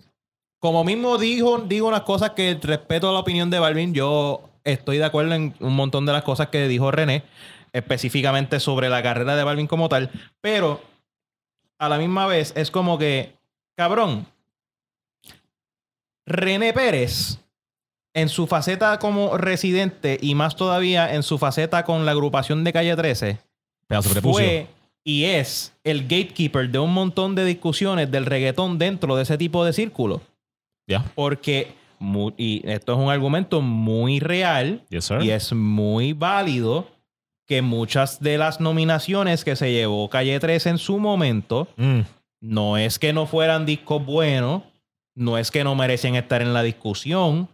como 0.60 0.86
mismo 0.86 1.18
dijo, 1.18 1.58
digo 1.68 1.90
unas 1.90 2.04
cosas 2.04 2.30
que 2.30 2.58
respeto 2.62 3.12
la 3.12 3.20
opinión 3.20 3.50
de 3.50 3.60
Balvin, 3.60 3.94
yo 3.94 4.50
estoy 4.64 4.98
de 4.98 5.06
acuerdo 5.06 5.34
en 5.34 5.56
un 5.60 5.76
montón 5.76 6.06
de 6.06 6.14
las 6.14 6.24
cosas 6.24 6.48
que 6.48 6.68
dijo 6.68 6.92
René, 6.92 7.24
específicamente 7.72 8.60
sobre 8.60 8.90
la 8.90 9.04
carrera 9.04 9.36
de 9.36 9.44
Balvin 9.44 9.68
como 9.68 9.90
tal, 9.90 10.12
pero 10.42 10.82
a 11.80 11.90
la 11.90 11.98
misma 11.98 12.28
vez 12.28 12.54
es 12.56 12.72
como 12.72 12.98
que, 12.98 13.34
cabrón, 13.76 14.26
René 16.26 16.74
Pérez, 16.74 17.40
en 18.14 18.30
su 18.30 18.48
faceta 18.48 19.00
como 19.00 19.38
residente 19.38 20.18
y 20.22 20.36
más 20.36 20.56
todavía 20.56 21.14
en 21.16 21.24
su 21.24 21.38
faceta 21.38 21.84
con 21.84 22.06
la 22.06 22.12
agrupación 22.12 22.64
de 22.64 22.74
Calle 22.74 22.96
13, 22.96 23.40
Pedazo 23.88 24.10
de 24.10 24.14
prepucio. 24.14 24.46
fue 24.46 24.68
y 25.04 25.26
es 25.26 25.74
el 25.84 26.04
gatekeeper 26.04 26.70
de 26.70 26.80
un 26.80 26.94
montón 26.94 27.36
de 27.36 27.44
discusiones 27.44 28.10
del 28.10 28.26
reggaetón 28.26 28.78
dentro 28.78 29.16
de 29.16 29.24
ese 29.24 29.38
tipo 29.38 29.66
de 29.66 29.74
círculo. 29.74 30.22
Ya. 30.88 31.04
Porque, 31.16 31.74
y 32.38 32.62
esto 32.70 32.94
es 32.94 33.00
un 33.00 33.10
argumento 33.10 33.62
muy 33.62 34.20
real 34.20 34.84
Yes, 34.90 35.12
y 35.22 35.30
es 35.30 35.54
muy 35.54 36.14
válido 36.14 36.88
que 37.48 37.62
muchas 37.62 38.22
de 38.22 38.38
las 38.38 38.60
nominaciones 38.60 39.44
que 39.44 39.56
se 39.56 39.72
llevó 39.72 40.10
Calle 40.10 40.40
13 40.40 40.70
en 40.72 40.78
su 40.78 41.00
momento 41.00 41.68
Mm. 41.78 42.02
no 42.42 42.78
es 42.78 43.00
que 43.00 43.14
no 43.14 43.26
fueran 43.26 43.66
discos 43.66 44.06
buenos, 44.06 44.64
no 45.16 45.38
es 45.38 45.52
que 45.52 45.64
no 45.64 45.76
merecen 45.76 46.16
estar 46.16 46.42
en 46.42 46.54
la 46.54 46.64
discusión. 46.64 47.48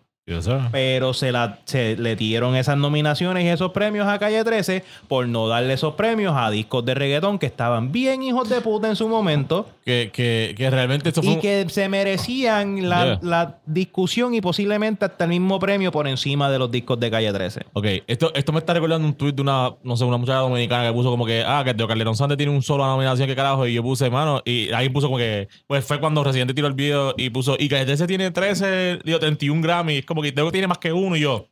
Pero 0.71 1.13
se, 1.13 1.31
la, 1.31 1.59
se 1.65 1.95
le 1.97 2.15
dieron 2.15 2.55
esas 2.55 2.77
nominaciones 2.77 3.43
y 3.45 3.47
esos 3.49 3.71
premios 3.71 4.07
a 4.07 4.19
Calle 4.19 4.43
13 4.43 4.83
por 5.07 5.27
no 5.27 5.47
darle 5.47 5.73
esos 5.73 5.95
premios 5.95 6.33
a 6.37 6.49
discos 6.51 6.85
de 6.85 6.93
reggaetón 6.93 7.39
que 7.39 7.45
estaban 7.47 7.91
bien 7.91 8.21
hijos 8.23 8.47
de 8.49 8.61
puta 8.61 8.87
en 8.89 8.95
su 8.95 9.07
momento 9.07 9.67
Que, 9.85 10.09
que, 10.13 10.53
que 10.57 10.69
realmente 10.69 11.09
esto 11.09 11.21
fue. 11.23 11.31
y 11.31 11.35
un- 11.35 11.41
que 11.41 11.65
se 11.69 11.89
merecían 11.89 12.87
la, 12.89 12.99
Yeah. 12.99 13.19
la 13.23 13.57
discusión 13.65 14.33
y 14.33 14.41
posiblemente 14.41 15.05
hasta 15.05 15.23
el 15.23 15.29
mismo 15.29 15.57
premio 15.59 15.91
por 15.91 16.07
encima 16.07 16.49
de 16.51 16.59
los 16.59 16.69
discos 16.69 16.99
de 16.99 17.09
Calle 17.09 17.31
13. 17.31 17.61
Ok, 17.73 17.85
esto, 18.07 18.31
esto 18.35 18.51
me 18.51 18.59
está 18.59 18.73
recordando 18.73 19.07
un 19.07 19.13
tweet 19.13 19.31
de 19.33 19.41
una, 19.41 19.71
no 19.83 19.95
sé, 19.97 20.03
una 20.03 20.17
muchacha 20.17 20.39
dominicana 20.39 20.85
que 20.87 20.93
puso 20.93 21.09
como 21.09 21.25
que, 21.25 21.43
ah, 21.45 21.61
que 21.65 21.73
Teo 21.73 21.87
Calderón 21.87 22.15
Sante 22.15 22.35
tiene 22.37 22.51
un 22.51 22.61
solo 22.61 22.85
nominación, 22.85 23.27
que 23.27 23.35
carajo, 23.35 23.65
y 23.65 23.73
yo 23.73 23.81
puse, 23.83 24.09
mano, 24.09 24.41
y 24.45 24.71
ahí 24.73 24.89
puso 24.89 25.07
como 25.07 25.17
que, 25.17 25.47
pues 25.65 25.85
fue 25.85 25.99
cuando 25.99 26.23
Residente 26.23 26.53
tiró 26.53 26.67
el 26.67 26.73
video 26.73 27.13
y 27.17 27.29
puso, 27.29 27.55
y 27.57 27.69
que 27.69 27.81
ese 27.81 28.05
tiene 28.05 28.31
13, 28.31 28.99
digo, 29.03 29.19
31 29.19 29.61
Grammy, 29.61 29.97
es 29.99 30.05
como 30.05 30.18
que 30.21 30.31
Teo 30.31 30.51
tiene 30.51 30.67
más 30.67 30.77
que 30.77 30.91
uno, 30.93 31.15
y 31.15 31.21
yo, 31.21 31.47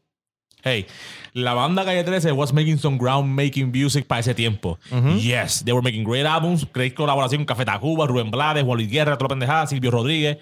hey, 0.63 0.85
la 1.33 1.53
banda 1.53 1.85
Calle 1.85 2.03
13 2.03 2.31
was 2.31 2.51
making 2.53 2.77
some 2.77 2.97
groundmaking 2.97 3.71
music 3.71 4.05
para 4.07 4.19
ese 4.21 4.33
tiempo. 4.33 4.79
Yes, 5.19 5.63
they 5.63 5.73
were 5.73 5.83
making 5.83 6.03
great 6.03 6.25
albums, 6.25 6.65
great 6.73 6.93
colaboración 6.95 7.45
con 7.45 7.55
Café 7.55 7.65
Tacuba, 7.65 8.07
Rubén 8.07 8.31
Blades, 8.31 8.63
Juan 8.63 8.77
Luis 8.77 8.89
Guerra, 8.89 9.17
toda 9.17 9.25
la 9.25 9.29
pendejada, 9.39 9.67
Silvio 9.67 9.91
Rodríguez, 9.91 10.37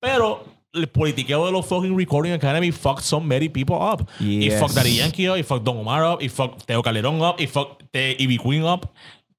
pero 0.00 0.44
el 0.72 0.88
politiqueo 0.88 1.46
de 1.46 1.52
los 1.52 1.66
fucking 1.66 1.96
Recording 1.96 2.32
Academy 2.32 2.72
fucked 2.72 3.02
so 3.04 3.20
many 3.20 3.48
people 3.48 3.76
up. 3.76 4.08
Yes. 4.20 4.58
fuck 4.60 4.72
Daddy 4.72 4.96
Yankee 4.96 5.28
up, 5.28 5.36
y 5.38 5.42
fuck 5.42 5.62
Don 5.62 5.78
Omar 5.78 6.04
up, 6.14 6.22
y 6.22 6.28
fuck 6.28 6.64
Teo 6.64 6.82
Calderón 6.82 7.20
up, 7.22 7.36
y 7.40 7.46
fuck 7.46 7.82
Te- 7.90 8.16
Ivy 8.18 8.38
Queen 8.38 8.64
up, 8.64 8.90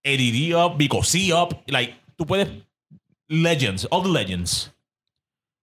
Eddie 0.03 0.31
D 0.31 0.55
up, 0.55 0.77
Vico 0.77 1.03
C 1.03 1.33
up. 1.33 1.53
Like, 1.67 1.95
tú 2.17 2.25
puedes. 2.25 2.47
Legends, 3.27 3.87
all 3.89 4.03
the 4.03 4.09
legends. 4.09 4.71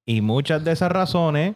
Y 0.04 0.20
muchas 0.20 0.64
de 0.64 0.72
esas 0.72 0.90
razones 0.90 1.54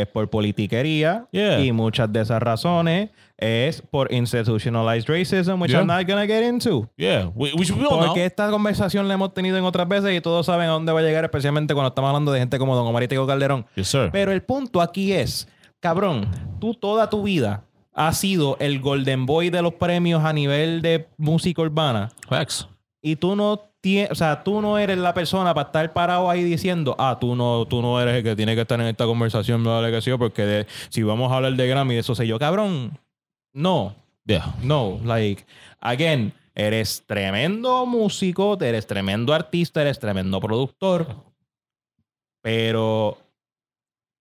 es 0.00 0.06
por 0.06 0.28
politiquería 0.30 1.26
Yeah. 1.32 1.60
y 1.60 1.72
muchas 1.72 2.12
de 2.12 2.20
esas 2.22 2.42
razones 2.42 3.10
es 3.36 3.82
por 3.82 4.12
institutionalized 4.12 5.08
racism, 5.08 5.60
which 5.60 5.70
Yeah. 5.72 5.80
I'm 5.80 5.86
not 5.86 6.06
gonna 6.06 6.26
get 6.26 6.42
into. 6.42 6.88
Yeah, 6.96 7.30
we, 7.34 7.52
we 7.54 7.66
Porque 7.88 8.24
esta 8.24 8.50
conversación 8.50 9.08
la 9.08 9.14
hemos 9.14 9.34
tenido 9.34 9.56
en 9.58 9.64
otras 9.64 9.86
veces 9.88 10.16
y 10.16 10.20
todos 10.20 10.46
saben 10.46 10.68
a 10.68 10.72
dónde 10.72 10.92
va 10.92 11.00
a 11.00 11.02
llegar, 11.02 11.24
especialmente 11.24 11.74
cuando 11.74 11.88
estamos 11.88 12.08
hablando 12.08 12.32
de 12.32 12.38
gente 12.40 12.58
como 12.58 12.74
Don 12.74 12.86
Omar 12.86 13.02
y 13.02 13.08
Tego 13.08 13.26
Calderón. 13.26 13.66
Yes, 13.74 13.88
sir. 13.88 14.08
Pero 14.12 14.32
el 14.32 14.42
punto 14.42 14.80
aquí 14.80 15.12
es, 15.12 15.48
cabrón, 15.80 16.28
tú 16.60 16.74
toda 16.74 17.10
tu 17.10 17.22
vida 17.22 17.64
has 17.92 18.18
sido 18.18 18.56
el 18.60 18.80
golden 18.80 19.26
boy 19.26 19.50
de 19.50 19.62
los 19.62 19.74
premios 19.74 20.24
a 20.24 20.32
nivel 20.32 20.82
de 20.82 21.08
música 21.16 21.62
urbana 21.62 22.10
Facts. 22.28 22.68
y 23.02 23.16
tú 23.16 23.34
no 23.36 23.62
o 24.10 24.14
sea, 24.14 24.42
tú 24.42 24.60
no 24.60 24.78
eres 24.78 24.98
la 24.98 25.14
persona 25.14 25.54
para 25.54 25.66
estar 25.68 25.92
parado 25.92 26.28
ahí 26.30 26.42
diciendo, 26.42 26.94
ah, 26.98 27.16
tú 27.20 27.34
no, 27.36 27.66
tú 27.66 27.80
no 27.82 28.00
eres 28.00 28.16
el 28.16 28.22
que 28.24 28.34
tiene 28.36 28.54
que 28.54 28.62
estar 28.62 28.80
en 28.80 28.86
esta 28.86 29.04
conversación, 29.06 29.62
me 29.62 29.68
vale 29.68 29.90
que 29.90 30.00
sí, 30.02 30.10
porque 30.18 30.42
de- 30.44 30.66
si 30.88 31.02
vamos 31.02 31.30
a 31.30 31.36
hablar 31.36 31.52
de 31.54 31.66
Grammy, 31.68 31.94
de 31.94 32.00
eso 32.00 32.14
sé 32.14 32.26
yo, 32.26 32.38
cabrón. 32.38 32.98
No, 33.52 33.94
Yeah. 34.26 34.54
no, 34.62 34.98
like, 35.04 35.44
again, 35.80 36.32
eres 36.54 37.04
tremendo 37.06 37.86
músico, 37.86 38.58
eres 38.60 38.86
tremendo 38.86 39.32
artista, 39.32 39.80
eres 39.82 39.98
tremendo 40.00 40.40
productor, 40.40 41.06
pero 42.42 43.18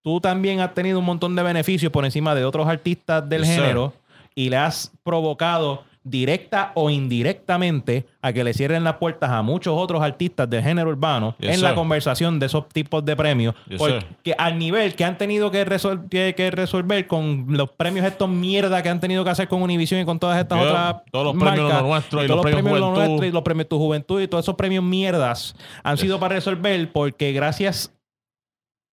tú 0.04 0.20
también 0.22 0.60
has 0.60 0.74
tenido 0.74 1.00
un 1.00 1.06
montón 1.06 1.36
de 1.36 1.44
beneficios 1.44 1.92
por 1.92 2.06
encima 2.06 2.36
de 2.36 2.46
otros 2.46 2.68
artistas 2.68 3.28
del 3.28 3.42
Yes, 3.44 3.50
sir. 3.50 3.62
género 3.64 3.94
y 4.36 4.50
le 4.50 4.58
has 4.58 4.92
provocado 5.04 5.84
directa 6.08 6.72
o 6.76 6.92
indirectamente 6.92 8.06
a 8.22 8.32
que 8.32 8.44
le 8.44 8.54
cierren 8.54 8.84
las 8.84 8.98
puertas 8.98 9.32
a 9.32 9.42
muchos 9.42 9.74
otros 9.76 10.04
artistas 10.04 10.48
del 10.48 10.62
género 10.62 10.90
urbano 10.92 11.36
Yes, 11.40 11.56
en 11.56 11.62
la 11.64 11.74
conversación 11.74 12.38
de 12.40 12.46
esos 12.46 12.70
tipos 12.70 13.04
de 13.04 13.16
premios. 13.16 13.56
Yes, 13.68 13.80
porque 13.80 14.36
al 14.38 14.60
nivel 14.60 14.94
que 14.96 15.04
han 15.04 15.18
tenido 15.18 15.50
que, 15.50 15.66
resol- 15.66 16.08
que, 16.08 16.36
que 16.38 16.52
resolver 16.52 17.08
con 17.08 17.48
los 17.50 17.72
premios 17.72 18.06
estos 18.06 18.30
mierda 18.30 18.84
que 18.84 18.90
han 18.90 19.00
tenido 19.00 19.24
que 19.24 19.32
hacer 19.32 19.48
con 19.48 19.64
Univision 19.64 20.00
y 20.00 20.06
con 20.06 20.20
todas 20.20 20.38
estas 20.40 20.60
Yeah. 20.60 20.70
otras 20.70 20.96
Todos 21.12 21.26
los 21.26 21.44
premios 21.44 21.64
marcas, 21.64 21.82
Lo 21.82 21.88
Nuestro 21.88 22.24
y 22.24 22.28
todos 22.28 22.38
los 22.46 22.52
premios 22.54 22.80
Lo 22.80 22.86
Juventud. 22.92 23.08
Nuestro 23.08 23.26
y 23.28 23.32
los 23.32 23.42
premios 23.42 23.68
Tu 23.68 23.78
Juventud 23.80 24.22
y 24.22 24.28
todos 24.28 24.46
esos 24.46 24.56
premios 24.56 24.84
mierdas 24.84 25.56
han 25.84 25.98
sido 25.98 26.20
para 26.20 26.36
resolver 26.36 26.92
porque 26.92 27.32
gracias 27.34 27.92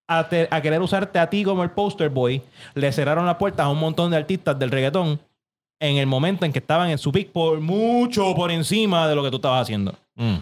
a, 0.08 0.28
te- 0.28 0.48
a 0.50 0.60
querer 0.62 0.80
usarte 0.80 1.18
a 1.18 1.28
ti 1.30 1.44
como 1.44 1.62
el 1.62 1.70
poster 1.70 2.08
boy, 2.10 2.42
le 2.74 2.90
cerraron 2.92 3.26
las 3.26 3.36
puertas 3.36 3.66
a 3.66 3.68
un 3.68 3.78
montón 3.78 4.10
de 4.10 4.16
artistas 4.16 4.58
del 4.58 4.70
reggaetón 4.70 5.20
en 5.82 5.96
el 5.96 6.06
momento 6.06 6.46
en 6.46 6.52
que 6.52 6.60
estaban 6.60 6.90
en 6.90 6.98
su 6.98 7.10
pick 7.12 7.30
por 7.32 7.60
mucho 7.60 8.34
por 8.34 8.50
encima 8.50 9.08
de 9.08 9.16
lo 9.16 9.22
que 9.22 9.30
tú 9.30 9.36
estabas 9.36 9.62
haciendo. 9.62 9.94
Mm. 10.14 10.36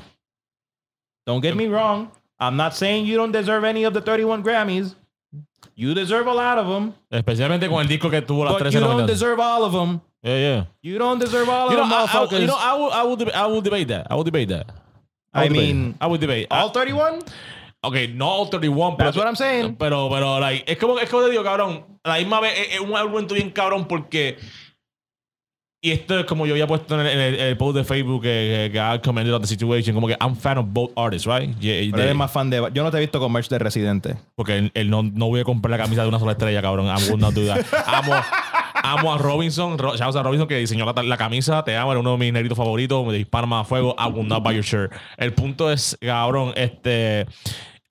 Don't 1.26 1.43
get 1.43 1.55
me 1.55 1.66
wrong. 1.66 2.11
I'm 2.38 2.57
not 2.57 2.74
saying 2.74 3.07
you 3.07 3.16
don't 3.16 3.32
deserve 3.32 3.64
any 3.64 3.84
of 3.84 3.95
the 3.95 4.01
31 4.01 4.43
Grammys. 4.43 4.95
You 5.74 5.95
deserve 5.95 6.26
a 6.26 6.34
lot 6.34 6.59
of 6.59 6.66
them. 6.66 6.93
Especialmente 7.11 7.68
con 7.68 7.80
el 7.80 7.88
disco 7.88 8.11
que 8.11 8.20
tuvo 8.22 8.45
las 8.45 8.55
But 8.55 8.64
13 8.64 8.74
you 8.74 8.80
don't 8.80 9.07
deserve 9.07 9.41
all 9.41 9.64
of 9.64 9.72
them. 9.72 10.01
Yeah, 10.22 10.36
yeah. 10.36 10.64
You 10.82 10.99
don't 10.99 11.18
deserve 11.18 11.49
all 11.49 11.70
You 11.70 11.80
of 11.80 11.88
know, 11.88 12.07
them, 12.07 12.32
I, 12.32 12.36
I, 12.36 12.38
you 12.38 12.47
know, 12.47 12.57
I 12.59 12.74
will, 12.74 12.91
I 12.93 13.03
will, 13.03 13.30
I 13.34 13.47
will 13.47 13.62
debate 13.62 13.88
that. 13.88 14.07
I 14.11 14.14
will 14.14 14.24
debate 14.24 14.49
that. 14.51 14.66
I 15.32 15.49
debate. 15.49 15.74
mean, 15.74 15.95
I 16.01 16.07
will 16.07 16.18
debate. 16.18 16.49
all 16.51 16.70
31? 16.70 17.20
Okay, 17.82 18.09
no 18.09 18.26
all 18.26 18.47
31, 18.47 18.97
pero, 18.97 19.07
That's 19.07 19.16
what 19.16 19.26
I'm 19.26 19.36
saying. 19.36 19.76
pero, 19.76 20.11
pero, 20.11 20.38
like, 20.38 20.64
es 20.70 20.76
como, 20.76 20.99
es 20.99 21.09
como 21.09 21.22
te 21.24 21.30
digo, 21.30 21.43
cabrón, 21.43 21.84
la 22.05 22.18
misma 22.18 22.41
vez 22.41 22.53
es, 22.59 22.74
es 22.74 22.80
un 22.80 22.95
argumento 22.95 23.34
bien 23.34 23.51
cabrón 23.51 23.86
porque, 23.86 24.36
y 25.83 25.93
esto 25.93 26.18
es 26.18 26.26
como 26.26 26.45
yo 26.47 26.53
había 26.55 26.66
puesto 26.66 26.95
en 27.01 27.07
el, 27.07 27.12
en 27.12 27.18
el- 27.20 27.35
en 27.41 27.47
el 27.47 27.57
post 27.57 27.76
de 27.76 27.85
Facebook 27.85 28.22
que, 28.22 28.68
que, 28.70 28.72
que 28.72 28.78
I 28.78 28.99
commented 29.01 29.33
on 29.35 29.41
the 29.41 29.47
situation, 29.49 29.95
como 29.95 30.07
que 30.07 30.16
I'm 30.20 30.37
fan 30.37 30.59
of 30.59 30.66
both 30.68 30.91
artists, 30.97 31.26
right? 31.26 31.57
Yeah, 31.59 31.81
Pero 31.91 31.97
de- 31.97 32.03
eres 32.05 32.14
más 32.16 32.31
fan 32.31 32.51
de... 32.51 32.68
Yo 32.74 32.83
no 32.83 32.91
te 32.91 32.99
he 32.99 33.01
visto 33.01 33.18
con 33.18 33.33
merch 33.33 33.49
de 33.49 33.59
Residente. 33.59 34.16
porque 34.35 34.59
él, 34.59 34.70
él 34.74 34.91
no, 34.91 35.03
no 35.03 35.26
voy 35.28 35.41
a 35.41 35.45
comprar 35.45 35.70
la 35.70 35.78
camisa 35.83 36.03
de 36.03 36.09
una 36.09 36.18
sola 36.18 36.33
estrella, 36.33 36.61
cabrón. 36.61 36.87
I 36.87 37.09
would 37.11 37.20
not 37.20 37.33
do 37.35 37.47
that. 37.47 37.64
Amo, 37.87 38.12
amo 38.83 39.14
a 39.14 39.18
Robinson. 39.18 39.78
Ro, 39.78 39.93
a 39.93 40.22
Robinson 40.22 40.47
que 40.49 40.57
diseñó 40.59 40.85
la, 40.85 41.03
la 41.03 41.16
camisa. 41.16 41.64
Te 41.64 41.76
amo, 41.76 41.93
era 41.93 42.01
uno 42.01 42.12
de 42.12 42.18
mis 42.18 42.33
negritos 42.33 42.59
favoritos. 42.59 43.07
Me 43.07 43.14
dispara 43.14 43.47
más 43.47 43.62
a 43.62 43.64
fuego. 43.68 43.95
I 43.99 44.11
would 44.11 44.26
not 44.26 44.43
buy 44.43 44.55
your 44.55 44.64
shirt. 44.64 44.93
El 45.16 45.33
punto 45.33 45.70
es, 45.70 45.97
cabrón, 46.01 46.53
este. 46.57 47.26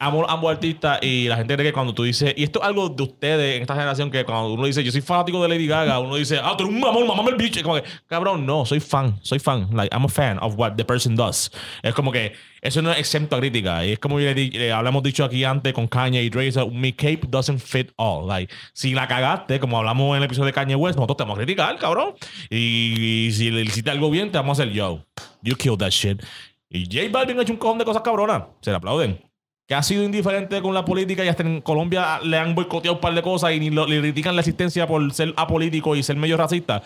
Ambos 0.02 0.50
artistas 0.50 1.00
y 1.02 1.28
la 1.28 1.36
gente 1.36 1.56
cree 1.56 1.68
que 1.68 1.74
cuando 1.74 1.94
tú 1.94 2.04
dices, 2.04 2.34
y 2.38 2.44
esto 2.44 2.62
es 2.62 2.66
algo 2.66 2.88
de 2.88 3.04
ustedes 3.04 3.58
en 3.58 3.64
esta 3.64 3.74
generación, 3.74 4.10
que 4.10 4.24
cuando 4.24 4.54
uno 4.54 4.66
dice, 4.66 4.82
yo 4.82 4.94
soy 4.94 5.02
fanático 5.02 5.42
de 5.44 5.50
Lady 5.50 5.68
Gaga, 5.68 6.00
uno 6.00 6.16
dice, 6.16 6.40
ah, 6.42 6.56
tú 6.58 6.64
eres 6.64 6.74
un 6.74 6.80
mamón, 6.80 7.06
mamame 7.06 7.32
el 7.32 7.36
bicho. 7.36 7.62
Como 7.62 7.76
que, 7.76 7.84
cabrón, 8.08 8.46
no, 8.46 8.66
soy 8.66 8.80
fan, 8.80 9.20
soy 9.22 9.40
fan. 9.40 9.68
Like, 9.74 9.94
I'm 9.94 10.06
a 10.06 10.08
fan 10.08 10.40
of 10.40 10.56
what 10.56 10.76
the 10.78 10.86
person 10.86 11.18
does. 11.18 11.52
Es 11.84 11.94
como 11.94 12.14
que 12.14 12.32
eso 12.62 12.82
no 12.82 12.92
es 12.94 12.98
exento 12.98 13.36
a 13.36 13.40
crítica. 13.40 13.86
Y 13.86 13.92
es 13.92 14.00
como 14.00 14.20
le, 14.20 14.34
le 14.34 14.72
hablamos 14.72 15.04
dicho 15.04 15.26
aquí 15.26 15.44
antes 15.44 15.74
con 15.74 15.88
Kanye 15.88 16.24
y 16.24 16.30
Drake, 16.30 16.66
mi 16.72 16.94
cape 16.94 17.22
doesn't 17.28 17.60
fit 17.60 17.92
all. 17.98 18.26
Like, 18.26 18.54
si 18.72 18.94
la 18.94 19.06
cagaste, 19.06 19.60
como 19.60 19.78
hablamos 19.78 20.12
en 20.12 20.20
el 20.20 20.24
episodio 20.24 20.46
de 20.46 20.54
Kanye 20.54 20.76
West, 20.76 20.96
nosotros 20.96 21.18
te 21.18 21.24
vamos 21.24 21.38
a 21.38 21.42
criticar, 21.42 21.78
cabrón. 21.78 22.14
Y, 22.50 23.28
y 23.28 23.32
si 23.34 23.52
le 23.52 23.64
hiciste 23.64 23.92
algo 23.92 24.10
bien, 24.10 24.32
te 24.32 24.38
vamos 24.38 24.58
a 24.58 24.64
hacer, 24.64 24.74
yo, 24.74 25.04
you 25.42 25.58
killed 25.58 25.80
that 25.80 25.90
shit. 25.90 26.24
Y 26.70 26.86
J 26.86 27.10
Balvin 27.12 27.38
ha 27.38 27.42
hecho 27.42 27.52
un 27.52 27.60
cojón 27.60 27.80
de 27.80 27.84
cosas 27.84 28.02
cabronas. 28.02 28.44
Se 28.62 28.70
le 28.70 28.78
aplauden. 28.78 29.29
Que 29.70 29.76
ha 29.76 29.84
sido 29.84 30.04
indiferente 30.04 30.62
con 30.62 30.74
la 30.74 30.84
política 30.84 31.24
y 31.24 31.28
hasta 31.30 31.44
en 31.44 31.62
Colombia 31.62 32.20
le 32.24 32.38
han 32.38 32.56
boicoteado 32.56 32.96
un 32.96 33.02
par 33.02 33.14
de 33.14 33.22
cosas 33.22 33.52
y 33.54 33.70
lo- 33.70 33.86
le 33.86 34.02
critican 34.02 34.36
la 34.36 34.42
existencia 34.42 34.88
por 34.88 35.14
ser 35.14 35.34
apolítico 35.38 35.96
y 35.96 36.02
ser 36.04 36.18
medio 36.18 36.36
racista. 36.36 36.82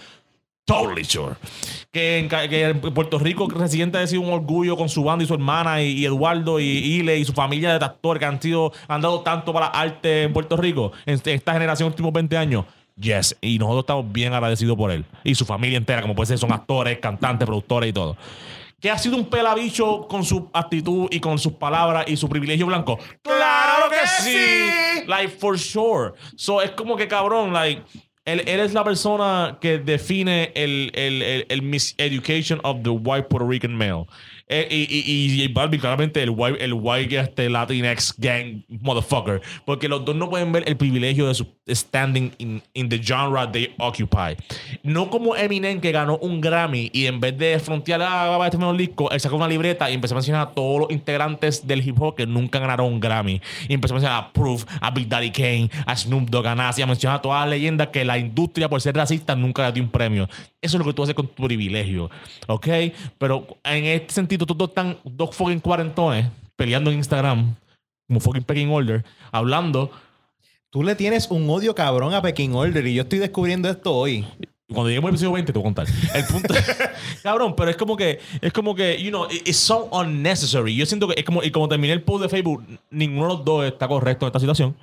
Totally 0.65 1.03
sure. 1.03 1.35
Que 1.91 2.19
en, 2.19 2.79
Puerto 2.93 3.19
Rico 3.19 3.47
residente 3.49 3.97
ha 3.97 4.07
sido 4.07 4.21
un 4.21 4.31
orgullo 4.33 4.75
con 4.77 4.87
su 4.89 5.03
banda 5.03 5.23
y 5.23 5.27
su 5.27 5.33
hermana 5.33 5.81
y, 5.81 6.05
Eduardo 6.05 6.59
y 6.59 6.65
Ile 6.65 7.17
y 7.19 7.25
su 7.25 7.33
familia 7.33 7.77
de 7.79 7.85
actores 7.85 8.19
que 8.19 8.25
han 8.25 8.41
sido 8.41 8.71
han 8.87 9.01
dado 9.01 9.21
tanto 9.21 9.53
para 9.53 9.67
arte 9.67 10.23
en 10.23 10.33
Puerto 10.33 10.55
Rico 10.57 10.91
en, 11.05 11.21
en 11.25 11.35
esta 11.35 11.53
generación 11.53 11.87
últimos 11.87 12.11
20 12.13 12.35
años. 12.37 12.65
Yes, 12.99 13.35
y 13.41 13.57
nosotros 13.59 13.83
estamos 13.83 14.11
bien 14.11 14.33
agradecidos 14.33 14.77
por 14.77 14.91
él 14.91 15.03
y 15.23 15.35
su 15.35 15.45
familia 15.45 15.77
entera, 15.77 16.01
como 16.01 16.15
puede 16.15 16.27
ser, 16.27 16.37
son 16.37 16.51
actores, 16.51 16.99
cantantes, 16.99 17.45
productores 17.45 17.89
y 17.89 17.93
todo. 17.93 18.15
Que 18.83 18.91
ha 18.91 18.97
sido 18.97 19.15
un 19.15 19.29
pelabicho 19.29 20.09
con 20.09 20.25
su 20.25 20.49
actitud 20.51 21.07
y 21.09 21.21
con 21.21 21.39
sus 21.39 21.53
palabras 21.53 22.03
y 22.05 22.17
su 22.17 22.27
privilegio 22.27 22.65
blanco. 22.65 22.99
¡Claro 23.21 23.89
que 23.89 24.05
sí! 24.21 25.05
Like, 25.07 25.29
for 25.29 25.57
sure. 25.57 26.11
So, 26.35 26.61
es 26.61 26.71
como 26.71 26.97
que 26.97 27.07
cabrón, 27.07 27.53
like, 27.53 27.81
él, 28.25 28.41
él 28.45 28.59
es 28.59 28.73
la 28.73 28.83
persona 28.83 29.57
que 29.61 29.77
define 29.77 30.51
el, 30.55 30.91
el, 30.95 31.21
el, 31.21 31.45
el 31.47 31.61
miseducation 31.61 32.59
of 32.63 32.83
the 32.83 32.89
white 32.89 33.29
Puerto 33.29 33.47
Rican 33.47 33.73
male. 33.73 34.05
Eh, 34.49 34.67
y, 34.69 34.83
y, 34.83 35.43
y 35.43 35.47
J 35.47 35.53
Balvin, 35.53 35.79
claramente, 35.79 36.21
el 36.21 36.29
white, 36.29 36.63
el 36.63 36.73
white 36.73 37.17
este, 37.17 37.49
Latinx 37.49 38.15
gang 38.17 38.65
motherfucker. 38.67 39.41
Porque 39.65 39.87
los 39.87 40.03
dos 40.03 40.15
no 40.15 40.29
pueden 40.29 40.51
ver 40.51 40.63
el 40.67 40.75
privilegio 40.75 41.27
de 41.27 41.33
su 41.33 41.55
standing 41.67 42.31
in, 42.37 42.61
in 42.73 42.89
the 42.89 43.01
genre 43.01 43.49
they 43.49 43.73
occupy. 43.79 44.35
No 44.83 45.09
como 45.09 45.35
Eminem, 45.35 45.79
que 45.79 45.91
ganó 45.91 46.17
un 46.17 46.41
Grammy 46.41 46.89
y 46.93 47.05
en 47.05 47.19
vez 47.19 47.37
de 47.37 47.59
frontear 47.59 48.01
a 48.01 48.45
este 48.45 48.57
nuevo 48.57 48.73
disco, 48.73 49.09
él 49.11 49.19
sacó 49.19 49.37
una 49.37 49.47
libreta 49.47 49.89
y 49.89 49.93
empezó 49.93 50.13
a 50.13 50.17
mencionar 50.17 50.47
a 50.47 50.51
todos 50.51 50.81
los 50.81 50.91
integrantes 50.91 51.65
del 51.65 51.87
hip 51.87 51.99
hop 52.01 52.15
que 52.15 52.25
nunca 52.25 52.59
ganaron 52.59 52.87
un 52.87 52.99
Grammy. 52.99 53.41
Y 53.67 53.73
empezó 53.73 53.93
a 53.93 53.95
mencionar 53.95 54.23
a 54.23 54.33
Proof, 54.33 54.65
a 54.81 54.91
Big 54.91 55.07
Daddy 55.07 55.31
Kane, 55.31 55.69
a 55.85 55.95
Snoop 55.95 56.29
Dogg, 56.29 56.47
a 56.47 56.55
Nas, 56.55 56.77
y 56.79 56.81
a 56.81 56.87
mencionar 56.87 57.19
a 57.19 57.21
todas 57.21 57.41
las 57.41 57.49
leyendas 57.49 57.87
que 57.87 58.03
la 58.03 58.17
industria, 58.17 58.69
por 58.69 58.81
ser 58.81 58.95
racista, 58.95 59.35
nunca 59.35 59.65
le 59.65 59.71
dio 59.73 59.83
un 59.83 59.89
premio. 59.89 60.27
Eso 60.61 60.77
es 60.77 60.79
lo 60.79 60.85
que 60.85 60.93
tú 60.93 61.03
haces 61.03 61.15
con 61.15 61.27
tu 61.27 61.43
privilegio. 61.43 62.09
¿Ok? 62.47 62.67
Pero 63.17 63.47
en 63.63 63.85
este 63.85 64.13
sentido, 64.13 64.43
estos 64.43 64.57
dos 64.57 64.69
están 64.69 64.97
dos 65.03 65.35
fucking 65.35 65.59
cuarentones 65.59 66.27
peleando 66.55 66.91
en 66.91 66.97
Instagram, 66.97 67.55
como 68.07 68.19
fucking 68.19 68.43
pecking 68.43 68.69
order, 68.69 69.03
hablando. 69.31 69.91
Tú 70.73 70.81
le 70.81 70.95
tienes 70.95 71.29
un 71.29 71.47
odio 71.51 71.75
cabrón 71.75 72.15
a 72.15 72.21
Peking 72.23 72.49
Order 72.53 72.85
y 72.87 72.95
yo 72.95 73.03
estoy 73.03 73.19
descubriendo 73.19 73.69
esto 73.69 73.93
hoy. 73.93 74.25
Cuando 74.69 74.89
lleguemos 74.89 75.09
al 75.09 75.13
episodio 75.13 75.33
20 75.33 75.53
te 75.53 75.59
voy 75.59 75.61
a 75.61 75.65
contar. 75.65 75.87
El 76.15 76.25
punto 76.25 76.53
cabrón, 77.21 77.55
pero 77.55 77.69
es 77.69 77.77
como 77.77 77.95
que 77.95 78.19
es 78.41 78.51
como 78.51 78.73
que 78.73 78.99
you 78.99 79.09
know, 79.11 79.25
it- 79.29 79.47
it's 79.47 79.57
so 79.57 79.87
unnecessary. 79.91 80.75
Yo 80.75 80.87
siento 80.87 81.07
que 81.07 81.13
es 81.19 81.23
como 81.23 81.43
y 81.43 81.51
como 81.51 81.67
terminé 81.69 81.93
el 81.93 82.01
post 82.01 82.23
de 82.23 82.29
Facebook, 82.29 82.63
ninguno 82.89 83.27
de 83.27 83.33
los 83.35 83.45
dos 83.45 83.65
está 83.65 83.87
correcto 83.87 84.25
en 84.25 84.29
esta 84.29 84.39
situación. 84.39 84.75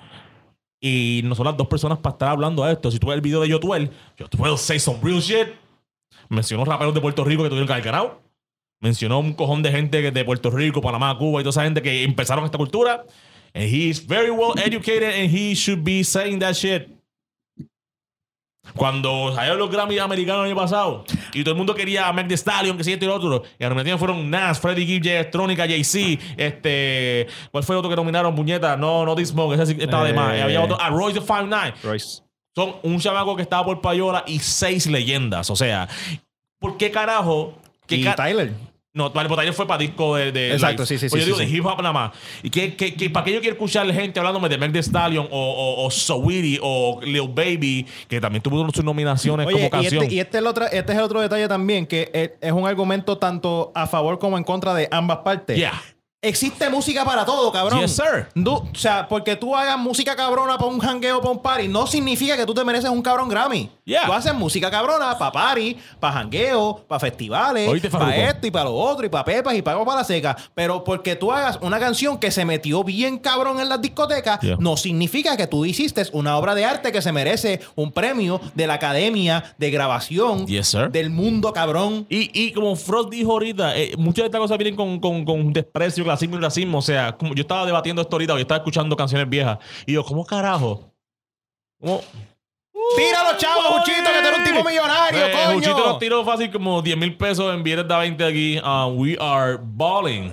Y 0.80 1.22
no 1.24 1.34
son 1.34 1.47
las 1.47 1.57
dos 1.57 1.66
personas 1.66 1.99
para 1.99 2.12
estar 2.14 2.28
hablando 2.28 2.64
de 2.64 2.72
esto. 2.72 2.88
Si 2.93 3.01
tú 3.01 3.09
ves 3.09 3.16
el 3.16 3.20
video 3.20 3.41
de 3.41 3.49
Yotuel, 3.49 3.91
Yotuel 4.16 4.57
say 4.59 4.78
some 4.78 5.01
real 5.03 5.20
shit. 5.20 5.49
Mencionó 6.28 6.64
raperos 6.64 6.95
de 6.95 7.01
Puerto 7.01 7.24
Rico 7.24 7.43
que 7.43 7.49
tuvieron 7.49 7.66
que 7.66 7.72
haber 7.72 7.84
ganado. 7.84 8.20
Mencionó 8.80 9.18
un 9.18 9.32
cojón 9.32 9.61
de 9.64 9.72
gente 9.72 10.09
de 10.12 10.24
Puerto 10.24 10.51
Rico, 10.51 10.80
Panamá, 10.80 11.18
Cuba 11.18 11.41
y 11.41 11.43
toda 11.45 11.51
esa 11.51 11.64
gente 11.64 11.82
que 11.82 12.05
empezaron 12.05 12.45
esta 12.45 12.57
cultura. 12.59 13.05
And 13.55 13.64
he's 13.64 13.98
very 13.98 14.30
well 14.30 14.55
educated 14.59 15.12
and 15.14 15.30
he 15.30 15.55
should 15.55 15.82
be 15.82 16.03
saying 16.05 16.38
that 16.40 16.55
shit. 16.55 16.88
Cuando 18.76 19.34
salieron 19.34 19.59
los 19.59 19.70
Grammy 19.70 19.98
americanos 19.98 20.44
el 20.44 20.53
año 20.53 20.57
pasado 20.57 21.05
y 21.32 21.42
todo 21.42 21.53
el 21.53 21.57
mundo 21.57 21.74
quería 21.74 22.07
a 22.07 22.12
Meg 22.12 22.28
Thee 22.28 22.36
Stallion, 22.36 22.76
que 22.76 22.84
si 22.84 22.92
esto 22.92 23.05
y 23.05 23.09
lo 23.09 23.14
otro, 23.16 23.42
y 23.59 23.62
la 23.64 23.68
nominación 23.70 23.98
fueron 23.98 24.30
Nas, 24.30 24.61
Freddie 24.61 24.86
Gibbs, 24.86 25.07
Jay 25.07 25.16
Electronica, 25.16 25.66
Jay-Z, 25.66 26.22
este, 26.36 27.26
¿cuál 27.51 27.64
fue 27.64 27.74
el 27.74 27.78
otro 27.78 27.90
que 27.90 27.96
nominaron? 27.96 28.34
Puñeta, 28.36 28.76
no, 28.76 29.05
no 29.05 29.16
This 29.16 29.30
Smoke, 29.30 29.55
ese 29.59 29.72
estaba 29.82 30.05
de 30.05 30.12
más. 30.12 30.34
Eh. 30.34 30.42
Había 30.42 30.61
otro, 30.62 30.76
ah, 30.80 30.88
Royce 30.90 31.18
the 31.18 31.26
Five 31.26 31.44
Nine. 31.44 31.74
Royce. 31.82 32.22
Son 32.55 32.76
un 32.84 33.01
chamaco 33.01 33.34
que 33.34 33.42
estaba 33.42 33.64
por 33.64 33.80
payola 33.80 34.22
y 34.26 34.38
seis 34.38 34.86
leyendas. 34.86 35.51
O 35.51 35.57
sea, 35.57 35.88
¿por 36.61 36.76
qué 36.76 36.90
carajo? 36.92 37.55
¿Qué 37.86 37.96
Y 37.96 38.05
ca- 38.05 38.14
Tyler. 38.14 38.53
No, 38.93 39.11
vale, 39.11 39.28
Tyler 39.28 39.53
fue 39.53 39.66
para 39.66 39.78
disco 39.78 40.16
de. 40.16 40.32
de 40.32 40.53
Exacto, 40.53 40.84
sí, 40.84 40.99
sí, 40.99 41.09
pues 41.09 41.22
sí, 41.22 41.28
yo 41.30 41.36
sí, 41.36 41.41
digo 41.43 41.49
sí. 41.49 41.53
de 41.53 41.59
hip 41.59 41.66
hop 41.66 41.78
nada 41.78 41.93
más. 41.93 42.11
¿Y 42.43 42.51
qué, 42.51 42.74
qué, 42.74 42.95
qué- 42.95 43.09
para 43.09 43.24
qué 43.24 43.32
yo 43.32 43.41
quiero 43.41 43.55
escuchar 43.55 43.91
gente 43.93 44.18
hablándome 44.18 44.49
de 44.49 44.59
Meg 44.59 44.72
Thee 44.72 44.82
Stallion 44.82 45.28
o, 45.30 45.38
o, 45.38 45.86
o 45.86 45.91
Saweetie 45.91 46.59
o 46.61 47.01
Lil 47.03 47.28
Baby, 47.28 47.86
que 48.09 48.20
también 48.20 48.43
tuvo 48.43 48.68
sus 48.70 48.84
nominaciones 48.84 49.47
Oye, 49.47 49.55
como 49.55 49.66
y 49.66 49.70
canción? 49.70 50.03
este, 50.03 50.14
y 50.14 50.18
este, 50.20 50.38
es 50.38 50.41
el 50.43 50.47
otro, 50.49 50.64
este 50.66 50.93
es 50.93 50.99
el 50.99 51.05
otro 51.05 51.20
detalle 51.20 51.47
también, 51.47 51.86
que 51.86 52.11
es, 52.12 52.30
es 52.41 52.53
un 52.53 52.66
argumento 52.66 53.16
tanto 53.18 53.70
a 53.74 53.86
favor 53.86 54.18
como 54.18 54.36
en 54.38 54.45
contra 54.45 54.74
de 54.74 54.88
ambas 54.91 55.18
partes. 55.18 55.57
Yeah. 55.57 55.80
Existe 56.24 56.68
música 56.68 57.02
para 57.02 57.24
todo, 57.24 57.50
cabrón. 57.50 57.80
Yes, 57.80 57.96
sir. 57.96 58.26
Du- 58.34 58.52
o 58.56 58.68
sea, 58.74 59.08
porque 59.08 59.36
tú 59.36 59.56
hagas 59.56 59.78
música 59.78 60.14
cabrona 60.14 60.58
para 60.58 60.70
un 60.70 60.78
jangueo, 60.78 61.18
para 61.22 61.30
un 61.32 61.40
party, 61.40 61.66
no 61.66 61.86
significa 61.86 62.36
que 62.36 62.44
tú 62.44 62.52
te 62.52 62.62
mereces 62.62 62.90
un 62.90 63.00
cabrón 63.00 63.26
Grammy. 63.30 63.70
Yeah. 63.86 64.04
Tú 64.04 64.12
haces 64.12 64.34
música 64.34 64.70
cabrona 64.70 65.16
para 65.16 65.32
party, 65.32 65.78
para 65.98 66.12
jangueo, 66.12 66.84
para 66.86 67.00
festivales, 67.00 67.70
para 67.90 68.14
esto 68.28 68.46
y 68.46 68.50
para 68.50 68.66
lo 68.66 68.74
otro, 68.74 69.06
y 69.06 69.08
para 69.08 69.24
pepas 69.24 69.54
y 69.54 69.62
para 69.62 69.82
para 69.82 70.00
la 70.00 70.04
seca. 70.04 70.36
Pero 70.54 70.84
porque 70.84 71.16
tú 71.16 71.32
hagas 71.32 71.58
una 71.62 71.78
canción 71.80 72.18
que 72.18 72.30
se 72.30 72.44
metió 72.44 72.84
bien 72.84 73.16
cabrón 73.18 73.58
en 73.58 73.70
las 73.70 73.80
discotecas, 73.80 74.40
Yeah. 74.42 74.56
no 74.60 74.76
significa 74.76 75.38
que 75.38 75.46
tú 75.46 75.64
hiciste 75.64 76.02
una 76.12 76.36
obra 76.36 76.54
de 76.54 76.66
arte 76.66 76.92
que 76.92 77.00
se 77.00 77.12
merece 77.12 77.60
un 77.76 77.92
premio 77.92 78.42
de 78.54 78.66
la 78.66 78.74
Academia 78.74 79.54
de 79.56 79.70
Grabación 79.70 80.46
Yes, 80.46 80.68
sir. 80.68 80.90
del 80.90 81.08
mundo 81.08 81.54
cabrón. 81.54 82.04
Y, 82.10 82.30
y 82.38 82.52
como 82.52 82.76
Frost 82.76 83.08
dijo 83.08 83.32
ahorita, 83.32 83.74
eh, 83.78 83.92
muchas 83.96 84.24
de 84.24 84.26
estas 84.26 84.40
cosas 84.42 84.58
vienen 84.58 84.76
con, 84.76 85.00
con, 85.00 85.24
con 85.24 85.50
desprecio, 85.54 86.04
clasismo 86.11 86.36
y 86.36 86.40
racismo. 86.40 86.78
O 86.78 86.82
sea, 86.82 87.12
como 87.16 87.34
yo 87.34 87.42
estaba 87.42 87.64
debatiendo 87.66 88.02
esto 88.02 88.14
ahorita, 88.16 88.34
yo 88.34 88.40
estaba 88.40 88.58
escuchando 88.58 88.96
canciones 88.96 89.28
viejas. 89.28 89.58
Y 89.86 89.92
yo, 89.94 90.04
¿cómo 90.04 90.24
carajo? 90.26 90.92
¿Cómo? 91.80 92.02
Tíralo, 92.96 93.38
chavo, 93.38 93.61
Juchito, 93.78 94.11
que 94.11 94.20
tú 94.20 94.26
eres 94.28 94.38
un 94.38 94.44
tipo 94.44 94.64
millonario, 94.68 95.26
Eh, 95.26 95.32
coño. 95.32 95.54
Juchito 95.54 95.78
nos 95.86 95.98
tiró 96.00 96.24
fácil 96.24 96.50
como 96.50 96.82
10 96.82 96.96
mil 96.96 97.16
pesos 97.16 97.54
en 97.54 97.62
billetes 97.62 97.86
de 97.86 97.96
20 97.96 98.24
aquí. 98.24 98.61
Ah, 98.64 98.86
we 98.88 99.16
are 99.20 99.58
balling. 99.61 100.32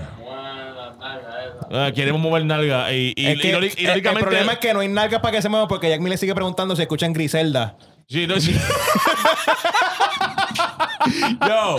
Ah, 1.69 1.91
queremos 1.93 2.19
mover 2.21 2.45
nalga. 2.45 2.91
Y, 2.93 3.13
y, 3.15 3.25
Es 3.27 3.41
que, 3.41 3.47
y 3.49 3.85
eh, 3.85 3.93
el- 3.93 4.01
problema 4.01 4.53
es 4.53 4.59
que 4.59 4.73
no 4.73 4.79
hay 4.79 4.87
nalgas 4.87 5.21
para 5.21 5.33
que 5.33 5.41
se 5.41 5.49
muevan 5.49 5.67
porque 5.67 5.89
Jack 5.89 5.99
me 6.01 6.09
le 6.09 6.17
sigue 6.17 6.33
preguntando 6.33 6.75
si 6.75 6.81
escuchan 6.81 7.13
Griselda. 7.13 7.75
Sí, 8.07 8.25
no, 8.25 8.39
sí. 8.39 8.55
Yo, 11.47 11.77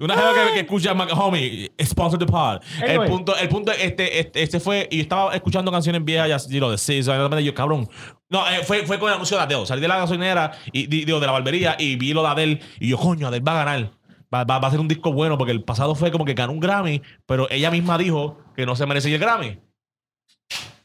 una 0.00 0.14
gente 0.14 0.30
que, 0.48 0.54
que 0.54 0.60
escucha 0.60 0.92
homie, 0.92 1.72
sponsor 1.82 2.18
the 2.18 2.26
pod. 2.26 2.60
El 2.86 3.00
punto, 3.04 3.36
el 3.36 3.48
punto, 3.48 3.72
este, 3.72 4.20
este, 4.20 4.42
este 4.42 4.60
fue, 4.60 4.88
y 4.90 5.00
estaba 5.00 5.34
escuchando 5.34 5.70
canciones 5.70 6.04
viejas, 6.04 6.28
ya, 6.28 6.58
know, 6.58 6.70
de 6.70 7.42
y 7.42 7.44
yo, 7.44 7.54
cabrón. 7.54 7.88
No, 8.28 8.48
eh, 8.48 8.60
fue, 8.64 8.86
fue 8.86 8.98
con 8.98 9.08
el 9.08 9.14
anuncio 9.14 9.36
de 9.36 9.42
Adele. 9.42 9.66
Salí 9.66 9.80
de 9.80 9.88
la 9.88 9.98
gasolinera, 9.98 10.52
y, 10.72 10.86
di- 10.86 11.04
digo, 11.04 11.20
de 11.20 11.26
la 11.26 11.32
barbería, 11.32 11.76
y 11.78 11.96
vi 11.96 12.12
lo 12.12 12.22
de 12.22 12.28
Adele, 12.28 12.60
y 12.78 12.88
yo, 12.88 12.98
coño, 12.98 13.28
Adele 13.28 13.44
va 13.44 13.52
a 13.60 13.64
ganar. 13.64 13.90
Va, 14.32 14.44
va, 14.44 14.58
va 14.60 14.68
a 14.68 14.70
ser 14.70 14.78
un 14.78 14.86
disco 14.88 15.12
bueno, 15.12 15.36
porque 15.36 15.52
el 15.52 15.64
pasado 15.64 15.94
fue 15.96 16.12
como 16.12 16.24
que 16.24 16.34
ganó 16.34 16.52
un 16.52 16.60
Grammy, 16.60 17.02
pero 17.26 17.48
ella 17.50 17.70
misma 17.70 17.98
dijo 17.98 18.38
que 18.54 18.64
no 18.64 18.76
se 18.76 18.86
merecía 18.86 19.14
el 19.14 19.20
Grammy. 19.20 19.58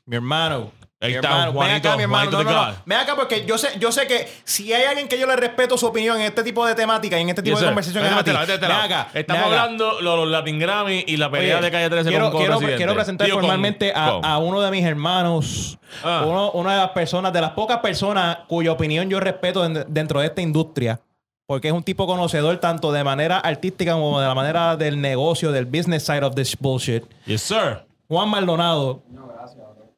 Mi 0.08 0.16
hermano. 0.16 0.72
Ahí 1.02 1.10
mi 1.12 1.16
está, 1.18 1.28
hermano. 1.28 1.46
Ven 1.48 1.54
Juanito, 1.56 1.88
acá, 1.90 1.98
mi 1.98 2.04
hermano. 2.04 2.32
No, 2.32 2.44
no, 2.44 2.68
no. 2.68 2.76
Ven 2.86 2.98
acá 2.98 3.16
porque 3.16 3.46
yo 3.46 3.58
sé, 3.58 3.68
yo 3.80 3.92
sé 3.92 4.08
que 4.08 4.28
si 4.46 4.72
hay 4.74 4.86
alguien 4.86 5.08
que 5.10 5.20
yo 5.20 5.28
le 5.28 5.36
respeto 5.36 5.78
su 5.78 5.86
opinión 5.86 6.16
en 6.18 6.24
este 6.28 6.42
tipo 6.42 6.66
de 6.66 6.74
temática 6.74 7.18
y 7.18 7.22
en 7.22 7.30
este 7.30 7.44
tipo 7.44 7.56
Yes, 7.56 7.62
de 7.62 7.66
conversaciones, 7.68 8.12
es 8.12 8.18
a 8.18 8.24
ti. 8.24 8.32
Ven 8.32 8.72
acá, 8.72 9.10
Estamos 9.14 9.44
ven 9.44 9.54
acá. 9.54 9.62
hablando 9.64 10.02
los, 10.02 10.18
los 10.20 10.28
Latin 10.30 10.58
Grammy 10.58 11.04
y 11.06 11.18
la 11.18 11.30
pelea 11.30 11.58
Oye, 11.58 11.66
de 11.66 11.72
calle 11.72 11.90
13 11.90 12.10
quiero, 12.10 12.32
con 12.32 12.40
quiero, 12.40 12.54
Residente. 12.54 12.78
quiero 12.78 12.94
presentar 12.96 13.30
con- 13.30 13.40
formalmente 13.42 13.92
a, 13.94 14.10
con- 14.12 14.26
a 14.26 14.38
uno 14.38 14.62
de 14.62 14.72
mis 14.72 14.86
hermanos, 14.86 15.78
Ah. 16.04 16.24
uno- 16.26 16.52
una 16.52 16.72
de 16.74 16.78
las 16.80 16.90
personas, 16.92 17.34
de 17.34 17.42
las 17.42 17.52
pocas 17.52 17.80
personas 17.80 18.38
cuya 18.48 18.72
opinión 18.72 19.10
yo 19.10 19.20
respeto 19.20 19.66
en- 19.66 19.84
dentro 19.90 20.22
de 20.22 20.28
esta 20.28 20.42
industria, 20.42 21.02
porque 21.46 21.68
es 21.68 21.74
un 21.74 21.84
tipo 21.84 22.08
conocedor 22.08 22.58
tanto 22.58 22.92
de 22.94 23.04
manera 23.04 23.38
artística 23.40 23.92
como 23.94 24.22
de 24.22 24.28
la 24.28 24.34
manera 24.34 24.78
del 24.78 25.00
negocio, 25.02 25.52
del 25.52 25.66
business 25.66 26.04
side 26.06 26.24
of 26.24 26.36
this 26.36 26.58
bullshit. 26.58 27.04
Yes, 27.26 27.42
sir. 27.42 27.84
Juan 28.08 28.30
Maldonado. 28.30 29.04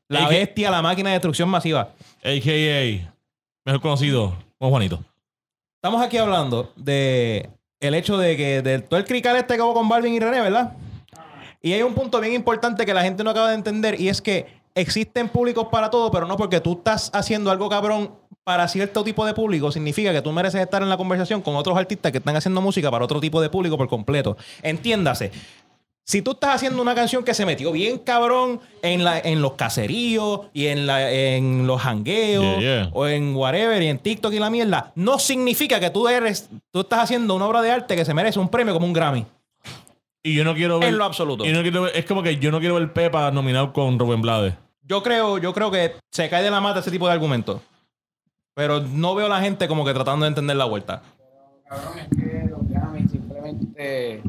La 0.10 0.30
bestia, 0.30 0.72
la 0.72 0.82
máquina 0.82 1.10
de 1.10 1.16
destrucción 1.16 1.49
masiva. 1.49 1.89
A.K.A. 2.24 3.14
Mejor 3.66 3.82
conocido 3.82 4.34
como 4.58 4.72
Juanito. 4.72 5.03
Estamos 5.76 6.01
aquí 6.01 6.18
hablando 6.18 6.72
de 6.78 7.49
el 7.82 7.93
hecho 7.93 8.18
de 8.18 8.38
que 8.38 8.62
de 8.62 8.80
todo 8.80 8.99
el 8.99 9.05
crical 9.05 9.36
este 9.36 9.55
acabó 9.55 9.74
con 9.74 9.89
Balvin 9.89 10.14
y 10.14 10.20
René, 10.20 10.41
¿verdad? 10.41 10.74
Y 11.62 11.74
hay 11.74 11.82
un 11.82 11.93
punto 11.93 12.22
bien 12.22 12.34
importante 12.34 12.86
que 12.86 12.93
la 12.93 13.03
gente 13.03 13.24
no 13.24 13.32
acaba 13.32 13.49
de 13.49 13.55
entender 13.55 13.99
y 13.99 14.08
es 14.08 14.22
que 14.22 14.47
existen 14.76 15.28
públicos 15.28 15.68
para 15.70 15.89
todo, 15.89 16.10
pero 16.10 16.26
no 16.26 16.38
porque 16.38 16.62
tú 16.62 16.74
estás 16.74 17.10
haciendo 17.14 17.51
algo 17.51 17.68
cabrón 17.68 18.14
para 18.43 18.68
cierto 18.70 19.03
tipo 19.03 19.26
de 19.26 19.34
público, 19.34 19.74
significa 19.74 20.14
que 20.14 20.22
tú 20.22 20.32
mereces 20.32 20.62
estar 20.62 20.82
en 20.82 20.88
la 20.88 20.95
conversación 20.95 21.41
con 21.41 21.58
otros 21.58 21.78
artistas 21.78 22.14
que 22.14 22.20
están 22.20 22.36
haciendo 22.38 22.62
música 22.62 22.89
para 22.89 23.03
otro 23.03 23.20
tipo 23.20 23.41
de 23.41 23.49
público 23.49 23.78
por 23.78 23.89
completo. 23.89 24.38
Entiéndase. 24.62 25.32
Si 26.10 26.22
tú 26.22 26.32
estás 26.32 26.55
haciendo 26.55 26.82
una 26.82 26.95
canción 26.95 27.26
que 27.26 27.34
se 27.34 27.45
metió 27.45 27.70
bien 27.74 27.97
cabrón 27.97 28.62
en, 28.82 29.03
la, 29.03 29.20
en 29.20 29.41
los 29.41 29.53
caseríos 29.55 30.39
y 30.53 30.68
en, 30.68 30.88
la, 30.88 31.12
en 31.12 31.68
los 31.68 31.82
jangueos 31.82 32.60
Yeah, 32.62 32.84
yeah. 32.84 32.89
o 32.93 33.08
en 33.08 33.36
whatever 33.36 33.82
y 33.82 33.88
en 33.88 33.99
TikTok 33.99 34.32
y 34.32 34.39
la 34.39 34.49
mierda, 34.49 34.93
no 34.95 35.20
significa 35.20 35.82
que 35.82 35.89
tú 35.89 36.08
eres, 36.08 36.49
tú 36.72 36.80
estás 36.80 36.99
haciendo 36.99 37.36
una 37.36 37.45
obra 37.45 37.62
de 37.62 37.72
arte 37.72 37.97
que 37.97 38.05
se 38.05 38.14
merece 38.14 38.39
un 38.39 38.47
premio 38.47 38.74
como 38.74 38.86
un 38.86 38.93
Grammy. 38.93 39.26
Y 40.24 40.34
yo 40.34 40.45
no 40.45 40.55
quiero 40.55 40.80
ver. 40.80 40.88
En 40.89 40.97
lo 40.97 41.03
absoluto. 41.03 41.45
y 41.45 41.51
no 41.51 41.62
quiero 41.62 41.82
ver- 41.82 41.91
es 41.97 42.05
como 42.05 42.24
que 42.24 42.38
yo 42.38 42.51
no 42.51 42.60
quiero 42.62 42.76
ver 42.76 42.93
Pepa 42.93 43.30
nominado 43.32 43.74
con 43.74 43.99
Rubén 43.99 44.22
Blades. 44.22 44.53
Yo 44.84 45.03
creo, 45.03 45.38
yo 45.39 45.53
creo 45.53 45.70
que 45.72 45.95
se 46.10 46.30
cae 46.30 46.41
de 46.41 46.49
la 46.51 46.62
mata 46.62 46.80
ese 46.80 46.89
tipo 46.91 47.05
de 47.08 47.12
argumentos. 47.14 47.60
Pero 48.53 48.80
no 48.80 49.14
veo 49.14 49.26
a 49.26 49.30
la 49.30 49.41
gente 49.41 49.68
como 49.68 49.84
que 49.84 49.93
tratando 49.93 50.24
de 50.24 50.30
entender 50.30 50.55
la 50.55 50.64
vuelta. 50.66 51.01
Cabrón, 51.68 51.99
es 51.99 52.08
que 52.18 52.47
los 52.49 52.66
Grammy 52.70 53.01
simplemente. 53.10 54.22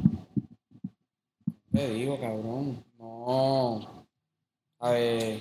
Te 1.79 1.91
digo, 1.91 2.19
cabrón. 2.19 2.85
No. 2.99 4.05
A 4.81 4.91
ver. 4.91 5.39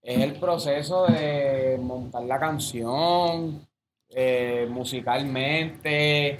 Es 0.00 0.20
el 0.20 0.40
proceso 0.40 1.06
de 1.06 1.78
montar 1.78 2.22
la 2.22 2.40
canción, 2.40 3.68
eh, 4.08 4.66
musicalmente, 4.70 6.38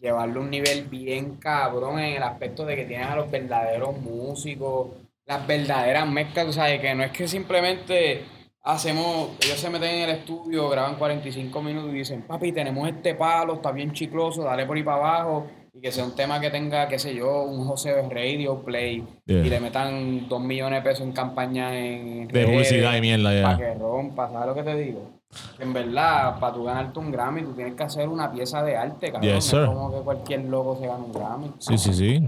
llevarlo 0.00 0.40
a 0.40 0.44
un 0.44 0.50
nivel 0.50 0.86
bien 0.86 1.36
cabrón 1.36 1.98
en 1.98 2.16
el 2.16 2.22
aspecto 2.22 2.64
de 2.64 2.76
que 2.76 2.86
tienen 2.86 3.08
a 3.08 3.16
los 3.16 3.30
verdaderos 3.30 3.98
músicos, 4.00 4.92
las 5.26 5.46
verdaderas 5.46 6.08
mezclas, 6.08 6.46
o 6.46 6.52
sea, 6.52 6.80
que 6.80 6.94
no 6.94 7.04
es 7.04 7.12
que 7.12 7.28
simplemente 7.28 8.24
hacemos, 8.62 9.32
ellos 9.42 9.60
se 9.60 9.68
meten 9.68 9.96
en 9.96 10.08
el 10.08 10.16
estudio, 10.16 10.70
graban 10.70 10.96
45 10.96 11.62
minutos 11.62 11.90
y 11.90 11.98
dicen, 11.98 12.22
papi, 12.22 12.52
tenemos 12.52 12.88
este 12.88 13.14
palo, 13.14 13.54
está 13.54 13.70
bien 13.70 13.92
chicloso, 13.92 14.44
dale 14.44 14.64
por 14.64 14.78
ahí 14.78 14.82
para 14.82 14.96
abajo, 14.96 15.46
y 15.76 15.80
que 15.80 15.92
sea 15.92 16.04
un 16.04 16.14
tema 16.14 16.40
que 16.40 16.48
tenga, 16.50 16.88
qué 16.88 16.98
sé 16.98 17.14
yo, 17.14 17.42
un 17.42 17.66
José 17.66 17.94
Radio 18.08 18.62
Play, 18.64 19.04
Yeah. 19.26 19.44
y 19.44 19.50
le 19.50 19.60
metan 19.60 20.28
2 20.28 20.40
millones 20.40 20.82
de 20.82 20.88
pesos 20.90 21.04
en 21.06 21.12
campaña 21.12 21.76
en 21.78 22.28
De 22.28 22.46
publicidad 22.46 22.96
y 22.96 23.00
mierda, 23.00 23.34
ya. 23.34 23.42
para 23.42 23.58
que 23.58 23.74
rompa, 23.74 24.30
¿sabes 24.30 24.46
lo 24.46 24.54
que 24.54 24.62
te 24.62 24.74
digo? 24.76 25.10
Que 25.58 25.64
en 25.64 25.72
verdad, 25.72 26.38
para 26.40 26.54
tú 26.54 26.64
ganarte 26.64 26.98
un 26.98 27.10
Grammy, 27.12 27.42
tú 27.42 27.52
tienes 27.52 27.74
que 27.74 27.82
hacer 27.82 28.08
una 28.08 28.30
pieza 28.32 28.62
de 28.62 28.76
arte, 28.76 29.12
cabrón. 29.12 29.34
Yes, 29.34 29.52
no 29.52 29.60
es 29.62 29.66
como 29.68 29.90
que 29.92 30.00
cualquier 30.04 30.44
loco 30.44 30.78
se 30.80 30.86
gana 30.86 30.98
un 31.04 31.12
Grammy. 31.12 31.50
Sí, 31.58 31.76
sí, 31.76 31.92
sí. 31.92 32.22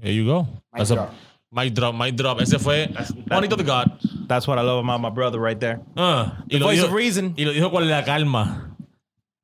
There 0.00 0.14
you 0.14 0.24
go. 0.24 0.42
Mic 0.44 0.60
That's 0.76 0.90
a- 0.92 0.94
drop. 0.94 1.08
mic 1.50 1.74
drop, 1.74 1.94
mic 1.94 2.14
drop. 2.14 2.40
Ese 2.40 2.58
fue 2.58 2.88
Juanito 3.28 3.56
the 3.56 3.64
God. 3.64 3.86
That's 4.26 4.46
what 4.48 4.56
I 4.58 4.62
love 4.62 4.78
about 4.88 5.00
my 5.00 5.10
brother 5.10 5.38
right 5.40 5.58
there. 5.58 5.80
Ah, 5.96 6.44
y, 6.46 6.52
The 6.54 6.58
lo 6.60 6.66
voice 6.66 6.80
dijo, 6.80 6.86
of 6.88 6.94
reason. 6.96 7.34
y 7.36 7.44
lo 7.44 7.52
dijo 7.52 7.70
con 7.70 7.86
la 7.90 8.04
calma. 8.04 8.71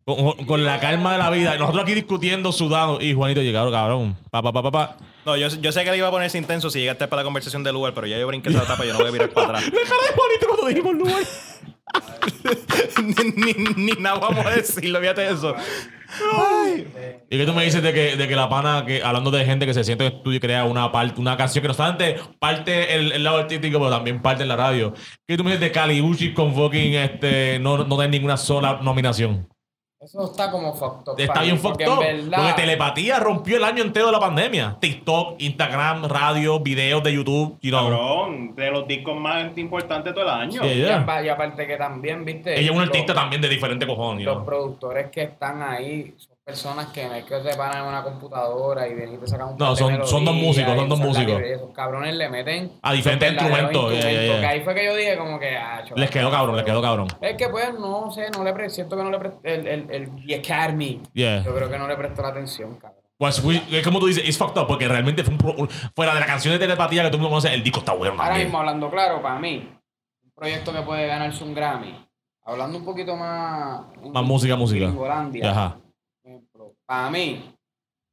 Con, 0.08 0.46
con 0.46 0.64
la 0.64 0.80
calma 0.80 1.12
de 1.12 1.18
la 1.18 1.28
vida. 1.28 1.54
Y 1.54 1.58
nosotros 1.58 1.82
aquí 1.82 1.92
discutiendo, 1.92 2.50
sudando. 2.50 2.98
Y 2.98 3.12
Juanito 3.12 3.42
llegaron, 3.42 3.70
cabrón. 3.70 4.16
Pa, 4.30 4.40
pa, 4.40 4.54
pa, 4.54 4.62
pa, 4.62 4.70
pa. 4.70 4.96
No, 5.26 5.36
yo, 5.36 5.48
yo 5.48 5.70
sé 5.70 5.84
que 5.84 5.90
le 5.90 5.98
iba 5.98 6.08
a 6.08 6.10
ponerse 6.10 6.38
intenso 6.38 6.70
si 6.70 6.80
llegaste 6.80 7.06
para 7.08 7.20
la 7.20 7.24
conversación 7.24 7.62
del 7.62 7.76
Uber, 7.76 7.92
pero 7.92 8.06
ya 8.06 8.18
yo 8.18 8.26
brinqué 8.26 8.48
esa 8.48 8.62
etapa 8.62 8.84
y 8.84 8.86
yo 8.86 8.94
no 8.94 9.00
voy 9.00 9.08
a 9.08 9.10
virar 9.10 9.28
para 9.28 9.48
atrás. 9.48 9.64
La 9.74 9.82
cara 9.82 10.02
de 10.08 10.16
Juanito 10.16 10.46
cuando 10.48 10.66
dijimos 10.68 10.94
lugar. 10.94 11.22
ni, 13.36 13.52
ni, 13.52 13.74
ni 13.76 13.92
nada 14.00 14.18
vamos 14.18 14.46
a 14.46 14.50
decirlo, 14.50 14.98
fíjate 15.00 15.28
eso. 15.28 15.54
Y 17.28 17.36
que 17.36 17.44
tú 17.44 17.52
me 17.52 17.64
dices 17.64 17.82
de 17.82 17.92
que, 17.92 18.16
de 18.16 18.28
que 18.28 18.34
la 18.34 18.48
pana, 18.48 18.86
que 18.86 19.02
hablando 19.02 19.30
de 19.30 19.44
gente 19.44 19.66
que 19.66 19.74
se 19.74 19.84
siente 19.84 20.06
en 20.06 20.14
estudio 20.14 20.38
y 20.38 20.40
crea 20.40 20.64
una 20.64 20.90
parte, 20.90 21.20
una 21.20 21.36
canción 21.36 21.60
que 21.60 21.68
no 21.68 21.74
solamente 21.74 22.16
parte 22.38 22.94
el, 22.94 23.12
el 23.12 23.24
lado 23.24 23.36
artístico, 23.36 23.78
pero 23.78 23.90
también 23.90 24.22
parte 24.22 24.44
en 24.44 24.48
la 24.48 24.56
radio. 24.56 24.94
Que 25.26 25.36
tú 25.36 25.44
me 25.44 25.50
dices 25.50 25.60
de 25.60 25.72
Calibuchi 25.72 26.32
con 26.32 26.54
fucking 26.54 26.94
este, 26.94 27.58
no, 27.58 27.84
no 27.84 28.08
ninguna 28.08 28.38
sola 28.38 28.80
nominación. 28.82 29.46
Eso 30.00 30.26
está 30.26 30.48
como 30.52 30.72
fucked 30.74 31.08
up. 31.12 31.18
Está 31.20 31.42
bien 31.42 31.58
fucked 31.58 31.84
porque 31.84 31.88
up. 31.88 31.98
verdad- 31.98 32.38
Porque 32.38 32.62
telepatía 32.62 33.18
rompió 33.18 33.56
el 33.56 33.64
año 33.64 33.82
entero 33.82 34.06
de 34.06 34.12
la 34.12 34.20
pandemia. 34.20 34.76
TikTok, 34.80 35.34
Instagram, 35.40 36.04
radio, 36.04 36.60
videos 36.60 37.02
de 37.02 37.12
YouTube. 37.14 37.58
You 37.60 37.70
know. 37.70 37.82
Cabrón, 37.90 38.54
de 38.54 38.70
los 38.70 38.86
discos 38.86 39.16
más 39.18 39.58
importantes 39.58 40.14
todo 40.14 40.22
el 40.22 40.30
año. 40.30 40.62
Yeah, 40.62 40.72
Y 40.72 40.76
yeah. 40.76 41.22
Y 41.24 41.28
aparte 41.28 41.66
que 41.66 41.76
también, 41.76 42.24
viste. 42.24 42.52
Ella 42.52 42.66
es 42.66 42.70
un 42.70 42.76
los- 42.78 42.86
artista 42.86 43.12
también 43.12 43.42
de 43.42 43.48
diferente 43.48 43.88
cojones. 43.88 44.20
you 44.24 44.26
Los 44.26 44.36
know. 44.36 44.46
productores 44.46 45.10
que 45.10 45.22
están 45.24 45.62
ahí 45.62 46.14
son 46.16 46.36
personas 46.48 46.86
que 46.86 47.06
no 47.06 47.12
es 47.14 47.24
que 47.24 47.42
se 47.42 47.54
paran 47.58 47.82
en 47.82 47.88
una 47.88 48.02
computadora 48.02 48.88
y 48.88 48.94
ven 48.94 49.12
y 49.12 49.18
te 49.18 49.26
sacan 49.26 49.48
un 49.50 49.58
No, 49.58 49.76
son- 49.76 50.06
son 50.06 50.24
dos 50.24 50.34
músicos, 50.34 50.74
son 50.74 50.88
dos 50.88 50.98
músicos. 50.98 51.42
Esos 51.42 51.70
cabrones 51.74 52.14
le 52.14 52.26
meten 52.30 52.72
A 52.80 52.94
diferentes 52.94 53.32
instrumentos, 53.32 53.92
yeah, 53.92 54.00
yeah, 54.10 54.22
yeah. 54.22 54.40
Que 54.40 54.46
ahí 54.46 54.60
fue 54.62 54.74
que 54.74 54.84
yo 54.86 54.96
dije 54.96 55.18
como 55.18 55.38
que, 55.38 55.54
ah, 55.58 55.84
Les 55.94 56.10
quedó 56.10 56.30
cabrón, 56.30 56.56
les 56.56 56.64
quedó 56.64 56.80
cabrón. 56.80 57.06
Es 57.20 57.36
que 57.36 57.50
pues 57.50 57.78
no 57.78 58.10
sé, 58.10 58.30
no 58.30 58.42
le 58.44 58.54
pre- 58.54 58.70
siento 58.70 58.96
que 58.96 59.02
no 59.02 59.10
le 59.10 59.18
prestó 59.18 59.40
el, 59.42 59.66
el, 59.66 59.90
el 59.90 60.34
Academy. 60.40 61.02
Yeah. 61.12 61.42
Yo 61.44 61.54
creo 61.54 61.68
que 61.68 61.78
no 61.78 61.86
le 61.86 61.96
prestó 61.96 62.22
la 62.22 62.28
atención, 62.28 62.76
cabrón. 62.76 62.98
Pues, 63.18 63.44
es 63.70 63.84
como 63.84 63.98
tú 63.98 64.06
dices, 64.06 64.24
it's 64.26 64.38
fucked 64.38 64.58
up, 64.58 64.66
porque 64.66 64.88
realmente 64.88 65.22
fue 65.24 65.32
un, 65.34 65.38
pro- 65.38 65.54
un- 65.54 65.68
fuera 65.68 66.14
de 66.14 66.20
la 66.20 66.26
canción 66.26 66.54
de 66.54 66.58
telepatía 66.58 67.02
que 67.02 67.08
todo 67.08 67.16
el 67.16 67.22
mundo 67.24 67.30
conoce, 67.34 67.52
el 67.52 67.62
disco 67.62 67.80
está 67.80 67.92
bueno 67.92 68.16
Ahora 68.22 68.36
mismo, 68.38 68.58
hablando 68.58 68.88
claro, 68.90 69.20
para 69.20 69.38
mí, 69.38 69.68
un 70.24 70.30
proyecto 70.34 70.72
que 70.72 70.80
puede 70.80 71.06
ganarse 71.08 71.44
un 71.44 71.52
Grammy, 71.54 72.06
hablando 72.46 72.78
un 72.78 72.84
poquito 72.86 73.16
más... 73.16 73.82
Más 74.14 74.22
música, 74.24 74.56
música. 74.56 74.90
Ajá. 75.44 75.76
Para 76.88 77.10
mí, 77.10 77.44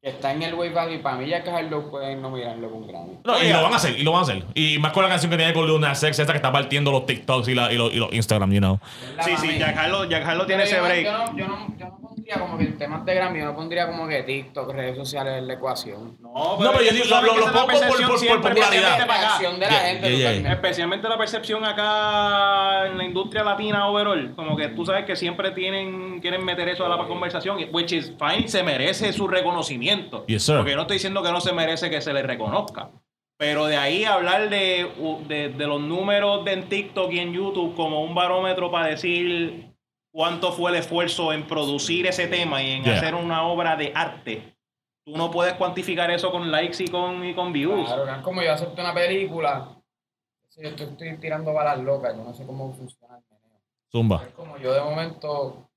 que 0.03 0.09
está 0.09 0.33
en 0.33 0.43
el 0.43 0.53
Wave 0.53 0.71
Valley, 0.71 0.97
para 0.99 1.15
mí 1.15 1.27
ya 1.27 1.41
que 1.41 1.49
Harlow 1.49 1.89
pueden 1.89 2.21
nominarlo 2.21 2.69
con 2.69 2.85
Grammy. 2.85 3.19
No, 3.23 3.41
y 3.41 3.53
lo 3.53 3.63
van 3.63 3.73
a 3.73 3.77
hacer, 3.77 3.97
y 3.97 4.03
lo 4.03 4.11
van 4.11 4.19
a 4.19 4.23
hacer. 4.23 4.43
Y 4.53 4.77
más 4.79 4.91
con 4.91 5.01
la 5.03 5.09
canción 5.09 5.31
que 5.31 5.37
tiene 5.37 5.53
con 5.53 5.65
Lil 5.65 5.79
Nas 5.79 6.03
X, 6.03 6.19
esta 6.19 6.33
que 6.33 6.37
está 6.37 6.51
partiendo 6.51 6.91
los 6.91 7.05
TikToks 7.05 7.47
y, 7.47 7.55
la, 7.55 7.71
y, 7.71 7.77
los, 7.77 7.93
y 7.93 7.95
los 7.95 8.11
Instagram, 8.11 8.51
you 8.51 8.59
know. 8.59 8.79
¿Verdad, 9.01 9.23
Sí, 9.25 9.37
sí, 9.37 9.57
Jack 9.57 9.77
Harlow 9.77 10.45
tiene 10.45 10.63
ese 10.63 10.81
break. 10.81 11.05
Yo 11.05 11.11
no, 11.17 11.37
yo, 11.37 11.47
no, 11.47 11.67
yo 11.77 11.85
no 12.01 12.14
pondría 12.25 12.39
como 12.45 12.57
que 12.57 12.63
en 12.65 12.77
temas 12.77 13.05
de 13.05 13.13
Grammy, 13.15 13.39
yo 13.39 13.45
no 13.45 13.55
pondría 13.55 13.87
como 13.87 14.07
que 14.07 14.23
TikTok, 14.23 14.73
redes 14.73 14.97
sociales 14.97 15.37
en 15.37 15.47
la 15.47 15.53
ecuación. 15.53 16.17
No, 16.19 16.57
No, 16.59 16.71
pero 16.71 16.83
yo 16.83 16.91
digo, 16.91 17.05
lo- 17.05 17.21
lo 17.21 17.51
pongo 17.53 17.67
por- 17.67 17.77
por- 17.77 18.41
popularidad. 18.41 18.99
especialmente 18.99 18.99
La 18.99 19.05
reacción 19.05 19.53
de 19.59 19.65
la 19.65 19.69
Yeah, 19.71 19.79
gente. 19.81 20.09
yeah, 20.09 20.17
yeah. 20.17 20.27
totalmente. 20.29 20.51
Especialmente 20.53 21.09
la 21.09 21.17
percepción 21.17 21.65
acá 21.65 22.87
en 22.87 22.97
la 22.97 23.03
industria 23.05 23.43
latina 23.43 23.87
overall. 23.87 24.33
Como 24.35 24.55
que 24.57 24.69
tú 24.69 24.85
sabes 24.85 25.05
que 25.05 25.15
siempre 25.15 25.51
tienen 25.51 26.19
quieren 26.19 26.43
meter 26.43 26.67
eso 26.69 26.85
a 26.85 26.89
la 26.89 26.97
conversación, 27.07 27.57
which 27.71 27.91
is 27.91 28.13
fine, 28.19 28.47
se 28.47 28.63
merece 28.63 29.13
su 29.13 29.27
reconocimiento. 29.27 30.25
Yes, 30.27 30.43
sir. 30.43 30.55
Porque 30.57 30.71
yo 30.71 30.77
no 30.77 30.83
estoy 30.83 30.95
diciendo 30.95 31.21
que 31.21 31.31
no 31.31 31.41
se 31.41 31.53
merece 31.53 31.89
que 31.89 32.01
se 32.01 32.13
le 32.13 32.23
reconozca. 32.23 32.89
Pero 33.37 33.65
de 33.65 33.75
ahí 33.75 34.05
hablar 34.05 34.49
de, 34.49 34.89
de, 35.27 35.49
de 35.49 35.67
los 35.67 35.81
números 35.81 36.45
de 36.45 36.53
en 36.53 36.69
TikTok 36.69 37.11
y 37.11 37.19
en 37.19 37.33
YouTube 37.33 37.75
como 37.75 38.01
un 38.01 38.15
barómetro 38.15 38.71
para 38.71 38.87
decir 38.87 39.74
cuánto 40.15 40.53
fue 40.53 40.71
el 40.71 40.77
esfuerzo 40.77 41.33
en 41.33 41.45
producir 41.45 42.07
ese 42.07 42.27
tema 42.27 42.63
y 42.63 42.71
en 42.71 42.83
Yeah. 42.83 42.95
hacer 42.95 43.15
una 43.15 43.43
obra 43.43 43.75
de 43.75 43.91
arte. 43.93 44.55
Tú 45.05 45.17
no 45.17 45.29
puedes 45.29 45.55
cuantificar 45.55 46.09
eso 46.09 46.31
con 46.31 46.49
likes 46.49 46.81
y 46.81 46.87
con, 46.87 47.23
y 47.25 47.35
con 47.35 47.51
views. 47.51 47.85
Claro, 47.85 48.05
que 48.05 48.11
es 48.11 48.17
como 48.19 48.41
yo 48.41 48.53
acepto 48.53 48.81
una 48.81 48.93
película, 48.93 49.75
si 50.47 50.63
yo 50.63 50.69
estoy, 50.69 50.87
estoy 50.87 51.17
tirando 51.17 51.53
balas 51.53 51.79
locas, 51.79 52.15
yo 52.15 52.23
no 52.23 52.33
sé 52.33 52.45
cómo 52.45 52.73
funciona 52.73 53.17
el 53.17 53.23
meneo. 53.29 53.59
Zumba. 53.91 54.23
Es 54.25 54.33
como 54.33 54.57
yo 54.57 54.73
de 54.73 54.79
momento 54.79 55.69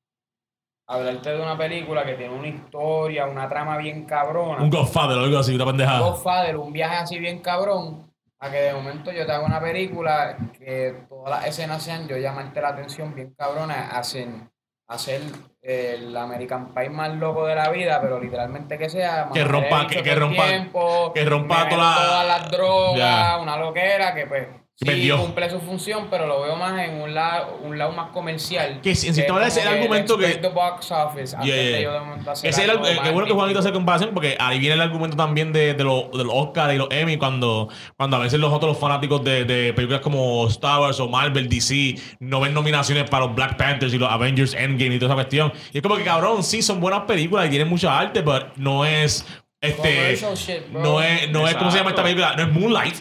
hablarte 0.86 1.30
de 1.30 1.43
una 1.43 1.59
película 1.59 2.07
que 2.07 2.14
tiene 2.14 2.32
una 2.32 2.47
historia, 2.47 3.26
una 3.26 3.49
trama 3.49 3.76
bien 3.76 4.05
cabrona. 4.05 4.62
Un 4.62 4.70
Godfather 4.70 5.18
o 5.18 5.22
algo 5.24 5.39
así, 5.39 5.53
una 5.57 5.66
pendejada. 5.66 5.99
Godfather, 5.99 6.57
un 6.57 6.72
viaje 6.72 6.95
así 6.95 7.18
bien 7.18 7.41
cabrón, 7.41 8.09
a 8.39 8.51
que 8.53 8.57
de 8.57 8.72
momento 8.72 9.11
yo 9.11 9.26
te 9.26 9.32
hago 9.32 9.47
una 9.47 9.61
película 9.61 10.39
que 10.57 10.95
todas 11.28 11.40
las 11.42 11.48
escenas 11.50 11.82
sean 11.82 12.08
yo 12.08 12.16
llamarte 12.16 12.60
la 12.60 12.68
atención 12.68 13.14
bien 13.14 13.34
cabrona, 13.36 13.90
hacen 13.90 14.50
hacer 14.88 15.20
el 15.60 16.16
American 16.16 16.72
Pie 16.74 16.88
más 16.88 17.10
loco 17.14 17.44
de 17.46 17.54
la 17.54 17.68
vida, 17.68 18.00
pero 18.00 18.18
literalmente 18.18 18.78
que 18.78 18.88
sea 18.88 19.28
Que 19.34 19.44
rompa- 19.44 19.86
que- 19.86 20.02
que 20.02 20.14
rompa- 20.14 20.46
tiempo, 20.48 21.12
que 21.12 21.24
rompa 21.26 21.68
toda 21.68 21.82
la- 21.90 21.94
todas 21.94 22.26
las 22.26 22.50
drogas, 22.50 22.96
Ya. 22.98 23.36
una 23.38 23.58
loquera 23.58 24.14
que 24.14 24.26
pues 24.26 24.48
sí 24.80 24.86
Vendió. 24.86 25.18
cumple 25.18 25.50
su 25.50 25.58
función, 25.58 26.06
pero 26.08 26.28
lo 26.28 26.40
veo 26.40 26.54
más 26.54 26.80
en 26.80 27.00
un 27.02 27.12
lado, 27.12 27.58
un 27.64 27.76
lado 27.76 27.90
más 27.90 28.10
comercial. 28.12 28.80
Que 28.80 28.94
si- 28.94 29.08
ese 29.08 29.22
es 29.26 29.56
el 29.56 29.66
argumento 29.68 30.16
que- 30.16 30.34
the 30.36 30.48
box 30.48 30.92
office 30.92 31.36
Yeah, 31.42 31.56
yeah. 31.56 31.80
yo 31.80 32.30
hacer 32.30 32.48
Ese 32.50 32.62
es 32.62 32.68
el, 32.68 32.80
qué 33.02 33.10
bueno 33.10 33.26
que 33.26 33.32
Juanito 33.32 33.58
hace 33.58 33.72
comparación 33.72 34.10
porque 34.14 34.36
ahí 34.38 34.60
viene 34.60 34.76
el 34.76 34.80
argumento 34.80 35.16
también 35.16 35.52
de, 35.52 35.74
de, 35.74 35.82
los, 35.82 36.12
de 36.12 36.22
los 36.22 36.32
Oscars 36.32 36.74
y 36.74 36.76
los 36.76 36.86
Emmy 36.92 37.16
cuando, 37.16 37.68
cuando 37.96 38.18
a 38.18 38.20
veces 38.20 38.38
los 38.38 38.52
otros 38.52 38.68
los 38.70 38.78
fanáticos 38.78 39.24
de, 39.24 39.44
de 39.44 39.72
películas 39.72 40.00
como 40.00 40.46
Star 40.46 40.78
Wars 40.78 41.00
o 41.00 41.08
Marvel, 41.08 41.48
DC 41.48 41.96
no 42.20 42.38
ven 42.38 42.54
nominaciones 42.54 43.10
para 43.10 43.26
los 43.26 43.34
Black 43.34 43.56
Panthers 43.56 43.92
y 43.92 43.98
los 43.98 44.08
Avengers 44.08 44.54
Endgame 44.54 44.94
y 44.94 44.98
toda 45.00 45.08
esa 45.08 45.14
cuestión. 45.16 45.52
Y 45.72 45.78
es 45.78 45.82
como 45.82 45.96
que 45.96 46.04
cabrón, 46.04 46.44
sí 46.44 46.62
son 46.62 46.80
buenas 46.80 47.00
películas 47.00 47.46
y 47.46 47.50
tienen 47.50 47.66
mucha 47.68 47.98
arte, 47.98 48.22
pero 48.22 48.52
no 48.54 48.84
es 48.84 49.26
este 49.60 50.14
shit, 50.36 50.68
no 50.70 51.02
es 51.02 51.28
no 51.32 51.48
es 51.48 51.56
cómo 51.56 51.72
se 51.72 51.78
llama 51.78 51.90
esta 51.90 52.05
película, 52.05 52.36
no 52.36 52.42
es 52.44 52.52
Moonlight. 52.52 52.94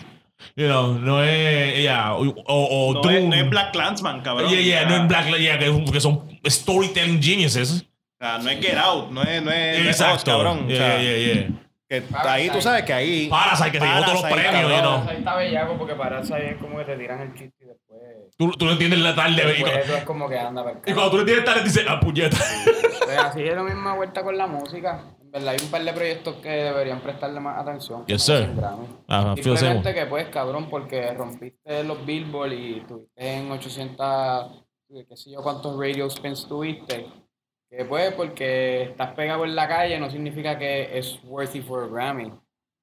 You 0.55 0.67
know, 0.67 0.93
no 0.99 1.23
es 1.23 1.81
yeah, 1.81 2.13
o, 2.13 2.21
o, 2.27 2.33
o 2.47 2.93
No 2.93 3.09
es, 3.09 3.21
Dune. 3.23 3.27
no 3.29 3.35
es 3.43 3.49
Black 3.49 3.71
Clansman, 3.71 4.21
cabrón. 4.21 4.49
Yeah, 4.51 4.61
yeah, 4.61 4.83
O 4.83 4.89
no 4.89 4.95
es 5.03 5.07
Black 5.07 5.37
yeah, 5.37 5.57
que, 5.59 5.85
que 5.91 5.99
son 6.01 6.39
storytelling 6.45 7.21
geniuses. 7.21 7.85
o 8.19 8.23
sea, 8.25 8.37
no 8.39 8.49
es 8.49 8.59
Get 8.59 8.77
Out, 8.77 9.11
no 9.11 9.21
es, 9.23 9.41
no 9.41 9.51
es, 9.51 9.83
no 9.83 9.89
es 9.89 9.99
Exacto. 10.01 10.31
cabrón. 10.31 10.65
O 10.65 10.67
Yeah, 10.69 10.77
sea, 10.77 11.01
yeah, 11.01 11.17
yeah, 11.17 11.33
yeah. 11.33 11.49
que 11.89 12.03
ahí 12.27 12.49
tú 12.49 12.61
sabes 12.61 12.83
que 12.83 12.93
ahí. 12.93 13.27
Parasite, 13.29 13.71
que 13.71 13.79
se 13.79 13.85
llevó 13.85 13.99
todos 14.01 14.13
los 14.13 14.21
Parasite, 14.23 14.49
premios, 14.51 14.71
you 14.71 14.81
know. 14.81 15.09
Ahí 15.09 15.17
está 15.17 15.35
bellaco 15.35 15.77
porque 15.77 15.93
para 15.95 16.19
eso 16.21 16.35
es 16.35 16.55
como 16.57 16.77
que 16.77 16.83
te 16.85 16.97
tiran 16.97 17.21
el 17.21 17.33
chiste 17.33 17.55
y 17.63 17.65
después. 17.65 18.01
Tú, 18.37 18.51
tú 18.51 18.65
no 18.65 18.71
entiendes 18.73 18.99
la 18.99 19.15
tarde. 19.15 19.33
Y, 19.41 19.45
Después 19.63 19.71
cu- 19.73 19.79
eso 19.79 19.95
es 19.97 20.03
como 20.03 20.29
que 20.29 20.37
anda 20.37 20.63
y 20.85 20.91
cuando 20.93 21.09
tú 21.11 21.15
le 21.17 21.21
entiendes 21.21 21.45
tarde, 21.45 21.63
dices, 21.63 21.85
ah, 21.89 21.99
puñeta. 21.99 22.37
Pues 23.05 23.17
así 23.17 23.41
es 23.41 23.55
la 23.55 23.63
misma 23.63 23.95
vuelta 23.95 24.21
con 24.23 24.37
la 24.37 24.45
música. 24.45 25.01
Hay 25.45 25.57
un 25.61 25.69
par 25.69 25.83
de 25.83 25.93
proyectos 25.93 26.35
que 26.37 26.49
deberían 26.49 27.01
prestarle 27.01 27.39
más 27.39 27.59
atención. 27.59 28.05
Yes, 28.05 28.23
sir. 28.23 28.49
Same. 29.07 29.35
Simplemente 29.35 29.93
que 29.93 30.05
pues, 30.05 30.27
cabrón, 30.29 30.69
porque 30.69 31.13
rompiste 31.13 31.83
los 31.83 32.05
Billboard 32.05 32.53
y 32.53 32.81
tuviste 32.87 33.37
en 33.37 33.51
800, 33.51 34.63
qué 35.07 35.17
sé 35.17 35.31
yo 35.31 35.41
cuántos 35.41 35.77
radio 35.79 36.09
spins 36.09 36.47
tuviste. 36.47 37.07
Que 37.69 37.83
pues, 37.85 38.13
porque 38.13 38.83
estás 38.83 39.13
pegado 39.13 39.43
en 39.43 39.55
la 39.55 39.67
calle 39.67 39.99
no 39.99 40.09
significa 40.09 40.57
que 40.57 40.97
es 40.97 41.19
worthy 41.25 41.61
for 41.61 41.83
a 41.83 41.87
Grammy. 41.87 42.31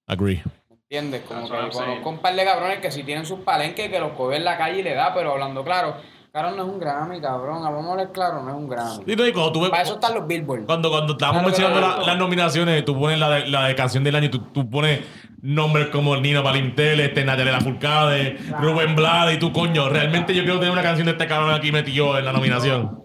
Agree. 0.06 0.42
¿Me 0.68 0.76
entiendes? 0.76 1.22
Como 1.22 1.48
That's 1.48 1.76
que 1.76 1.82
conozco 1.82 2.08
un 2.10 2.18
par 2.18 2.34
de 2.34 2.44
cabrones 2.44 2.78
que 2.80 2.90
si 2.90 3.02
tienen 3.02 3.24
sus 3.24 3.40
palenques 3.40 3.88
que 3.88 3.98
los 3.98 4.12
coge 4.12 4.36
en 4.36 4.44
la 4.44 4.58
calle 4.58 4.80
y 4.80 4.82
le 4.82 4.94
da, 4.94 5.14
pero 5.14 5.32
hablando 5.32 5.64
claro, 5.64 5.96
cabrón 6.34 6.56
no 6.56 6.62
es 6.64 6.68
un 6.68 6.80
Grammy, 6.80 7.20
cabrón. 7.20 7.62
Vamos 7.62 7.86
a 7.86 7.90
hablar 7.92 8.10
claro, 8.12 8.42
no 8.42 8.50
es 8.50 8.56
un 8.56 8.68
Grammy. 8.68 9.04
Y 9.06 9.14
no, 9.14 9.24
y 9.24 9.32
cuando 9.32 9.52
tú 9.52 9.60
ves- 9.60 9.70
Para 9.70 9.82
eso 9.84 9.94
están 9.94 10.14
los 10.14 10.26
Billboard. 10.26 10.64
Cuando, 10.66 10.90
cuando 10.90 11.12
estábamos 11.12 11.42
Claro, 11.42 11.48
mencionando 11.48 11.78
claro. 11.86 12.00
la- 12.00 12.06
las 12.08 12.18
nominaciones, 12.18 12.84
tú 12.84 12.98
pones 12.98 13.20
la 13.20 13.30
de, 13.30 13.46
la 13.46 13.66
de 13.68 13.74
canción 13.76 14.02
del 14.02 14.16
año, 14.16 14.30
tú, 14.30 14.40
tú 14.52 14.68
pones 14.68 15.00
nombres 15.42 15.88
como 15.88 16.16
Nina 16.16 16.40
Valintel, 16.40 16.98
este, 16.98 17.24
Natalia 17.24 17.52
Lafourcade, 17.52 18.36
Rubén 18.60 18.96
Blades, 18.96 19.36
y 19.36 19.38
tú, 19.38 19.52
coño, 19.52 19.88
realmente 19.88 20.34
yo 20.34 20.42
quiero 20.42 20.58
tener 20.58 20.72
una 20.72 20.82
canción 20.82 21.06
de 21.06 21.12
este 21.12 21.28
cabrón 21.28 21.54
aquí 21.54 21.70
metido 21.70 22.18
en 22.18 22.24
la 22.24 22.32
nominación. 22.32 23.03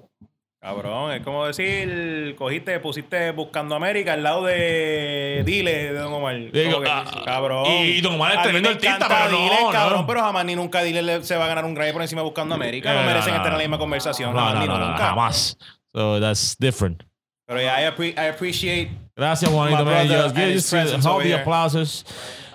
Cabrón, 0.61 1.13
es 1.13 1.21
como 1.23 1.45
decir, 1.45 2.35
cogiste, 2.37 2.81
pusiste 2.81 3.31
Buscando 3.31 3.75
América 3.75 4.11
al 4.13 4.23
lado 4.23 4.43
de 4.43 5.41
Dile 5.45 5.93
de 5.93 5.99
Don 5.99 6.11
Omar. 6.11 6.35
Digo, 6.51 6.81
que, 6.81 6.89
ah, 6.89 7.05
cabrón. 7.23 7.65
y- 7.65 8.01
Don 8.01 8.15
Omar 8.15 8.33
es 8.35 8.41
tremendo 8.43 8.67
me 8.69 8.75
artista, 8.75 9.07
pero 9.07 9.29
no, 9.31 9.37
Dile, 9.37 9.55
no. 9.61 9.69
cabrón, 9.71 10.05
pero 10.05 10.19
jamás 10.21 10.43
ni 10.43 10.55
nunca 10.57 10.81
Dile 10.83 11.01
le- 11.01 11.23
se 11.23 11.37
va 11.37 11.45
a 11.45 11.47
ganar 11.47 11.63
un 11.63 11.73
Grammy 11.73 11.93
por 11.93 12.01
encima 12.01 12.21
de 12.21 12.25
Buscando 12.25 12.55
América. 12.55 12.93
No 12.93 13.01
Eh, 13.01 13.05
merecen 13.05 13.31
no, 13.31 13.37
estar 13.37 13.47
en 13.47 13.53
la 13.53 13.57
no. 13.57 13.69
misma 13.69 13.77
conversación. 13.77 14.33
No, 14.33 14.39
jamás 14.39 14.53
no, 14.55 14.59
ni 14.59 14.67
no, 14.67 14.77
no, 14.79 14.87
nunca. 14.89 14.97
jamás. 15.07 15.57
So 15.93 16.19
that's 16.19 16.57
different. 16.59 17.03
Pero 17.47 17.61
yeah, 17.61 17.79
I, 17.81 17.85
appre- 17.85 18.13
I 18.17 18.27
appreciate 18.27 18.91
Gracias, 19.15 19.49
Juanito. 19.49 19.85
Man. 19.85 20.07
Just 20.09 20.35
give 20.35 20.49
his 20.49 20.65
us 20.65 20.69
presence 20.71 21.05
all 21.07 21.15
over 21.15 21.23
the 21.23 21.35
applauses. 21.35 22.03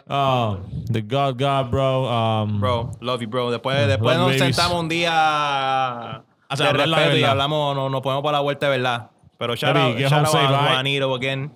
Uh, 0.07 0.57
the 0.93 1.01
God, 1.01 1.39
God, 1.39 1.71
bro. 1.71 2.05
Um, 2.07 2.61
Bro, 2.61 2.93
love 3.01 3.23
you, 3.23 3.29
bro. 3.29 3.51
Después, 3.51 3.87
después 3.89 4.17
nos 4.19 4.27
babies. 4.37 4.43
sentamos 4.57 4.79
un 4.81 4.89
día 4.91 6.23
O 6.55 6.57
sea, 6.57 6.67
de 6.67 6.71
hablar 6.71 6.89
la 6.89 6.97
respeto 6.99 7.19
y 7.19 7.25
hablamos, 7.25 7.77
nos, 7.77 7.91
nos 7.91 8.01
ponemos 8.01 8.23
para 8.23 8.39
la 8.39 8.43
vuelta 8.43 8.67
de 8.71 8.77
verdad. 8.79 9.11
Pero 9.39 9.55
shout 9.57 9.75
Baby, 9.75 10.05
out, 10.05 10.11
shout 10.11 10.21
out 10.25 10.29
safe, 10.29 10.45
a 10.47 10.49
right? 10.51 10.71
Juanito 10.73 11.15
again. 11.15 11.51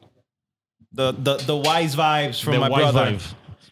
The, 0.94 1.12
the, 1.12 1.36
the 1.46 1.54
wise 1.56 1.94
vibes 1.96 2.42
from 2.42 2.54
The 2.54 2.60
my 2.60 2.68
wise 2.68 2.92
brother. 2.92 3.12
vibe. 3.12 3.20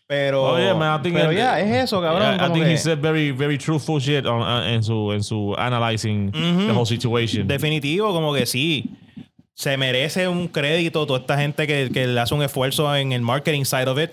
Pero, 0.08 0.44
Oh, 0.54 0.56
yeah, 0.58 0.72
man, 0.74 1.00
I 1.00 1.02
think 1.02 1.16
pero 1.16 1.32
ya, 1.32 1.58
es 1.58 1.84
eso, 1.84 2.00
cabrón. 2.00 2.36
Yeah, 2.36 2.46
I 2.46 2.52
think 2.52 2.64
que 2.64 2.72
he 2.72 2.76
said 2.76 3.00
very, 3.00 3.32
very 3.32 3.58
truthful 3.58 3.98
shit 4.00 4.24
on, 4.24 4.40
uh, 4.40 4.62
en 4.68 4.82
su, 4.84 5.10
en 5.12 5.22
su 5.24 5.52
analyzing 5.58 6.30
Mhm. 6.30 6.66
the 6.68 6.72
whole 6.72 6.86
situation. 6.86 7.48
Definitivo, 7.48 8.12
como 8.12 8.32
que 8.32 8.46
sí. 8.46 8.84
Se 9.54 9.76
merece 9.76 10.28
un 10.28 10.46
crédito 10.48 11.06
toda 11.06 11.18
esta 11.20 11.36
gente 11.38 11.66
que, 11.66 11.90
que 11.92 12.06
le 12.06 12.20
hace 12.20 12.34
un 12.34 12.42
esfuerzo 12.42 12.94
en 12.94 13.12
el 13.12 13.22
marketing 13.22 13.64
side 13.64 13.88
of 13.88 13.98
it. 13.98 14.10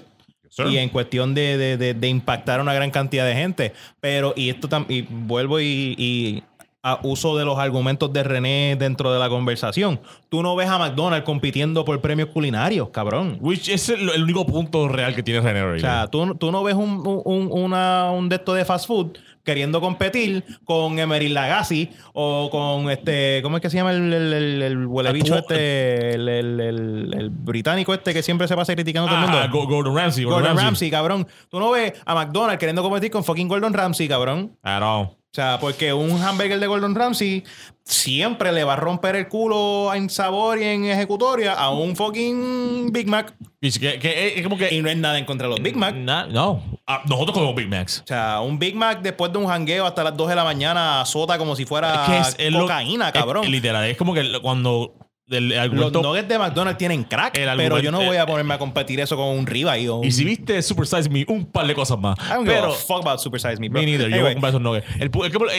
sir. 0.49 0.68
Y 0.68 0.77
en 0.77 0.90
cuestión 0.90 1.34
de, 1.35 1.57
de, 1.57 1.77
de, 1.77 1.94
de 1.95 2.07
impactar 2.07 2.60
a 2.60 2.64
una 2.64 2.73
gran 2.73 2.90
cantidad 2.91 3.26
de 3.26 3.34
gente. 3.35 3.73
Pero, 3.99 4.34
y 4.35 4.49
esto 4.49 4.68
también, 4.69 5.07
vuelvo 5.27 5.60
y, 5.60 5.95
y 5.98 6.44
a 6.86 7.00
uso 7.04 7.38
de 7.38 7.46
los 7.46 7.58
argumentos 7.58 8.12
de 8.12 8.24
René 8.24 8.76
dentro 8.78 9.14
de 9.14 9.18
la 9.18 9.30
conversación. 9.30 10.02
Tú 10.28 10.44
no 10.44 10.54
ves 10.56 10.68
a 10.68 10.78
McDonald's 10.78 11.26
compitiendo 11.26 11.86
por 11.86 12.02
premios 12.02 12.28
culinarios, 12.30 12.90
cabrón. 12.90 13.38
Which 13.40 13.70
es 13.70 13.88
el, 13.88 14.10
el 14.10 14.24
único 14.24 14.46
punto 14.46 14.90
real 14.90 15.16
que 15.16 15.24
tiene 15.24 15.40
René 15.40 15.62
O 15.64 15.80
sea, 15.80 16.08
tú, 16.08 16.36
tú 16.36 16.52
no 16.52 16.62
ves 16.62 16.76
un, 16.76 17.02
un, 17.26 17.50
una- 17.52 18.12
un 18.12 18.28
de 18.28 18.36
estos 18.36 18.56
de 18.58 18.66
fast 18.66 18.86
food 18.88 19.12
queriendo 19.46 19.80
competir 19.82 20.44
con 20.66 21.00
Emery 21.00 21.30
Lagasse 21.30 21.90
o 22.14 22.50
con 22.50 22.90
este, 22.92 23.40
¿cómo 23.44 23.58
es 23.58 23.62
que 23.62 23.70
se 23.70 23.78
llama 23.78 23.92
el, 23.92 24.12
el, 24.14 24.34
el, 24.34 24.62
el 24.62 24.86
huele 24.88 25.12
bicho 25.14 25.38
este, 25.38 26.16
el, 26.16 27.30
británico 27.32 27.94
este 27.94 28.14
que 28.14 28.24
siempre 28.24 28.48
se 28.48 28.56
pasa 28.56 28.74
criticando 28.74 29.08
a 29.08 29.12
todo 29.12 29.20
el 29.20 29.30
mundo? 29.30 29.40
Ah, 29.42 29.48
Go- 29.52 29.68
Gordon 29.68 29.96
Ramsay. 29.96 30.24
Gordon, 30.26 30.40
Gordon 30.42 30.56
Ramsay. 30.58 30.66
Ramsay, 30.66 30.92
cabrón. 30.92 31.28
Tú 31.50 31.60
no 31.60 31.72
ves 31.72 31.94
a 32.06 32.14
McDonald's 32.16 32.60
queriendo 32.60 32.82
competir 32.84 33.10
con 33.12 33.24
fucking 33.24 33.48
Gordon 33.48 33.74
Ramsay, 33.74 34.08
cabrón. 34.08 34.58
At 34.64 34.82
all. 34.82 35.10
O 35.34 35.36
sea, 35.36 35.58
porque 35.60 35.92
un 35.94 36.22
hamburger 36.22 36.60
de 36.60 36.68
Gordon 36.68 36.94
Ramsay 36.94 37.44
siempre 37.84 38.52
le 38.52 38.64
va 38.64 38.74
a 38.74 38.76
romper 38.76 39.16
el 39.16 39.28
culo 39.28 39.92
en 39.96 40.08
sabor 40.12 40.60
y 40.60 40.64
en 40.64 40.86
ejecutoria 40.86 41.54
a 41.54 41.72
un 41.72 41.96
fucking 41.96 42.92
Big 42.94 43.08
Mac. 43.08 43.34
Which 43.60 43.80
que, 43.80 43.98
que 43.98 44.38
es 44.38 44.44
como 44.44 44.58
que. 44.60 44.72
Y 44.72 44.84
no 44.84 44.90
es 44.92 44.98
nada 44.98 45.18
en 45.18 45.26
contra 45.26 45.48
de 45.48 45.56
los 45.56 45.64
Big 45.64 45.76
Mac. 45.76 45.96
Na- 45.96 46.28
no. 46.28 46.62
Ah, 46.86 47.02
nosotros 47.08 47.34
comemos 47.34 47.56
Big 47.56 47.68
Macs. 47.68 48.02
O 48.04 48.08
sea, 48.08 48.42
un 48.42 48.60
Big 48.60 48.76
Mac 48.76 49.02
después 49.02 49.32
de 49.34 49.40
un 49.40 49.48
jangueo 49.48 49.88
hasta 49.88 50.04
las 50.04 50.16
2 50.16 50.30
de 50.30 50.36
la 50.36 50.44
mañana 50.44 51.02
azota 51.02 51.40
como 51.40 51.56
si 51.56 51.66
fuera 51.66 52.04
Es 52.04 52.10
que 52.12 52.18
es- 52.20 52.36
es 52.38 52.54
lo- 52.54 52.60
cocaína, 52.62 53.08
es- 53.08 53.14
cabrón. 53.14 53.50
literal. 53.50 53.86
Es 53.86 53.98
como 53.98 54.14
que 54.14 54.40
cuando. 54.40 54.94
El 55.30 55.50
Los 55.50 55.58
argumento, 55.58 56.02
nuggets 56.02 56.28
de 56.28 56.38
McDonald's 56.38 56.78
tienen 56.78 57.04
crack, 57.06 57.38
El 57.38 57.50
pero 57.56 57.80
yo 57.80 57.91
no 57.91 58.02
voy 58.04 58.18
a 58.18 58.26
ponerme 58.26 58.56
a 58.56 58.58
competir 58.58 59.00
eso 59.00 59.16
con 59.16 59.28
un 59.38 59.48
ribeye 59.48 59.88
o 59.88 59.95
un... 59.98 60.06
y 60.06 60.12
si 60.12 60.26
viste 60.26 60.62
Super 60.62 60.86
Size 60.86 61.10
Me, 61.10 61.26
un 61.30 61.45
par 61.45 61.66
de 61.66 61.74
cosas 61.74 61.98
más. 61.98 62.18
I 62.20 62.34
don't 62.34 62.41
give 62.45 62.54
Pero. 62.56 62.72
a 62.74 62.76
fuck 62.76 63.02
about 63.06 63.20
Super 63.20 63.40
Size 63.40 63.56
Me, 63.58 63.70
bro. 63.70 63.80
Me 63.80 63.86
neither. 63.86 64.10
Yo 64.10 64.10
voy 64.10 64.14
a 64.16 64.18
Anyway, 64.18 64.34
comprar 64.34 64.50
esos 64.52 64.62
nuggets. 64.62 64.88
El 65.00 65.12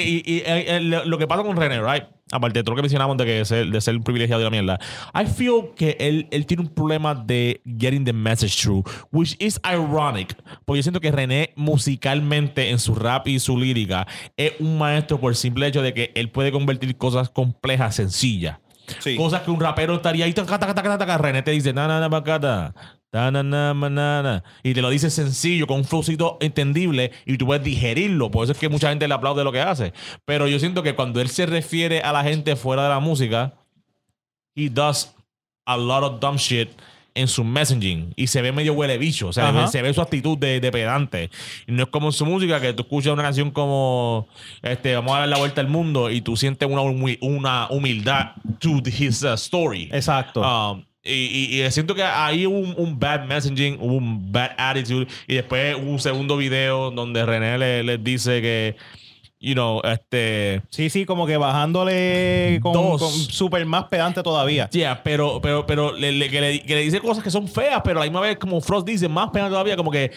y- 0.07 0.23
y- 0.45 0.91
lo 1.09 1.19
que 1.19 1.27
pasa 1.27 1.43
con 1.43 1.57
René, 1.57 1.81
right? 1.81 2.05
Aparte 2.31 2.59
de 2.59 2.63
todo 2.65 2.73
lo 2.73 2.77
que 2.77 2.83
mencionamos 2.83 3.17
de, 3.17 3.25
que 3.25 3.45
ser, 3.45 3.67
de 3.67 3.81
ser 3.81 3.97
un 3.97 4.03
privilegiado 4.03 4.41
de 4.41 4.45
la 4.45 4.51
mierda. 4.51 4.79
I 5.15 5.27
feel 5.27 5.71
que 5.77 5.97
él, 6.01 6.27
él 6.31 6.47
tiene 6.47 6.63
un 6.63 6.69
problema 6.69 7.15
de 7.15 7.61
getting 7.79 8.05
the 8.05 8.13
message 8.13 8.61
through, 8.63 8.83
which 9.13 9.37
is 9.39 9.61
ironic. 9.71 10.35
Porque 10.65 10.79
yo 10.79 10.83
siento 10.83 11.01
que 11.01 11.11
René 11.13 11.53
musicalmente 11.57 12.71
en 12.71 12.79
su 12.79 12.95
rap 12.95 13.29
y 13.29 13.39
su 13.39 13.57
lírica 13.59 14.07
es 14.37 14.53
un 14.59 14.79
maestro 14.79 15.21
por 15.21 15.33
el 15.33 15.37
simple 15.37 15.67
hecho 15.67 15.81
de 15.83 15.95
que 15.95 16.13
él 16.15 16.31
puede 16.31 16.51
convertir 16.53 16.97
cosas 16.97 17.31
complejas 17.31 17.95
sencillas. 17.97 18.59
Cosas 19.17 19.43
que 19.43 19.51
un 19.51 19.61
rapero 19.61 19.95
estaría 19.97 20.25
ahí. 20.25 20.35
René 20.35 21.43
te 21.43 21.51
dice, 21.51 21.73
na, 21.73 21.89
na, 21.89 22.01
na, 22.01 22.09
na, 22.09 23.31
na, 23.31 23.75
na, 23.75 24.23
na", 24.23 24.45
Y 24.63 24.75
te 24.75 24.83
lo 24.83 24.91
dice 24.91 25.11
sencillo, 25.11 25.67
con 25.67 25.79
un 25.79 25.85
flowcito 25.85 26.39
entendible 26.41 27.13
y 27.27 27.39
tú 27.39 27.47
puedes 27.47 27.63
digerirlo. 27.63 28.31
Por 28.31 28.45
eso 28.45 28.53
es 28.53 28.59
que 28.59 28.69
mucha 28.69 28.91
gente 28.91 29.07
le 29.07 29.15
aplaude 29.15 29.45
lo 29.45 29.53
que 29.53 29.61
hace. 29.61 29.93
Pero 30.25 30.49
yo 30.49 30.59
siento 30.59 30.83
que 30.83 30.95
cuando 30.95 31.21
él 31.21 31.29
se 31.29 31.47
refiere 31.47 32.01
a 32.01 32.13
la 32.13 32.25
gente 32.25 32.57
fuera 32.57 32.85
de 32.85 32.89
la 32.89 33.01
música, 33.01 33.55
he 34.55 34.69
does 34.69 35.15
a 35.67 35.77
lot 35.77 36.03
of 36.03 36.21
dumb 36.21 36.37
shit 36.37 36.71
en 37.17 37.29
su 37.29 37.45
messaging 37.45 38.13
y 38.17 38.27
se 38.27 38.43
ve 38.43 38.51
medio 38.51 38.73
huele 38.75 38.99
bicho, 38.99 39.29
o 39.29 39.33
sea, 39.33 39.51
Ajá. 39.51 39.69
se 39.69 39.83
ve 39.83 39.95
su 39.95 40.01
actitud 40.01 40.37
de, 40.37 40.59
de 40.61 40.73
pedante. 40.73 41.31
Y 41.67 41.73
no 41.73 41.85
es 41.85 41.89
como 41.89 42.09
en 42.09 42.13
su 42.13 42.27
música 42.27 42.61
que 42.61 42.73
tú 42.73 42.83
escuchas 42.83 43.13
una 43.13 43.23
canción 43.23 43.51
como 43.53 44.27
este, 44.63 44.95
Vamos 44.97 45.15
a 45.15 45.21
dar 45.21 45.29
la 45.29 45.39
vuelta 45.39 45.61
al 45.61 45.69
mundo 45.69 46.11
y 46.11 46.21
tú 46.21 46.37
sientes 46.37 46.69
una, 46.69 46.83
una 46.83 47.69
humildad 47.71 48.33
to 48.59 48.83
his 48.87 49.23
uh, 49.23 49.35
story. 49.35 49.89
Exacto. 49.93 50.41
Um, 50.41 50.85
y, 51.05 51.13
y- 51.13 51.63
y 51.63 51.71
siento 51.71 51.95
que 51.95 52.03
ahí 52.03 52.47
hubo 52.47 52.59
un, 52.59 52.75
un 52.79 52.99
bad 52.99 53.27
messaging, 53.27 53.77
hubo 53.79 53.95
un 53.95 54.33
bad 54.33 54.53
attitude. 54.57 55.07
Y 55.29 55.35
después 55.35 55.77
hubo 55.77 55.91
un 55.93 56.01
segundo 56.01 56.37
video 56.37 56.91
donde 56.91 57.25
René 57.27 57.59
le- 57.59 57.83
les 57.85 58.03
dice 58.03 58.41
que, 58.41 58.77
you 59.45 59.55
know, 59.55 59.81
este. 59.85 60.63
Sí, 60.71 60.91
sí, 60.91 61.05
como 61.05 61.27
que 61.27 61.37
bajándole 61.37 62.59
con, 62.63 62.73
Dos. 62.73 63.01
con 63.03 63.11
súper 63.13 63.65
más 63.67 63.85
pedante 63.85 64.23
todavía. 64.23 64.69
Yeah, 64.71 65.03
pero, 65.03 65.41
pero, 65.41 65.67
pero 65.67 65.93
le, 65.93 66.13
le- 66.13 66.31
que, 66.31 66.41
le, 66.41 66.61
que 66.63 66.75
le 66.75 66.81
dice 66.83 67.01
cosas 67.01 67.23
que 67.23 67.31
son 67.31 67.47
feas, 67.49 67.81
pero 67.85 68.01
a 68.01 68.05
la 68.05 68.11
misma 68.11 68.21
vez, 68.21 68.39
como 68.39 68.61
Frost 68.61 68.87
dice, 68.87 69.09
más 69.09 69.31
pena 69.31 69.49
todavía, 69.49 69.77
como 69.77 69.91
que 69.91 70.11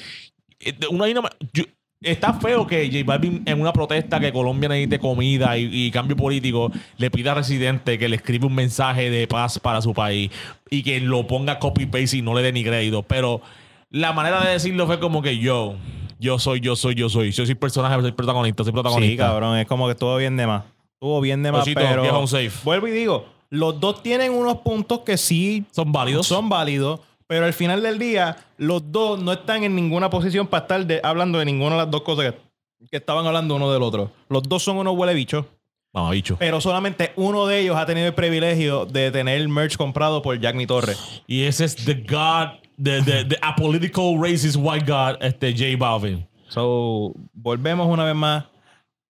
eh, 0.59 0.73
una, 0.89 1.05
una- 1.19 1.29
yo- 1.53 1.65
está 2.01 2.33
feo 2.33 2.67
que 2.67 2.87
J 2.91 3.03
Balvin 3.05 3.41
en 3.45 3.59
una 3.59 3.73
protesta 3.73 4.19
que 4.19 4.31
Colombia 4.31 4.69
necesite 4.69 4.99
comida 4.99 5.57
y, 5.57 5.67
y 5.87 5.91
cambio 5.91 6.15
político 6.15 6.71
le 6.97 7.09
pida 7.09 7.31
a 7.31 7.35
Residente 7.35 7.97
que 7.97 8.07
le 8.07 8.17
escribe 8.17 8.45
un 8.45 8.53
mensaje 8.53 9.09
de 9.09 9.25
paz 9.27 9.57
para 9.59 9.81
su 9.81 9.93
país 9.95 10.29
y 10.69 10.83
que 10.83 10.99
lo 10.99 11.25
ponga 11.25 11.57
copy-paste 11.57 12.17
y 12.17 12.21
no 12.21 12.35
le 12.35 12.43
dé 12.43 12.51
ni 12.51 12.63
crédito. 12.63 13.01
Pero 13.03 13.41
la 13.89 14.13
manera 14.13 14.43
de 14.45 14.51
decirlo 14.51 14.85
fue 14.85 14.99
como 14.99 15.23
que 15.23 15.39
yo, 15.39 15.75
yo 16.19 16.39
soy, 16.39 16.59
yo 16.59 16.75
soy, 16.75 16.95
yo 16.95 17.09
soy. 17.09 17.31
Yo 17.31 17.45
soy 17.45 17.55
personaje, 17.55 17.99
soy 18.01 18.11
protagonista, 18.11 18.63
soy 18.63 18.73
protagonista. 18.73 19.11
Sí, 19.11 19.17
cabrón, 19.17 19.57
es 19.57 19.67
como 19.67 19.85
que 19.87 19.91
estuvo 19.93 20.15
bien 20.17 20.35
de 20.37 20.47
más. 20.47 20.63
Estuvo 20.93 21.21
bien 21.21 21.43
de 21.43 21.51
más, 21.51 21.65
pero... 21.75 22.03
get 22.03 22.11
home 22.13 22.27
safe. 22.27 22.51
Vuelvo 22.63 22.87
y 22.87 22.91
digo, 22.91 23.25
los 23.49 23.79
dos 23.79 24.01
tienen 24.01 24.31
unos 24.31 24.57
puntos 24.57 25.01
que 25.01 25.17
sí 25.17 25.65
Son 25.71 25.91
válidos. 25.91 26.25
son 26.27 26.49
válidos, 26.49 26.99
pero 27.27 27.45
al 27.45 27.53
final 27.53 27.83
del 27.83 27.99
día, 27.99 28.37
los 28.57 28.91
dos 28.91 29.21
no 29.21 29.31
están 29.33 29.63
en 29.63 29.75
ninguna 29.75 30.09
posición 30.09 30.47
para 30.47 30.63
estar 30.63 30.85
de- 30.85 30.99
hablando 31.03 31.37
de 31.39 31.45
ninguna 31.45 31.71
de 31.75 31.81
las 31.83 31.91
dos 31.91 32.01
cosas 32.01 32.33
que, 32.33 32.87
que 32.89 32.97
estaban 32.97 33.25
hablando 33.27 33.55
uno 33.55 33.71
del 33.71 33.83
otro. 33.83 34.11
Los 34.29 34.43
dos 34.43 34.63
son 34.63 34.77
unos 34.77 34.95
huele 34.97 35.13
bichos, 35.13 35.45
Vamos, 35.93 36.11
bicho. 36.11 36.35
pero 36.39 36.59
solamente 36.61 37.11
uno 37.15 37.45
de 37.45 37.59
ellos 37.59 37.75
ha 37.77 37.85
tenido 37.85 38.07
el 38.07 38.13
privilegio 38.15 38.85
de 38.85 39.11
tener 39.11 39.47
merch 39.49 39.77
comprado 39.77 40.21
por 40.23 40.39
Jack 40.39 40.55
Mi 40.55 40.65
Torres. 40.67 41.21
Y 41.27 41.43
ese 41.43 41.65
es 41.65 41.75
the 41.75 41.93
God, 42.09 42.59
the, 42.77 43.01
the, 43.01 43.25
the 43.29 43.35
apolitical 43.41 44.17
racist 44.17 44.57
white 44.57 44.85
God, 44.85 45.17
este 45.21 45.53
J 45.53 45.77
Balvin. 45.77 46.27
So, 46.49 47.13
volvemos 47.33 47.87
una 47.87 48.05
vez 48.05 48.15
más. 48.15 48.45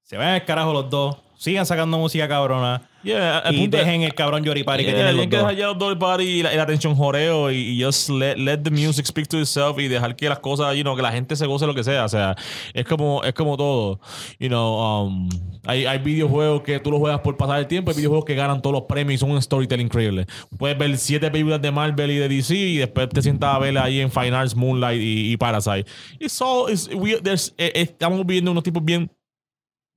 Se 0.04 0.18
vayan 0.18 0.36
al 0.36 0.46
carajo 0.46 0.74
los 0.74 0.90
dos. 0.90 1.18
Sigan 1.38 1.66
sacando 1.66 1.98
música 2.00 2.28
cabrona. 2.28 2.82
Yeah, 3.04 3.40
el 3.46 3.56
y 3.56 3.64
es- 3.66 3.72
dejen 3.72 4.02
el 4.02 4.14
cabrón 4.16 4.44
Yoripari 4.44 4.84
que 4.84 4.90
Yeah, 4.90 4.96
tienen 4.98 5.12
hay 5.12 5.18
los 5.18 5.28
que 5.28 5.38
dejar 5.38 5.56
ya 5.56 5.68
los 5.68 5.96
party 5.98 6.24
y 6.24 6.44
la, 6.44 6.52
y 6.54 6.58
la 6.58 6.64
atención 6.64 6.96
joreo 6.96 7.52
y, 7.52 7.56
y 7.80 7.84
just 7.84 8.10
let, 8.10 8.36
let 8.38 8.58
the 8.64 8.72
music 8.72 9.06
speak 9.06 9.28
to 9.28 9.40
itself 9.40 9.80
y 9.80 9.88
dejar 9.88 10.16
que 10.16 10.28
las 10.28 10.40
cosas, 10.40 10.76
you 10.76 10.82
know, 10.82 10.96
que 10.96 11.04
la 11.04 11.12
gente 11.12 11.36
se 11.36 11.46
goce 11.46 11.66
lo 11.68 11.76
que 11.76 11.84
sea. 11.84 12.06
O 12.06 12.10
sea, 12.10 12.36
es 12.74 12.86
como, 12.86 13.24
es 13.24 13.34
como 13.34 13.56
todo. 13.56 14.00
You 14.40 14.50
know, 14.50 15.06
um, 15.06 15.30
hay, 15.66 15.86
hay 15.86 16.00
videojuegos 16.00 16.64
que 16.64 16.80
tú 16.80 16.90
los 16.90 17.00
juegas 17.00 17.20
por 17.22 17.38
pasar 17.38 17.60
el 17.60 17.68
tiempo, 17.68 17.92
hay 17.92 17.98
videojuegos 17.98 18.26
que 18.26 18.34
ganan 18.36 18.62
todos 18.62 18.74
los 18.74 18.84
premios 18.84 19.14
y 19.14 19.18
son 19.20 19.32
un 19.32 19.42
storytelling 19.42 19.86
increíble. 19.86 20.26
Puedes 20.58 20.78
ver 20.78 20.98
siete 20.98 21.30
películas 21.30 21.62
de 21.62 21.72
Marvel 21.72 22.10
y 22.12 22.16
de 22.18 22.28
DC 22.28 22.56
y 22.56 22.78
después 22.78 23.08
te 23.10 23.22
sientas 23.22 23.54
a 23.56 23.60
ver 23.60 23.78
ahí 23.78 24.00
en 24.02 24.12
Fine 24.12 24.36
Arts, 24.36 24.56
Moonlight 24.56 25.00
y, 25.00 25.32
y 25.34 25.38
Parasite. 25.38 25.86
It's 26.20 26.42
all, 26.42 26.70
it's, 26.70 26.90
we- 26.94 27.22
there's- 27.22 27.54
eh, 27.60 27.72
eh, 27.76 27.82
estamos 27.84 28.26
viendo 28.26 28.52
unos 28.52 28.64
tipos 28.64 28.84
bien 28.84 29.10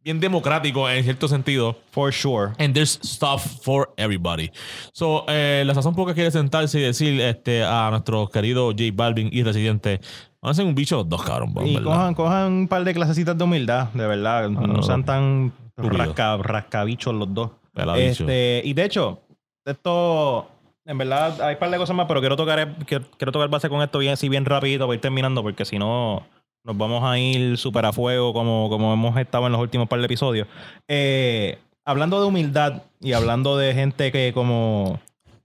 bien 0.03 0.21
democrático 0.21 0.89
en 0.89 1.05
cierto 1.05 1.29
sentido. 1.29 1.77
For 1.91 2.13
sure. 2.13 2.53
And 2.59 2.75
there's 2.75 2.99
stuff 3.03 3.63
for 3.63 3.93
everybody. 3.97 4.51
So, 4.93 5.25
eh, 5.29 5.63
la 5.67 5.75
Sazón 5.75 5.95
Poca 5.95 6.15
quiere 6.15 6.31
sentarse 6.31 6.79
y 6.79 6.83
decir 6.83 7.21
este, 7.21 7.63
a 7.65 7.91
nuestro 7.91 8.29
querido 8.29 8.71
J 8.71 8.85
Balvin 8.93 9.29
y 9.33 9.43
Residente, 9.43 10.01
van 10.41 10.51
a 10.51 10.55
ser 10.55 10.65
un 10.65 10.75
bicho 10.75 10.97
los 10.97 11.09
dos, 11.09 11.23
cabrón. 11.23 11.55
Y 11.65 11.75
¿verdad? 11.75 11.85
cojan, 11.85 12.15
cojan 12.15 12.53
un 12.53 12.69
par 12.69 12.85
de 12.85 12.95
clasecitas 12.95 13.37
de 13.37 13.45
humildad, 13.45 13.89
de 13.93 14.07
verdad. 14.07 14.49
No, 14.49 14.67
no. 14.67 14.83
sean 14.83 15.05
tan 15.05 15.53
rasca, 15.77 16.37
rascabichos 16.39 17.15
los 17.15 17.33
dos. 17.33 17.51
Este, 17.97 18.63
y 18.65 18.75
de 18.75 18.85
hecho, 18.85 19.21
esto, 19.65 20.49
en 20.85 20.99
verdad, 20.99 21.41
hay 21.41 21.55
un 21.55 21.59
par 21.59 21.71
de 21.71 21.79
cosas 21.79 21.97
más, 21.97 22.07
pero 22.07 22.21
quiero 22.21 22.37
tocar, 22.37 22.77
quiero, 22.85 23.05
quiero 23.17 23.33
tocar 23.33 23.49
base 23.49 23.69
con 23.69 23.81
esto 23.81 23.99
bien, 23.99 24.15
así 24.15 24.29
bien 24.29 24.45
rapidito 24.45 24.87
para 24.87 24.95
ir 24.95 25.01
terminando, 25.01 25.43
porque 25.43 25.65
si 25.65 25.79
no, 25.79 26.27
nos 26.65 26.77
vamos 26.77 27.03
a 27.05 27.19
ir 27.19 27.57
súper 27.59 27.87
a 27.87 27.93
fuego 27.93 28.32
como, 28.32 28.69
como 28.69 28.93
hemos 28.93 29.16
estado 29.16 29.47
en 29.47 29.53
los 29.53 29.61
últimos 29.61 29.89
par 29.89 29.99
de 30.01 30.07
episodios. 30.07 30.47
Eh, 30.89 31.59
hablando 31.85 32.20
de 32.20 32.27
humildad 32.27 32.82
y 33.01 33.12
hablando 33.12 33.57
de 33.57 33.74
gente 33.74 34.12
que 34.12 34.32
como 34.35 35.01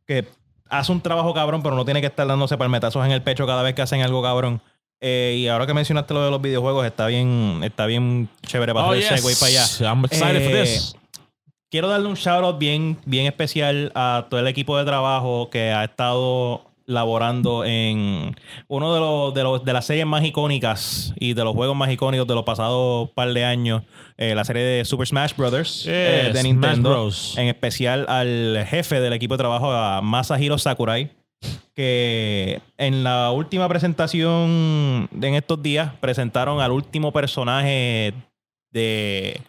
que 0.06 0.26
hace 0.70 0.92
un 0.92 1.02
trabajo 1.02 1.34
cabrón, 1.34 1.64
pero 1.64 1.76
no 1.76 1.86
tiene 1.86 2.02
que 2.02 2.08
estar 2.08 2.28
dándose 2.28 2.58
palmetazos 2.58 3.06
en 3.06 3.12
el 3.12 3.22
pecho 3.22 3.48
cada 3.48 3.64
vez 3.64 3.74
que 3.76 3.82
hacen 3.82 4.02
algo 4.02 4.22
cabrón. 4.22 4.62
Eh, 5.02 5.36
y 5.40 5.48
ahora 5.48 5.68
que 5.68 5.74
mencionaste 5.74 6.14
lo 6.14 6.24
de 6.24 6.32
los 6.32 6.42
videojuegos, 6.42 6.86
está 6.86 7.08
bien, 7.08 7.60
está 7.64 7.86
bien 7.86 8.30
chévere 8.46 8.74
para 8.74 8.88
Oh, 8.88 8.92
hacer 8.92 9.14
el 9.14 9.22
yes. 9.22 9.40
para 9.40 9.50
allá. 9.52 9.92
I'm 9.94 10.06
excited 10.06 10.44
for 10.44 10.56
Eh, 10.56 10.62
this. 10.64 10.96
Quiero 11.72 11.90
darle 11.90 12.08
un 12.08 12.16
shout 12.16 12.44
out 12.44 12.58
bien, 12.58 12.98
bien 13.06 13.26
especial 13.26 13.92
a 13.96 14.28
todo 14.30 14.40
el 14.40 14.48
equipo 14.48 14.78
de 14.78 14.86
trabajo 14.86 15.50
que 15.50 15.72
ha 15.72 15.84
estado 15.84 16.62
laborando 16.86 17.66
en 17.66 18.36
uno 18.68 18.94
de 18.94 19.00
los, 19.00 19.34
de 19.34 19.44
los 19.44 19.66
de 19.66 19.74
las 19.74 19.86
series 19.86 20.06
más 20.06 20.24
icónicas 20.24 21.14
y 21.20 21.34
de 21.34 21.44
los 21.44 21.54
juegos 21.54 21.76
más 21.76 21.92
icónicos 21.92 22.28
de 22.28 22.36
los 22.36 22.44
pasados 22.44 23.10
par 23.12 23.34
de 23.34 23.44
años, 23.44 23.84
eh, 24.18 24.36
la 24.36 24.46
serie 24.46 24.64
de 24.64 24.86
Super 24.86 25.08
Smash 25.08 25.36
Brothers 25.36 25.86
eh, 25.88 26.24
Yes, 26.26 26.34
de 26.34 26.44
Nintendo. 26.44 26.92
Bros. 26.92 27.38
En 27.38 27.48
especial 27.48 28.06
al 28.08 28.66
jefe 28.68 29.00
del 29.00 29.14
equipo 29.14 29.36
de 29.36 29.40
trabajo, 29.40 29.72
a 29.72 30.02
Masahiro 30.02 30.58
Sakurai, 30.58 31.12
que 31.74 32.62
en 32.78 33.04
la 33.04 33.32
última 33.32 33.68
presentación 33.68 35.10
de 35.12 35.28
en 35.28 35.36
estos 35.36 35.62
días 35.62 35.92
presentaron 36.00 36.62
al 36.62 36.72
último 36.72 37.12
personaje 37.12 38.14
de, 38.72 39.42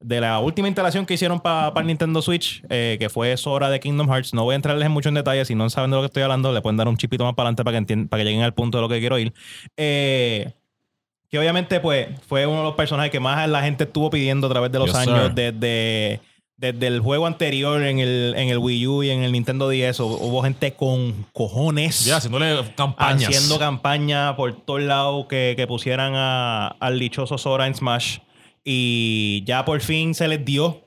de 0.00 0.20
la 0.20 0.38
última 0.40 0.68
instalación 0.68 1.06
que 1.06 1.14
hicieron 1.14 1.40
para 1.40 1.72
el 1.80 1.86
Nintendo 1.86 2.20
Switch, 2.22 2.62
eh, 2.68 2.96
que 2.98 3.08
fue 3.08 3.36
Sora 3.36 3.70
de 3.70 3.80
Kingdom 3.80 4.08
Hearts. 4.08 4.34
No 4.34 4.44
voy 4.44 4.52
a 4.52 4.56
entrarles 4.56 4.86
en 4.86 4.92
mucho 4.92 5.08
en 5.08 5.14
detalle, 5.14 5.44
si 5.44 5.54
no 5.54 5.68
saben 5.70 5.90
de 5.90 5.96
lo 5.96 6.02
que 6.02 6.06
estoy 6.06 6.22
hablando, 6.22 6.52
le 6.52 6.60
pueden 6.60 6.76
dar 6.76 6.86
un 6.88 6.96
chipito 6.96 7.24
más 7.24 7.34
para 7.34 7.48
adelante 7.48 7.64
para 7.64 7.84
que, 7.84 7.96
para 8.08 8.20
que 8.22 8.24
lleguen 8.28 8.42
al 8.42 8.54
punto 8.54 8.78
de 8.78 8.82
lo 8.82 8.88
que 8.88 9.00
quiero 9.00 9.18
ir. 9.18 9.32
Eh, 9.76 10.52
que 11.30 11.38
obviamente 11.38 11.80
pues 11.80 12.08
fue 12.28 12.46
uno 12.46 12.58
de 12.58 12.64
los 12.64 12.74
personajes 12.74 13.10
que 13.10 13.20
más 13.20 13.48
la 13.48 13.62
gente 13.62 13.84
estuvo 13.84 14.10
pidiendo 14.10 14.46
a 14.46 14.50
través 14.50 14.70
de 14.70 14.78
los 14.78 14.86
Yes, 14.88 14.96
años 14.96 15.34
desde, 15.34 16.20
desde 16.56 16.86
el 16.86 17.00
juego 17.00 17.26
anterior 17.26 17.82
en 17.82 17.98
el, 17.98 18.34
en 18.36 18.48
el 18.48 18.58
Wii 18.58 18.86
U 18.86 19.02
y 19.02 19.10
en 19.10 19.22
el 19.24 19.32
Nintendo 19.32 19.68
10 19.68 19.98
hubo, 20.00 20.16
hubo 20.18 20.42
gente 20.42 20.74
con 20.74 21.26
cojones 21.32 22.04
Ya, 22.04 22.18
haciéndole 22.18 22.62
campañas. 22.76 23.24
haciendo 23.28 23.58
campaña 23.58 24.36
por 24.36 24.54
todos 24.64 24.82
lados 24.82 25.26
que, 25.26 25.54
que 25.56 25.66
pusieran 25.66 26.12
a- 26.14 26.68
al 26.78 26.98
dichoso 27.00 27.38
Sora 27.38 27.66
en 27.66 27.74
Smash 27.74 28.18
y 28.68 29.44
ya 29.46 29.64
por 29.64 29.80
fin 29.80 30.12
se 30.14 30.26
les 30.26 30.44
dio 30.44 30.82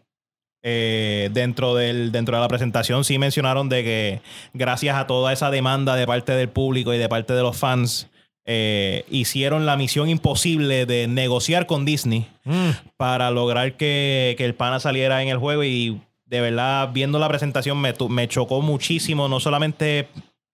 eh, 0.61 1.29
dentro, 1.31 1.73
del, 1.75 2.11
dentro 2.11 2.35
de 2.35 2.41
la 2.41 2.49
presentación 2.49 3.05
sí 3.05 3.17
mencionaron 3.17 3.69
de 3.69 3.83
que 3.85 4.21
gracias 4.53 4.97
a 4.97 5.07
toda 5.07 5.31
esa 5.31 5.49
demanda 5.49 5.95
de 5.95 6.05
parte 6.05 6.33
del 6.33 6.49
público 6.49 6.93
y 6.93 6.97
de 6.97 7.07
parte 7.07 7.31
de 7.33 7.41
los 7.41 7.55
fans 7.55 8.09
eh, 8.45 9.05
hicieron 9.09 9.65
la 9.65 9.77
misión 9.77 10.09
imposible 10.09 10.85
de 10.85 11.07
negociar 11.07 11.65
con 11.65 11.85
Disney 11.85 12.27
Mm. 12.43 12.71
para 12.97 13.29
lograr 13.29 13.77
que, 13.77 14.33
que 14.37 14.43
el 14.43 14.55
pana 14.55 14.79
saliera 14.79 15.21
en 15.21 15.29
el 15.29 15.37
juego 15.37 15.63
y 15.63 16.01
de 16.25 16.41
verdad 16.41 16.89
viendo 16.91 17.19
la 17.19 17.27
presentación 17.29 17.79
me, 17.79 17.93
me 18.09 18.27
chocó 18.27 18.61
muchísimo, 18.61 19.27
no 19.27 19.39
solamente 19.39 20.07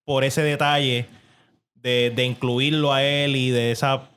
por 0.04 0.26
ese 0.26 0.44
detalle 0.44 1.08
de, 1.74 2.12
de 2.14 2.26
incluirlo 2.26 2.92
a 2.94 3.02
él 3.02 3.36
y 3.38 3.50
de 3.50 3.72
esa 3.72 4.10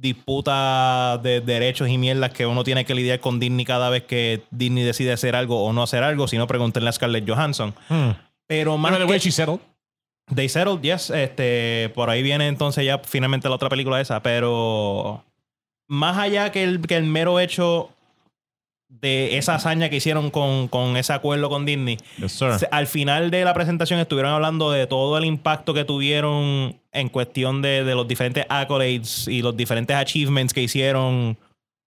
disputa 0.00 1.18
de 1.22 1.40
derechos 1.40 1.88
y 1.88 1.98
mierdas 1.98 2.30
que 2.32 2.46
uno 2.46 2.64
tiene 2.64 2.84
que 2.84 2.94
lidiar 2.94 3.20
con 3.20 3.38
Disney 3.38 3.64
cada 3.64 3.90
vez 3.90 4.04
que 4.04 4.42
Disney 4.50 4.82
decide 4.84 5.12
hacer 5.12 5.36
algo 5.36 5.64
o 5.64 5.72
no 5.72 5.82
hacer 5.82 6.02
algo, 6.02 6.26
sino 6.28 6.46
preguntarle 6.46 6.88
a 6.88 6.92
Scarlett 6.92 7.28
Johansson. 7.28 7.74
Mm. 7.88 8.10
Pero 8.46 8.78
más 8.78 8.96
que- 8.96 9.04
way, 9.04 9.18
she 9.18 9.30
settled. 9.30 9.60
They 10.34 10.48
Settled, 10.48 10.80
yes. 10.82 11.10
Este, 11.10 11.90
por 11.94 12.08
ahí 12.08 12.22
viene 12.22 12.46
entonces 12.46 12.84
ya 12.84 13.00
finalmente 13.04 13.48
la 13.48 13.56
otra 13.56 13.68
película 13.68 14.00
esa. 14.00 14.22
Pero 14.22 15.24
más 15.88 16.16
allá 16.18 16.52
que 16.52 16.62
el, 16.62 16.80
que 16.86 16.96
el 16.96 17.04
mero 17.04 17.40
hecho 17.40 17.90
de 18.90 19.38
esa 19.38 19.54
hazaña 19.54 19.88
que 19.88 19.96
hicieron 19.96 20.30
con, 20.30 20.68
con 20.68 20.96
ese 20.96 21.12
acuerdo 21.12 21.48
con 21.48 21.64
Disney, 21.64 21.96
Yes, 22.18 22.42
al 22.70 22.86
final 22.86 23.30
de 23.30 23.44
la 23.44 23.54
presentación 23.54 23.98
estuvieron 24.00 24.32
hablando 24.32 24.70
de 24.70 24.86
todo 24.86 25.16
el 25.16 25.24
impacto 25.24 25.72
que 25.72 25.84
tuvieron 25.84 26.78
en 26.92 27.08
cuestión 27.08 27.62
de, 27.62 27.84
de 27.84 27.94
los 27.94 28.06
diferentes 28.06 28.44
accolades 28.48 29.26
y 29.28 29.40
los 29.42 29.56
diferentes 29.56 29.96
achievements 29.96 30.52
que 30.52 30.62
hicieron 30.62 31.38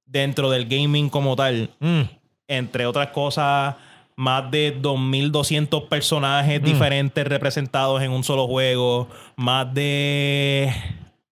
dentro 0.05 0.49
del 0.49 0.65
gaming 0.65 1.09
como 1.09 1.35
tal 1.35 1.69
Mm. 1.79 2.01
entre 2.47 2.85
otras 2.85 3.07
cosas, 3.09 3.75
más 4.15 4.49
de 4.51 4.79
2.200 4.81 5.87
personajes 5.89 6.61
Mm. 6.61 6.65
diferentes 6.65 7.27
representados 7.27 8.01
en 8.01 8.11
un 8.11 8.23
solo 8.23 8.47
juego, 8.47 9.07
más 9.35 9.73
de, 9.73 10.71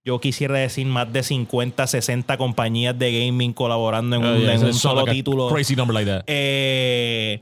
yo 0.04 0.20
quisiera 0.20 0.58
decir, 0.58 0.86
más 0.88 1.12
de 1.14 1.24
50, 1.24 1.86
60 1.88 2.38
compañías 2.38 2.98
de 2.98 3.26
gaming 3.26 3.54
colaborando 3.54 4.16
en 4.16 4.24
Oh, 4.26 4.34
un, 4.34 4.40
yeah, 4.42 4.54
en 4.54 4.56
it's 4.56 4.64
un 4.64 4.74
so 4.74 4.90
solo 4.90 5.02
like 5.02 5.12
título. 5.12 5.50
Crazy 5.50 5.76
number 5.76 5.94
like 5.94 6.10
that. 6.10 6.24
Eh, 6.28 7.42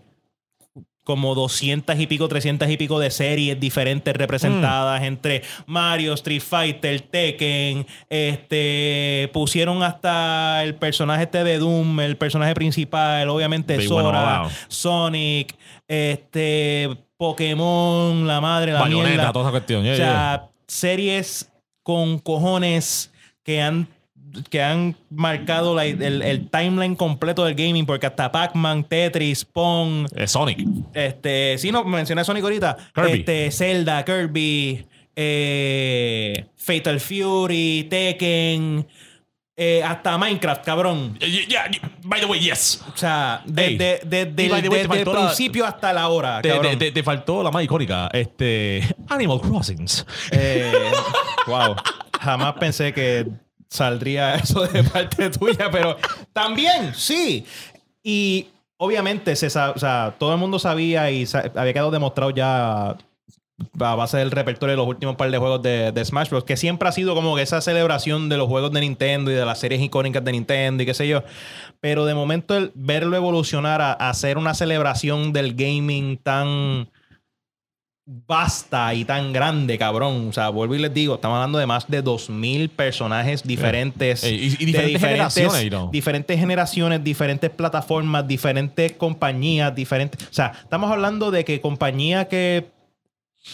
como 1.06 1.34
200 1.34 2.00
y 2.00 2.06
pico, 2.06 2.28
300 2.28 2.70
y 2.70 2.78
pico 2.78 3.00
de 3.00 3.10
series 3.10 3.60
diferentes 3.60 4.16
representadas 4.16 5.02
entre 5.02 5.42
Mario, 5.66 6.14
Street 6.14 6.42
Fighter, 6.42 7.02
Tekken, 7.02 7.88
este 8.10 9.28
pusieron 9.34 9.82
hasta 9.82 10.64
el 10.64 10.76
personaje 10.76 11.24
este 11.24 11.44
de 11.44 11.58
Doom, 11.58 12.00
el 12.02 12.16
personaje 12.16 12.54
principal, 12.54 13.28
obviamente 13.30 13.78
They 13.78 13.88
Sora. 13.88 14.50
Sonic, 14.68 15.56
este 15.88 16.90
Pokémon, 17.18 18.28
la 18.28 18.40
madre, 18.40 18.74
la 18.74 18.82
Bayonetta, 18.82 19.10
mierda. 19.10 19.32
toda 19.32 19.46
esa 19.46 19.52
cuestión. 19.52 19.84
Yeah, 19.84 19.94
o 19.94 19.96
sea, 19.98 20.06
yeah. 20.06 20.50
series 20.68 21.52
con 21.84 22.20
cojones 22.20 23.12
que 23.44 23.62
han 23.62 23.88
que 24.52 24.62
han 24.62 24.96
marcado 25.10 25.74
la- 25.74 25.86
el, 25.88 26.22
el 26.22 26.50
timeline 26.52 26.96
completo 26.96 27.44
del 27.46 27.56
gaming, 27.56 27.88
porque 27.88 28.06
hasta 28.06 28.32
Pac-Man, 28.32 28.84
Tetris, 28.84 29.44
Pong, 29.44 30.06
Eh, 30.16 30.28
Sonic. 30.28 30.60
este, 30.94 31.58
sí, 31.58 31.72
no, 31.72 31.84
mencioné 31.84 32.22
a 32.22 32.24
Sonic 32.24 32.44
ahorita, 32.44 32.78
Kirby. 32.94 33.12
este, 33.22 33.50
Zelda, 33.50 34.06
Kirby, 34.06 34.86
eh, 35.16 36.46
Fatal 36.58 37.00
Fury, 37.00 37.88
Tekken, 37.90 38.86
eh, 39.62 39.84
hasta 39.84 40.18
Minecraft, 40.18 40.64
cabrón. 40.64 41.18
Yeah, 41.20 41.28
yeah, 41.48 41.70
yeah. 41.70 41.90
By 42.04 42.22
the 42.22 42.26
way, 42.26 42.40
yes. 42.40 42.82
O 42.94 42.96
sea, 42.98 43.42
desde, 43.46 44.00
desde 44.06 44.44
Y 44.44 44.46
el, 44.46 44.88
la- 44.88 45.12
principio 45.12 45.66
hasta 45.66 45.92
la 45.92 46.08
hora, 46.08 46.42
Te, 46.42 46.50
cabrón. 46.50 46.80
te- 46.80 47.04
faltó 47.04 47.44
la 47.44 47.52
más 47.52 47.62
icónica. 47.64 48.08
Este. 48.14 48.96
Animal 49.10 49.42
Crossings. 49.42 50.06
Eh, 50.32 50.72
wow. 51.48 51.76
Jamás 52.22 52.54
pensé 52.54 52.94
que 52.94 53.28
saldría 53.70 54.36
eso 54.44 54.66
de 54.66 54.82
parte 54.84 55.30
tuya, 55.30 55.70
pero 55.70 55.98
también, 56.32 56.94
sí. 56.96 57.46
Y 58.02 58.48
obviamente, 58.78 59.36
se 59.36 59.48
o 59.48 59.78
sea, 59.78 60.16
todo 60.18 60.32
el 60.34 60.40
mundo 60.40 60.58
sabía 60.58 61.12
y 61.12 61.28
había 61.56 61.74
quedado 61.74 61.92
demostrado 61.92 62.32
ya 62.32 62.96
a 63.80 63.96
base 63.96 64.18
del 64.18 64.32
repertorio 64.32 64.72
de 64.74 64.78
los 64.78 64.88
últimos 64.88 65.16
par 65.16 65.30
de 65.32 65.38
juegos 65.38 65.62
de, 65.62 65.92
de 65.92 66.06
Smash 66.06 66.30
Bros. 66.30 66.44
Que 66.44 66.58
siempre 66.58 66.90
ha 66.90 66.92
sido 66.92 67.16
como 67.16 67.36
que 67.36 67.42
esa 67.42 67.62
celebración 67.62 68.30
de 68.30 68.38
los 68.38 68.48
juegos 68.48 68.72
de 68.72 68.82
Nintendo 68.82 69.32
y 69.32 69.34
de 69.36 69.46
las 69.46 69.60
series 69.60 69.82
icónicas 69.82 70.24
de 70.24 70.32
Nintendo 70.32 70.84
y 70.84 70.86
qué 70.86 70.94
sé 70.94 71.08
yo. 71.08 71.24
Pero 71.80 72.06
de 72.06 72.14
momento 72.16 72.56
el 72.58 72.72
verlo 72.76 73.16
evolucionar 73.16 73.82
a, 73.82 73.92
a 73.94 74.10
hacer 74.10 74.38
una 74.38 74.54
celebración 74.54 75.34
del 75.34 75.56
gaming 75.56 76.18
tan 76.18 76.90
vasta 78.28 78.92
y 78.96 79.06
tan 79.06 79.32
grande, 79.34 79.78
cabrón. 79.78 80.30
O 80.30 80.34
sea, 80.34 80.50
vuelvo 80.50 80.74
y 80.74 80.80
les 80.80 80.92
digo, 80.94 81.16
estamos 81.16 81.36
hablando 81.36 81.60
de 81.60 81.68
más 81.68 81.88
de 81.88 82.04
2.000 82.04 82.70
personajes 82.70 83.44
diferentes. 83.44 84.24
Ey, 84.24 84.36
y- 84.60 84.64
y 84.64 84.72
de 84.72 84.82
diferentes 84.88 85.02
generaciones, 85.02 85.92
diferentes 85.92 86.40
generaciones, 86.40 87.04
diferentes 87.04 87.50
plataformas, 87.52 88.28
diferentes 88.28 88.94
compañías, 88.94 89.76
diferentes... 89.76 90.24
O 90.28 90.34
sea, 90.34 90.54
estamos 90.60 90.92
hablando 90.92 91.30
de 91.30 91.46
que 91.46 91.62
compañías 91.62 92.26
que 92.26 92.72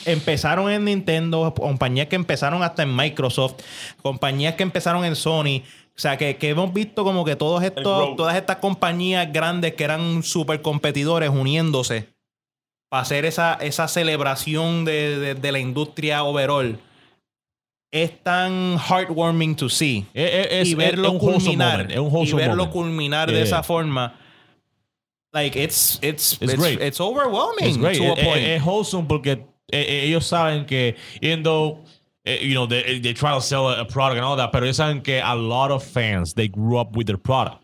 empezaron 0.06 0.70
en 0.72 0.84
Nintendo, 0.86 1.54
compañías 1.56 2.08
que 2.08 2.16
empezaron 2.16 2.62
hasta 2.64 2.84
en 2.84 2.96
Microsoft, 2.96 3.56
compañías 4.02 4.56
que 4.56 4.64
empezaron 4.64 5.06
en 5.06 5.16
Sony. 5.16 5.62
O 5.96 6.00
sea, 6.00 6.18
que, 6.18 6.36
que 6.36 6.50
hemos 6.50 6.74
visto 6.74 7.04
como 7.06 7.24
que 7.24 7.36
todos 7.38 7.64
estos, 7.64 8.16
todas 8.18 8.36
estas 8.36 8.58
compañías 8.58 9.32
grandes 9.32 9.76
que 9.76 9.84
eran 9.86 10.24
super 10.24 10.62
competidores 10.62 11.30
uniéndose 11.30 12.10
para 12.90 13.02
hacer 13.04 13.24
esa, 13.26 13.54
esa 13.56 13.88
celebración 13.88 14.84
de, 14.84 15.18
de- 15.20 15.36
de 15.36 15.52
la 15.52 15.60
industria 15.60 16.24
overall. 16.24 16.78
es 17.92 18.22
tan 18.24 18.78
heartwarming 18.78 19.56
to 19.56 19.70
see. 19.70 20.06
Es, 20.14 20.34
es- 20.34 20.48
es- 20.52 20.68
y 20.68 20.72
es 20.72 20.78
verlo 20.78 21.12
un 21.14 21.18
culminar. 21.20 21.78
moment, 21.88 21.92
Es 21.92 22.00
un 22.00 22.26
y 22.28 22.34
verlo 22.34 22.56
moment. 22.58 22.72
culminar 22.74 23.32
de 23.32 23.42
esa 23.42 23.64
forma. 23.64 24.20
Like, 25.32 25.58
it's, 25.62 25.98
it's, 26.02 26.34
It's 26.34 26.42
it's, 26.42 26.56
great. 26.56 26.82
it's 26.82 27.00
overwhelming 27.00 27.68
It's 27.70 27.78
great. 27.78 27.98
to 27.98 28.12
a 28.12 28.16
point. 28.16 28.38
Es 28.46 28.62
wholesome 28.62 29.06
porque 29.08 29.46
eh, 29.72 29.86
eh, 29.88 30.06
ellos 30.08 30.26
saben 30.26 30.66
que, 30.66 30.96
even 31.22 31.44
though, 31.44 31.80
eh, 32.24 32.40
you 32.44 32.54
know, 32.54 32.68
they, 32.68 33.00
they 33.02 33.14
try 33.14 33.32
to 33.34 33.42
sell 33.42 33.68
a, 33.70 33.86
product 33.86 34.18
and 34.18 34.26
all 34.26 34.38
that, 34.38 34.52
pero 34.52 34.66
ellos 34.66 34.78
saben 34.78 35.02
que 35.02 35.22
a 35.22 35.36
lot 35.36 35.72
of 35.72 35.84
fans, 35.84 36.34
they 36.34 36.48
grew 36.48 36.78
up 36.80 36.96
with 36.96 37.06
their 37.06 37.18
product. 37.20 37.62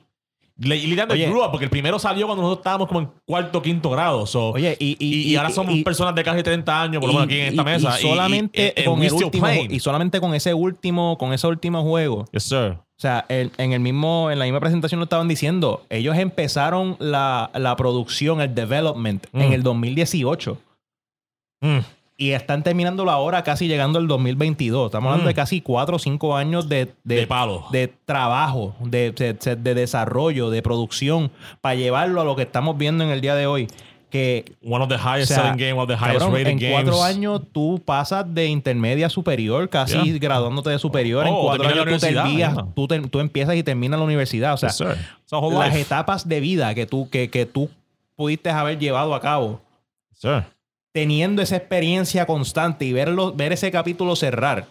Y 0.63 0.67
literalmente 0.67 1.13
Oye. 1.15 1.27
grew 1.27 1.41
up 1.43 1.49
porque 1.49 1.63
el 1.65 1.71
primero 1.71 1.97
salió 1.97 2.27
cuando 2.27 2.43
nosotros 2.43 2.59
estábamos 2.61 2.87
como 2.87 2.99
en 2.99 3.09
cuarto 3.25 3.57
o 3.57 3.61
quinto 3.63 3.89
grado. 3.89 4.27
So, 4.27 4.49
Oye, 4.51 4.77
y, 4.79 4.95
y, 4.99 5.31
y 5.31 5.35
ahora 5.35 5.49
somos 5.49 5.73
y- 5.73 5.83
personas 5.83 6.13
de 6.13 6.23
casi 6.23 6.43
30 6.43 6.81
años, 6.83 6.99
por 6.99 7.07
lo 7.07 7.13
menos 7.13 7.25
aquí 7.25 7.39
en 7.39 7.47
esta 7.47 7.61
y- 7.63 7.65
mesa. 7.65 7.97
y 7.97 8.01
solamente 8.03 8.73
y- 8.77 8.81
y- 8.81 8.85
con 8.85 9.01
el 9.01 9.11
último 9.13 9.47
y 9.67 9.79
solamente 9.79 10.19
con 10.21 10.35
ese 10.35 10.53
último 10.53 11.17
con 11.17 11.33
ese 11.33 11.47
último 11.47 11.81
juego 11.81 12.25
Yes, 12.31 12.43
sir. 12.43 12.73
o 12.77 12.85
sea 12.97 13.25
el- 13.29 13.49
en 13.57 13.73
el 13.73 13.79
mismo 13.79 14.29
en 14.29 14.37
la 14.37 14.45
misma 14.45 14.59
presentación 14.59 14.99
lo 14.99 15.05
estaban 15.05 15.27
diciendo 15.27 15.83
ellos 15.89 16.15
empezaron 16.15 16.95
la, 16.99 17.49
la 17.55 17.75
producción 17.75 18.39
el 18.39 18.53
development 18.53 19.25
en 19.33 19.49
Mm. 19.49 19.53
el 19.53 19.63
2018 19.63 20.59
Mm. 21.61 21.79
y 22.17 22.31
están 22.31 22.61
terminándolo 22.63 23.09
ahora 23.11 23.43
casi 23.43 23.67
llegando 23.67 23.97
al 23.99 24.07
2022 24.07 24.87
estamos 24.87 25.07
hablando 25.09 25.25
Mm. 25.25 25.27
de 25.27 25.33
casi 25.33 25.61
4 25.61 25.95
o 25.95 25.99
5 25.99 26.35
años 26.35 26.67
de, 26.69 26.91
de, 27.03 27.15
De 27.15 27.27
palo. 27.27 27.65
de 27.71 27.87
trabajo 28.05 28.75
de, 28.79 29.11
de- 29.11 29.55
de 29.55 29.73
desarrollo 29.75 30.49
de 30.49 30.61
producción 30.61 31.31
para 31.61 31.75
llevarlo 31.75 32.19
a 32.21 32.25
lo 32.25 32.35
que 32.35 32.41
estamos 32.43 32.77
viendo 32.77 33.03
en 33.03 33.09
el 33.11 33.21
día 33.21 33.35
de 33.35 33.47
hoy 33.47 33.67
que 34.09 34.43
One 34.63 34.83
of 34.83 34.89
the 34.89 34.95
highest 34.97 35.31
o 35.31 35.35
sea, 35.35 35.43
selling 35.43 35.57
games, 35.57 35.73
one 35.73 35.81
of 35.83 35.87
the 35.87 35.93
highest 35.95 36.19
Cabrón, 36.19 36.33
rated 36.33 36.47
en 36.51 36.59
games. 36.59 36.73
cuatro 36.83 37.01
años 37.03 37.41
tú 37.53 37.81
pasas 37.85 38.25
de 38.33 38.45
intermedia 38.47 39.05
a 39.07 39.09
superior, 39.09 39.69
casi 39.69 39.93
Yeah. 40.03 40.19
graduándote 40.19 40.69
de 40.69 40.79
superior. 40.79 41.25
en 41.25 41.33
Oh, 41.33 41.43
cuatro 41.43 41.63
termina 41.63 41.83
años 41.83 42.01
tú, 42.01 42.07
terminas- 42.07 42.65
tú, 42.75 42.87
te- 42.87 42.99
tú 43.07 43.19
empiezas 43.21 43.55
y 43.55 43.63
terminas 43.63 43.97
la 43.99 44.05
universidad. 44.05 44.53
O 44.53 44.57
sea, 44.57 44.67
Yes, 44.69 44.81
las 44.81 45.67
life. 45.69 45.79
etapas 45.81 46.27
de 46.27 46.39
vida 46.41 46.75
que 46.75 46.85
tú, 46.85 47.09
que, 47.09 47.29
que 47.29 47.45
tú 47.45 47.69
pudiste 48.17 48.49
haber 48.49 48.77
llevado 48.79 49.15
a 49.15 49.21
cabo, 49.21 49.61
Sir. 50.13 50.43
Teniendo 50.91 51.41
esa 51.41 51.55
experiencia 51.57 52.25
constante 52.25 52.85
y 52.85 52.93
verlo, 52.93 53.33
ver 53.33 53.53
ese 53.53 53.71
capítulo 53.71 54.15
cerrar, 54.15 54.67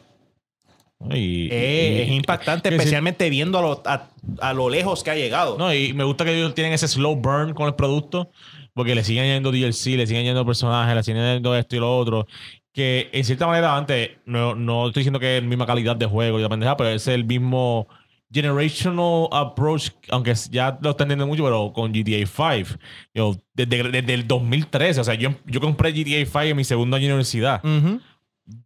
Y- 1.15 1.49
eh, 1.51 1.97
y- 1.99 2.03
es 2.03 2.09
impactante, 2.11 2.69
sí. 2.69 2.75
especialmente 2.75 3.31
viendo 3.31 3.59
a 3.59 3.63
lo, 3.63 3.83
a, 3.87 4.09
a 4.41 4.53
lo 4.53 4.69
lejos 4.69 5.03
que 5.03 5.11
ha 5.11 5.15
llegado. 5.15 5.57
No, 5.57 5.73
y 5.73 5.95
me 5.95 6.05
gusta 6.05 6.25
que 6.25 6.37
ellos 6.37 6.55
tienen 6.55 6.73
ese 6.75 6.89
slow 6.89 7.17
burn 7.17 7.55
con 7.55 7.67
el 7.69 7.75
producto, 7.75 8.31
porque 8.75 8.95
le 8.95 9.03
siguen 9.03 9.25
añadiendo 9.25 9.51
DLC, 9.51 9.97
le 9.97 10.07
siguen 10.07 10.21
añadiendo 10.21 10.45
personajes, 10.45 10.95
le 10.95 11.03
siguen 11.03 11.23
añadiendo 11.23 11.57
esto 11.57 11.77
y 11.77 11.79
lo 11.79 11.97
otro. 11.99 12.27
Que 12.73 13.09
en 13.13 13.25
cierta 13.25 13.47
manera, 13.47 13.77
antes, 13.77 14.11
no, 14.27 14.55
no 14.55 14.87
estoy 14.89 15.01
diciendo 15.01 15.19
que 15.19 15.39
es 15.39 15.43
la 15.43 15.49
misma 15.49 15.67
calidad 15.67 15.97
de 15.97 16.07
juego 16.07 16.39
y 16.39 16.43
la 16.43 16.49
pendeja, 16.49 16.77
pero 16.77 16.91
es 16.91 17.09
el 17.09 17.25
mismo 17.25 17.89
generational 18.33 19.29
approach, 19.33 19.91
aunque 20.11 20.35
ya 20.51 20.79
lo 20.81 20.91
están 20.91 21.07
entendiendo 21.11 21.27
mucho, 21.27 21.45
pero 21.45 21.73
con 21.73 21.93
GTA 21.93 22.27
5. 22.27 22.79
Yo, 23.15 23.37
desde, 23.55 23.83
desde 23.91 24.15
el 24.15 24.27
2013, 24.29 25.01
o 25.01 25.05
sea, 25.05 25.15
yo, 25.15 25.35
yo 25.47 25.61
compré 25.61 25.93
GTA 25.93 26.25
5 26.25 26.41
en 26.43 26.57
mi 26.57 26.65
segundo 26.65 26.97
año 26.97 27.07
de 27.07 27.13
universidad 27.15 27.61
Ujú. 27.65 28.01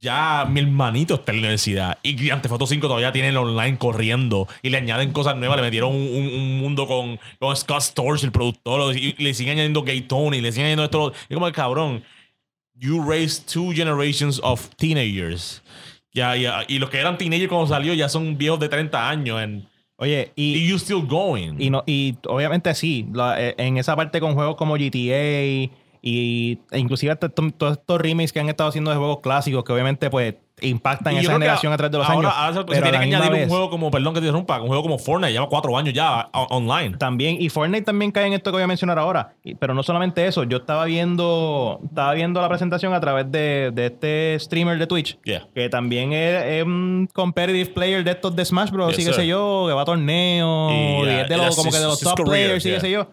ya 0.00 0.46
mi 0.50 0.60
hermanito 0.60 1.14
está 1.14 1.32
en 1.32 1.38
la 1.38 1.40
universidad 1.42 1.98
y 2.02 2.30
Auto 2.30 2.66
5 2.66 2.86
todavía 2.88 3.12
tiene 3.12 3.28
el 3.28 3.36
online 3.36 3.76
corriendo 3.78 4.48
y 4.62 4.70
le 4.70 4.78
añaden 4.78 5.12
cosas 5.12 5.36
nuevas, 5.36 5.56
le 5.56 5.62
metieron 5.62 5.94
un, 5.94 6.02
un- 6.08 6.28
un 6.34 6.58
mundo 6.58 6.86
con, 6.86 7.18
con 7.38 7.56
Scott 7.56 7.80
Storch, 7.82 8.24
el 8.24 8.32
productor, 8.32 8.96
y, 8.96 9.12
le 9.18 9.34
siguen 9.34 9.54
añadiendo 9.54 9.82
Gay 9.82 10.02
Tony, 10.02 10.40
le 10.40 10.52
siguen 10.52 10.66
añadiendo 10.66 10.84
esto. 10.84 11.12
Y 11.28 11.34
como 11.34 11.46
el 11.46 11.52
cabrón, 11.52 12.02
you 12.76 13.02
raised 13.02 13.46
two 13.46 13.72
generations 13.74 14.40
of 14.42 14.68
teenagers. 14.76 15.62
Ya, 16.14 16.36
ya, 16.36 16.64
y 16.68 16.78
los 16.78 16.90
que 16.90 16.98
eran 17.00 17.18
teenagers 17.18 17.48
cuando 17.48 17.66
salió 17.66 17.92
ya 17.92 18.08
son 18.08 18.38
viejos 18.38 18.60
de 18.60 18.68
30 18.68 19.08
años. 19.10 19.40
Oye, 19.96 20.32
y, 20.36 20.54
y 20.58 20.68
you 20.68 20.76
still 20.78 21.04
going. 21.06 21.56
Y, 21.58 21.70
no, 21.70 21.82
y 21.86 22.16
obviamente 22.28 22.72
sí, 22.74 23.06
la- 23.12 23.40
eh, 23.40 23.54
en 23.58 23.76
esa 23.78 23.96
parte 23.96 24.20
con 24.20 24.34
juegos 24.34 24.56
como 24.56 24.76
GTA 24.76 25.74
y 26.06 26.58
e 26.70 26.78
inclusive 26.78 27.16
todos 27.16 27.72
estos 27.78 27.98
remakes 27.98 28.30
que 28.30 28.38
han 28.38 28.50
estado 28.50 28.68
haciendo 28.68 28.90
de 28.90 28.98
juegos 28.98 29.20
clásicos 29.22 29.64
que 29.64 29.72
obviamente 29.72 30.10
pues 30.10 30.34
impactan 30.60 31.14
Y 31.14 31.18
esa 31.18 31.28
que 31.28 31.32
generación 31.32 31.72
a 31.72 31.76
través 31.78 31.92
de 31.92 31.98
los 31.98 32.06
ahora, 32.08 32.28
años. 32.28 32.34
ahora 32.38 32.52
se 32.52 32.64
pero 32.64 32.86
a 32.86 32.90
tiene 32.90 32.92
la 32.92 32.98
que 32.98 33.04
añadir 33.16 33.32
vez, 33.32 33.42
un 33.44 33.48
juego 33.48 33.70
como, 33.70 33.90
perdón 33.90 34.12
que 34.14 34.20
te 34.20 34.26
interrumpa, 34.26 34.60
un 34.60 34.68
juego 34.68 34.82
como 34.82 34.98
Fortnite, 34.98 35.32
lleva 35.32 35.48
cuatro 35.48 35.76
años 35.76 35.94
ya 35.94 36.28
online. 36.32 36.96
También, 36.98 37.36
y 37.40 37.48
Fortnite 37.48 37.82
también 37.84 38.12
cae 38.12 38.26
en 38.26 38.34
esto 38.34 38.50
que 38.50 38.56
voy 38.56 38.62
a 38.62 38.66
mencionar 38.66 38.98
ahora. 38.98 39.34
Y- 39.42 39.54
pero 39.56 39.72
no 39.74 39.82
solamente 39.82 40.26
eso, 40.26 40.44
yo 40.44 40.58
estaba 40.58 40.84
viendo, 40.84 41.80
estaba 41.84 42.12
viendo 42.14 42.40
la 42.40 42.48
presentación 42.50 42.92
a 42.92 43.00
través 43.00 43.32
de, 43.32 43.70
de 43.74 43.86
este 43.86 44.36
streamer 44.38 44.78
de 44.78 44.86
Twitch, 44.86 45.18
Yeah. 45.24 45.48
que 45.54 45.68
también 45.70 46.12
es, 46.12 46.44
es 46.44 46.64
un 46.64 47.08
competitive 47.14 47.70
player 47.70 48.04
de 48.04 48.10
estos 48.12 48.36
de 48.36 48.44
Smash 48.44 48.70
Bros. 48.70 48.88
Yes, 48.90 48.96
qué 48.98 49.02
sir. 49.06 49.14
sé 49.14 49.26
yo, 49.26 49.64
que 49.68 49.72
va 49.74 49.82
a 49.82 49.86
torneos, 49.86 50.70
Y, 50.72 50.74
y, 50.74 51.08
es 51.08 51.28
de 51.28 51.36
los, 51.38 51.56
como 51.56 51.70
que 51.72 51.78
de 51.78 51.84
los 51.84 51.98
top 52.00 52.14
career, 52.18 52.28
players 52.46 52.64
yeah. 52.64 52.74
qué 52.74 52.80
sé 52.80 52.90
yo. 52.90 53.08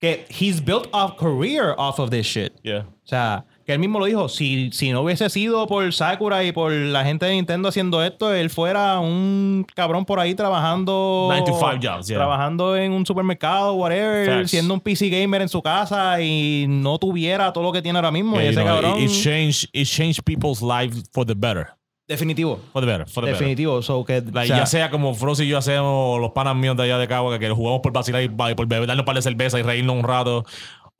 Que 0.00 0.24
he's 0.30 0.60
built 0.64 0.88
a 0.94 1.14
career 1.18 1.74
off 1.76 1.98
of 1.98 2.10
this 2.10 2.26
shit. 2.26 2.54
Yeah. 2.62 2.86
O 3.04 3.06
sea, 3.10 3.44
que 3.66 3.74
él 3.74 3.78
mismo 3.78 3.98
lo 3.98 4.06
dijo, 4.06 4.28
si, 4.28 4.70
si 4.72 4.92
no 4.92 5.02
hubiese 5.02 5.28
sido 5.28 5.66
por 5.66 5.92
Sakura 5.92 6.42
y 6.42 6.52
por 6.52 6.72
la 6.72 7.04
gente 7.04 7.26
de 7.26 7.32
Nintendo 7.32 7.68
haciendo 7.68 8.02
esto, 8.02 8.32
él 8.32 8.48
fuera 8.48 8.98
un 8.98 9.66
cabrón 9.74 10.04
por 10.06 10.18
ahí 10.18 10.34
trabajando... 10.34 11.28
Nine 11.30 11.44
to 11.44 11.54
five 11.54 11.78
jobs, 11.82 12.06
yeah. 12.06 12.16
Trabajando 12.16 12.76
en 12.76 12.92
un 12.92 13.04
supermercado, 13.04 13.74
whatever, 13.74 14.26
Facts. 14.26 14.50
siendo 14.50 14.72
un 14.72 14.80
PC 14.80 15.10
gamer 15.10 15.42
en 15.42 15.48
su 15.48 15.60
casa 15.60 16.20
y 16.22 16.64
no 16.68 16.98
tuviera 16.98 17.52
todo 17.52 17.64
lo 17.64 17.72
que 17.72 17.82
tiene 17.82 17.98
ahora 17.98 18.10
mismo. 18.10 18.36
Yeah, 18.36 18.44
y 18.44 18.48
ese 18.48 18.62
know, 18.62 18.74
cabrón... 18.80 18.98
it, 19.02 19.10
it 19.10 19.22
changed, 19.22 19.68
it 19.72 19.86
changed 19.86 20.24
people's 20.24 20.62
lives 20.62 21.02
for 21.12 21.26
the 21.26 21.34
better. 21.34 21.68
Definitivo. 22.10 22.60
For 22.72 22.82
the 22.82 22.86
better. 22.86 23.06
For 23.06 23.24
the 23.24 23.30
better. 23.30 23.38
Definitivo. 23.38 23.82
So 23.82 24.04
que, 24.04 24.20
Like, 24.20 24.52
o 24.52 24.56
sea, 24.56 24.56
ya 24.58 24.66
sea 24.66 24.90
como 24.90 25.14
Frost 25.14 25.40
y 25.40 25.48
yo 25.48 25.56
hacemos 25.56 26.20
los 26.20 26.32
panas 26.32 26.54
míos 26.56 26.76
de 26.76 26.82
allá 26.82 26.98
de 26.98 27.08
Cabo, 27.08 27.30
que, 27.30 27.38
que 27.38 27.50
jugamos 27.50 27.80
por 27.80 27.92
vacilar 27.92 28.22
y 28.22 28.26
y 28.26 28.54
por 28.54 28.66
beber, 28.66 28.86
darnos 28.86 29.02
un 29.02 29.06
par 29.06 29.16
de 29.16 29.22
cerveza 29.22 29.58
y 29.58 29.62
reírnos 29.62 29.96
un 29.96 30.02
rato. 30.02 30.44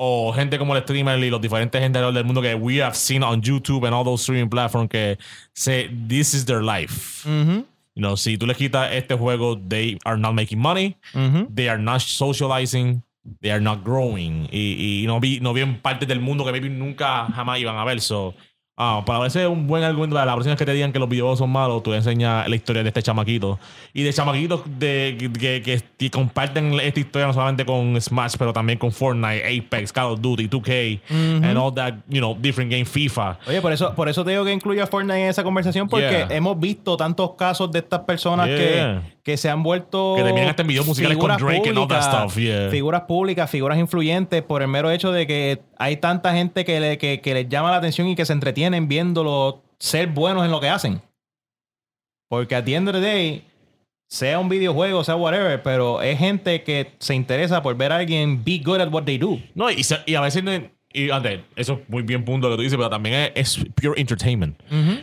O 0.03 0.33
gente 0.33 0.59
como 0.59 0.75
el 0.75 0.83
streamer 0.83 1.19
y 1.19 1.29
los 1.29 1.43
diferentes 1.43 1.79
gente 1.79 1.99
alrededor 1.99 2.15
del 2.15 2.25
mundo 2.25 2.41
que 2.41 2.55
we 2.55 2.83
have 2.83 2.95
seen 2.95 3.23
on 3.23 3.43
YouTube 3.43 3.85
and 3.85 3.95
all 3.95 4.03
those 4.03 4.23
streaming 4.23 4.49
platforms 4.49 4.89
que 4.89 5.19
say 5.53 5.91
this 6.09 6.33
is 6.33 6.47
their 6.47 6.63
life. 6.63 7.29
You 7.95 8.03
know, 8.03 8.17
si 8.17 8.39
tú 8.39 8.47
les 8.47 8.57
quitas 8.57 8.93
este 8.93 9.15
juego, 9.15 9.59
they 9.59 9.99
are 10.07 10.17
not 10.17 10.33
making 10.33 10.59
money, 10.59 10.97
they 11.55 11.69
are 11.69 11.79
not 11.79 12.01
socializing, 12.01 13.03
they 13.43 13.51
are 13.51 13.61
not 13.61 13.85
growing. 13.85 14.49
Y, 14.51 15.03
y 15.03 15.07
no, 15.07 15.21
vi, 15.21 15.39
no 15.41 15.53
ven 15.53 15.83
partes 15.83 16.09
del 16.09 16.21
mundo 16.21 16.47
que 16.47 16.53
maybe 16.53 16.71
nunca 16.71 17.27
jamás 17.35 17.59
iban 17.59 17.77
a 17.77 17.85
ver. 17.85 18.01
So, 18.01 18.35
ah, 18.83 19.03
para 19.05 19.19
veces 19.21 19.47
un 19.47 19.67
buen 19.67 19.85
argumento, 19.85 20.17
la 20.17 20.25
próxima 20.25 20.53
vez 20.55 20.59
que 20.59 20.65
te 20.67 20.73
digan 20.73 20.91
que 20.93 20.99
los 20.99 21.09
videojuegos 21.09 21.39
son 21.39 21.51
malos, 21.51 21.83
tú 21.83 21.93
enseñas 21.93 22.49
la 22.49 22.57
historia 22.57 22.83
de 22.83 22.89
este 22.89 23.03
chamaquito. 23.03 23.59
Y 23.93 24.03
de 24.03 24.13
chamaquitos 24.13 24.63
de, 24.79 25.31
que, 25.39 25.61
que, 25.63 25.83
que 25.99 26.11
comparten 26.11 26.73
esta 26.81 27.01
historia 27.01 27.27
no 27.27 27.33
solamente 27.35 27.65
con 27.67 28.01
Smash, 28.01 28.35
pero 28.39 28.53
también 28.53 28.79
con 28.79 28.91
Fortnite, 28.91 29.43
Apex, 29.59 29.93
Call 29.93 30.13
of 30.13 30.21
Duty, 30.21 30.49
2K, 30.49 31.01
and 31.45 31.59
all 31.59 31.73
that, 31.75 31.95
you 32.09 32.19
know, 32.21 32.35
different 32.41 32.71
game, 32.71 32.85
FIFA. 32.85 33.39
Oye, 33.47 33.61
por 33.61 33.73
eso, 33.73 33.95
por 33.95 34.09
eso 34.09 34.25
te 34.25 34.31
digo 34.31 34.45
que 34.45 34.53
incluyo 34.53 34.83
a 34.83 34.87
Fortnite 34.87 35.23
en 35.25 35.29
esa 35.29 35.43
conversación, 35.45 35.89
porque 35.89 36.01
Yeah. 36.11 36.29
hemos 36.37 36.59
visto 36.59 36.97
tantos 36.97 37.33
casos 37.37 37.71
de 37.71 37.81
estas 37.81 38.01
personas 38.01 38.47
Yeah. 38.49 38.57
que, 38.59 39.01
que 39.31 39.37
se 39.37 39.49
han 39.51 39.63
vuelto. 39.63 40.15
Que 40.17 40.23
terminan 40.23 40.49
hasta 40.51 40.63
en 40.63 40.69
videos 40.69 40.87
musicales 40.87 41.17
con 41.19 41.37
Drake 41.37 41.69
and 41.69 41.79
all 41.79 41.89
that 41.89 42.03
stuff, 42.03 42.37
yeah. 42.37 42.69
Figuras 42.71 43.03
públicas, 43.03 43.51
figuras 43.51 43.79
influyentes, 43.79 44.43
por 44.43 44.63
el 44.63 44.69
mero 44.69 44.91
hecho 44.91 45.13
de 45.13 45.27
que 45.27 45.61
hay 45.79 45.97
tanta 45.97 46.33
gente 46.35 46.65
que, 46.65 46.81
le, 46.81 46.99
que, 46.99 47.21
que 47.21 47.35
les 47.35 47.49
llama 47.49 47.71
la 47.71 47.77
atención 47.79 48.09
y 48.09 48.17
que 48.17 48.25
se 48.25 48.33
entretienen 48.33 48.89
viéndolo 48.89 49.63
ser 49.79 50.09
buenos 50.09 50.45
en 50.45 50.51
lo 50.51 50.61
que 50.61 50.69
hacen. 50.69 51.01
Porque 52.29 52.55
at 52.55 52.65
the 52.65 52.75
end 52.75 52.89
of 52.89 52.95
the 52.95 53.01
day, 53.01 53.45
sea 54.09 54.39
un 54.39 54.49
videojuego, 54.49 55.03
sea 55.05 55.17
whatever, 55.17 55.63
pero 55.63 56.01
es 56.03 56.19
gente 56.19 56.63
que 56.63 56.93
se 56.99 57.15
interesa 57.15 57.63
por 57.63 57.77
ver 57.77 57.93
a 57.93 57.97
alguien 57.97 58.43
be 58.45 58.59
good 58.65 58.81
at 58.81 58.93
what 58.93 59.05
they 59.05 59.19
do. 59.19 59.39
No, 59.55 59.71
y, 59.71 59.83
y 60.07 60.15
a 60.15 60.21
veces, 60.21 60.43
no- 60.45 60.53
y 60.93 61.09
antes, 61.11 61.41
eso 61.55 61.75
es 61.75 61.89
muy 61.89 62.03
bien 62.03 62.25
punto 62.25 62.49
lo 62.49 62.55
que 62.55 62.59
tú 62.59 62.63
dices, 62.63 62.77
pero 62.77 62.91
también 62.91 63.31
es, 63.35 63.57
es 63.59 63.65
pure 63.81 64.01
entertainment. 64.01 64.59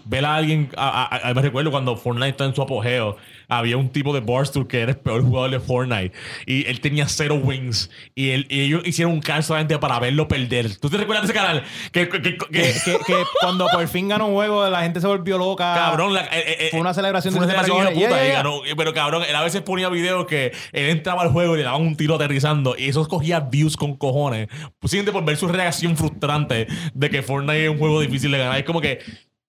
Ver 0.06 0.26
a 0.26 0.36
alguien, 0.36 0.70
a- 0.76 1.04
a- 1.16 1.30
a- 1.30 1.34
me 1.34 1.42
recuerdo 1.42 1.72
cuando 1.72 1.96
Fortnite 1.96 2.30
estaba 2.30 2.50
en 2.50 2.56
su 2.56 2.62
apogeo, 2.62 3.16
había 3.50 3.78
un 3.78 3.90
tipo 3.90 4.14
de 4.14 4.20
Barstool 4.20 4.68
que 4.68 4.82
era 4.82 4.92
el 4.92 4.98
peor 4.98 5.22
jugador 5.24 5.52
de 5.52 5.60
Fortnite 5.60 6.12
y 6.46 6.66
él 6.68 6.82
tenía 6.82 7.08
cero 7.08 7.36
wins 7.36 7.90
y, 8.16 8.30
él, 8.32 8.46
y 8.50 8.62
ellos 8.62 8.82
hicieron 8.86 9.14
un 9.14 9.22
canal 9.22 9.44
solamente 9.44 9.78
para 9.80 10.00
verlo 10.00 10.28
perder. 10.28 10.78
¿Tú 10.78 10.90
te 10.90 10.98
recuerdas 10.98 11.28
de 11.28 11.34
ese 11.34 11.40
canal? 11.40 11.64
Que, 11.92 12.10
que- 12.10 12.22
que- 12.22 12.38
que- 12.48 12.74
cuando 13.42 13.68
por 13.72 13.88
fin 13.88 14.08
ganó 14.10 14.28
un 14.28 14.34
juego, 14.34 14.70
la 14.70 14.82
gente 14.84 15.00
se 15.00 15.08
volvió 15.08 15.38
loca. 15.38 15.74
Cabrón, 15.76 16.14
la- 16.14 16.26
eh, 16.26 16.30
eh, 16.60 16.68
Fue 16.72 16.80
una 16.82 16.94
celebración 16.94 17.34
fue 17.34 17.46
una 17.46 17.48
de 17.48 17.54
celebración 17.60 17.86
de 17.88 17.94
puta, 18.02 18.10
Yeah, 18.18 18.26
yeah, 18.26 18.34
ganó. 18.36 18.62
Pero 18.76 18.94
cabrón, 18.94 19.24
él 19.28 19.36
a 19.36 19.44
veces 19.44 19.62
ponía 19.62 19.90
videos 19.90 20.26
que 20.28 20.52
él 20.74 20.90
entraba 20.90 21.22
al 21.24 21.30
juego 21.32 21.56
y 21.56 21.60
le 21.60 21.64
daban 21.64 21.82
un 21.82 21.96
tiro 21.96 22.16
aterrizando 22.16 22.76
y 22.78 22.90
eso 22.90 23.08
cogía 23.08 23.40
views 23.40 23.78
con 23.78 23.96
cojones. 23.96 24.48
Pues 24.80 24.92
simplemente 24.92 25.12
por 25.14 25.24
ver 25.26 25.38
su 25.38 25.48
reacción 25.48 25.96
frustrante 25.96 26.68
de 26.94 27.10
que 27.10 27.22
Fortnite 27.24 27.64
es 27.66 27.70
un 27.70 27.78
juego 27.78 28.02
difícil 28.02 28.32
de 28.32 28.40
ganar. 28.40 28.58
Es 28.58 28.66
como 28.66 28.82
que 28.82 29.00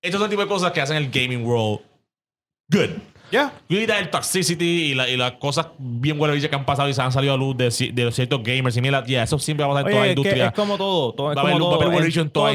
estos 0.02 0.20
son 0.20 0.24
el 0.26 0.30
tipo 0.30 0.42
de 0.42 0.48
cosas 0.48 0.70
que 0.72 0.80
hacen 0.80 0.96
el 0.96 1.10
gaming 1.10 1.44
world 1.44 1.80
good. 2.70 2.90
Ya. 3.30 3.52
Quitas 3.68 4.00
el 4.00 4.10
toxicity 4.10 4.64
y, 4.64 4.94
la- 4.94 5.08
y 5.08 5.16
las 5.16 5.32
cosas 5.32 5.66
bien 5.78 6.16
buenas 6.18 6.44
que 6.46 6.54
han 6.54 6.64
pasado 6.64 6.88
y 6.88 6.94
se 6.94 7.02
han 7.02 7.12
salido 7.12 7.34
a 7.34 7.36
luz 7.36 7.56
de, 7.56 7.64
de 7.92 8.12
ciertos 8.12 8.42
gamers 8.42 8.76
y 8.76 8.80
mira, 8.80 9.04
ya, 9.06 9.22
eso 9.22 9.38
siempre 9.38 9.66
va 9.66 9.72
a 9.72 9.74
pasar 9.84 9.88
en 9.90 9.92
toda 9.94 10.04
la 10.06 10.12
industria. 10.12 10.46
es 10.46 10.52
como 10.52 10.76
todo. 10.78 11.12
todo 11.12 11.26
Va 11.34 11.42
a 11.42 11.44
haber- 11.44 11.52
en 11.52 11.56
en 11.56 11.60
toda 11.60 11.78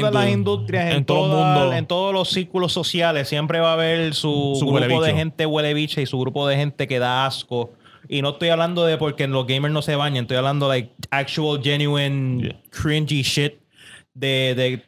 las 0.14 0.28
industria, 0.28 0.32
industrias, 0.32 0.90
en, 0.90 0.96
en 0.96 1.04
todo 1.04 1.24
el 1.26 1.30
mundo. 1.60 1.72
en 1.74 1.86
todos 1.86 2.12
los 2.12 2.28
círculos 2.30 2.72
sociales, 2.72 3.28
siempre 3.28 3.60
va 3.60 3.70
a 3.70 3.72
haber 3.74 4.14
su, 4.14 4.56
Su 4.58 4.66
grupo 4.66 5.02
de 5.02 5.14
gente 5.14 5.46
huele 5.46 5.74
bicha 5.74 6.00
y 6.00 6.06
su 6.06 6.18
grupo 6.18 6.46
de 6.48 6.56
gente 6.56 6.88
que 6.88 6.98
da 6.98 7.26
asco. 7.26 7.70
Y 8.08 8.20
no 8.20 8.30
estoy 8.30 8.50
hablando 8.50 8.84
de 8.84 8.98
porque 8.98 9.26
los 9.28 9.46
gamers 9.46 9.72
no 9.72 9.80
se 9.80 9.96
bañan, 9.96 10.24
estoy 10.24 10.36
hablando 10.36 10.68
like 10.68 10.90
actual, 11.10 11.60
genuine, 11.62 12.42
Yeah. 12.42 12.60
cringy 12.70 13.22
shit 13.22 13.54
de, 14.12 14.54
de 14.54 14.82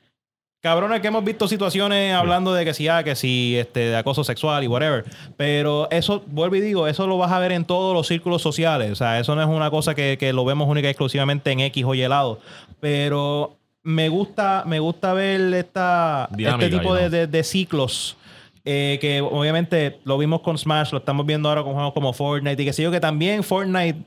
cabrones 0.67 1.01
que 1.01 1.07
hemos 1.09 1.25
visto 1.25 1.49
situaciones 1.49 2.13
hablando 2.15 2.53
de 2.53 2.65
que 2.65 2.75
si, 2.75 2.89
ah, 2.89 3.03
que 3.05 3.15
si 3.15 3.57
este, 3.57 3.81
de 3.91 3.97
acoso 3.97 4.25
sexual 4.25 4.65
y 4.65 4.67
whatever. 4.67 5.05
Pero 5.37 5.89
eso, 5.91 6.23
vuelvo 6.27 6.57
y 6.57 6.61
digo, 6.61 6.87
eso 6.89 7.07
lo 7.07 7.17
vas 7.19 7.31
a 7.33 7.39
ver 7.39 7.53
en 7.53 7.65
todos 7.65 7.95
los 7.95 8.07
círculos 8.07 8.43
sociales. 8.43 8.91
O 8.91 8.95
sea, 8.97 9.19
eso 9.21 9.35
no 9.37 9.43
es 9.43 9.49
una 9.49 9.71
cosa 9.71 9.95
que, 9.95 10.17
que 10.19 10.33
lo 10.33 10.45
vemos 10.45 10.69
única 10.69 10.89
y 10.89 10.91
exclusivamente 10.91 11.51
en 11.53 11.61
X 11.61 11.85
o 11.85 11.95
Y 11.95 12.03
helado. 12.03 12.41
Pero 12.81 13.57
me 13.83 14.09
gusta, 14.09 14.65
me 14.67 14.81
gusta 14.81 15.13
ver 15.15 15.55
esta, 15.55 16.29
Dinámica, 16.33 16.65
este 16.67 16.79
tipo 16.79 16.95
de- 16.95 17.27
de 17.27 17.45
ciclos. 17.45 18.17
eh, 18.69 18.99
que 19.01 19.21
obviamente 19.21 20.01
lo 20.03 20.19
vimos 20.19 20.41
con 20.41 20.59
Smash, 20.59 20.91
lo 20.91 20.99
estamos 20.99 21.25
viendo 21.25 21.49
ahora 21.49 21.63
con 21.63 21.75
juegos 21.75 21.93
como 21.95 22.13
Fortnite 22.13 22.61
y 22.61 22.67
que 22.67 22.73
sé 22.73 22.83
yo 22.83 22.91
que 22.91 22.99
también 22.99 23.45
Fortnite 23.45 24.01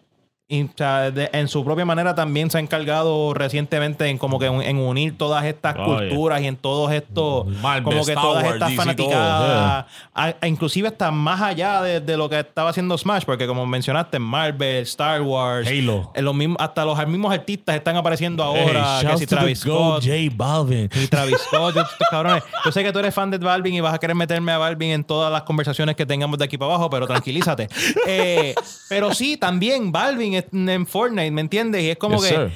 y, 0.51 0.63
o 0.63 0.69
sea, 0.75 1.11
de- 1.11 1.29
en 1.31 1.47
su 1.47 1.63
propia 1.63 1.85
manera 1.85 2.15
también 2.15 2.49
se 2.49 2.57
ha 2.57 2.61
encargado 2.61 3.35
recientemente 3.35 4.07
en 4.07 4.17
como 4.17 4.39
que 4.39 4.47
en, 4.47 4.63
en 4.63 4.77
unir 4.77 5.15
todas 5.15 5.45
estas 5.45 5.75
Oh, 5.77 5.85
culturas 5.85 6.41
y 6.41 6.47
en 6.47 6.55
todos 6.55 6.91
estos 6.91 7.45
Marvel, 7.61 7.83
como 7.83 8.03
que 8.03 8.11
Star 8.13 8.23
todas 8.23 8.43
Wars, 8.43 8.53
estas 8.55 8.69
DC, 8.69 8.77
fanaticadas 8.81 9.85
a- 10.15 10.35
a- 10.41 10.47
inclusive 10.47 10.87
hasta 10.87 11.11
más 11.11 11.39
allá 11.39 11.83
de, 11.83 12.01
de 12.01 12.17
lo 12.17 12.27
que 12.29 12.39
estaba 12.39 12.71
haciendo 12.71 12.97
Smash 12.97 13.25
porque 13.25 13.45
como 13.45 13.67
mencionaste 13.67 14.17
Marvel, 14.17 14.81
Star 14.83 15.21
Wars 15.21 15.67
Halo. 15.67 16.11
eh, 16.15 16.21
los 16.23 16.33
mismos, 16.33 16.57
hasta 16.59 16.83
los 16.83 16.97
mismos 17.07 17.31
artistas 17.31 17.75
están 17.75 17.95
apareciendo 17.95 18.43
ahora 18.43 18.99
Hey, 19.01 19.07
que 19.11 19.17
si 19.19 19.27
Travis 19.27 19.59
Scott 19.59 20.03
J 20.03 20.15
Balvin. 20.35 20.89
y 20.95 21.07
Travis 21.07 21.37
Scott, 21.47 21.75
y 21.75 21.79
estos 21.79 22.07
cabrones. 22.09 22.43
Yo 22.65 22.71
sé 22.71 22.83
que 22.83 22.91
tú 22.91 22.97
eres 22.97 23.13
fan 23.13 23.29
de 23.29 23.37
Balvin 23.37 23.75
y 23.75 23.81
vas 23.81 23.93
a 23.93 23.99
querer 23.99 24.15
meterme 24.15 24.51
a 24.51 24.57
Balvin 24.57 24.89
en 24.89 25.03
todas 25.03 25.31
las 25.31 25.43
conversaciones 25.43 25.95
que 25.95 26.07
tengamos 26.07 26.39
de 26.39 26.45
aquí 26.45 26.57
para 26.57 26.71
abajo, 26.73 26.89
pero 26.89 27.05
tranquilízate. 27.05 27.69
Eh, 28.11 28.55
pero 28.87 29.13
sí, 29.13 29.37
también 29.37 29.91
Balvin 29.91 30.33
en 30.51 30.85
Fortnite, 30.87 31.31
¿me 31.31 31.41
entiendes? 31.41 31.83
Y 31.83 31.89
es 31.89 31.97
como 31.97 32.17
Yes, 32.17 32.23
que 32.29 32.35
sir. 32.35 32.51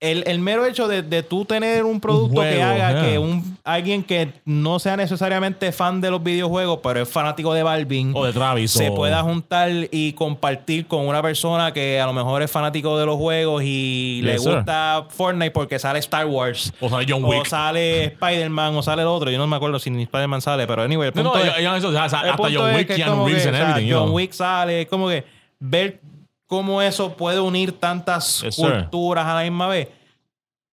el, 0.00 0.22
el 0.28 0.38
mero 0.38 0.64
hecho 0.64 0.86
de, 0.86 1.02
de 1.02 1.24
tú 1.24 1.44
tener 1.44 1.84
un 1.84 2.00
producto 2.00 2.40
que 2.40 2.62
haga 2.62 2.92
yeah. 2.92 3.02
que 3.02 3.18
un, 3.18 3.58
alguien 3.64 4.04
que 4.04 4.32
no 4.44 4.78
sea 4.78 4.96
necesariamente 4.96 5.72
fan 5.72 6.00
de 6.00 6.10
los 6.12 6.22
videojuegos, 6.22 6.78
pero 6.84 7.02
es 7.02 7.08
fanático 7.08 7.52
de 7.52 7.64
Balvin, 7.64 8.12
O 8.14 8.24
de 8.24 8.32
Travis. 8.32 8.70
se 8.70 8.90
o- 8.90 8.94
pueda 8.94 9.22
juntar 9.22 9.70
y 9.90 10.12
compartir 10.12 10.86
con 10.86 11.08
una 11.08 11.20
persona 11.20 11.72
que 11.72 12.00
a 12.00 12.06
lo 12.06 12.12
mejor 12.12 12.42
es 12.42 12.50
fanático 12.50 12.96
de 12.96 13.06
los 13.06 13.16
juegos 13.16 13.62
y 13.64 14.20
le 14.22 14.38
sir. 14.38 14.54
gusta 14.54 15.06
Fortnite 15.10 15.50
porque 15.50 15.80
sale 15.80 15.98
Star 15.98 16.26
Wars. 16.26 16.72
O 16.80 16.88
sale 16.88 17.04
John 17.08 17.24
O 17.24 17.28
Wick. 17.30 17.46
sale 17.46 18.04
Spider-Man 18.04 18.76
o 18.76 18.82
sale 18.84 19.02
el 19.02 19.08
otro. 19.08 19.32
Yo 19.32 19.38
no 19.38 19.48
me 19.48 19.56
acuerdo 19.56 19.80
si 19.80 19.90
ni 19.90 20.04
Spider-Man 20.04 20.40
sale, 20.42 20.64
pero 20.68 20.82
anyway, 20.82 21.08
el 21.08 21.14
No, 21.24 21.32
punto 21.32 21.38
es- 21.44 21.84
o 21.84 21.98
hasta 21.98 22.22
John 22.52 22.72
Wick, 22.76 22.94
Keanu 22.94 23.26
Reeves 23.26 23.46
and 23.46 23.56
o 23.56 23.58
everything. 23.58 23.92
John. 23.92 24.10
Wick 24.12 24.32
sale, 24.32 24.82
es 24.82 24.86
como 24.88 25.08
que 25.08 25.24
ver 25.58 26.00
cómo 26.48 26.82
eso 26.82 27.16
puede 27.16 27.38
unir 27.38 27.70
tantas 27.72 28.42
Yes, 28.42 28.56
culturas 28.56 29.24
a 29.24 29.34
la 29.34 29.42
misma 29.42 29.68
vez. 29.68 29.88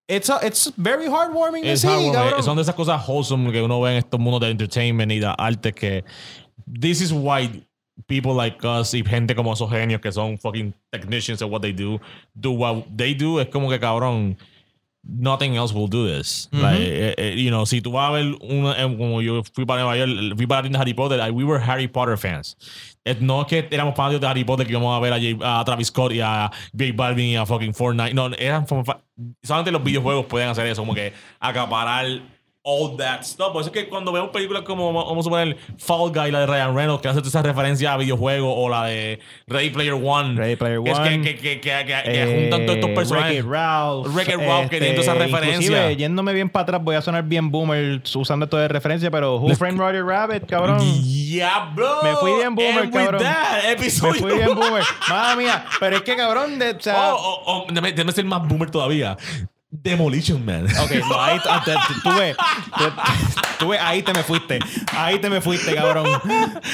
It's, 0.08 0.30
a- 0.30 0.40
it's 0.46 0.72
very 0.78 1.08
heartwarming 1.08 1.64
to 1.64 1.70
Es 1.70 1.82
see, 1.82 1.88
heartwarming. 1.88 2.44
Son 2.44 2.56
de 2.56 2.62
esas 2.64 2.76
cosas 2.76 3.02
wholesome 3.08 3.52
que 3.52 3.62
uno 3.62 3.80
ve 3.82 3.92
en 3.92 3.98
estos 3.98 4.20
mundos 4.20 4.40
de 4.42 4.50
entertainment 4.50 5.12
y 5.12 5.20
de 5.20 5.32
arte 5.38 5.72
que 5.74 6.04
this 6.80 7.02
is 7.02 7.12
why 7.12 7.64
people 8.08 8.34
like 8.34 8.58
us 8.66 8.94
y 8.94 9.04
gente 9.04 9.36
como 9.36 9.54
esos 9.54 9.70
genios 9.70 10.02
que 10.02 10.12
son 10.12 10.38
fucking 10.38 10.74
technicians 10.92 11.42
at 11.42 11.50
what 11.50 11.62
they 11.62 11.72
do 11.74 12.00
do 12.34 12.52
what 12.52 12.84
they 12.96 13.14
do 13.14 13.40
es 13.40 13.48
como 13.48 13.70
que 13.70 13.80
cabrón 13.80 14.38
nothing 15.04 15.56
else 15.56 15.74
will 15.74 15.88
do 15.88 16.06
this 16.06 16.50
like, 16.52 16.82
eh, 16.82 17.14
eh, 17.18 17.36
you 17.38 17.50
know 17.50 17.66
si 17.66 17.80
tú 17.82 17.92
vas 17.92 18.10
a 18.10 18.12
ver 18.14 18.36
una 18.42 18.74
eh, 18.74 18.98
como 18.98 19.22
yo 19.22 19.42
fui 19.54 19.66
para 19.66 19.82
Nueva 19.84 19.98
York 19.98 20.36
fui 20.36 20.46
para 20.46 20.60
la 20.60 20.64
tienda 20.64 20.80
Harry 20.82 20.94
Potter 20.94 21.18
like, 21.18 21.32
we 21.34 21.44
were 21.44 21.60
Harry 21.60 21.88
Potter 21.88 22.18
fans 22.18 22.58
no 23.20 23.42
es 23.42 23.48
que 23.48 23.68
éramos 23.72 23.96
fanáticos 23.96 24.22
de 24.22 24.28
Harry 24.28 24.44
Potter 24.44 24.66
que 24.66 24.74
íbamos 24.74 24.96
a 24.98 25.00
ver 25.00 25.14
a, 25.14 25.18
J- 25.18 25.60
a 25.60 25.64
Travis 25.64 25.88
Scott 25.88 26.12
y 26.14 26.22
a 26.22 26.50
J 26.72 26.86
Balvin 26.96 27.26
y 27.28 27.36
a 27.36 27.46
fucking 27.46 27.74
Fortnite. 27.74 28.14
No, 28.14 28.28
eran 28.34 28.66
solamente 28.68 29.72
los 29.72 29.84
videojuegos 29.84 30.26
pueden 30.26 30.50
hacer 30.50 30.66
eso, 30.68 30.82
como 30.82 30.96
que 30.96 31.14
acaparar 31.40 32.06
all 32.68 32.98
that 32.98 33.22
stuff. 33.22 33.52
Por 33.54 33.62
eso 33.62 33.70
es 33.70 33.74
que 33.74 33.88
cuando 33.88 34.12
vemos 34.12 34.32
películas 34.32 34.64
como, 34.64 34.92
vamos 34.92 35.20
a 35.20 35.24
suponer, 35.24 35.56
Fall 35.78 36.12
Guy, 36.12 36.32
la 36.32 36.40
de 36.42 36.48
Ryan 36.48 36.76
Reynolds, 36.76 37.02
que 37.02 37.08
hace 37.08 37.20
toda 37.20 37.30
esa 37.30 37.42
referencia 37.44 37.94
a 37.94 37.98
videojuegos, 37.98 38.52
o 38.58 38.68
la 38.70 38.86
de 38.86 39.20
Ready 39.48 39.70
Player 39.70 39.94
One. 39.94 40.36
Ready 40.36 40.56
Player 40.56 40.82
que 40.84 40.92
es 40.92 40.98
One. 40.98 41.22
que, 41.22 41.36
que, 41.36 41.62
que, 41.62 41.86
que, 41.86 42.02
Eh, 42.06 42.42
juntan 42.42 42.66
todos 42.66 42.78
estos 42.80 42.90
personajes. 42.92 43.46
Wreck-It 43.46 43.52
Ralph. 43.52 44.08
Este, 44.08 44.16
Wreck-It 44.18 44.48
Ralph, 44.50 44.70
que 44.70 44.80
tiene 44.80 44.94
toda 44.96 45.04
esa 45.04 45.14
referencia. 45.14 45.92
Yéndome 45.92 46.34
bien 46.34 46.50
para 46.50 46.64
atrás, 46.64 46.84
voy 46.84 46.96
a 46.96 47.02
sonar 47.02 47.24
bien 47.24 47.52
boomer 47.52 48.02
usando 48.16 48.46
esto 48.46 48.58
de 48.58 48.68
referencia, 48.68 49.12
pero 49.12 49.38
Who 49.38 49.56
Framed 49.56 49.80
Roger 49.80 50.04
Rabbit, 50.04 50.46
cabrón. 50.48 50.80
Yeah, 51.04 51.72
bro. 51.76 52.02
Me 52.04 52.16
fui 52.16 52.34
bien 52.34 52.56
boomer, 52.56 52.90
cabrón. 52.90 53.22
Me 53.24 53.90
fui 54.22 54.34
bien 54.34 54.56
boomer. 54.56 54.84
Madre 55.08 55.44
mía. 55.44 55.66
Pero 55.80 55.98
es 55.98 56.02
que, 56.02 56.16
cabrón, 56.16 56.58
de, 56.58 56.76
Oh, 56.96 57.16
oh, 57.18 57.44
oh, 57.46 57.66
déjame, 57.70 57.92
déjame 57.92 58.12
ser 58.12 58.26
más 58.26 58.48
boomer 58.48 58.72
todavía. 58.72 59.18
Demolition 59.84 60.44
Man. 60.46 60.66
Ok, 60.80 60.92
no, 61.10 61.22
ahí 61.22 61.40
ah, 61.50 61.64
tú 62.04 62.10
ves, 62.18 62.36
tú 63.60 63.68
ves, 63.70 63.80
ahí 63.82 64.02
te 64.04 64.14
me 64.14 64.24
fuiste. 64.24 64.60
Ahí 64.96 65.20
te 65.20 65.30
me 65.30 65.42
fuiste, 65.42 65.74
cabrón. 65.76 66.06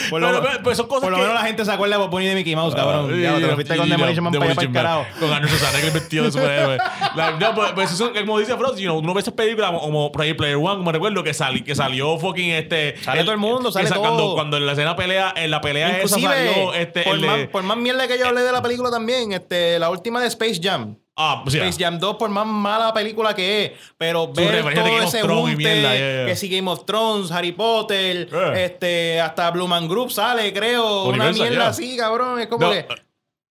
Por 0.10 0.22
lo, 0.22 0.28
Pero- 0.28 0.42
pero- 0.42 0.60
pero 0.64 0.76
son 0.76 0.88
cosas 0.88 1.02
por 1.04 1.12
lo 1.12 1.18
que- 1.18 1.24
menos 1.24 1.36
la 1.36 1.46
gente 1.46 1.66
se 1.66 1.72
acuerda 1.72 1.96
de 1.98 2.02
Bob 2.04 2.12
Bunny 2.12 2.28
de 2.28 2.36
Mickey 2.36 2.56
Mouse, 2.56 2.76
cabrón. 2.76 3.12
Ah, 3.14 3.18
ya, 3.18 3.36
te 3.36 3.42
y- 3.52 3.56
fuiste 3.56 3.78
con 3.78 3.90
Demolition 3.90 4.24
Man 4.24 4.34
para 4.34 4.46
allá 4.46 4.56
para 4.56 4.68
el 4.68 4.74
carajo. 4.74 5.06
Con 5.20 5.32
Arnold 5.34 5.54
Schwarzenegger 5.56 5.94
vestido 5.94 6.24
de 6.26 6.32
superhéroe. 6.32 6.78
Like, 7.16 7.40
no, 7.40 7.56
pues, 7.56 7.72
pues 7.74 7.92
eso, 7.92 8.12
como 8.14 8.40
dice 8.40 8.56
Frost, 8.58 8.78
you 8.80 8.86
know, 8.90 9.00
uno 9.00 9.14
ve 9.14 9.22
esas 9.22 9.34
películas 9.34 9.72
como, 9.72 10.12
Ready 10.14 10.34
Player 10.34 10.56
One, 10.58 10.78
como 10.78 10.92
recuerdo 10.92 11.24
que, 11.24 11.34
sali, 11.34 11.64
que 11.64 11.76
salió 11.76 12.18
fucking 12.18 12.52
este... 12.52 12.96
Sale 13.04 13.22
todo 13.22 13.32
el 13.34 13.38
mundo, 13.38 13.72
sale 13.72 13.88
sa- 13.88 13.96
todo. 13.96 14.04
Cuando, 14.04 14.34
cuando 14.36 14.58
en 14.58 14.66
la 14.66 14.72
escena 14.74 14.96
pelea, 14.96 15.34
en 15.36 15.52
la 15.52 15.62
pelea 15.62 16.00
esa 16.02 16.20
salió 16.20 16.74
este... 16.74 17.04
por, 17.04 17.16
el 17.16 17.22
de- 17.22 17.28
más, 17.28 17.40
por 17.48 17.64
más 17.64 17.78
mierda 17.78 18.08
que 18.08 18.18
yo 18.18 18.28
hablé 18.28 18.42
de 18.42 18.52
la 18.52 18.62
película 18.62 18.90
también, 18.92 19.32
este, 19.34 19.80
la 19.80 19.90
última 19.90 20.20
de 20.22 20.28
Space 20.28 20.60
Jam. 20.62 20.96
Ah, 21.16 21.42
pues, 21.44 21.54
yeah. 21.54 21.66
Space 21.68 21.84
Jam 21.84 22.00
2, 22.00 22.16
por 22.18 22.30
más 22.30 22.46
mala 22.46 22.94
película 22.94 23.34
que 23.36 23.66
es, 23.66 23.72
pero 23.98 24.32
ver 24.32 24.62
todo 24.74 24.84
Game 24.86 25.04
ese 25.06 25.22
junte, 25.22 25.56
mierda, 25.56 25.96
yeah, 25.96 26.14
yeah. 26.14 26.26
que 26.26 26.36
si 26.36 26.50
Game 26.50 26.70
of 26.70 26.86
Thrones, 26.86 27.32
Harry 27.32 27.52
Potter, 27.52 28.28
Eh. 28.32 28.64
este, 28.66 29.22
hasta 29.22 29.50
Blue 29.52 29.68
Man 29.68 29.88
Group 29.88 30.12
sale, 30.12 30.52
creo, 30.54 31.04
una 31.06 31.10
Universal, 31.30 31.34
mierda 31.42 31.58
yeah. 31.58 31.68
así, 31.70 31.98
cabrón, 31.98 32.40
es 32.40 32.48
como 32.48 32.66
No, 32.68 32.72
que 32.72 32.86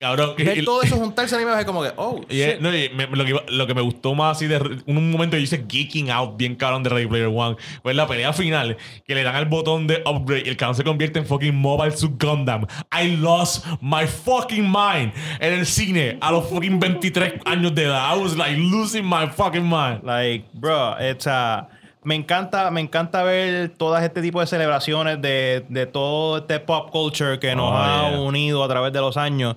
cabrón. 0.01 0.33
y- 0.39 0.43
ver 0.45 0.59
y- 0.59 0.65
todo 0.65 0.83
eso 0.83 0.97
juntarse 0.97 1.35
a 1.37 1.39
mí 1.39 1.45
me 1.45 1.51
hace 1.53 1.65
como 1.67 1.83
que, 1.83 1.93
oh, 1.97 2.21
Y 2.31 2.41
es- 2.41 2.61
no, 2.61 2.75
y 2.75 2.89
me- 2.89 3.07
lo, 3.07 3.25
que, 3.25 3.37
lo 3.53 3.67
que 3.67 3.75
me 3.75 3.83
gustó 3.83 4.15
más 4.15 4.37
así 4.39 4.47
de 4.47 4.59
un 4.87 5.11
momento 5.11 5.37
yo 5.37 5.43
hice 5.43 5.65
geeking 5.69 6.11
out 6.11 6.37
bien 6.37 6.57
cabrón 6.57 6.83
de 6.83 6.91
Ready 6.91 7.07
Player 7.07 7.27
One 7.33 7.57
fue 7.83 7.93
la 7.95 8.07
pelea 8.07 8.33
final 8.33 8.77
que 9.07 9.15
le 9.15 9.23
dan 9.23 9.37
al 9.37 9.47
botón 9.47 9.87
de 9.87 10.03
upgrade 10.07 10.45
y 10.47 10.49
el 10.49 10.57
cabrón 10.57 10.75
se 10.77 10.85
convierte 10.85 11.19
en 11.19 11.27
fucking 11.27 11.55
Mobile 11.55 11.97
Suit 11.97 12.21
Gundam 12.23 12.67
I 12.91 13.17
lost 13.17 13.67
my 13.81 14.07
fucking 14.07 14.65
mind 14.65 15.13
en 15.39 15.53
el 15.53 15.67
cine 15.67 16.17
a 16.21 16.33
los 16.33 16.49
fucking 16.49 16.81
23 16.81 17.35
años 17.45 17.75
de 17.75 17.85
edad 17.85 18.17
I 18.17 18.19
was 18.19 18.37
like 18.37 18.57
losing 18.57 19.05
my 19.05 19.27
fucking 19.29 19.65
mind 19.69 20.03
Like, 20.03 20.47
bro, 20.55 20.95
it's 20.99 21.27
a- 21.27 21.69
me 22.03 22.15
encanta, 22.15 22.71
me 22.71 22.81
encanta 22.81 23.23
ver 23.25 23.69
todas 23.77 24.03
este 24.03 24.23
tipo 24.23 24.41
de 24.41 24.47
celebraciones 24.47 25.21
de, 25.21 25.67
de 25.69 25.85
todo 25.85 26.39
este 26.39 26.59
pop 26.59 26.89
culture 26.91 27.39
que 27.39 27.55
nos 27.55 27.71
Oh, 27.73 27.77
ha 27.77 28.09
yeah. 28.13 28.21
unido 28.21 28.65
a 28.65 28.69
través 28.69 28.91
de 28.95 29.01
los 29.01 29.19
años. 29.19 29.57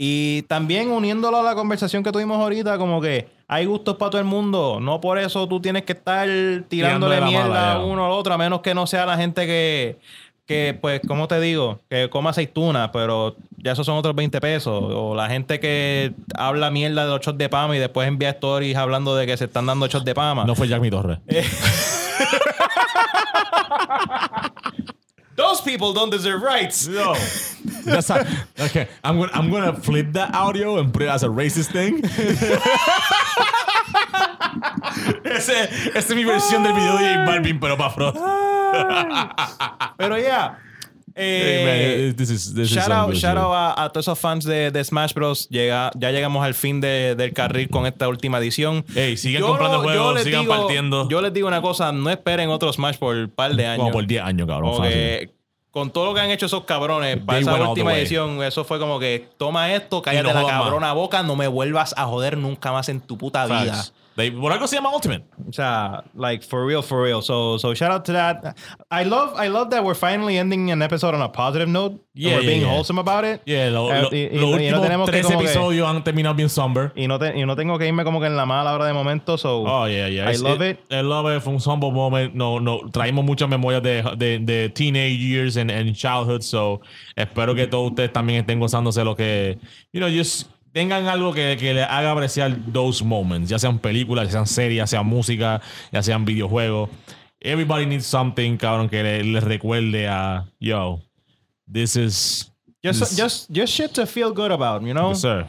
Y 0.00 0.42
también 0.42 0.92
uniéndolo 0.92 1.38
a 1.38 1.42
la 1.42 1.56
conversación 1.56 2.04
que 2.04 2.12
tuvimos 2.12 2.38
ahorita, 2.40 2.78
como 2.78 3.00
que 3.00 3.26
hay 3.48 3.66
gustos 3.66 3.96
para 3.96 4.10
todo 4.10 4.20
el 4.20 4.28
mundo. 4.28 4.78
No 4.80 5.00
por 5.00 5.18
eso 5.18 5.48
tú 5.48 5.60
tienes 5.60 5.82
que 5.82 5.94
estar 5.94 6.28
tirándole 6.68 7.20
mierda 7.20 7.48
mala, 7.48 7.72
a 7.72 7.84
uno 7.84 8.06
al 8.06 8.12
otro, 8.12 8.32
a 8.32 8.38
menos 8.38 8.60
que 8.60 8.74
no 8.74 8.86
sea 8.86 9.04
la 9.06 9.16
gente 9.16 9.44
que, 9.44 9.98
que 10.46 10.78
pues, 10.80 11.00
¿cómo 11.04 11.26
te 11.26 11.40
digo? 11.40 11.80
Que 11.90 12.08
coma 12.08 12.30
aceituna, 12.30 12.92
pero 12.92 13.34
ya 13.56 13.72
esos 13.72 13.84
son 13.84 13.96
otros 13.96 14.14
20 14.14 14.40
pesos. 14.40 14.84
O 14.94 15.16
la 15.16 15.28
gente 15.28 15.58
que 15.58 16.12
habla 16.36 16.70
mierda 16.70 17.04
de 17.04 17.10
los 17.10 17.20
shots 17.20 17.36
de 17.36 17.48
Pama 17.48 17.74
y 17.76 17.80
después 17.80 18.06
envía 18.06 18.30
stories 18.30 18.76
hablando 18.76 19.16
de 19.16 19.26
que 19.26 19.36
se 19.36 19.46
están 19.46 19.66
dando 19.66 19.88
shots 19.88 20.04
de 20.04 20.14
Pama. 20.14 20.44
no 20.44 20.54
fue 20.54 20.68
Jack 20.68 20.80
mi 20.80 20.90
torre 20.90 21.18
Those 25.48 25.62
people 25.62 25.92
don't 25.94 26.10
deserve 26.10 26.42
rights. 26.42 26.86
no 26.88 27.14
That's 27.84 28.10
a- 28.10 28.26
okay 28.60 28.88
I'm 29.02 29.18
gonna, 29.18 29.32
I'm 29.32 29.50
gonna 29.50 29.72
flip 29.80 30.12
that 30.12 30.34
audio 30.34 30.78
and 30.78 30.92
put 30.92 31.02
it 31.02 31.08
as 31.08 31.22
a 31.22 31.28
racist 31.28 31.72
thing 31.72 32.02
ese, 35.24 35.52
esa 35.94 35.98
es 35.98 36.14
mi 36.14 36.24
versión 36.24 36.62
del 36.62 36.72
video 36.74 36.96
de 36.98 37.14
J 37.14 37.24
Balvin 37.26 37.60
pero 37.60 37.76
para 37.76 37.90
Frost 37.90 38.18
Pero 39.96 40.18
ya. 40.18 40.58
Hey, 41.20 41.64
man, 41.64 42.14
this 42.16 42.30
is- 42.30 42.54
this 42.54 42.68
is 42.70 42.74
shout 42.74 42.84
some 42.84 42.94
out, 42.94 43.16
shout 43.16 43.36
out 43.36 43.52
a, 43.52 43.84
a 43.84 43.88
todos 43.88 44.06
esos 44.06 44.16
fans 44.20 44.44
de, 44.44 44.70
de 44.70 44.84
Smash 44.84 45.12
Bros. 45.14 45.48
Llega, 45.50 45.90
ya 45.96 46.12
llegamos 46.12 46.44
al 46.44 46.54
fin 46.54 46.80
de- 46.80 47.16
del 47.16 47.32
carril 47.32 47.68
con 47.68 47.86
esta 47.86 48.06
última 48.06 48.38
edición. 48.38 48.84
Ey, 48.94 49.16
sigan 49.16 49.40
Yo 49.40 49.48
comprando 49.48 49.78
no- 49.78 49.82
juegos, 49.82 50.22
sigan 50.22 50.46
partiendo. 50.46 51.08
Yo 51.08 51.20
les 51.20 51.32
digo 51.32 51.48
una 51.48 51.60
cosa, 51.60 51.90
no 51.90 52.08
esperen 52.08 52.50
otro 52.50 52.72
Smash 52.72 52.98
por 52.98 53.16
un 53.16 53.30
par 53.30 53.52
de 53.56 53.66
años. 53.66 53.78
Como 53.80 53.90
por 53.90 54.06
10 54.06 54.22
años, 54.22 54.46
cabrón. 54.46 54.76
Porque 54.76 55.30
con 55.78 55.90
todo 55.90 56.06
lo 56.06 56.14
que 56.14 56.20
han 56.20 56.30
hecho 56.30 56.46
esos 56.46 56.64
cabrones 56.64 57.18
para 57.18 57.38
They 57.38 57.48
esa 57.48 57.68
última 57.68 57.96
edición, 57.96 58.42
eso 58.42 58.64
fue 58.64 58.78
como 58.78 58.98
que 58.98 59.28
toma 59.38 59.72
esto, 59.72 60.02
cállate 60.02 60.28
no 60.28 60.34
la 60.34 60.42
más. 60.42 60.50
cabrona 60.50 60.92
boca, 60.92 61.22
no 61.22 61.36
me 61.36 61.46
vuelvas 61.46 61.94
a 61.96 62.04
joder 62.04 62.36
nunca 62.36 62.72
más 62.72 62.88
en 62.88 63.00
tu 63.00 63.16
puta 63.16 63.46
vida. 63.46 63.84
They- 64.18 64.32
por 64.32 64.50
algo 64.52 64.66
se 64.66 64.74
llama 64.76 64.90
Ultimate. 64.92 65.24
O 65.48 65.52
sea, 65.52 66.02
like 66.14 66.42
for 66.44 66.66
real, 66.66 66.82
for 66.82 67.00
real. 67.04 67.22
So, 67.22 67.56
so 67.56 67.72
shout 67.72 67.92
out 67.92 68.04
to 68.06 68.12
that. 68.12 68.56
I 68.90 69.04
love, 69.04 69.32
I 69.38 69.48
love 69.48 69.70
that 69.70 69.84
we're 69.84 69.94
finally 69.94 70.36
ending 70.38 70.72
an 70.72 70.82
episode 70.82 71.14
on 71.14 71.22
a 71.22 71.28
positive 71.28 71.68
note. 71.68 72.00
Yeah, 72.14 72.34
we're 72.34 72.40
yeah, 72.42 72.48
being 72.48 72.62
yeah. 72.62 72.68
wholesome 72.74 72.98
about 72.98 73.24
it. 73.24 73.40
Yeah, 73.46 73.70
lo- 73.70 73.90
Eh, 73.92 74.02
lo- 74.02 74.08
y- 74.10 74.28
y- 74.32 74.40
los 74.40 74.60
y 74.60 74.70
no 74.72 74.80
tenemos 74.82 75.08
tres 75.08 75.24
que- 75.24 75.34
episodios 75.36 75.86
han 75.88 76.02
terminado 76.02 76.34
bien 76.34 76.48
somber. 76.48 76.90
Y 76.96 77.06
no, 77.06 77.16
te- 77.20 77.38
y 77.38 77.46
no 77.46 77.54
tengo 77.54 77.78
que 77.78 77.86
irme 77.86 78.02
como 78.02 78.18
que 78.18 78.26
en 78.26 78.36
la 78.36 78.44
mala 78.44 78.74
hora 78.74 78.86
de 78.86 78.92
momento. 78.92 79.38
So, 79.38 79.62
Oh, 79.64 79.86
yeah, 79.86 80.08
yeah. 80.08 80.24
I 80.28 80.34
It's- 80.34 80.40
love 80.42 80.60
it. 80.68 80.80
I 80.90 81.00
love 81.02 81.32
it. 81.32 81.40
Fue 81.40 81.52
un 81.52 81.60
humble 81.64 81.92
moment. 81.92 82.34
No, 82.34 82.58
no, 82.58 82.80
traímos 82.90 83.24
muchas 83.24 83.48
memorias 83.48 83.82
de, 83.84 84.02
de, 84.16 84.40
de 84.40 84.68
teenage 84.70 85.16
years 85.16 85.56
and, 85.56 85.70
and 85.70 85.94
childhood. 85.94 86.42
So, 86.42 86.80
espero 87.14 87.54
que 87.54 87.68
todos 87.68 87.90
ustedes 87.92 88.12
también 88.12 88.40
estén 88.40 88.58
gozándose 88.58 89.04
lo 89.04 89.14
que, 89.14 89.58
you 89.92 90.00
know, 90.00 90.08
just 90.10 90.48
tengan 90.72 91.06
algo 91.08 91.32
que, 91.32 91.56
que 91.58 91.74
les 91.74 91.86
haga 91.88 92.12
apreciar 92.12 92.56
those 92.72 93.02
moments, 93.04 93.50
ya 93.50 93.58
sean 93.58 93.78
películas, 93.78 94.26
ya 94.26 94.32
sean 94.32 94.46
series, 94.46 94.78
ya 94.78 94.86
sean 94.86 95.06
música, 95.06 95.60
ya 95.92 96.02
sean 96.02 96.24
videojuegos. 96.24 96.88
Everybody 97.40 97.86
needs 97.86 98.04
something, 98.06 98.56
cabrón, 98.56 98.88
que 98.88 99.02
le- 99.02 99.22
les 99.24 99.44
recuerde 99.44 100.08
a, 100.08 100.44
yo, 100.58 101.00
this 101.72 101.96
is. 101.96 102.50
just, 102.82 103.00
this- 103.00 103.16
just, 103.16 103.50
just 103.50 103.72
shit 103.72 103.92
to 103.94 104.06
feel 104.06 104.32
good 104.32 104.50
about, 104.52 104.82
you 104.82 104.92
know? 104.94 105.10
Yes, 105.10 105.20
sir. 105.20 105.46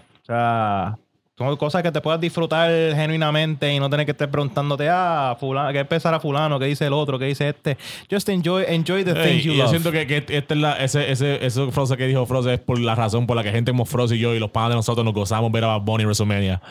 Son 1.47 1.57
cosas 1.57 1.81
que 1.81 1.91
te 1.91 2.01
puedas 2.01 2.19
disfrutar 2.19 2.69
genuinamente 2.95 3.73
y 3.73 3.79
no 3.79 3.89
tener 3.89 4.05
que 4.05 4.11
estar 4.11 4.29
preguntándote, 4.29 4.89
ah, 4.89 5.35
fulano, 5.39 5.71
¿qué 5.71 5.85
pensará 5.85 6.19
fulano? 6.19 6.59
¿Qué 6.59 6.65
dice 6.65 6.85
el 6.85 6.93
otro? 6.93 7.17
¿Qué 7.17 7.25
dice 7.25 7.49
este? 7.49 7.77
Just 8.11 8.27
enjoy, 8.29 8.65
enjoy 8.67 9.03
the 9.03 9.13
things 9.13 9.43
you 9.43 9.53
y 9.53 9.57
yo 9.57 9.63
love. 9.63 9.69
siento 9.71 9.91
que, 9.91 10.05
que 10.05 10.17
esta 10.27 10.53
es 10.53 10.59
la, 10.59 10.73
ese, 10.83 11.11
ese, 11.11 11.45
ese 11.45 11.71
Froze 11.71 11.97
que 11.97 12.05
dijo 12.07 12.25
Froze 12.25 12.53
es 12.55 12.59
por 12.59 12.77
la 12.79 12.93
razón 12.95 13.25
por 13.25 13.35
la 13.37 13.43
que 13.43 13.51
gente 13.51 13.71
como 13.71 13.85
Froze 13.85 14.15
y 14.15 14.19
yo 14.19 14.35
y 14.35 14.39
los 14.39 14.51
padres 14.51 14.71
de 14.71 14.75
nosotros 14.75 15.05
nos 15.05 15.13
gozamos 15.13 15.51
ver 15.51 15.63
a 15.63 15.67
Bad 15.67 15.81
Bunny 15.81 16.03
WrestleMania. 16.03 16.61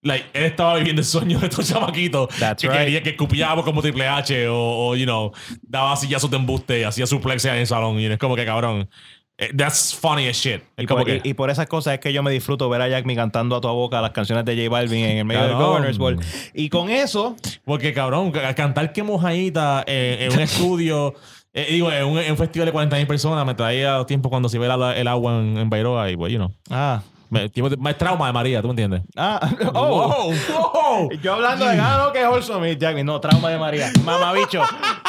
Like, 0.00 0.26
él 0.32 0.44
estaba 0.44 0.76
viviendo 0.76 1.00
el 1.00 1.06
sueño 1.06 1.40
de 1.40 1.48
estos 1.48 1.68
chamaquitos 1.68 2.28
That's 2.38 2.62
que 2.62 2.68
right. 2.68 2.78
quería 2.78 3.02
que 3.02 3.10
escupíamos 3.10 3.64
como 3.64 3.82
Triple 3.82 4.06
H 4.06 4.48
o, 4.48 4.88
o, 4.88 4.96
you 4.96 5.04
know, 5.04 5.32
daba 5.60 5.96
sillazos 5.96 6.30
de 6.30 6.36
embuste, 6.36 6.86
hacía 6.86 7.04
suplexes 7.04 7.50
en 7.50 7.58
el 7.58 7.66
salón 7.66 7.98
y 7.98 8.06
es 8.06 8.18
como 8.18 8.36
que 8.36 8.44
cabrón. 8.44 8.88
Eh, 9.38 9.50
That's 9.56 9.94
funny 9.94 10.26
as 10.28 10.36
shit. 10.36 10.62
Y 10.76 10.86
por, 10.86 11.04
que. 11.04 11.20
y- 11.24 11.30
y 11.30 11.34
por 11.34 11.48
esas 11.50 11.66
cosas 11.66 11.94
es 11.94 12.00
que 12.00 12.12
yo 12.12 12.22
me 12.22 12.30
disfruto 12.30 12.68
ver 12.68 12.82
a 12.82 12.88
Jack 12.88 13.06
Me 13.06 13.14
cantando 13.16 13.56
a 13.56 13.60
tu 13.60 13.68
boca 13.68 14.00
las 14.02 14.10
canciones 14.10 14.44
de 14.44 14.56
J 14.56 14.68
Balvin 14.68 15.04
en 15.04 15.18
el 15.18 15.24
medio 15.24 15.42
del. 15.46 15.54
Governor's 15.54 15.98
Ball. 15.98 16.18
Y 16.54 16.68
con 16.68 16.90
eso, 16.90 17.36
Porque, 17.64 17.92
cabrón, 17.94 18.30
ca- 18.32 18.54
cantar 18.54 18.92
que 18.92 19.02
mojadita 19.02 19.84
en, 19.86 20.22
en 20.22 20.32
un 20.32 20.40
estudio, 20.40 21.14
eh, 21.54 21.66
digo, 21.70 21.90
en 21.92 22.04
un, 22.04 22.18
en 22.18 22.30
un 22.32 22.36
festival 22.36 22.66
de 22.66 22.72
40.000 22.72 23.06
personas, 23.06 23.46
me 23.46 23.54
traía 23.54 24.04
tiempo 24.06 24.28
cuando 24.28 24.48
se 24.48 24.58
ve 24.58 24.68
la- 24.68 24.96
el 24.96 25.06
agua 25.08 25.38
en, 25.40 25.56
en 25.56 25.70
Bairoa 25.70 26.10
y, 26.10 26.16
pues, 26.16 26.32
you 26.32 26.38
know. 26.38 26.50
ah, 26.70 27.02
Me, 27.30 27.50
más 27.78 27.98
trauma 27.98 28.26
de 28.26 28.32
María, 28.32 28.62
¿tú 28.62 28.68
me 28.68 28.72
entiendes? 28.72 29.02
ah, 29.16 29.50
oh, 29.74 30.32
wow. 30.32 31.10
Yo 31.22 31.34
hablando 31.34 31.66
de 31.66 31.78
ah, 31.78 32.04
no, 32.06 32.12
que 32.12 32.26
wholesome, 32.26 32.72
y 32.72 32.76
Jack 32.76 32.96
no, 33.04 33.20
trauma 33.20 33.50
de 33.50 33.58
María. 33.58 33.92
Mamabicho, 34.04 34.62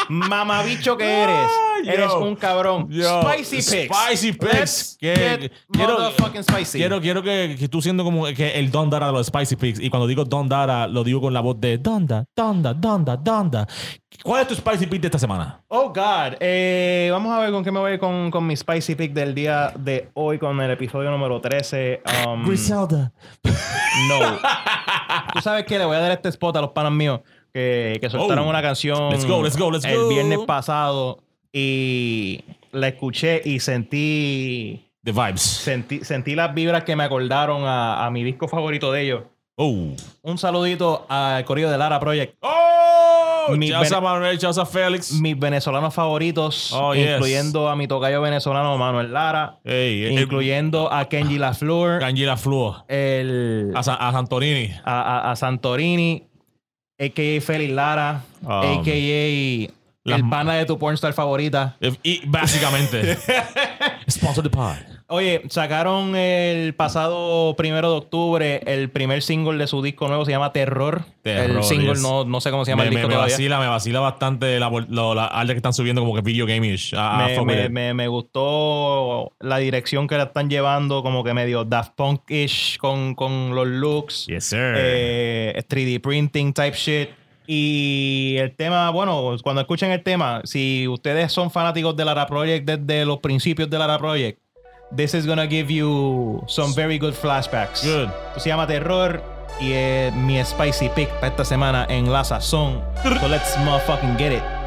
mamabicho 0.08 0.96
que 0.96 1.04
eres. 1.04 1.50
Yo. 1.84 1.92
eres 1.92 2.12
un 2.12 2.36
cabrón. 2.36 2.88
Yo. 2.90 3.22
Spicy 3.22 3.56
pigs. 3.56 3.96
Spicy 3.96 4.32
pigs. 4.32 4.96
Que- 5.00 5.50
quiero- 5.72 6.10
spicy. 6.42 6.78
Quiero, 6.78 7.00
quiero 7.00 7.22
que, 7.22 7.56
que 7.58 7.68
tú 7.68 7.80
siendo 7.80 8.04
como 8.04 8.24
que 8.26 8.58
el 8.58 8.70
Don 8.70 8.90
Dara 8.90 9.06
de 9.06 9.12
los 9.12 9.26
Spicy 9.26 9.56
Pigs. 9.56 9.80
Y 9.80 9.88
cuando 9.90 10.06
digo 10.06 10.24
Don 10.24 10.48
Dara, 10.48 10.86
lo 10.86 11.04
digo 11.04 11.20
con 11.20 11.32
la 11.32 11.40
voz 11.40 11.60
de 11.60 11.78
Donda, 11.78 12.24
Donda, 12.36 12.74
Donda, 12.74 13.16
Donda. 13.16 13.66
¿Cuál 14.22 14.42
es 14.42 14.48
tu 14.48 14.54
Spicy 14.54 14.86
Pig 14.86 15.00
de 15.00 15.06
esta 15.08 15.18
semana? 15.18 15.62
Oh, 15.68 15.88
God. 15.88 16.34
Eh, 16.40 17.08
vamos 17.10 17.32
a 17.32 17.38
ver 17.40 17.50
con 17.52 17.64
qué 17.64 17.70
me 17.70 17.78
voy 17.80 17.98
con, 17.98 18.30
con 18.30 18.46
mi 18.46 18.54
spicy 18.56 18.94
pick 18.94 19.12
del 19.12 19.34
día 19.34 19.72
de 19.76 20.10
hoy, 20.14 20.38
con 20.38 20.60
el 20.60 20.70
episodio 20.70 21.10
número 21.10 21.40
13. 21.40 22.02
Um, 22.26 22.44
Griselda. 22.46 23.12
No. 24.08 24.38
Tú 25.32 25.40
sabes 25.40 25.64
que 25.64 25.78
le 25.78 25.84
voy 25.86 25.96
a 25.96 26.00
dar 26.00 26.10
este 26.12 26.28
spot 26.28 26.56
a 26.56 26.60
los 26.60 26.70
panas 26.70 26.92
míos 26.92 27.20
que, 27.52 27.98
que 28.00 28.10
soltaron 28.10 28.46
Oh. 28.46 28.50
una 28.50 28.60
canción 28.62 29.10
Let's 29.10 29.26
go, 29.26 29.42
let's 29.42 29.56
go, 29.56 29.70
let's 29.70 29.84
el 29.84 30.08
viernes 30.08 30.40
pasado 30.40 31.18
y 31.52 32.44
la 32.72 32.88
escuché 32.88 33.40
y 33.44 33.58
sentí, 33.60 34.86
The 35.02 35.12
Vibes. 35.12 35.40
sentí, 35.42 36.04
sentí 36.04 36.34
las 36.34 36.52
vibras 36.54 36.84
que 36.84 36.94
me 36.94 37.04
acordaron 37.04 37.64
a, 37.64 38.04
a 38.06 38.10
mi 38.10 38.22
disco 38.22 38.48
favorito 38.48 38.92
de 38.92 39.02
ellos. 39.02 39.22
Oh. 39.56 39.94
Un 40.22 40.38
saludito 40.38 41.06
al 41.08 41.44
corrido 41.44 41.70
de 41.70 41.78
Lara 41.78 41.98
Project. 42.00 42.36
Oh. 42.40 42.79
Bene- 43.58 44.00
Manuel, 44.00 44.38
Chausa 44.38 44.64
Félix. 44.66 45.12
Mis 45.20 45.38
venezolanos 45.38 45.92
favoritos, 45.94 46.72
Oh, 46.72 46.94
yes. 46.94 47.10
incluyendo 47.16 47.68
a 47.68 47.76
mi 47.76 47.86
tocayo 47.88 48.20
venezolano 48.22 48.76
Manuel 48.78 49.12
Lara, 49.12 49.58
el- 49.64 50.18
incluyendo 50.20 50.92
a 50.92 51.04
Kenji 51.08 51.38
Lafleur, 51.38 52.02
Angela 52.04 52.36
Fluo. 52.36 52.84
el, 52.88 53.72
A, 53.74 53.82
Sa- 53.82 53.94
a 53.94 54.12
Santorini. 54.12 54.72
a, 54.84 55.00
a- 55.00 55.30
a 55.32 55.36
Santorini, 55.36 56.24
a.k.a. 56.98 57.40
Félix 57.40 57.72
Lara, 57.72 58.22
Um, 58.42 58.50
a.k.a. 58.50 59.72
las- 60.04 60.18
el 60.20 60.28
pana 60.28 60.54
de 60.54 60.64
tu 60.66 60.78
pornstar 60.78 61.12
favorita. 61.12 61.76
Y 62.02 62.22
básicamente. 62.26 63.16
Sponsor 64.08 64.42
the 64.42 64.50
pod. 64.50 64.76
Oye, 65.12 65.42
sacaron 65.48 66.14
el 66.14 66.72
pasado 66.74 67.56
primero 67.56 67.90
de 67.90 67.96
octubre 67.96 68.60
el 68.64 68.90
primer 68.90 69.22
single 69.22 69.58
de 69.58 69.66
su 69.66 69.82
disco 69.82 70.06
nuevo, 70.06 70.24
se 70.24 70.30
llama 70.30 70.52
Terror. 70.52 71.02
Terror, 71.22 71.56
el 71.56 71.62
single 71.64 71.94
yes. 71.94 72.00
no, 72.02 72.24
no 72.24 72.40
sé 72.40 72.52
cómo 72.52 72.64
se 72.64 72.70
llama 72.70 72.84
Me, 72.84 72.88
el 72.90 72.94
disco 72.94 73.08
me 73.08 73.14
todavía. 73.14 73.34
vacila, 73.34 73.58
me 73.58 73.66
vacila 73.66 73.98
bastante 73.98 74.60
la, 74.60 74.70
que 74.70 75.52
están 75.56 75.72
subiendo 75.72 76.00
como 76.02 76.14
que 76.14 76.20
video 76.20 76.46
game-ish. 76.46 76.94
Ah, 76.96 77.26
me, 77.26 77.44
me- 77.44 77.68
me- 77.68 77.94
me 77.94 78.06
gustó 78.06 79.32
la 79.40 79.58
dirección 79.58 80.06
que 80.06 80.16
la 80.16 80.24
están 80.24 80.48
llevando, 80.48 81.02
como 81.02 81.24
que 81.24 81.34
medio 81.34 81.64
Daft 81.64 81.94
Punk-ish 81.96 82.78
con, 82.78 83.16
con 83.16 83.52
los 83.54 83.66
looks. 83.66 84.26
Yes, 84.26 84.44
sir. 84.44 84.74
eh, 84.76 85.60
3D 85.68 86.00
printing 86.00 86.52
type 86.52 86.76
shit. 86.76 87.08
Y 87.46 88.36
el 88.38 88.54
tema, 88.54 88.90
bueno, 88.90 89.34
cuando 89.42 89.60
escuchen 89.62 89.90
el 89.90 90.04
tema, 90.04 90.40
si 90.44 90.86
ustedes 90.86 91.32
son 91.32 91.50
fanáticos 91.50 91.96
de 91.96 92.04
Lara 92.04 92.28
Project 92.28 92.64
desde 92.64 93.04
los 93.04 93.18
principios 93.18 93.68
de 93.68 93.76
Lara 93.76 93.98
Project, 93.98 94.38
this 94.90 95.14
is 95.14 95.26
gonna 95.26 95.46
give 95.46 95.70
you 95.70 96.42
some 96.46 96.72
very 96.74 96.98
good 96.98 97.14
flashbacks. 97.14 97.82
Good. 97.82 98.10
Se 98.38 98.48
llama 98.48 98.66
Terror 98.66 99.22
y 99.60 99.72
es 99.72 100.14
mi 100.14 100.42
spicy 100.44 100.88
pick 100.90 101.08
para 101.20 101.28
esta 101.28 101.44
semana 101.44 101.86
en 101.88 102.10
La 102.10 102.24
Sazón. 102.24 102.82
So 103.20 103.28
let's 103.28 103.56
motherfucking 103.58 104.16
get 104.18 104.32
it. 104.32 104.59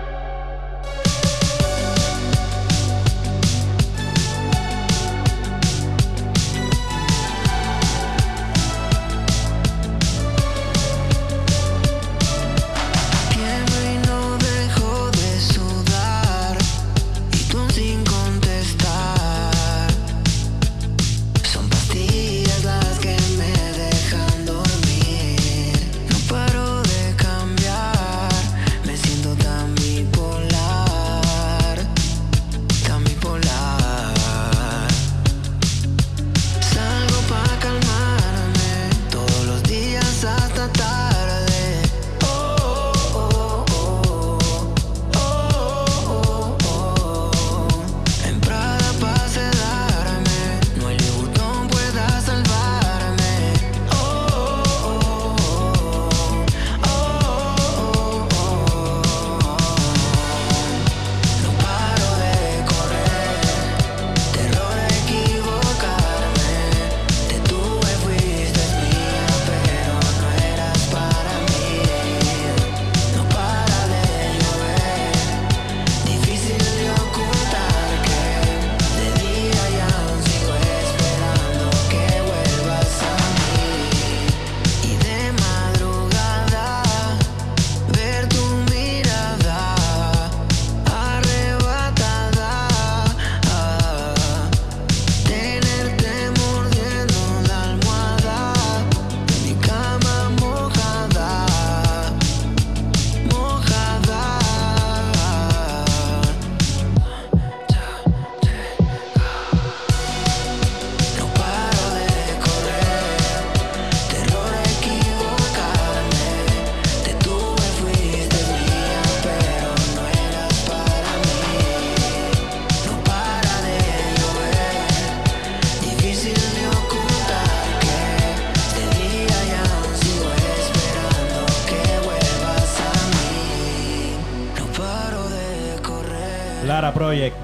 Lara 136.65 136.93
Project, 136.93 137.35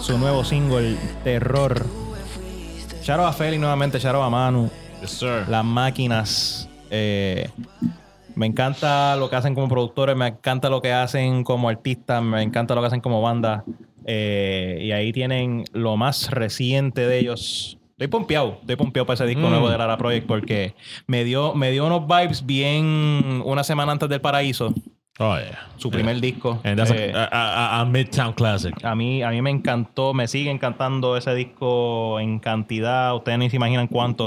su 0.00 0.18
nuevo 0.18 0.44
single, 0.44 0.96
Terror. 1.24 1.84
Charo 3.02 3.26
a 3.26 3.32
Feli 3.32 3.58
nuevamente, 3.58 3.98
Charo 3.98 4.22
a 4.22 4.30
Manu, 4.30 4.70
Yes, 5.00 5.10
sir. 5.10 5.44
las 5.48 5.64
máquinas. 5.64 6.68
eh, 6.90 7.48
me 8.34 8.46
encanta 8.46 9.16
lo 9.16 9.28
que 9.30 9.36
hacen 9.36 9.54
como 9.54 9.68
productores, 9.68 10.16
me 10.16 10.26
encanta 10.28 10.68
lo 10.68 10.80
que 10.82 10.92
hacen 10.92 11.44
como 11.44 11.68
artistas, 11.68 12.22
me 12.22 12.42
encanta 12.42 12.74
lo 12.74 12.80
que 12.80 12.86
hacen 12.88 13.00
como 13.00 13.22
banda. 13.22 13.64
eh, 14.06 14.78
y 14.80 14.92
ahí 14.92 15.12
tienen 15.12 15.64
lo 15.74 15.96
más 15.98 16.30
reciente 16.30 17.06
de 17.06 17.18
ellos. 17.18 17.78
Estoy 17.90 18.08
pompeado, 18.08 18.56
estoy 18.62 18.76
pompeado 18.76 19.04
para 19.06 19.14
ese 19.14 19.26
disco 19.26 19.46
Mm. 19.46 19.50
nuevo 19.50 19.68
de 19.70 19.76
Lara 19.76 19.98
Project 19.98 20.26
porque 20.26 20.74
me 21.06 21.22
dio, 21.22 21.54
me 21.54 21.70
dio 21.70 21.86
unos 21.86 22.06
vibes 22.08 22.44
bien 22.46 23.42
una 23.44 23.62
semana 23.62 23.92
antes 23.92 24.08
del 24.08 24.20
Paraíso, 24.22 24.72
Oh, 25.22 25.36
yeah. 25.36 25.58
su 25.76 25.90
primer 25.90 26.18
disco. 26.20 26.60
And 26.64 26.78
that's 26.78 26.90
Eh, 26.90 27.12
a, 27.14 27.24
a- 27.30 27.78
a- 27.78 27.80
a 27.80 27.84
Midtown 27.84 28.32
classic. 28.32 28.74
a 28.84 28.94
mí, 28.94 29.22
a 29.22 29.30
mí 29.30 29.42
me 29.42 29.50
encantó, 29.50 30.14
me 30.14 30.26
sigue 30.26 30.50
encantando 30.50 31.16
ese 31.16 31.34
disco 31.34 32.18
en 32.18 32.38
cantidad. 32.38 33.14
Ustedes 33.14 33.38
ni 33.38 33.50
se 33.50 33.56
imaginan 33.56 33.86
cuánto. 33.86 34.24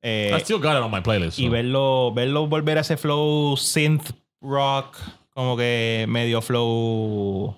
Eh, 0.00 0.32
I 0.36 0.40
still 0.40 0.58
got 0.58 0.76
it 0.76 0.82
on 0.82 0.90
my 0.90 1.00
playlist. 1.00 1.38
y 1.38 1.48
verlo, 1.48 2.12
verlo 2.14 2.46
volver 2.46 2.78
a 2.78 2.80
ese 2.82 2.96
flow 2.96 3.56
synth 3.56 4.10
rock, 4.40 4.96
como 5.34 5.56
que 5.56 6.06
medio 6.08 6.40
flow 6.40 7.56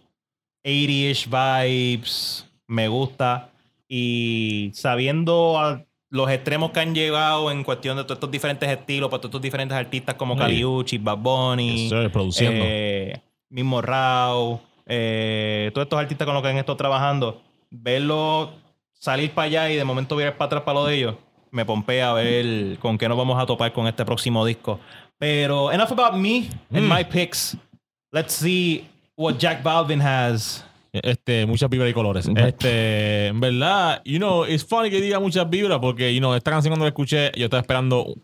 80ish 0.64 1.26
vibes, 1.26 2.46
me 2.66 2.88
gusta. 2.88 3.50
Y 3.88 4.70
sabiendo 4.74 5.58
a 5.58 5.84
los 6.14 6.30
extremos 6.30 6.70
que 6.70 6.78
han 6.78 6.94
llegado 6.94 7.50
en 7.50 7.64
cuestión 7.64 7.96
de 7.96 8.04
todos 8.04 8.16
estos 8.18 8.30
diferentes 8.30 8.68
estilos, 8.68 9.10
por 9.10 9.18
todos 9.18 9.30
estos 9.30 9.42
diferentes 9.42 9.76
artistas 9.76 10.14
como 10.14 10.34
Sí. 10.34 10.98
Bad 10.98 11.16
Bunny, 11.18 11.88
Yes, 11.88 11.90
sir, 11.90 12.10
produciendo. 12.12 12.64
eh, 12.64 13.20
mismo 13.50 13.82
Rao, 13.82 14.60
eh, 14.86 15.70
todos 15.74 15.86
estos 15.86 15.98
artistas 15.98 16.24
con 16.24 16.34
los 16.34 16.42
que 16.42 16.50
han 16.50 16.56
estado 16.58 16.76
trabajando, 16.76 17.42
verlo 17.68 18.52
salir 18.92 19.32
para 19.32 19.46
allá 19.46 19.70
y 19.70 19.76
de 19.76 19.84
momento 19.84 20.14
virar 20.14 20.36
para 20.36 20.46
atrás 20.46 20.62
para 20.62 20.78
lo 20.80 20.86
de 20.86 20.94
ellos, 20.96 21.14
me 21.50 21.64
pompea 21.64 22.10
a 22.10 22.14
ver 22.14 22.78
con 22.78 22.96
qué 22.96 23.08
nos 23.08 23.18
vamos 23.18 23.40
a 23.42 23.44
topar 23.46 23.72
con 23.72 23.86
este 23.88 24.04
próximo 24.04 24.44
disco. 24.46 24.78
Pero 25.18 25.72
enough 25.72 25.90
about 25.92 26.14
me 26.14 26.48
and 26.72 26.86
Mm. 26.86 26.96
my 26.96 27.04
picks. 27.04 27.56
Let's 28.12 28.34
see 28.34 28.86
what 29.16 29.34
Jack 29.38 29.64
Balvin 29.64 30.00
has. 30.00 30.64
Este, 31.02 31.44
muchas 31.44 31.68
vibras 31.68 31.90
y 31.90 31.92
colores. 31.92 32.30
Este, 32.36 33.26
en 33.26 33.40
verdad, 33.40 34.00
you 34.04 34.18
know, 34.18 34.44
it's 34.46 34.64
funny 34.64 34.90
que 34.90 35.00
diga 35.00 35.18
muchas 35.18 35.48
vibras 35.50 35.80
porque, 35.80 36.14
you 36.14 36.20
know, 36.20 36.34
esta 36.34 36.52
canción 36.52 36.70
cuando 36.70 36.84
la 36.84 36.90
escuché, 36.90 37.32
yo 37.36 37.46
estaba 37.46 37.60
esperando 37.60 38.14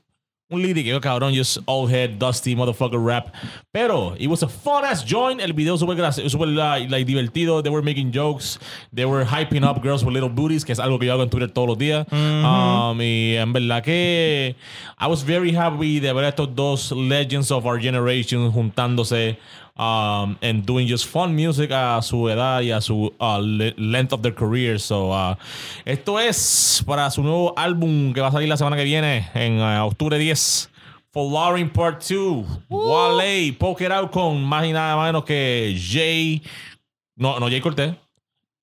un 0.51 0.63
lyric 0.63 0.85
que 0.85 0.91
yo, 0.91 1.01
cabrón, 1.01 1.35
just 1.35 1.59
old 1.67 1.91
head, 1.91 2.19
dusty, 2.19 2.55
motherfucker 2.57 2.99
rap. 2.99 3.35
Pero, 3.73 4.15
it 4.19 4.29
was 4.29 4.43
a 4.43 4.49
fun 4.49 4.85
ass 4.85 5.05
joint. 5.05 5.41
El 5.41 5.53
video 5.53 5.77
super, 5.77 5.97
super 6.13 6.47
like, 6.47 6.91
like, 6.91 7.07
divertido. 7.07 7.63
They 7.63 7.71
were 7.71 7.83
making 7.83 8.13
jokes. 8.13 8.59
They 8.93 9.05
were 9.05 9.25
hyping 9.25 9.65
up 9.65 9.81
girls 9.83 10.05
with 10.05 10.13
little 10.13 10.29
booties, 10.29 10.65
que 10.65 10.73
es 10.73 10.79
algo 10.79 10.99
que 10.99 11.07
yo 11.07 11.15
hago 11.15 11.23
en 11.23 11.31
Twitter 11.31 11.51
todos 11.51 11.69
los 11.69 11.79
días. 11.79 12.07
Um, 12.13 13.01
y 13.01 13.37
en 13.37 13.53
verdad 13.53 13.83
que 13.83 14.57
I 14.99 15.07
was 15.07 15.25
very 15.25 15.55
happy 15.55 16.01
de 16.01 16.13
ver 16.13 16.25
a 16.25 16.29
estos 16.29 16.55
dos 16.55 16.93
legends 16.93 17.51
of 17.51 17.65
our 17.65 17.81
generation 17.81 18.51
juntándose 18.51 19.39
um, 19.81 20.37
and 20.43 20.67
doing 20.67 20.87
just 20.87 21.07
fun 21.07 21.35
music 21.35 21.71
a 21.73 22.01
su 22.03 22.29
edad 22.29 22.61
y 22.61 22.71
a 22.71 22.83
su 22.83 23.11
uh, 23.19 23.39
le- 23.41 23.75
length 23.79 24.13
of 24.13 24.21
their 24.21 24.35
career. 24.35 24.79
So, 24.79 25.11
uh, 25.11 25.37
esto 25.87 26.21
es 26.21 26.85
para 26.87 27.11
su 27.11 27.23
nuevo 27.23 27.55
álbum 27.57 28.13
que 28.13 28.21
va 28.21 28.29
a 28.29 28.33
salir 28.33 28.49
la 28.49 28.59
semana 28.59 28.77
que 28.77 28.85
viene, 28.85 29.27
en 29.35 29.59
uh, 29.59 29.87
octubre 29.87 30.19
10. 30.19 30.69
For 31.13 31.29
Lauren 31.29 31.71
Part 31.71 32.03
2. 32.03 32.45
Wale, 32.69 33.53
Poke 33.59 33.81
It 33.87 33.91
Out 33.91 34.13
con 34.13 34.45
más 34.45 34.65
y 34.67 34.73
nada 34.73 35.03
menos 35.03 35.25
que 35.25 35.77
Jay. 35.77 36.41
No, 37.17 37.41
no, 37.41 37.49
Jay 37.49 37.61
Cortez. 37.61 37.97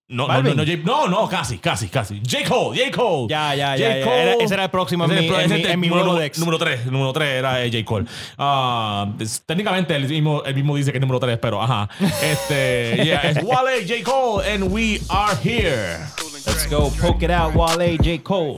No, 0.10 0.26
no, 0.26 0.42
no, 0.42 0.54
no, 0.54 0.64
Jay- 0.64 0.82
no, 0.86 1.08
no, 1.10 1.28
casi, 1.28 1.58
casi, 1.58 1.90
casi. 1.90 2.22
J. 2.26 2.46
Cole, 2.48 2.78
J. 2.78 2.92
Cole. 2.96 3.28
Ya, 3.30 3.54
ya, 3.54 3.72
J. 3.72 3.78
ya, 3.78 3.98
ya. 3.98 4.06
Cole. 4.06 4.22
Era- 4.22 4.34
ese 4.42 4.54
era 4.54 4.64
el 4.64 4.70
próximo 4.70 5.04
en 5.04 5.10
mi- 5.10 5.18
el 5.28 5.34
en 5.36 5.50
mi- 5.52 5.64
en 5.64 5.80
mi 5.82 5.88
número- 5.90 6.06
Rolodex. 6.06 6.40
Número 6.40 6.58
3, 6.58 6.86
número 6.86 7.12
3 7.12 7.28
era 7.40 7.62
eh, 7.66 7.70
J. 7.70 7.84
Cole. 7.84 8.06
Ah, 8.38 9.08
es- 9.20 9.42
técnicamente 9.46 9.94
él 9.98 10.08
mismo, 10.08 10.44
él 10.46 10.56
mismo 10.56 10.78
dice 10.78 10.92
que 10.94 10.98
es 11.00 11.02
número 11.02 11.20
3, 11.20 11.38
pero 11.40 11.62
ajá. 11.62 11.90
Este, 12.24 13.02
yeah, 13.04 13.20
es 13.30 13.38
Wale, 13.44 13.86
J. 13.86 14.02
Cole, 14.10 14.50
and 14.50 14.72
we 14.72 15.02
are 15.10 15.36
here. 15.44 15.98
Let's 16.46 16.70
go. 16.70 16.90
Poke 17.02 17.24
it 17.26 17.32
out, 17.32 17.54
Wale, 17.54 17.98
J. 17.98 18.20
Cole. 18.24 18.58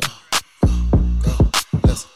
Listen. 1.84 2.10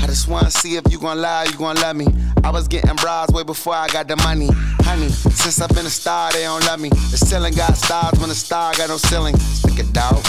I 0.00 0.06
just 0.06 0.26
wanna 0.28 0.50
see 0.50 0.76
if 0.76 0.84
you 0.90 0.98
gon' 0.98 1.20
lie, 1.20 1.44
you 1.52 1.58
gon' 1.58 1.76
love 1.76 1.94
me. 1.94 2.06
I 2.48 2.50
was 2.50 2.66
getting 2.66 2.96
bras 2.96 3.30
way 3.30 3.42
before 3.42 3.74
I 3.74 3.88
got 3.88 4.08
the 4.08 4.16
money. 4.24 4.48
Honey, 4.80 5.10
since 5.10 5.60
I've 5.60 5.68
been 5.68 5.84
a 5.84 5.90
star, 5.90 6.32
they 6.32 6.44
don't 6.44 6.64
love 6.64 6.80
me. 6.80 6.88
The 6.88 7.18
ceiling 7.18 7.52
got 7.52 7.76
stars 7.76 8.18
when 8.20 8.30
the 8.30 8.34
star 8.34 8.72
got 8.72 8.88
no 8.88 8.96
ceiling. 8.96 9.36
Stick 9.36 9.80
it 9.80 9.94
out, 9.94 10.24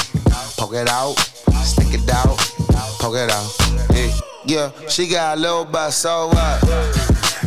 poke 0.58 0.74
it 0.74 0.90
out, 0.90 1.16
stick 1.64 1.94
it 1.94 2.10
out, 2.12 2.38
poke 3.00 3.16
it 3.16 3.32
out. 3.32 3.96
Hey, 3.96 4.12
yeah, 4.46 4.70
she 4.90 5.08
got 5.08 5.38
a 5.38 5.40
little 5.40 5.64
butt, 5.64 5.94
so 5.94 6.28
what? 6.28 6.60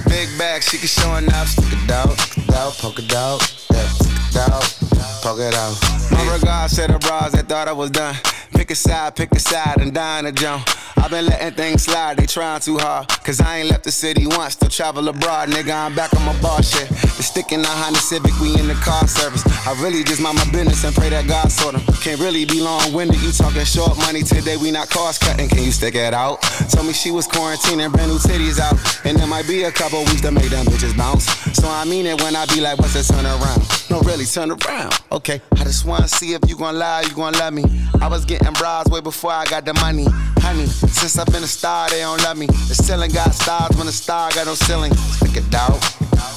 Big 0.08 0.30
bag, 0.38 0.62
she 0.62 0.78
can 0.78 0.88
show 0.88 1.16
enough. 1.16 1.48
Stick 1.48 1.70
it 1.70 1.90
out, 1.90 2.18
stick 2.18 2.48
it 2.48 2.54
out, 2.54 2.72
poke 2.78 2.98
it 2.98 3.12
out, 3.12 3.40
yeah, 3.70 3.86
stick 3.88 4.12
it 4.30 4.36
out, 4.38 5.22
poke 5.22 5.40
it 5.40 5.54
out. 5.54 6.01
My 6.12 6.34
regards 6.34 6.76
to 6.76 6.86
the 6.86 6.98
bras 6.98 7.32
that 7.32 7.48
thought 7.48 7.68
I 7.68 7.72
was 7.72 7.90
done. 7.90 8.14
Pick 8.54 8.70
a 8.70 8.74
side, 8.74 9.16
pick 9.16 9.32
a 9.32 9.40
side, 9.40 9.80
and 9.80 9.92
dine 9.92 10.26
a 10.26 10.32
jump. 10.32 10.68
I've 10.96 11.10
been 11.10 11.26
letting 11.26 11.52
things 11.54 11.82
slide, 11.82 12.16
they 12.18 12.26
trying 12.26 12.60
too 12.60 12.78
hard. 12.78 13.08
Cause 13.24 13.40
I 13.40 13.58
ain't 13.58 13.70
left 13.70 13.82
the 13.82 13.90
city 13.90 14.24
once, 14.26 14.52
still 14.54 14.68
travel 14.68 15.08
abroad, 15.08 15.48
nigga. 15.48 15.74
I'm 15.74 15.96
back 15.96 16.14
on 16.14 16.24
my 16.24 16.40
bar 16.40 16.62
shit. 16.62 16.88
The 16.88 17.22
stick 17.22 17.50
in 17.50 17.60
the 17.60 17.68
Honda 17.68 17.98
Civic, 17.98 18.30
we 18.40 18.54
in 18.54 18.68
the 18.68 18.74
car 18.74 19.08
service. 19.08 19.42
I 19.66 19.74
really 19.82 20.04
just 20.04 20.20
mind 20.20 20.38
my 20.38 20.44
business 20.52 20.84
and 20.84 20.94
pray 20.94 21.08
that 21.08 21.26
God 21.26 21.50
sort 21.50 21.74
'em. 21.74 21.80
Can't 22.02 22.20
really 22.20 22.44
be 22.44 22.60
long 22.60 22.92
winded, 22.92 23.20
you 23.20 23.32
talking 23.32 23.64
short 23.64 23.98
money 23.98 24.22
today, 24.22 24.56
we 24.56 24.70
not 24.70 24.90
cost 24.90 25.22
cutting. 25.22 25.48
Can 25.48 25.64
you 25.64 25.72
stick 25.72 25.96
it 25.96 26.14
out? 26.14 26.40
Told 26.70 26.86
me 26.86 26.92
she 26.92 27.10
was 27.10 27.26
quarantining, 27.26 27.90
brand 27.90 28.12
new 28.12 28.18
titties 28.18 28.60
out. 28.60 28.78
And 29.04 29.18
there 29.18 29.26
might 29.26 29.48
be 29.48 29.64
a 29.64 29.72
couple 29.72 29.98
weeks 30.04 30.20
to 30.20 30.30
make 30.30 30.50
them 30.50 30.66
bitches 30.66 30.96
bounce. 30.96 31.26
So 31.58 31.68
I 31.68 31.84
mean 31.84 32.06
it 32.06 32.20
when 32.22 32.36
I 32.36 32.46
be 32.46 32.60
like, 32.60 32.78
what's 32.78 32.94
the 32.94 33.02
turn 33.02 33.26
around? 33.26 33.62
No, 33.90 34.00
really, 34.02 34.24
turn 34.24 34.52
around. 34.52 34.94
Okay, 35.10 35.40
I 35.58 35.64
just 35.64 35.84
wanna 36.02 36.08
see 36.08 36.32
if 36.34 36.40
you 36.48 36.56
gon' 36.56 36.76
lie, 36.76 37.02
you 37.02 37.14
gon' 37.14 37.32
love 37.34 37.54
me. 37.54 37.62
I 38.00 38.08
was 38.08 38.24
getting 38.24 38.52
bras 38.54 38.88
way 38.88 39.00
before 39.00 39.30
I 39.30 39.44
got 39.44 39.64
the 39.64 39.72
money. 39.74 40.06
Honey, 40.38 40.66
since 40.66 41.16
I've 41.16 41.28
been 41.28 41.44
a 41.44 41.46
star, 41.46 41.88
they 41.90 42.00
don't 42.00 42.20
love 42.24 42.36
me. 42.36 42.46
The 42.46 42.74
ceiling 42.74 43.12
got 43.12 43.32
stars 43.32 43.76
when 43.76 43.86
the 43.86 43.92
star 43.92 44.32
got 44.32 44.46
no 44.46 44.54
ceiling. 44.54 44.92
Stick 44.94 45.36
it 45.36 45.54
out, 45.54 45.80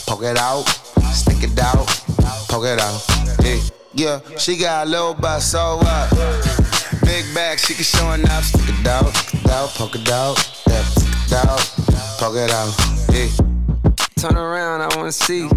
poke 0.06 0.22
it 0.22 0.38
out, 0.38 0.66
stick 1.12 1.42
it 1.42 1.58
out, 1.58 1.88
poke 2.48 2.66
it 2.66 2.80
out. 2.80 3.02
Hey, 3.42 3.60
yeah, 3.94 4.20
she 4.38 4.56
got 4.56 4.86
a 4.86 4.90
little 4.90 5.16
butt, 5.16 5.42
so 5.42 5.78
what? 5.78 6.12
Big 7.04 7.26
back, 7.34 7.58
she 7.58 7.74
can 7.74 7.86
show 7.86 8.12
enough. 8.12 8.44
Stick 8.44 8.70
it 8.70 8.86
out, 8.86 9.10
it 9.34 9.50
out, 9.50 9.70
poke 9.70 9.96
it 9.96 10.08
out, 10.10 10.38
yeah, 10.68 11.42
out, 11.42 11.60
poke 12.20 12.36
it 12.36 12.52
out. 12.52 13.55
Turn 14.18 14.38
around, 14.38 14.82
I 14.82 14.96
wanna 14.96 15.12
see. 15.12 15.50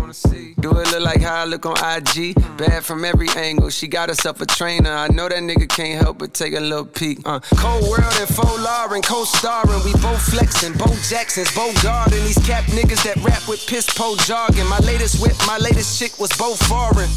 Do 0.58 0.70
it 0.80 0.90
look 0.90 1.00
like 1.00 1.22
how 1.22 1.42
I 1.42 1.44
look 1.44 1.64
on 1.64 1.76
IG? 1.78 2.34
Bad 2.56 2.84
from 2.84 3.04
every 3.04 3.28
angle. 3.36 3.70
She 3.70 3.86
got 3.86 4.08
herself 4.08 4.40
a 4.40 4.46
trainer. 4.46 4.90
I 4.90 5.06
know 5.08 5.28
that 5.28 5.38
nigga 5.38 5.68
can't 5.68 6.02
help 6.02 6.18
but 6.18 6.34
take 6.34 6.54
a 6.54 6.60
little 6.60 6.84
peek. 6.84 7.20
Uh, 7.24 7.38
cold 7.54 7.88
world 7.88 8.12
and 8.18 8.28
faux 8.28 8.58
Lauren, 8.60 9.00
co-starring. 9.00 9.84
We 9.84 9.92
both 10.02 10.20
flexing, 10.20 10.72
Bo 10.74 10.86
Jackson's, 11.08 11.54
Bo 11.54 11.72
Garden. 11.82 12.18
These 12.24 12.44
cap 12.44 12.64
niggas 12.64 13.04
that 13.04 13.16
rap 13.24 13.46
with 13.48 13.64
piss 13.68 13.88
po 13.88 14.16
jargon. 14.16 14.66
My 14.66 14.80
latest 14.80 15.22
whip, 15.22 15.36
my 15.46 15.58
latest 15.58 15.96
chick 15.98 16.18
was 16.18 16.30
both 16.36 16.60
foreign. 16.66 17.08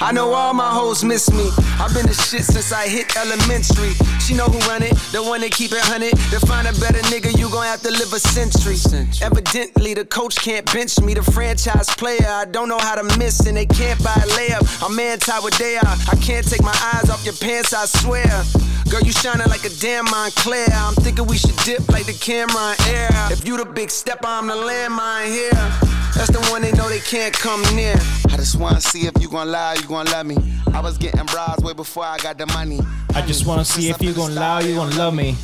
I 0.00 0.12
know 0.12 0.32
all 0.32 0.54
my 0.54 0.70
hoes 0.70 1.04
miss 1.04 1.30
me. 1.30 1.50
I've 1.78 1.94
been 1.94 2.06
the 2.06 2.14
shit 2.14 2.44
since 2.44 2.72
I 2.72 2.88
hit 2.88 3.16
elementary. 3.16 3.92
She 4.20 4.34
know 4.34 4.46
who 4.46 4.58
run 4.68 4.82
it, 4.82 4.94
the 5.12 5.22
one 5.22 5.40
that 5.42 5.52
keep 5.52 5.72
it 5.72 5.82
hunted. 5.82 6.16
To 6.30 6.40
find 6.46 6.66
a 6.66 6.72
better 6.80 7.00
nigga, 7.10 7.36
you 7.38 7.50
gon' 7.50 7.64
have 7.64 7.82
to 7.82 7.90
live 7.90 8.12
a 8.12 8.20
century. 8.20 8.76
Evidently, 9.22 9.94
the 9.94 10.04
coach 10.04 10.36
can't 10.36 10.66
bench 10.72 11.00
me. 11.00 11.14
The 11.14 11.22
franchise 11.22 11.88
player, 11.96 12.26
I 12.26 12.44
don't 12.46 12.68
know 12.68 12.78
how 12.78 12.94
to 12.94 13.04
miss, 13.18 13.46
and 13.46 13.56
they 13.56 13.66
can't 13.66 14.02
buy 14.02 14.14
a 14.14 14.26
layup. 14.38 14.64
I'm 14.84 14.98
anti 14.98 15.38
what 15.40 15.54
they 15.54 15.76
are. 15.76 15.96
I 16.10 16.16
can't 16.22 16.46
take 16.48 16.62
my 16.62 16.76
eyes 16.94 17.10
off 17.10 17.24
your 17.24 17.34
pants, 17.34 17.72
I 17.72 17.86
swear. 17.86 18.44
Girl, 18.90 19.00
you 19.00 19.12
shining 19.12 19.48
like 19.48 19.64
a 19.64 19.70
damn 19.80 20.04
Montclair. 20.04 20.68
I'm 20.72 20.94
thinking 20.94 21.26
we 21.26 21.38
should 21.38 21.56
dip 21.64 21.88
like 21.88 22.06
the 22.06 22.12
camera 22.12 22.74
in 22.88 22.94
air. 22.94 23.10
If 23.32 23.46
you 23.46 23.56
the 23.56 23.64
big 23.64 23.90
stepper, 23.90 24.26
I'm 24.26 24.46
the 24.46 24.54
landmine 24.54 25.26
here. 25.26 25.92
That's 26.14 26.30
the 26.30 26.44
one 26.50 26.60
they 26.60 26.72
know 26.72 26.90
they 26.90 27.00
can't 27.00 27.32
come 27.32 27.62
near. 27.74 27.96
I 28.28 28.36
just 28.36 28.56
wanna 28.56 28.82
see 28.82 29.06
if 29.06 29.14
you 29.18 29.30
gon' 29.30 29.50
lie, 29.50 29.71
you 29.74 29.86
gon' 29.86 30.06
love 30.06 30.26
me. 30.26 30.36
I 30.72 30.80
was 30.80 30.98
getting 30.98 31.24
bras 31.26 31.58
way 31.60 31.72
before 31.74 32.04
I 32.04 32.16
got 32.18 32.38
the 32.38 32.46
money. 32.46 32.80
I 33.14 33.22
just 33.22 33.46
wanna 33.46 33.64
see 33.64 33.88
if 33.90 34.00
you 34.02 34.12
gon' 34.12 34.34
lie, 34.34 34.60
you 34.60 34.74
gon' 34.74 34.96
love 34.96 35.14
me. 35.14 35.34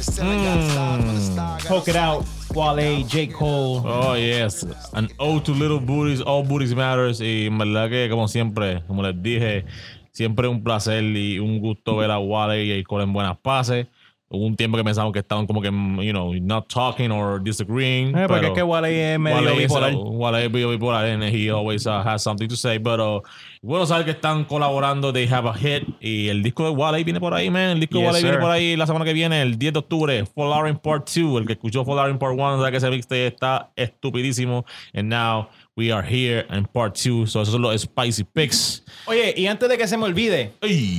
Poke 1.67 1.89
it 1.89 1.97
out, 1.97 2.25
Wale, 2.55 3.05
J. 3.05 3.27
Cole. 3.27 3.83
Oh, 3.85 4.15
yes. 4.15 4.65
An 4.95 5.09
ode 5.19 5.45
to 5.45 5.53
little 5.53 5.81
booties, 5.81 6.21
all 6.21 6.43
booties 6.43 6.75
matters. 6.75 7.21
Y 7.21 7.47
en 7.47 7.59
verdad 7.59 7.91
que, 7.91 8.09
como 8.09 8.27
siempre, 8.27 8.83
como 8.87 9.03
les 9.03 9.23
dije, 9.23 9.65
siempre 10.13 10.49
un 10.49 10.63
placer 10.63 11.05
y 11.05 11.39
un 11.39 11.61
gusto 11.61 11.97
ver 11.97 12.11
a 12.11 12.19
Wale 12.19 12.65
y 12.65 12.83
Cole 12.85 13.05
en 13.05 13.13
buenas 13.13 13.37
pases. 13.39 13.87
Hubo 14.31 14.45
un 14.45 14.57
tiempo 14.57 14.77
que 14.77 14.85
pensamos 14.85 15.11
que 15.15 15.21
estaban 15.21 15.47
como 15.47 15.63
que, 15.63 15.69
you 15.69 16.13
know, 16.13 16.35
not 16.35 16.69
talking 16.69 17.11
or 17.11 17.43
disagreeing. 17.43 18.09
Eh, 18.09 18.25
porque 18.29 18.41
pero- 18.41 18.47
es 18.49 18.53
que 18.53 18.63
Wale 18.63 19.15
es 19.15 19.19
medio 19.19 19.37
Wale 19.39 19.53
es- 19.53 19.59
bipolar. 19.59 19.95
Wale 19.95 20.45
es 20.45 20.51
medio 20.53 20.69
bipolar 20.71 21.07
and 21.07 21.23
he 21.23 21.49
always 21.51 21.87
uh, 21.87 22.03
has 22.05 22.23
something 22.23 22.47
to 22.47 22.55
say. 22.55 22.79
Pero 22.79 23.23
bueno 23.63 23.87
saber 23.87 24.05
que 24.05 24.11
están 24.11 24.45
colaborando. 24.45 25.15
They 25.15 25.27
have 25.29 25.49
a 25.49 25.55
hit. 25.55 25.85
Y 26.01 26.29
el 26.29 26.43
disco 26.43 26.65
de 26.65 26.71
Wale 26.71 27.03
viene 27.05 27.21
por 27.21 27.33
ahí, 27.33 27.49
man. 27.49 27.71
El 27.71 27.81
disco 27.81 27.97
de 27.97 28.05
Yes, 28.05 28.09
Wale 28.13 28.23
viene 28.23 28.35
sir. 28.37 28.41
por 28.43 28.51
ahí 28.51 28.77
la 28.77 28.87
semana 28.87 29.05
que 29.07 29.15
viene, 29.15 29.41
el 29.41 29.59
10 29.59 29.73
de 29.73 29.79
octubre. 29.79 30.27
Fallout 30.27 30.83
Part 30.83 31.09
2. 31.09 31.41
El 31.41 31.47
que 31.47 31.55
escuchó 31.55 31.87
Fallout 31.87 32.19
Part 32.19 32.35
1 32.35 32.59
sabe 32.59 32.71
que 32.71 32.77
ese 32.77 32.91
mixtape 32.91 33.27
está 33.29 33.71
estupidísimo. 33.77 34.67
And 34.93 35.09
now 35.09 35.49
we 35.79 35.93
are 35.93 36.03
here 36.03 36.45
in 36.51 36.65
Part 36.67 36.97
2. 36.97 37.27
So 37.29 37.41
esos 37.41 37.53
son 37.53 37.63
los 37.63 37.81
Spicy 37.81 38.25
Picks. 38.25 38.83
Oye, 39.07 39.33
y 39.37 39.47
antes 39.47 39.69
de 39.69 39.79
que 39.79 39.87
se 39.87 39.97
me 39.97 40.05
olvide, 40.07 40.53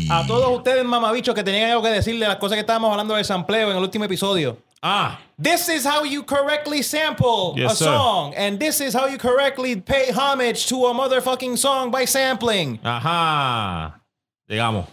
a 0.09 0.25
todos 0.25 0.49
ustedes, 0.57 0.85
mamabichos, 0.85 1.35
que 1.35 1.43
tenían 1.43 1.69
algo 1.71 1.83
que 1.83 1.89
decirle 1.89 2.25
las 2.25 2.37
cosas 2.37 2.55
que 2.55 2.61
estábamos 2.61 2.89
hablando 2.91 3.13
del 3.15 3.25
sampleo 3.25 3.69
en 3.71 3.77
el 3.77 3.83
último 3.83 4.05
episodio. 4.05 4.57
Ah, 4.81 5.19
This 5.41 5.67
is 5.67 5.85
how 5.85 6.05
you 6.05 6.23
correctly 6.23 6.81
sample 6.81 7.53
Yes, 7.57 7.73
a 7.73 7.75
sir. 7.75 7.85
song. 7.85 8.33
And 8.37 8.57
this 8.57 8.79
is 8.79 8.95
how 8.95 9.07
you 9.09 9.17
correctly 9.17 9.75
pay 9.75 10.11
homage 10.15 10.67
to 10.69 10.87
a 10.87 10.93
motherfucking 10.93 11.57
song 11.57 11.91
by 11.91 12.05
sampling. 12.07 12.79
ajá. 12.83 13.99
Llegamos. 14.47 14.85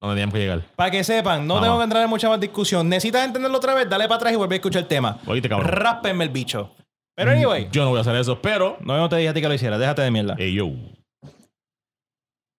Donde 0.00 0.14
teníamos 0.16 0.32
que 0.34 0.40
llegar. 0.40 0.62
Para 0.76 0.90
que 0.90 1.04
sepan, 1.04 1.46
no 1.46 1.60
tengo 1.60 1.76
que 1.78 1.84
entrar 1.84 2.02
en 2.02 2.08
mucha 2.10 2.28
más 2.30 2.40
discusión. 2.40 2.88
Necesitas 2.88 3.24
entenderlo 3.26 3.58
otra 3.58 3.74
vez, 3.74 3.88
dale 3.88 4.04
para 4.08 4.16
atrás 4.16 4.32
y 4.32 4.36
volver 4.36 4.54
a 4.54 4.56
escuchar 4.56 4.82
el 4.82 4.88
tema. 4.88 5.18
Oíste, 5.26 5.48
cabrón. 5.48 5.68
Rápenme 5.68 6.24
el 6.24 6.30
bicho. 6.30 6.70
Pero 7.16 7.30
anyway, 7.30 7.68
Yo 7.72 7.82
no 7.82 7.90
voy 7.90 7.98
a 7.98 8.02
hacer 8.02 8.14
eso, 8.16 8.40
pero. 8.40 8.76
no, 8.80 9.08
te 9.08 9.16
dije 9.16 9.30
a 9.30 9.34
ti 9.34 9.40
que 9.40 9.48
lo 9.48 9.54
hicieras, 9.54 9.80
déjate 9.80 10.02
de 10.02 10.10
mierda. 10.10 10.36
Hey, 10.38 10.52
yo. 10.52 10.70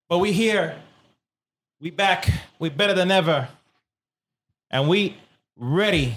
But 0.09 0.19
we 0.19 0.31
here, 0.31 0.75
we 1.79 1.91
back, 1.91 2.27
we 2.59 2.69
better 2.69 2.95
than 2.95 3.11
ever, 3.11 3.49
and 4.71 4.89
we 4.89 5.15
ready 5.55 6.13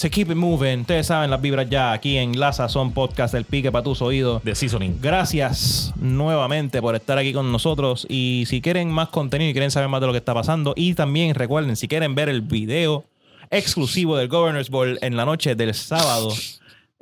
to 0.00 0.08
keep 0.08 0.30
it 0.30 0.36
moving. 0.36 0.80
Ustedes 0.80 1.08
saben 1.08 1.28
las 1.28 1.40
vibras 1.42 1.68
ya 1.68 1.92
aquí 1.92 2.16
en 2.16 2.38
La 2.38 2.52
Sazón 2.52 2.92
Podcast, 2.92 3.34
el 3.34 3.44
pique 3.44 3.70
para 3.70 3.82
tus 3.84 4.00
oídos. 4.00 4.42
De 4.42 4.54
seasoning. 4.54 4.98
Gracias 5.02 5.92
nuevamente 5.96 6.80
por 6.80 6.94
estar 6.94 7.18
aquí 7.18 7.32
con 7.32 7.52
nosotros. 7.52 8.06
Y 8.08 8.44
si 8.46 8.62
quieren 8.62 8.90
más 8.90 9.08
contenido 9.08 9.50
y 9.50 9.52
quieren 9.52 9.70
saber 9.70 9.88
más 9.88 10.00
de 10.00 10.06
lo 10.06 10.12
que 10.12 10.18
está 10.18 10.32
pasando, 10.32 10.72
y 10.76 10.94
también 10.94 11.34
recuerden, 11.34 11.76
si 11.76 11.88
quieren 11.88 12.14
ver 12.14 12.28
el 12.28 12.40
video 12.40 13.04
exclusivo 13.50 14.16
del 14.16 14.28
Governor's 14.28 14.70
Ball 14.70 14.98
en 15.02 15.16
la 15.16 15.26
noche 15.26 15.54
del 15.54 15.74
sábado, 15.74 16.32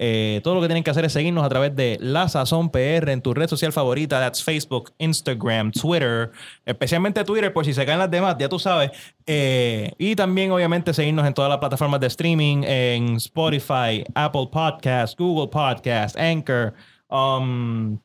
eh, 0.02 0.40
todo 0.42 0.54
lo 0.54 0.62
que 0.62 0.66
tienen 0.66 0.82
que 0.82 0.90
hacer 0.90 1.04
es 1.04 1.12
seguirnos 1.12 1.44
a 1.44 1.48
través 1.50 1.76
de 1.76 1.98
La 2.00 2.26
Sazón 2.26 2.70
PR 2.70 3.10
en 3.10 3.20
tu 3.20 3.34
red 3.34 3.48
social 3.48 3.70
favorita. 3.70 4.18
That's 4.18 4.42
Facebook, 4.42 4.94
Instagram, 4.96 5.72
Twitter, 5.72 6.30
especialmente 6.64 7.22
Twitter, 7.22 7.52
por 7.52 7.66
si 7.66 7.74
se 7.74 7.84
caen 7.84 7.98
las 7.98 8.10
demás, 8.10 8.36
ya 8.38 8.48
tú 8.48 8.58
sabes. 8.58 8.92
Eh, 9.26 9.92
y 9.98 10.16
también, 10.16 10.52
obviamente, 10.52 10.94
seguirnos 10.94 11.26
en 11.26 11.34
todas 11.34 11.50
las 11.50 11.58
plataformas 11.58 12.00
de 12.00 12.06
streaming, 12.06 12.62
en 12.64 13.16
Spotify, 13.16 14.02
Apple 14.14 14.48
Podcast, 14.50 15.18
Google 15.18 15.48
Podcast, 15.48 16.16
Anchor. 16.18 16.72
Um, 17.10 17.98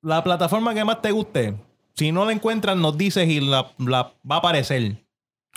la 0.00 0.24
plataforma 0.24 0.72
que 0.72 0.82
más 0.82 1.02
te 1.02 1.10
guste. 1.10 1.54
Si 1.94 2.10
no 2.10 2.24
la 2.24 2.32
encuentras, 2.32 2.74
nos 2.78 2.96
dices 2.96 3.28
y 3.28 3.38
la, 3.40 3.70
la 3.76 4.14
va 4.28 4.36
a 4.36 4.38
aparecer. 4.38 4.96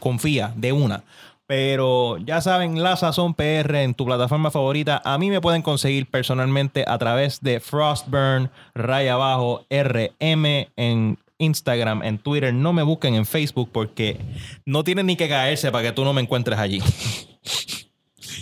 Confía, 0.02 0.52
de 0.58 0.74
una. 0.74 1.06
Pero 1.48 2.18
ya 2.18 2.42
saben, 2.42 2.82
La 2.82 2.96
Sazón 2.98 3.34
PR 3.36 3.76
en 3.84 3.94
tu 3.94 4.06
plataforma 4.06 4.50
favorita. 4.52 5.02
A 5.06 5.18
mí 5.18 5.30
me 5.30 5.42
pueden 5.42 5.62
conseguir 5.62 6.08
personalmente 6.10 6.84
a 6.88 6.98
través 6.98 7.42
de 7.42 7.60
Frostburn, 7.60 8.50
raya 8.74 9.14
abajo, 9.14 9.66
RM 9.70 10.68
en 10.76 11.18
Instagram, 11.38 12.02
en 12.04 12.18
Twitter. 12.18 12.54
No 12.54 12.74
me 12.74 12.82
busquen 12.82 13.14
en 13.14 13.26
Facebook 13.26 13.70
porque 13.72 14.18
no 14.66 14.84
tienen 14.84 15.06
ni 15.06 15.16
que 15.16 15.30
caerse 15.30 15.72
para 15.72 15.84
que 15.84 15.92
tú 15.92 16.04
no 16.04 16.14
me 16.14 16.22
encuentres 16.22 16.58
allí. 16.58 16.82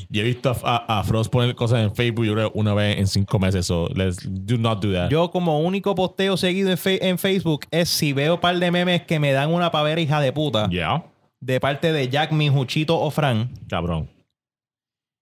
Y 0.10 0.20
he 0.20 0.24
visto 0.24 0.52
a, 0.64 0.86
a- 0.88 1.00
a 1.00 1.04
Frost 1.04 1.32
poner 1.32 1.56
cosas 1.56 1.80
en 1.82 1.94
Facebook, 1.96 2.24
yo 2.26 2.34
creo, 2.34 2.52
una 2.54 2.74
vez 2.76 3.00
en 3.00 3.08
cinco 3.08 3.40
meses. 3.40 3.66
So, 3.66 3.88
let's 3.96 4.20
do 4.24 4.58
not 4.60 4.80
do 4.84 4.94
that. 4.94 5.10
Yo 5.10 5.32
como 5.32 5.60
único 5.60 5.96
posteo 5.96 6.38
seguido 6.38 6.70
en, 6.70 6.78
fe- 6.78 7.08
en 7.08 7.18
Facebook 7.18 7.66
es 7.72 7.90
si 7.90 8.14
veo 8.14 8.36
un 8.36 8.40
par 8.40 8.58
de 8.60 8.70
memes 8.70 9.02
que 9.04 9.20
me 9.20 9.32
dan 9.32 9.52
una 9.52 9.72
pavera 9.72 10.00
hija 10.00 10.22
de 10.22 10.32
puta 10.32 10.70
Yeah, 10.70 11.04
de 11.46 11.60
parte 11.60 11.92
de 11.92 12.10
Jack, 12.10 12.32
Juchito 12.52 13.00
o 13.00 13.12
Fran. 13.12 13.50
cabrón. 13.70 14.10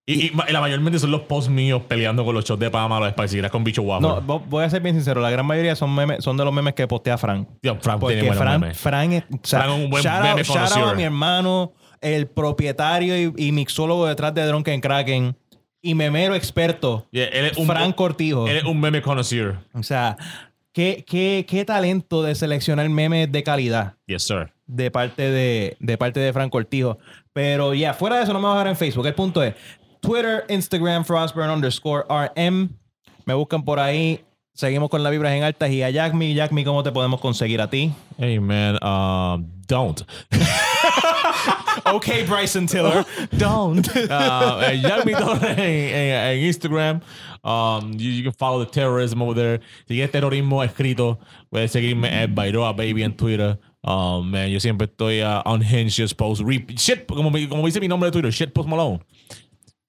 Y, 0.07 0.27
y 0.27 0.31
ma- 0.31 0.45
y 0.49 0.51
la 0.51 0.59
mayormente 0.59 0.97
son 0.97 1.11
los 1.11 1.21
posts 1.21 1.49
míos 1.49 1.83
peleando 1.87 2.25
con 2.25 2.33
los 2.33 2.43
shots 2.43 2.59
de 2.59 2.71
Pama, 2.71 2.99
los 2.99 3.13
Grass 3.15 3.51
con 3.51 3.63
bicho 3.63 3.83
guapo. 3.83 4.01
No, 4.01 4.21
vo- 4.21 4.43
voy 4.47 4.63
a 4.63 4.69
ser 4.69 4.81
bien 4.81 4.95
sincero, 4.95 5.21
la 5.21 5.29
gran 5.29 5.45
mayoría 5.45 5.75
son 5.75 5.93
memes, 5.93 6.23
son 6.23 6.35
de 6.37 6.43
los 6.43 6.51
memes 6.53 6.73
que 6.73 6.87
postea 6.87 7.17
Fran. 7.19 7.47
Tío, 7.61 7.77
Frank 7.79 7.99
Porque 7.99 8.15
tiene 8.15 8.29
buenos 8.29 8.43
Fran, 8.43 8.59
memes. 8.61 8.77
Fran 8.77 9.13
es, 9.13 9.23
o 9.31 9.39
sea, 9.43 9.61
Fran 9.61 9.75
es 9.77 9.83
un 9.85 9.89
buen 9.91 10.03
shout 10.03 10.15
out- 10.15 10.23
meme 10.23 10.43
shout 10.43 10.71
out 10.75 10.89
a 10.89 10.93
mi 10.95 11.03
hermano, 11.03 11.73
el 12.01 12.27
propietario 12.27 13.15
y, 13.15 13.33
y 13.47 13.51
mixólogo 13.51 14.07
detrás 14.07 14.33
de 14.33 14.43
Drunken 14.45 14.81
Kraken 14.81 15.37
y 15.83 15.93
memero 15.93 16.33
experto, 16.35 17.07
Yeah, 17.11 17.25
él 17.27 17.45
es 17.45 17.57
un, 17.57 17.67
Fran 17.67 17.93
Cortijo. 17.93 18.47
él 18.47 18.57
es 18.57 18.63
un 18.63 18.79
meme 18.79 19.01
connoisseur. 19.03 19.59
O 19.73 19.83
sea, 19.83 20.17
qué, 20.73 21.05
qué, 21.07 21.45
qué 21.47 21.63
talento 21.63 22.23
de 22.23 22.33
seleccionar 22.33 22.89
memes 22.89 23.31
de 23.31 23.43
calidad. 23.43 23.93
Yes, 24.07 24.23
sir. 24.23 24.51
De 24.71 24.89
parte 24.89 25.29
de, 25.29 25.77
de 25.79 25.97
parte 25.97 26.19
de 26.19 26.31
Frank 26.33 26.51
Cortijo. 26.51 26.97
Pero 27.33 27.73
ya, 27.73 27.93
fuera 27.93 28.17
de 28.17 28.23
eso, 28.23 28.33
no 28.33 28.39
me 28.39 28.47
voy 28.47 28.55
a 28.55 28.59
dejar 28.59 28.67
en 28.69 28.77
Facebook. 28.77 29.05
El 29.05 29.13
punto 29.15 29.43
es 29.43 29.53
Twitter, 29.99 30.45
Instagram, 30.49 31.05
Frostburn 31.05 31.49
underscore 31.49 32.05
RM. 32.09 32.69
Me 33.25 33.33
buscan 33.33 33.63
por 33.63 33.79
ahí. 33.79 34.23
Seguimos 34.53 34.89
con 34.89 35.01
las 35.03 35.11
vibras 35.11 35.33
en 35.33 35.43
altas. 35.43 35.69
Y 35.71 35.81
a 35.83 35.89
Jackme, 35.89 36.33
Jackme, 36.33 36.63
¿cómo 36.65 36.83
te 36.83 36.91
podemos 36.91 37.21
conseguir 37.21 37.61
a 37.61 37.69
ti? 37.69 37.93
Hey, 38.17 38.39
man, 38.39 38.77
um, 38.83 39.49
don't. 39.67 40.01
Ok, 41.85 42.05
Bryson 42.27 42.67
Tiller. 42.67 43.05
Don't. 43.31 43.87
uh, 43.95 44.59
Jeremy 44.81 45.13
Torres 45.13 45.43
en, 45.57 45.59
en- 45.59 46.37
en 46.37 46.45
Instagram. 46.45 47.01
Um, 47.43 47.93
you, 47.97 48.11
you 48.11 48.23
can 48.23 48.33
follow 48.33 48.63
the 48.63 48.69
terrorism 48.71 49.21
over 49.21 49.33
there. 49.33 49.59
Si 49.87 49.95
quieres 49.95 50.11
terrorismo 50.11 50.63
escrito, 50.63 51.19
puedes 51.49 51.71
seguirme 51.71 52.07
at 52.09 52.29
Bairoa 52.35 52.73
Baby 52.73 53.03
en 53.03 53.15
Twitter. 53.15 53.57
Um, 53.83 54.29
man, 54.29 54.49
yo 54.49 54.59
siempre 54.59 54.85
estoy 54.85 55.21
uh, 55.21 55.41
unhinged, 55.45 55.95
just 55.95 56.15
post. 56.15 56.41
Re 56.45 56.65
shit, 56.77 57.07
como, 57.07 57.31
como 57.49 57.65
dice 57.65 57.79
mi 57.79 57.87
nombre 57.87 58.07
de 58.07 58.11
Twitter, 58.11 58.31
shit 58.31 58.53
post 58.53 58.69
Malone. 58.69 58.99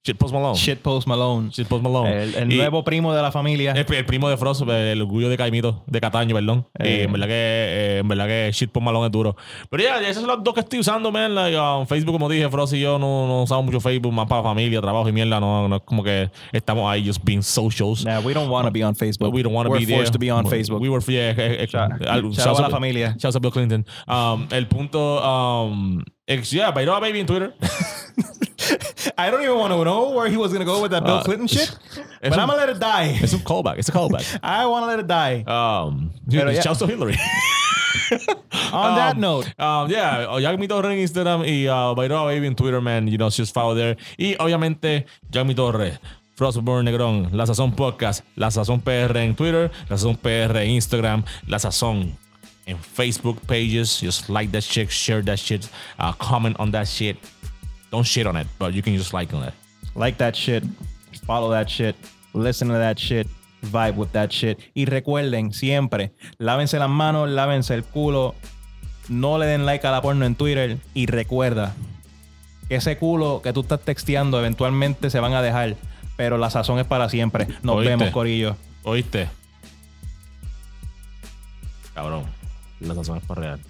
Shit 0.05 0.19
post 0.19 0.35
Malone. 0.35 0.57
Shit 0.59 0.81
Post 0.83 1.07
Malone. 1.07 1.51
Shit 1.51 1.69
post 1.69 1.81
Malone. 1.85 2.25
El, 2.25 2.35
el 2.35 2.49
nuevo 2.57 2.83
primo 2.83 3.15
de 3.15 3.23
la 3.23 3.31
familia. 3.31 3.71
el, 3.71 3.87
el 3.95 4.05
primo 4.05 4.29
de 4.29 4.37
Frost, 4.37 4.63
el 4.69 5.01
orgullo 5.01 5.29
de 5.29 5.37
Caimito, 5.37 5.85
de 5.87 6.01
Cataño, 6.01 6.35
perdón. 6.35 6.67
Eh. 6.81 6.99
Y 6.99 7.05
en 7.05 7.13
verdad 7.13 7.27
que, 7.29 7.33
eh, 7.35 7.99
en 8.01 8.09
verdad 8.09 8.27
que 8.27 8.51
shit 8.53 8.69
por 8.73 8.83
malón 8.83 9.05
es 9.05 9.13
duro. 9.13 9.37
Pero 9.71 9.85
ya, 9.85 10.01
esas 10.01 10.17
son 10.25 10.27
las 10.27 10.43
dos 10.43 10.55
que 10.55 10.61
estoy 10.61 10.81
usando, 10.81 11.13
man. 11.13 11.33
Like, 11.37 11.57
um, 11.57 11.87
Facebook, 11.87 12.15
como 12.15 12.29
dije, 12.29 12.49
Frost 12.51 12.75
y 12.75 12.81
yo 12.81 12.99
no, 12.99 13.29
no 13.29 13.43
usamos 13.45 13.65
mucho 13.65 13.79
Facebook, 13.79 14.13
más 14.13 14.27
para 14.27 14.43
familia, 14.43 14.81
trabajo 14.81 15.09
y 15.09 15.13
mierda. 15.13 15.39
No, 15.39 15.69
no 15.69 15.77
es 15.77 15.83
como 15.83 16.03
que 16.03 16.29
estamos 16.51 16.91
ahí 16.91 17.07
just 17.07 17.23
being 17.25 17.41
socials. 17.41 18.05
Nah, 18.05 18.19
we 18.19 18.35
don't 18.35 18.51
want 18.51 18.67
to 18.67 18.73
be 18.73 18.83
on 18.83 18.97
Facebook. 18.97 19.33
We 19.33 19.45
don't 19.45 19.55
want 19.55 19.69
to 19.69 19.71
We're 19.71 19.79
be 19.79 19.87
there. 19.87 19.99
forced 19.99 20.13
to 20.15 20.19
be 20.19 20.33
on 20.33 20.45
We- 20.47 20.51
Facebook. 20.51 20.81
We 20.81 20.89
were 20.89 21.01
yeah, 21.07 21.31
eh, 21.39 21.65
eh, 21.73 21.77
a 21.77 22.61
la 22.61 22.71
familia. 22.71 23.15
Shout 23.21 23.27
out 23.27 23.37
a 23.37 23.41
Bill 23.41 23.53
Clinton. 23.53 23.87
Um, 24.09 24.49
el 24.51 24.67
punto, 24.67 25.23
um, 25.23 26.03
ex, 26.27 26.53
yeah, 26.53 26.71
Bairoa 26.73 27.01
Baby 27.01 27.21
en 27.21 27.27
Twitter. 27.27 27.55
I 29.19 29.31
don't 29.31 29.43
even 29.43 29.57
want 29.59 29.73
to 29.73 29.85
know 29.85 30.11
where 30.11 30.29
he 30.29 30.37
was 30.37 30.53
going 30.53 30.65
to 30.65 30.71
go 30.73 30.81
with 30.81 30.93
that 30.93 31.05
Bill 31.05 31.17
Uh, 31.17 31.23
Clinton 31.25 31.47
shit. 31.49 31.77
But 32.23 32.33
un- 32.35 32.41
I'm 32.41 32.49
to 32.49 32.57
let 32.57 32.69
it 32.69 32.79
die. 32.79 33.19
es 33.23 33.35
un 33.35 33.41
callback, 33.41 33.79
es 33.79 33.89
un 33.91 33.95
callback. 33.95 34.25
I 34.43 34.67
want 34.67 34.85
to 34.85 34.87
let 34.87 35.01
it 35.01 35.07
die. 35.09 35.43
Um, 35.47 36.13
shout 36.31 36.67
out 36.67 36.79
to 36.79 36.87
Hillary. 36.87 37.17
On 38.73 38.95
that 38.97 39.15
Um, 39.17 39.21
note. 39.21 39.47
Um, 39.59 39.91
yeah, 39.91 40.39
Jack 40.41 40.59
Mi 40.59 40.67
Torre 40.69 40.93
en 40.93 40.99
Instagram 40.99 41.43
y 41.45 41.67
uh, 41.69 41.95
Bairoa 41.95 42.25
Baby 42.27 42.47
en 42.47 42.55
Twitter, 42.55 42.81
man. 42.81 43.07
You 43.09 43.19
know, 43.19 43.29
just 43.31 43.53
follow 43.53 43.75
there. 43.75 43.97
Y 44.19 44.37
obviamente, 44.39 45.07
Jack 45.31 45.45
Mi 45.47 45.55
Torre, 45.55 45.99
Frostburn 46.37 46.85
Negrón, 46.85 47.31
La 47.33 47.45
Sazón 47.47 47.75
Podcast, 47.75 48.25
La 48.37 48.51
Sazón 48.51 48.81
PR 48.81 49.17
en 49.19 49.35
Twitter, 49.35 49.71
La 49.89 49.97
Sazón 49.99 50.17
PR 50.17 50.57
en 50.63 50.71
Instagram, 50.71 51.25
La 51.49 51.59
Sazón 51.59 52.17
en 52.67 52.79
Facebook 52.79 53.41
pages. 53.47 54.01
Just 54.01 54.29
like 54.29 54.51
that 54.53 54.63
shit, 54.63 54.91
share 54.91 55.23
that 55.23 55.39
shit, 55.39 55.69
uh, 55.99 56.13
comment 56.13 56.57
on 56.59 56.71
that 56.73 56.87
shit. 56.87 57.17
Don't 57.91 58.07
shit 58.07 58.27
on 58.27 58.37
it, 58.37 58.47
but 58.59 58.73
you 58.73 58.83
can 58.83 58.97
just 58.97 59.13
like 59.13 59.35
on 59.35 59.45
it. 59.45 59.55
like 59.95 60.17
that 60.19 60.35
shit, 60.35 60.65
follow 61.27 61.51
that 61.51 61.69
shit, 61.69 61.95
listen 62.33 62.69
to 62.69 62.75
that 62.75 62.99
shit, 62.99 63.27
vibe 63.67 63.97
with 63.97 64.11
that 64.13 64.31
shit. 64.31 64.59
Y 64.75 64.87
recuerden 64.87 65.53
siempre, 65.53 66.13
lávense 66.39 66.79
las 66.79 66.89
manos, 66.89 67.29
lávense 67.29 67.75
el 67.75 67.85
culo, 67.85 68.35
no 69.09 69.39
le 69.39 69.47
den 69.47 69.67
like 69.67 69.87
a 69.87 69.91
la 69.91 70.01
porno 70.01 70.25
en 70.25 70.35
Twitter 70.35 70.79
y 70.95 71.07
recuerda 71.07 71.75
que 72.69 72.77
ese 72.77 72.97
culo 72.97 73.43
que 73.43 73.53
tú 73.53 73.61
estás 73.61 73.81
texteando 73.81 74.39
eventualmente 74.39 75.11
se 75.11 75.21
van 75.21 75.35
a 75.35 75.43
dejar, 75.43 75.77
pero 76.17 76.39
la 76.39 76.51
sazón 76.51 76.79
es 76.79 76.87
para 76.87 77.09
siempre. 77.09 77.47
Nos 77.63 77.77
¿Oíste? 77.77 77.91
vemos, 77.91 78.11
Corillo. 78.11 78.57
¿Oíste? 78.85 79.29
Cabrón, 81.95 82.25
La 82.87 82.95
Sazón 82.95 83.19
es 83.19 83.25
para 83.25 83.41
real. 83.41 83.61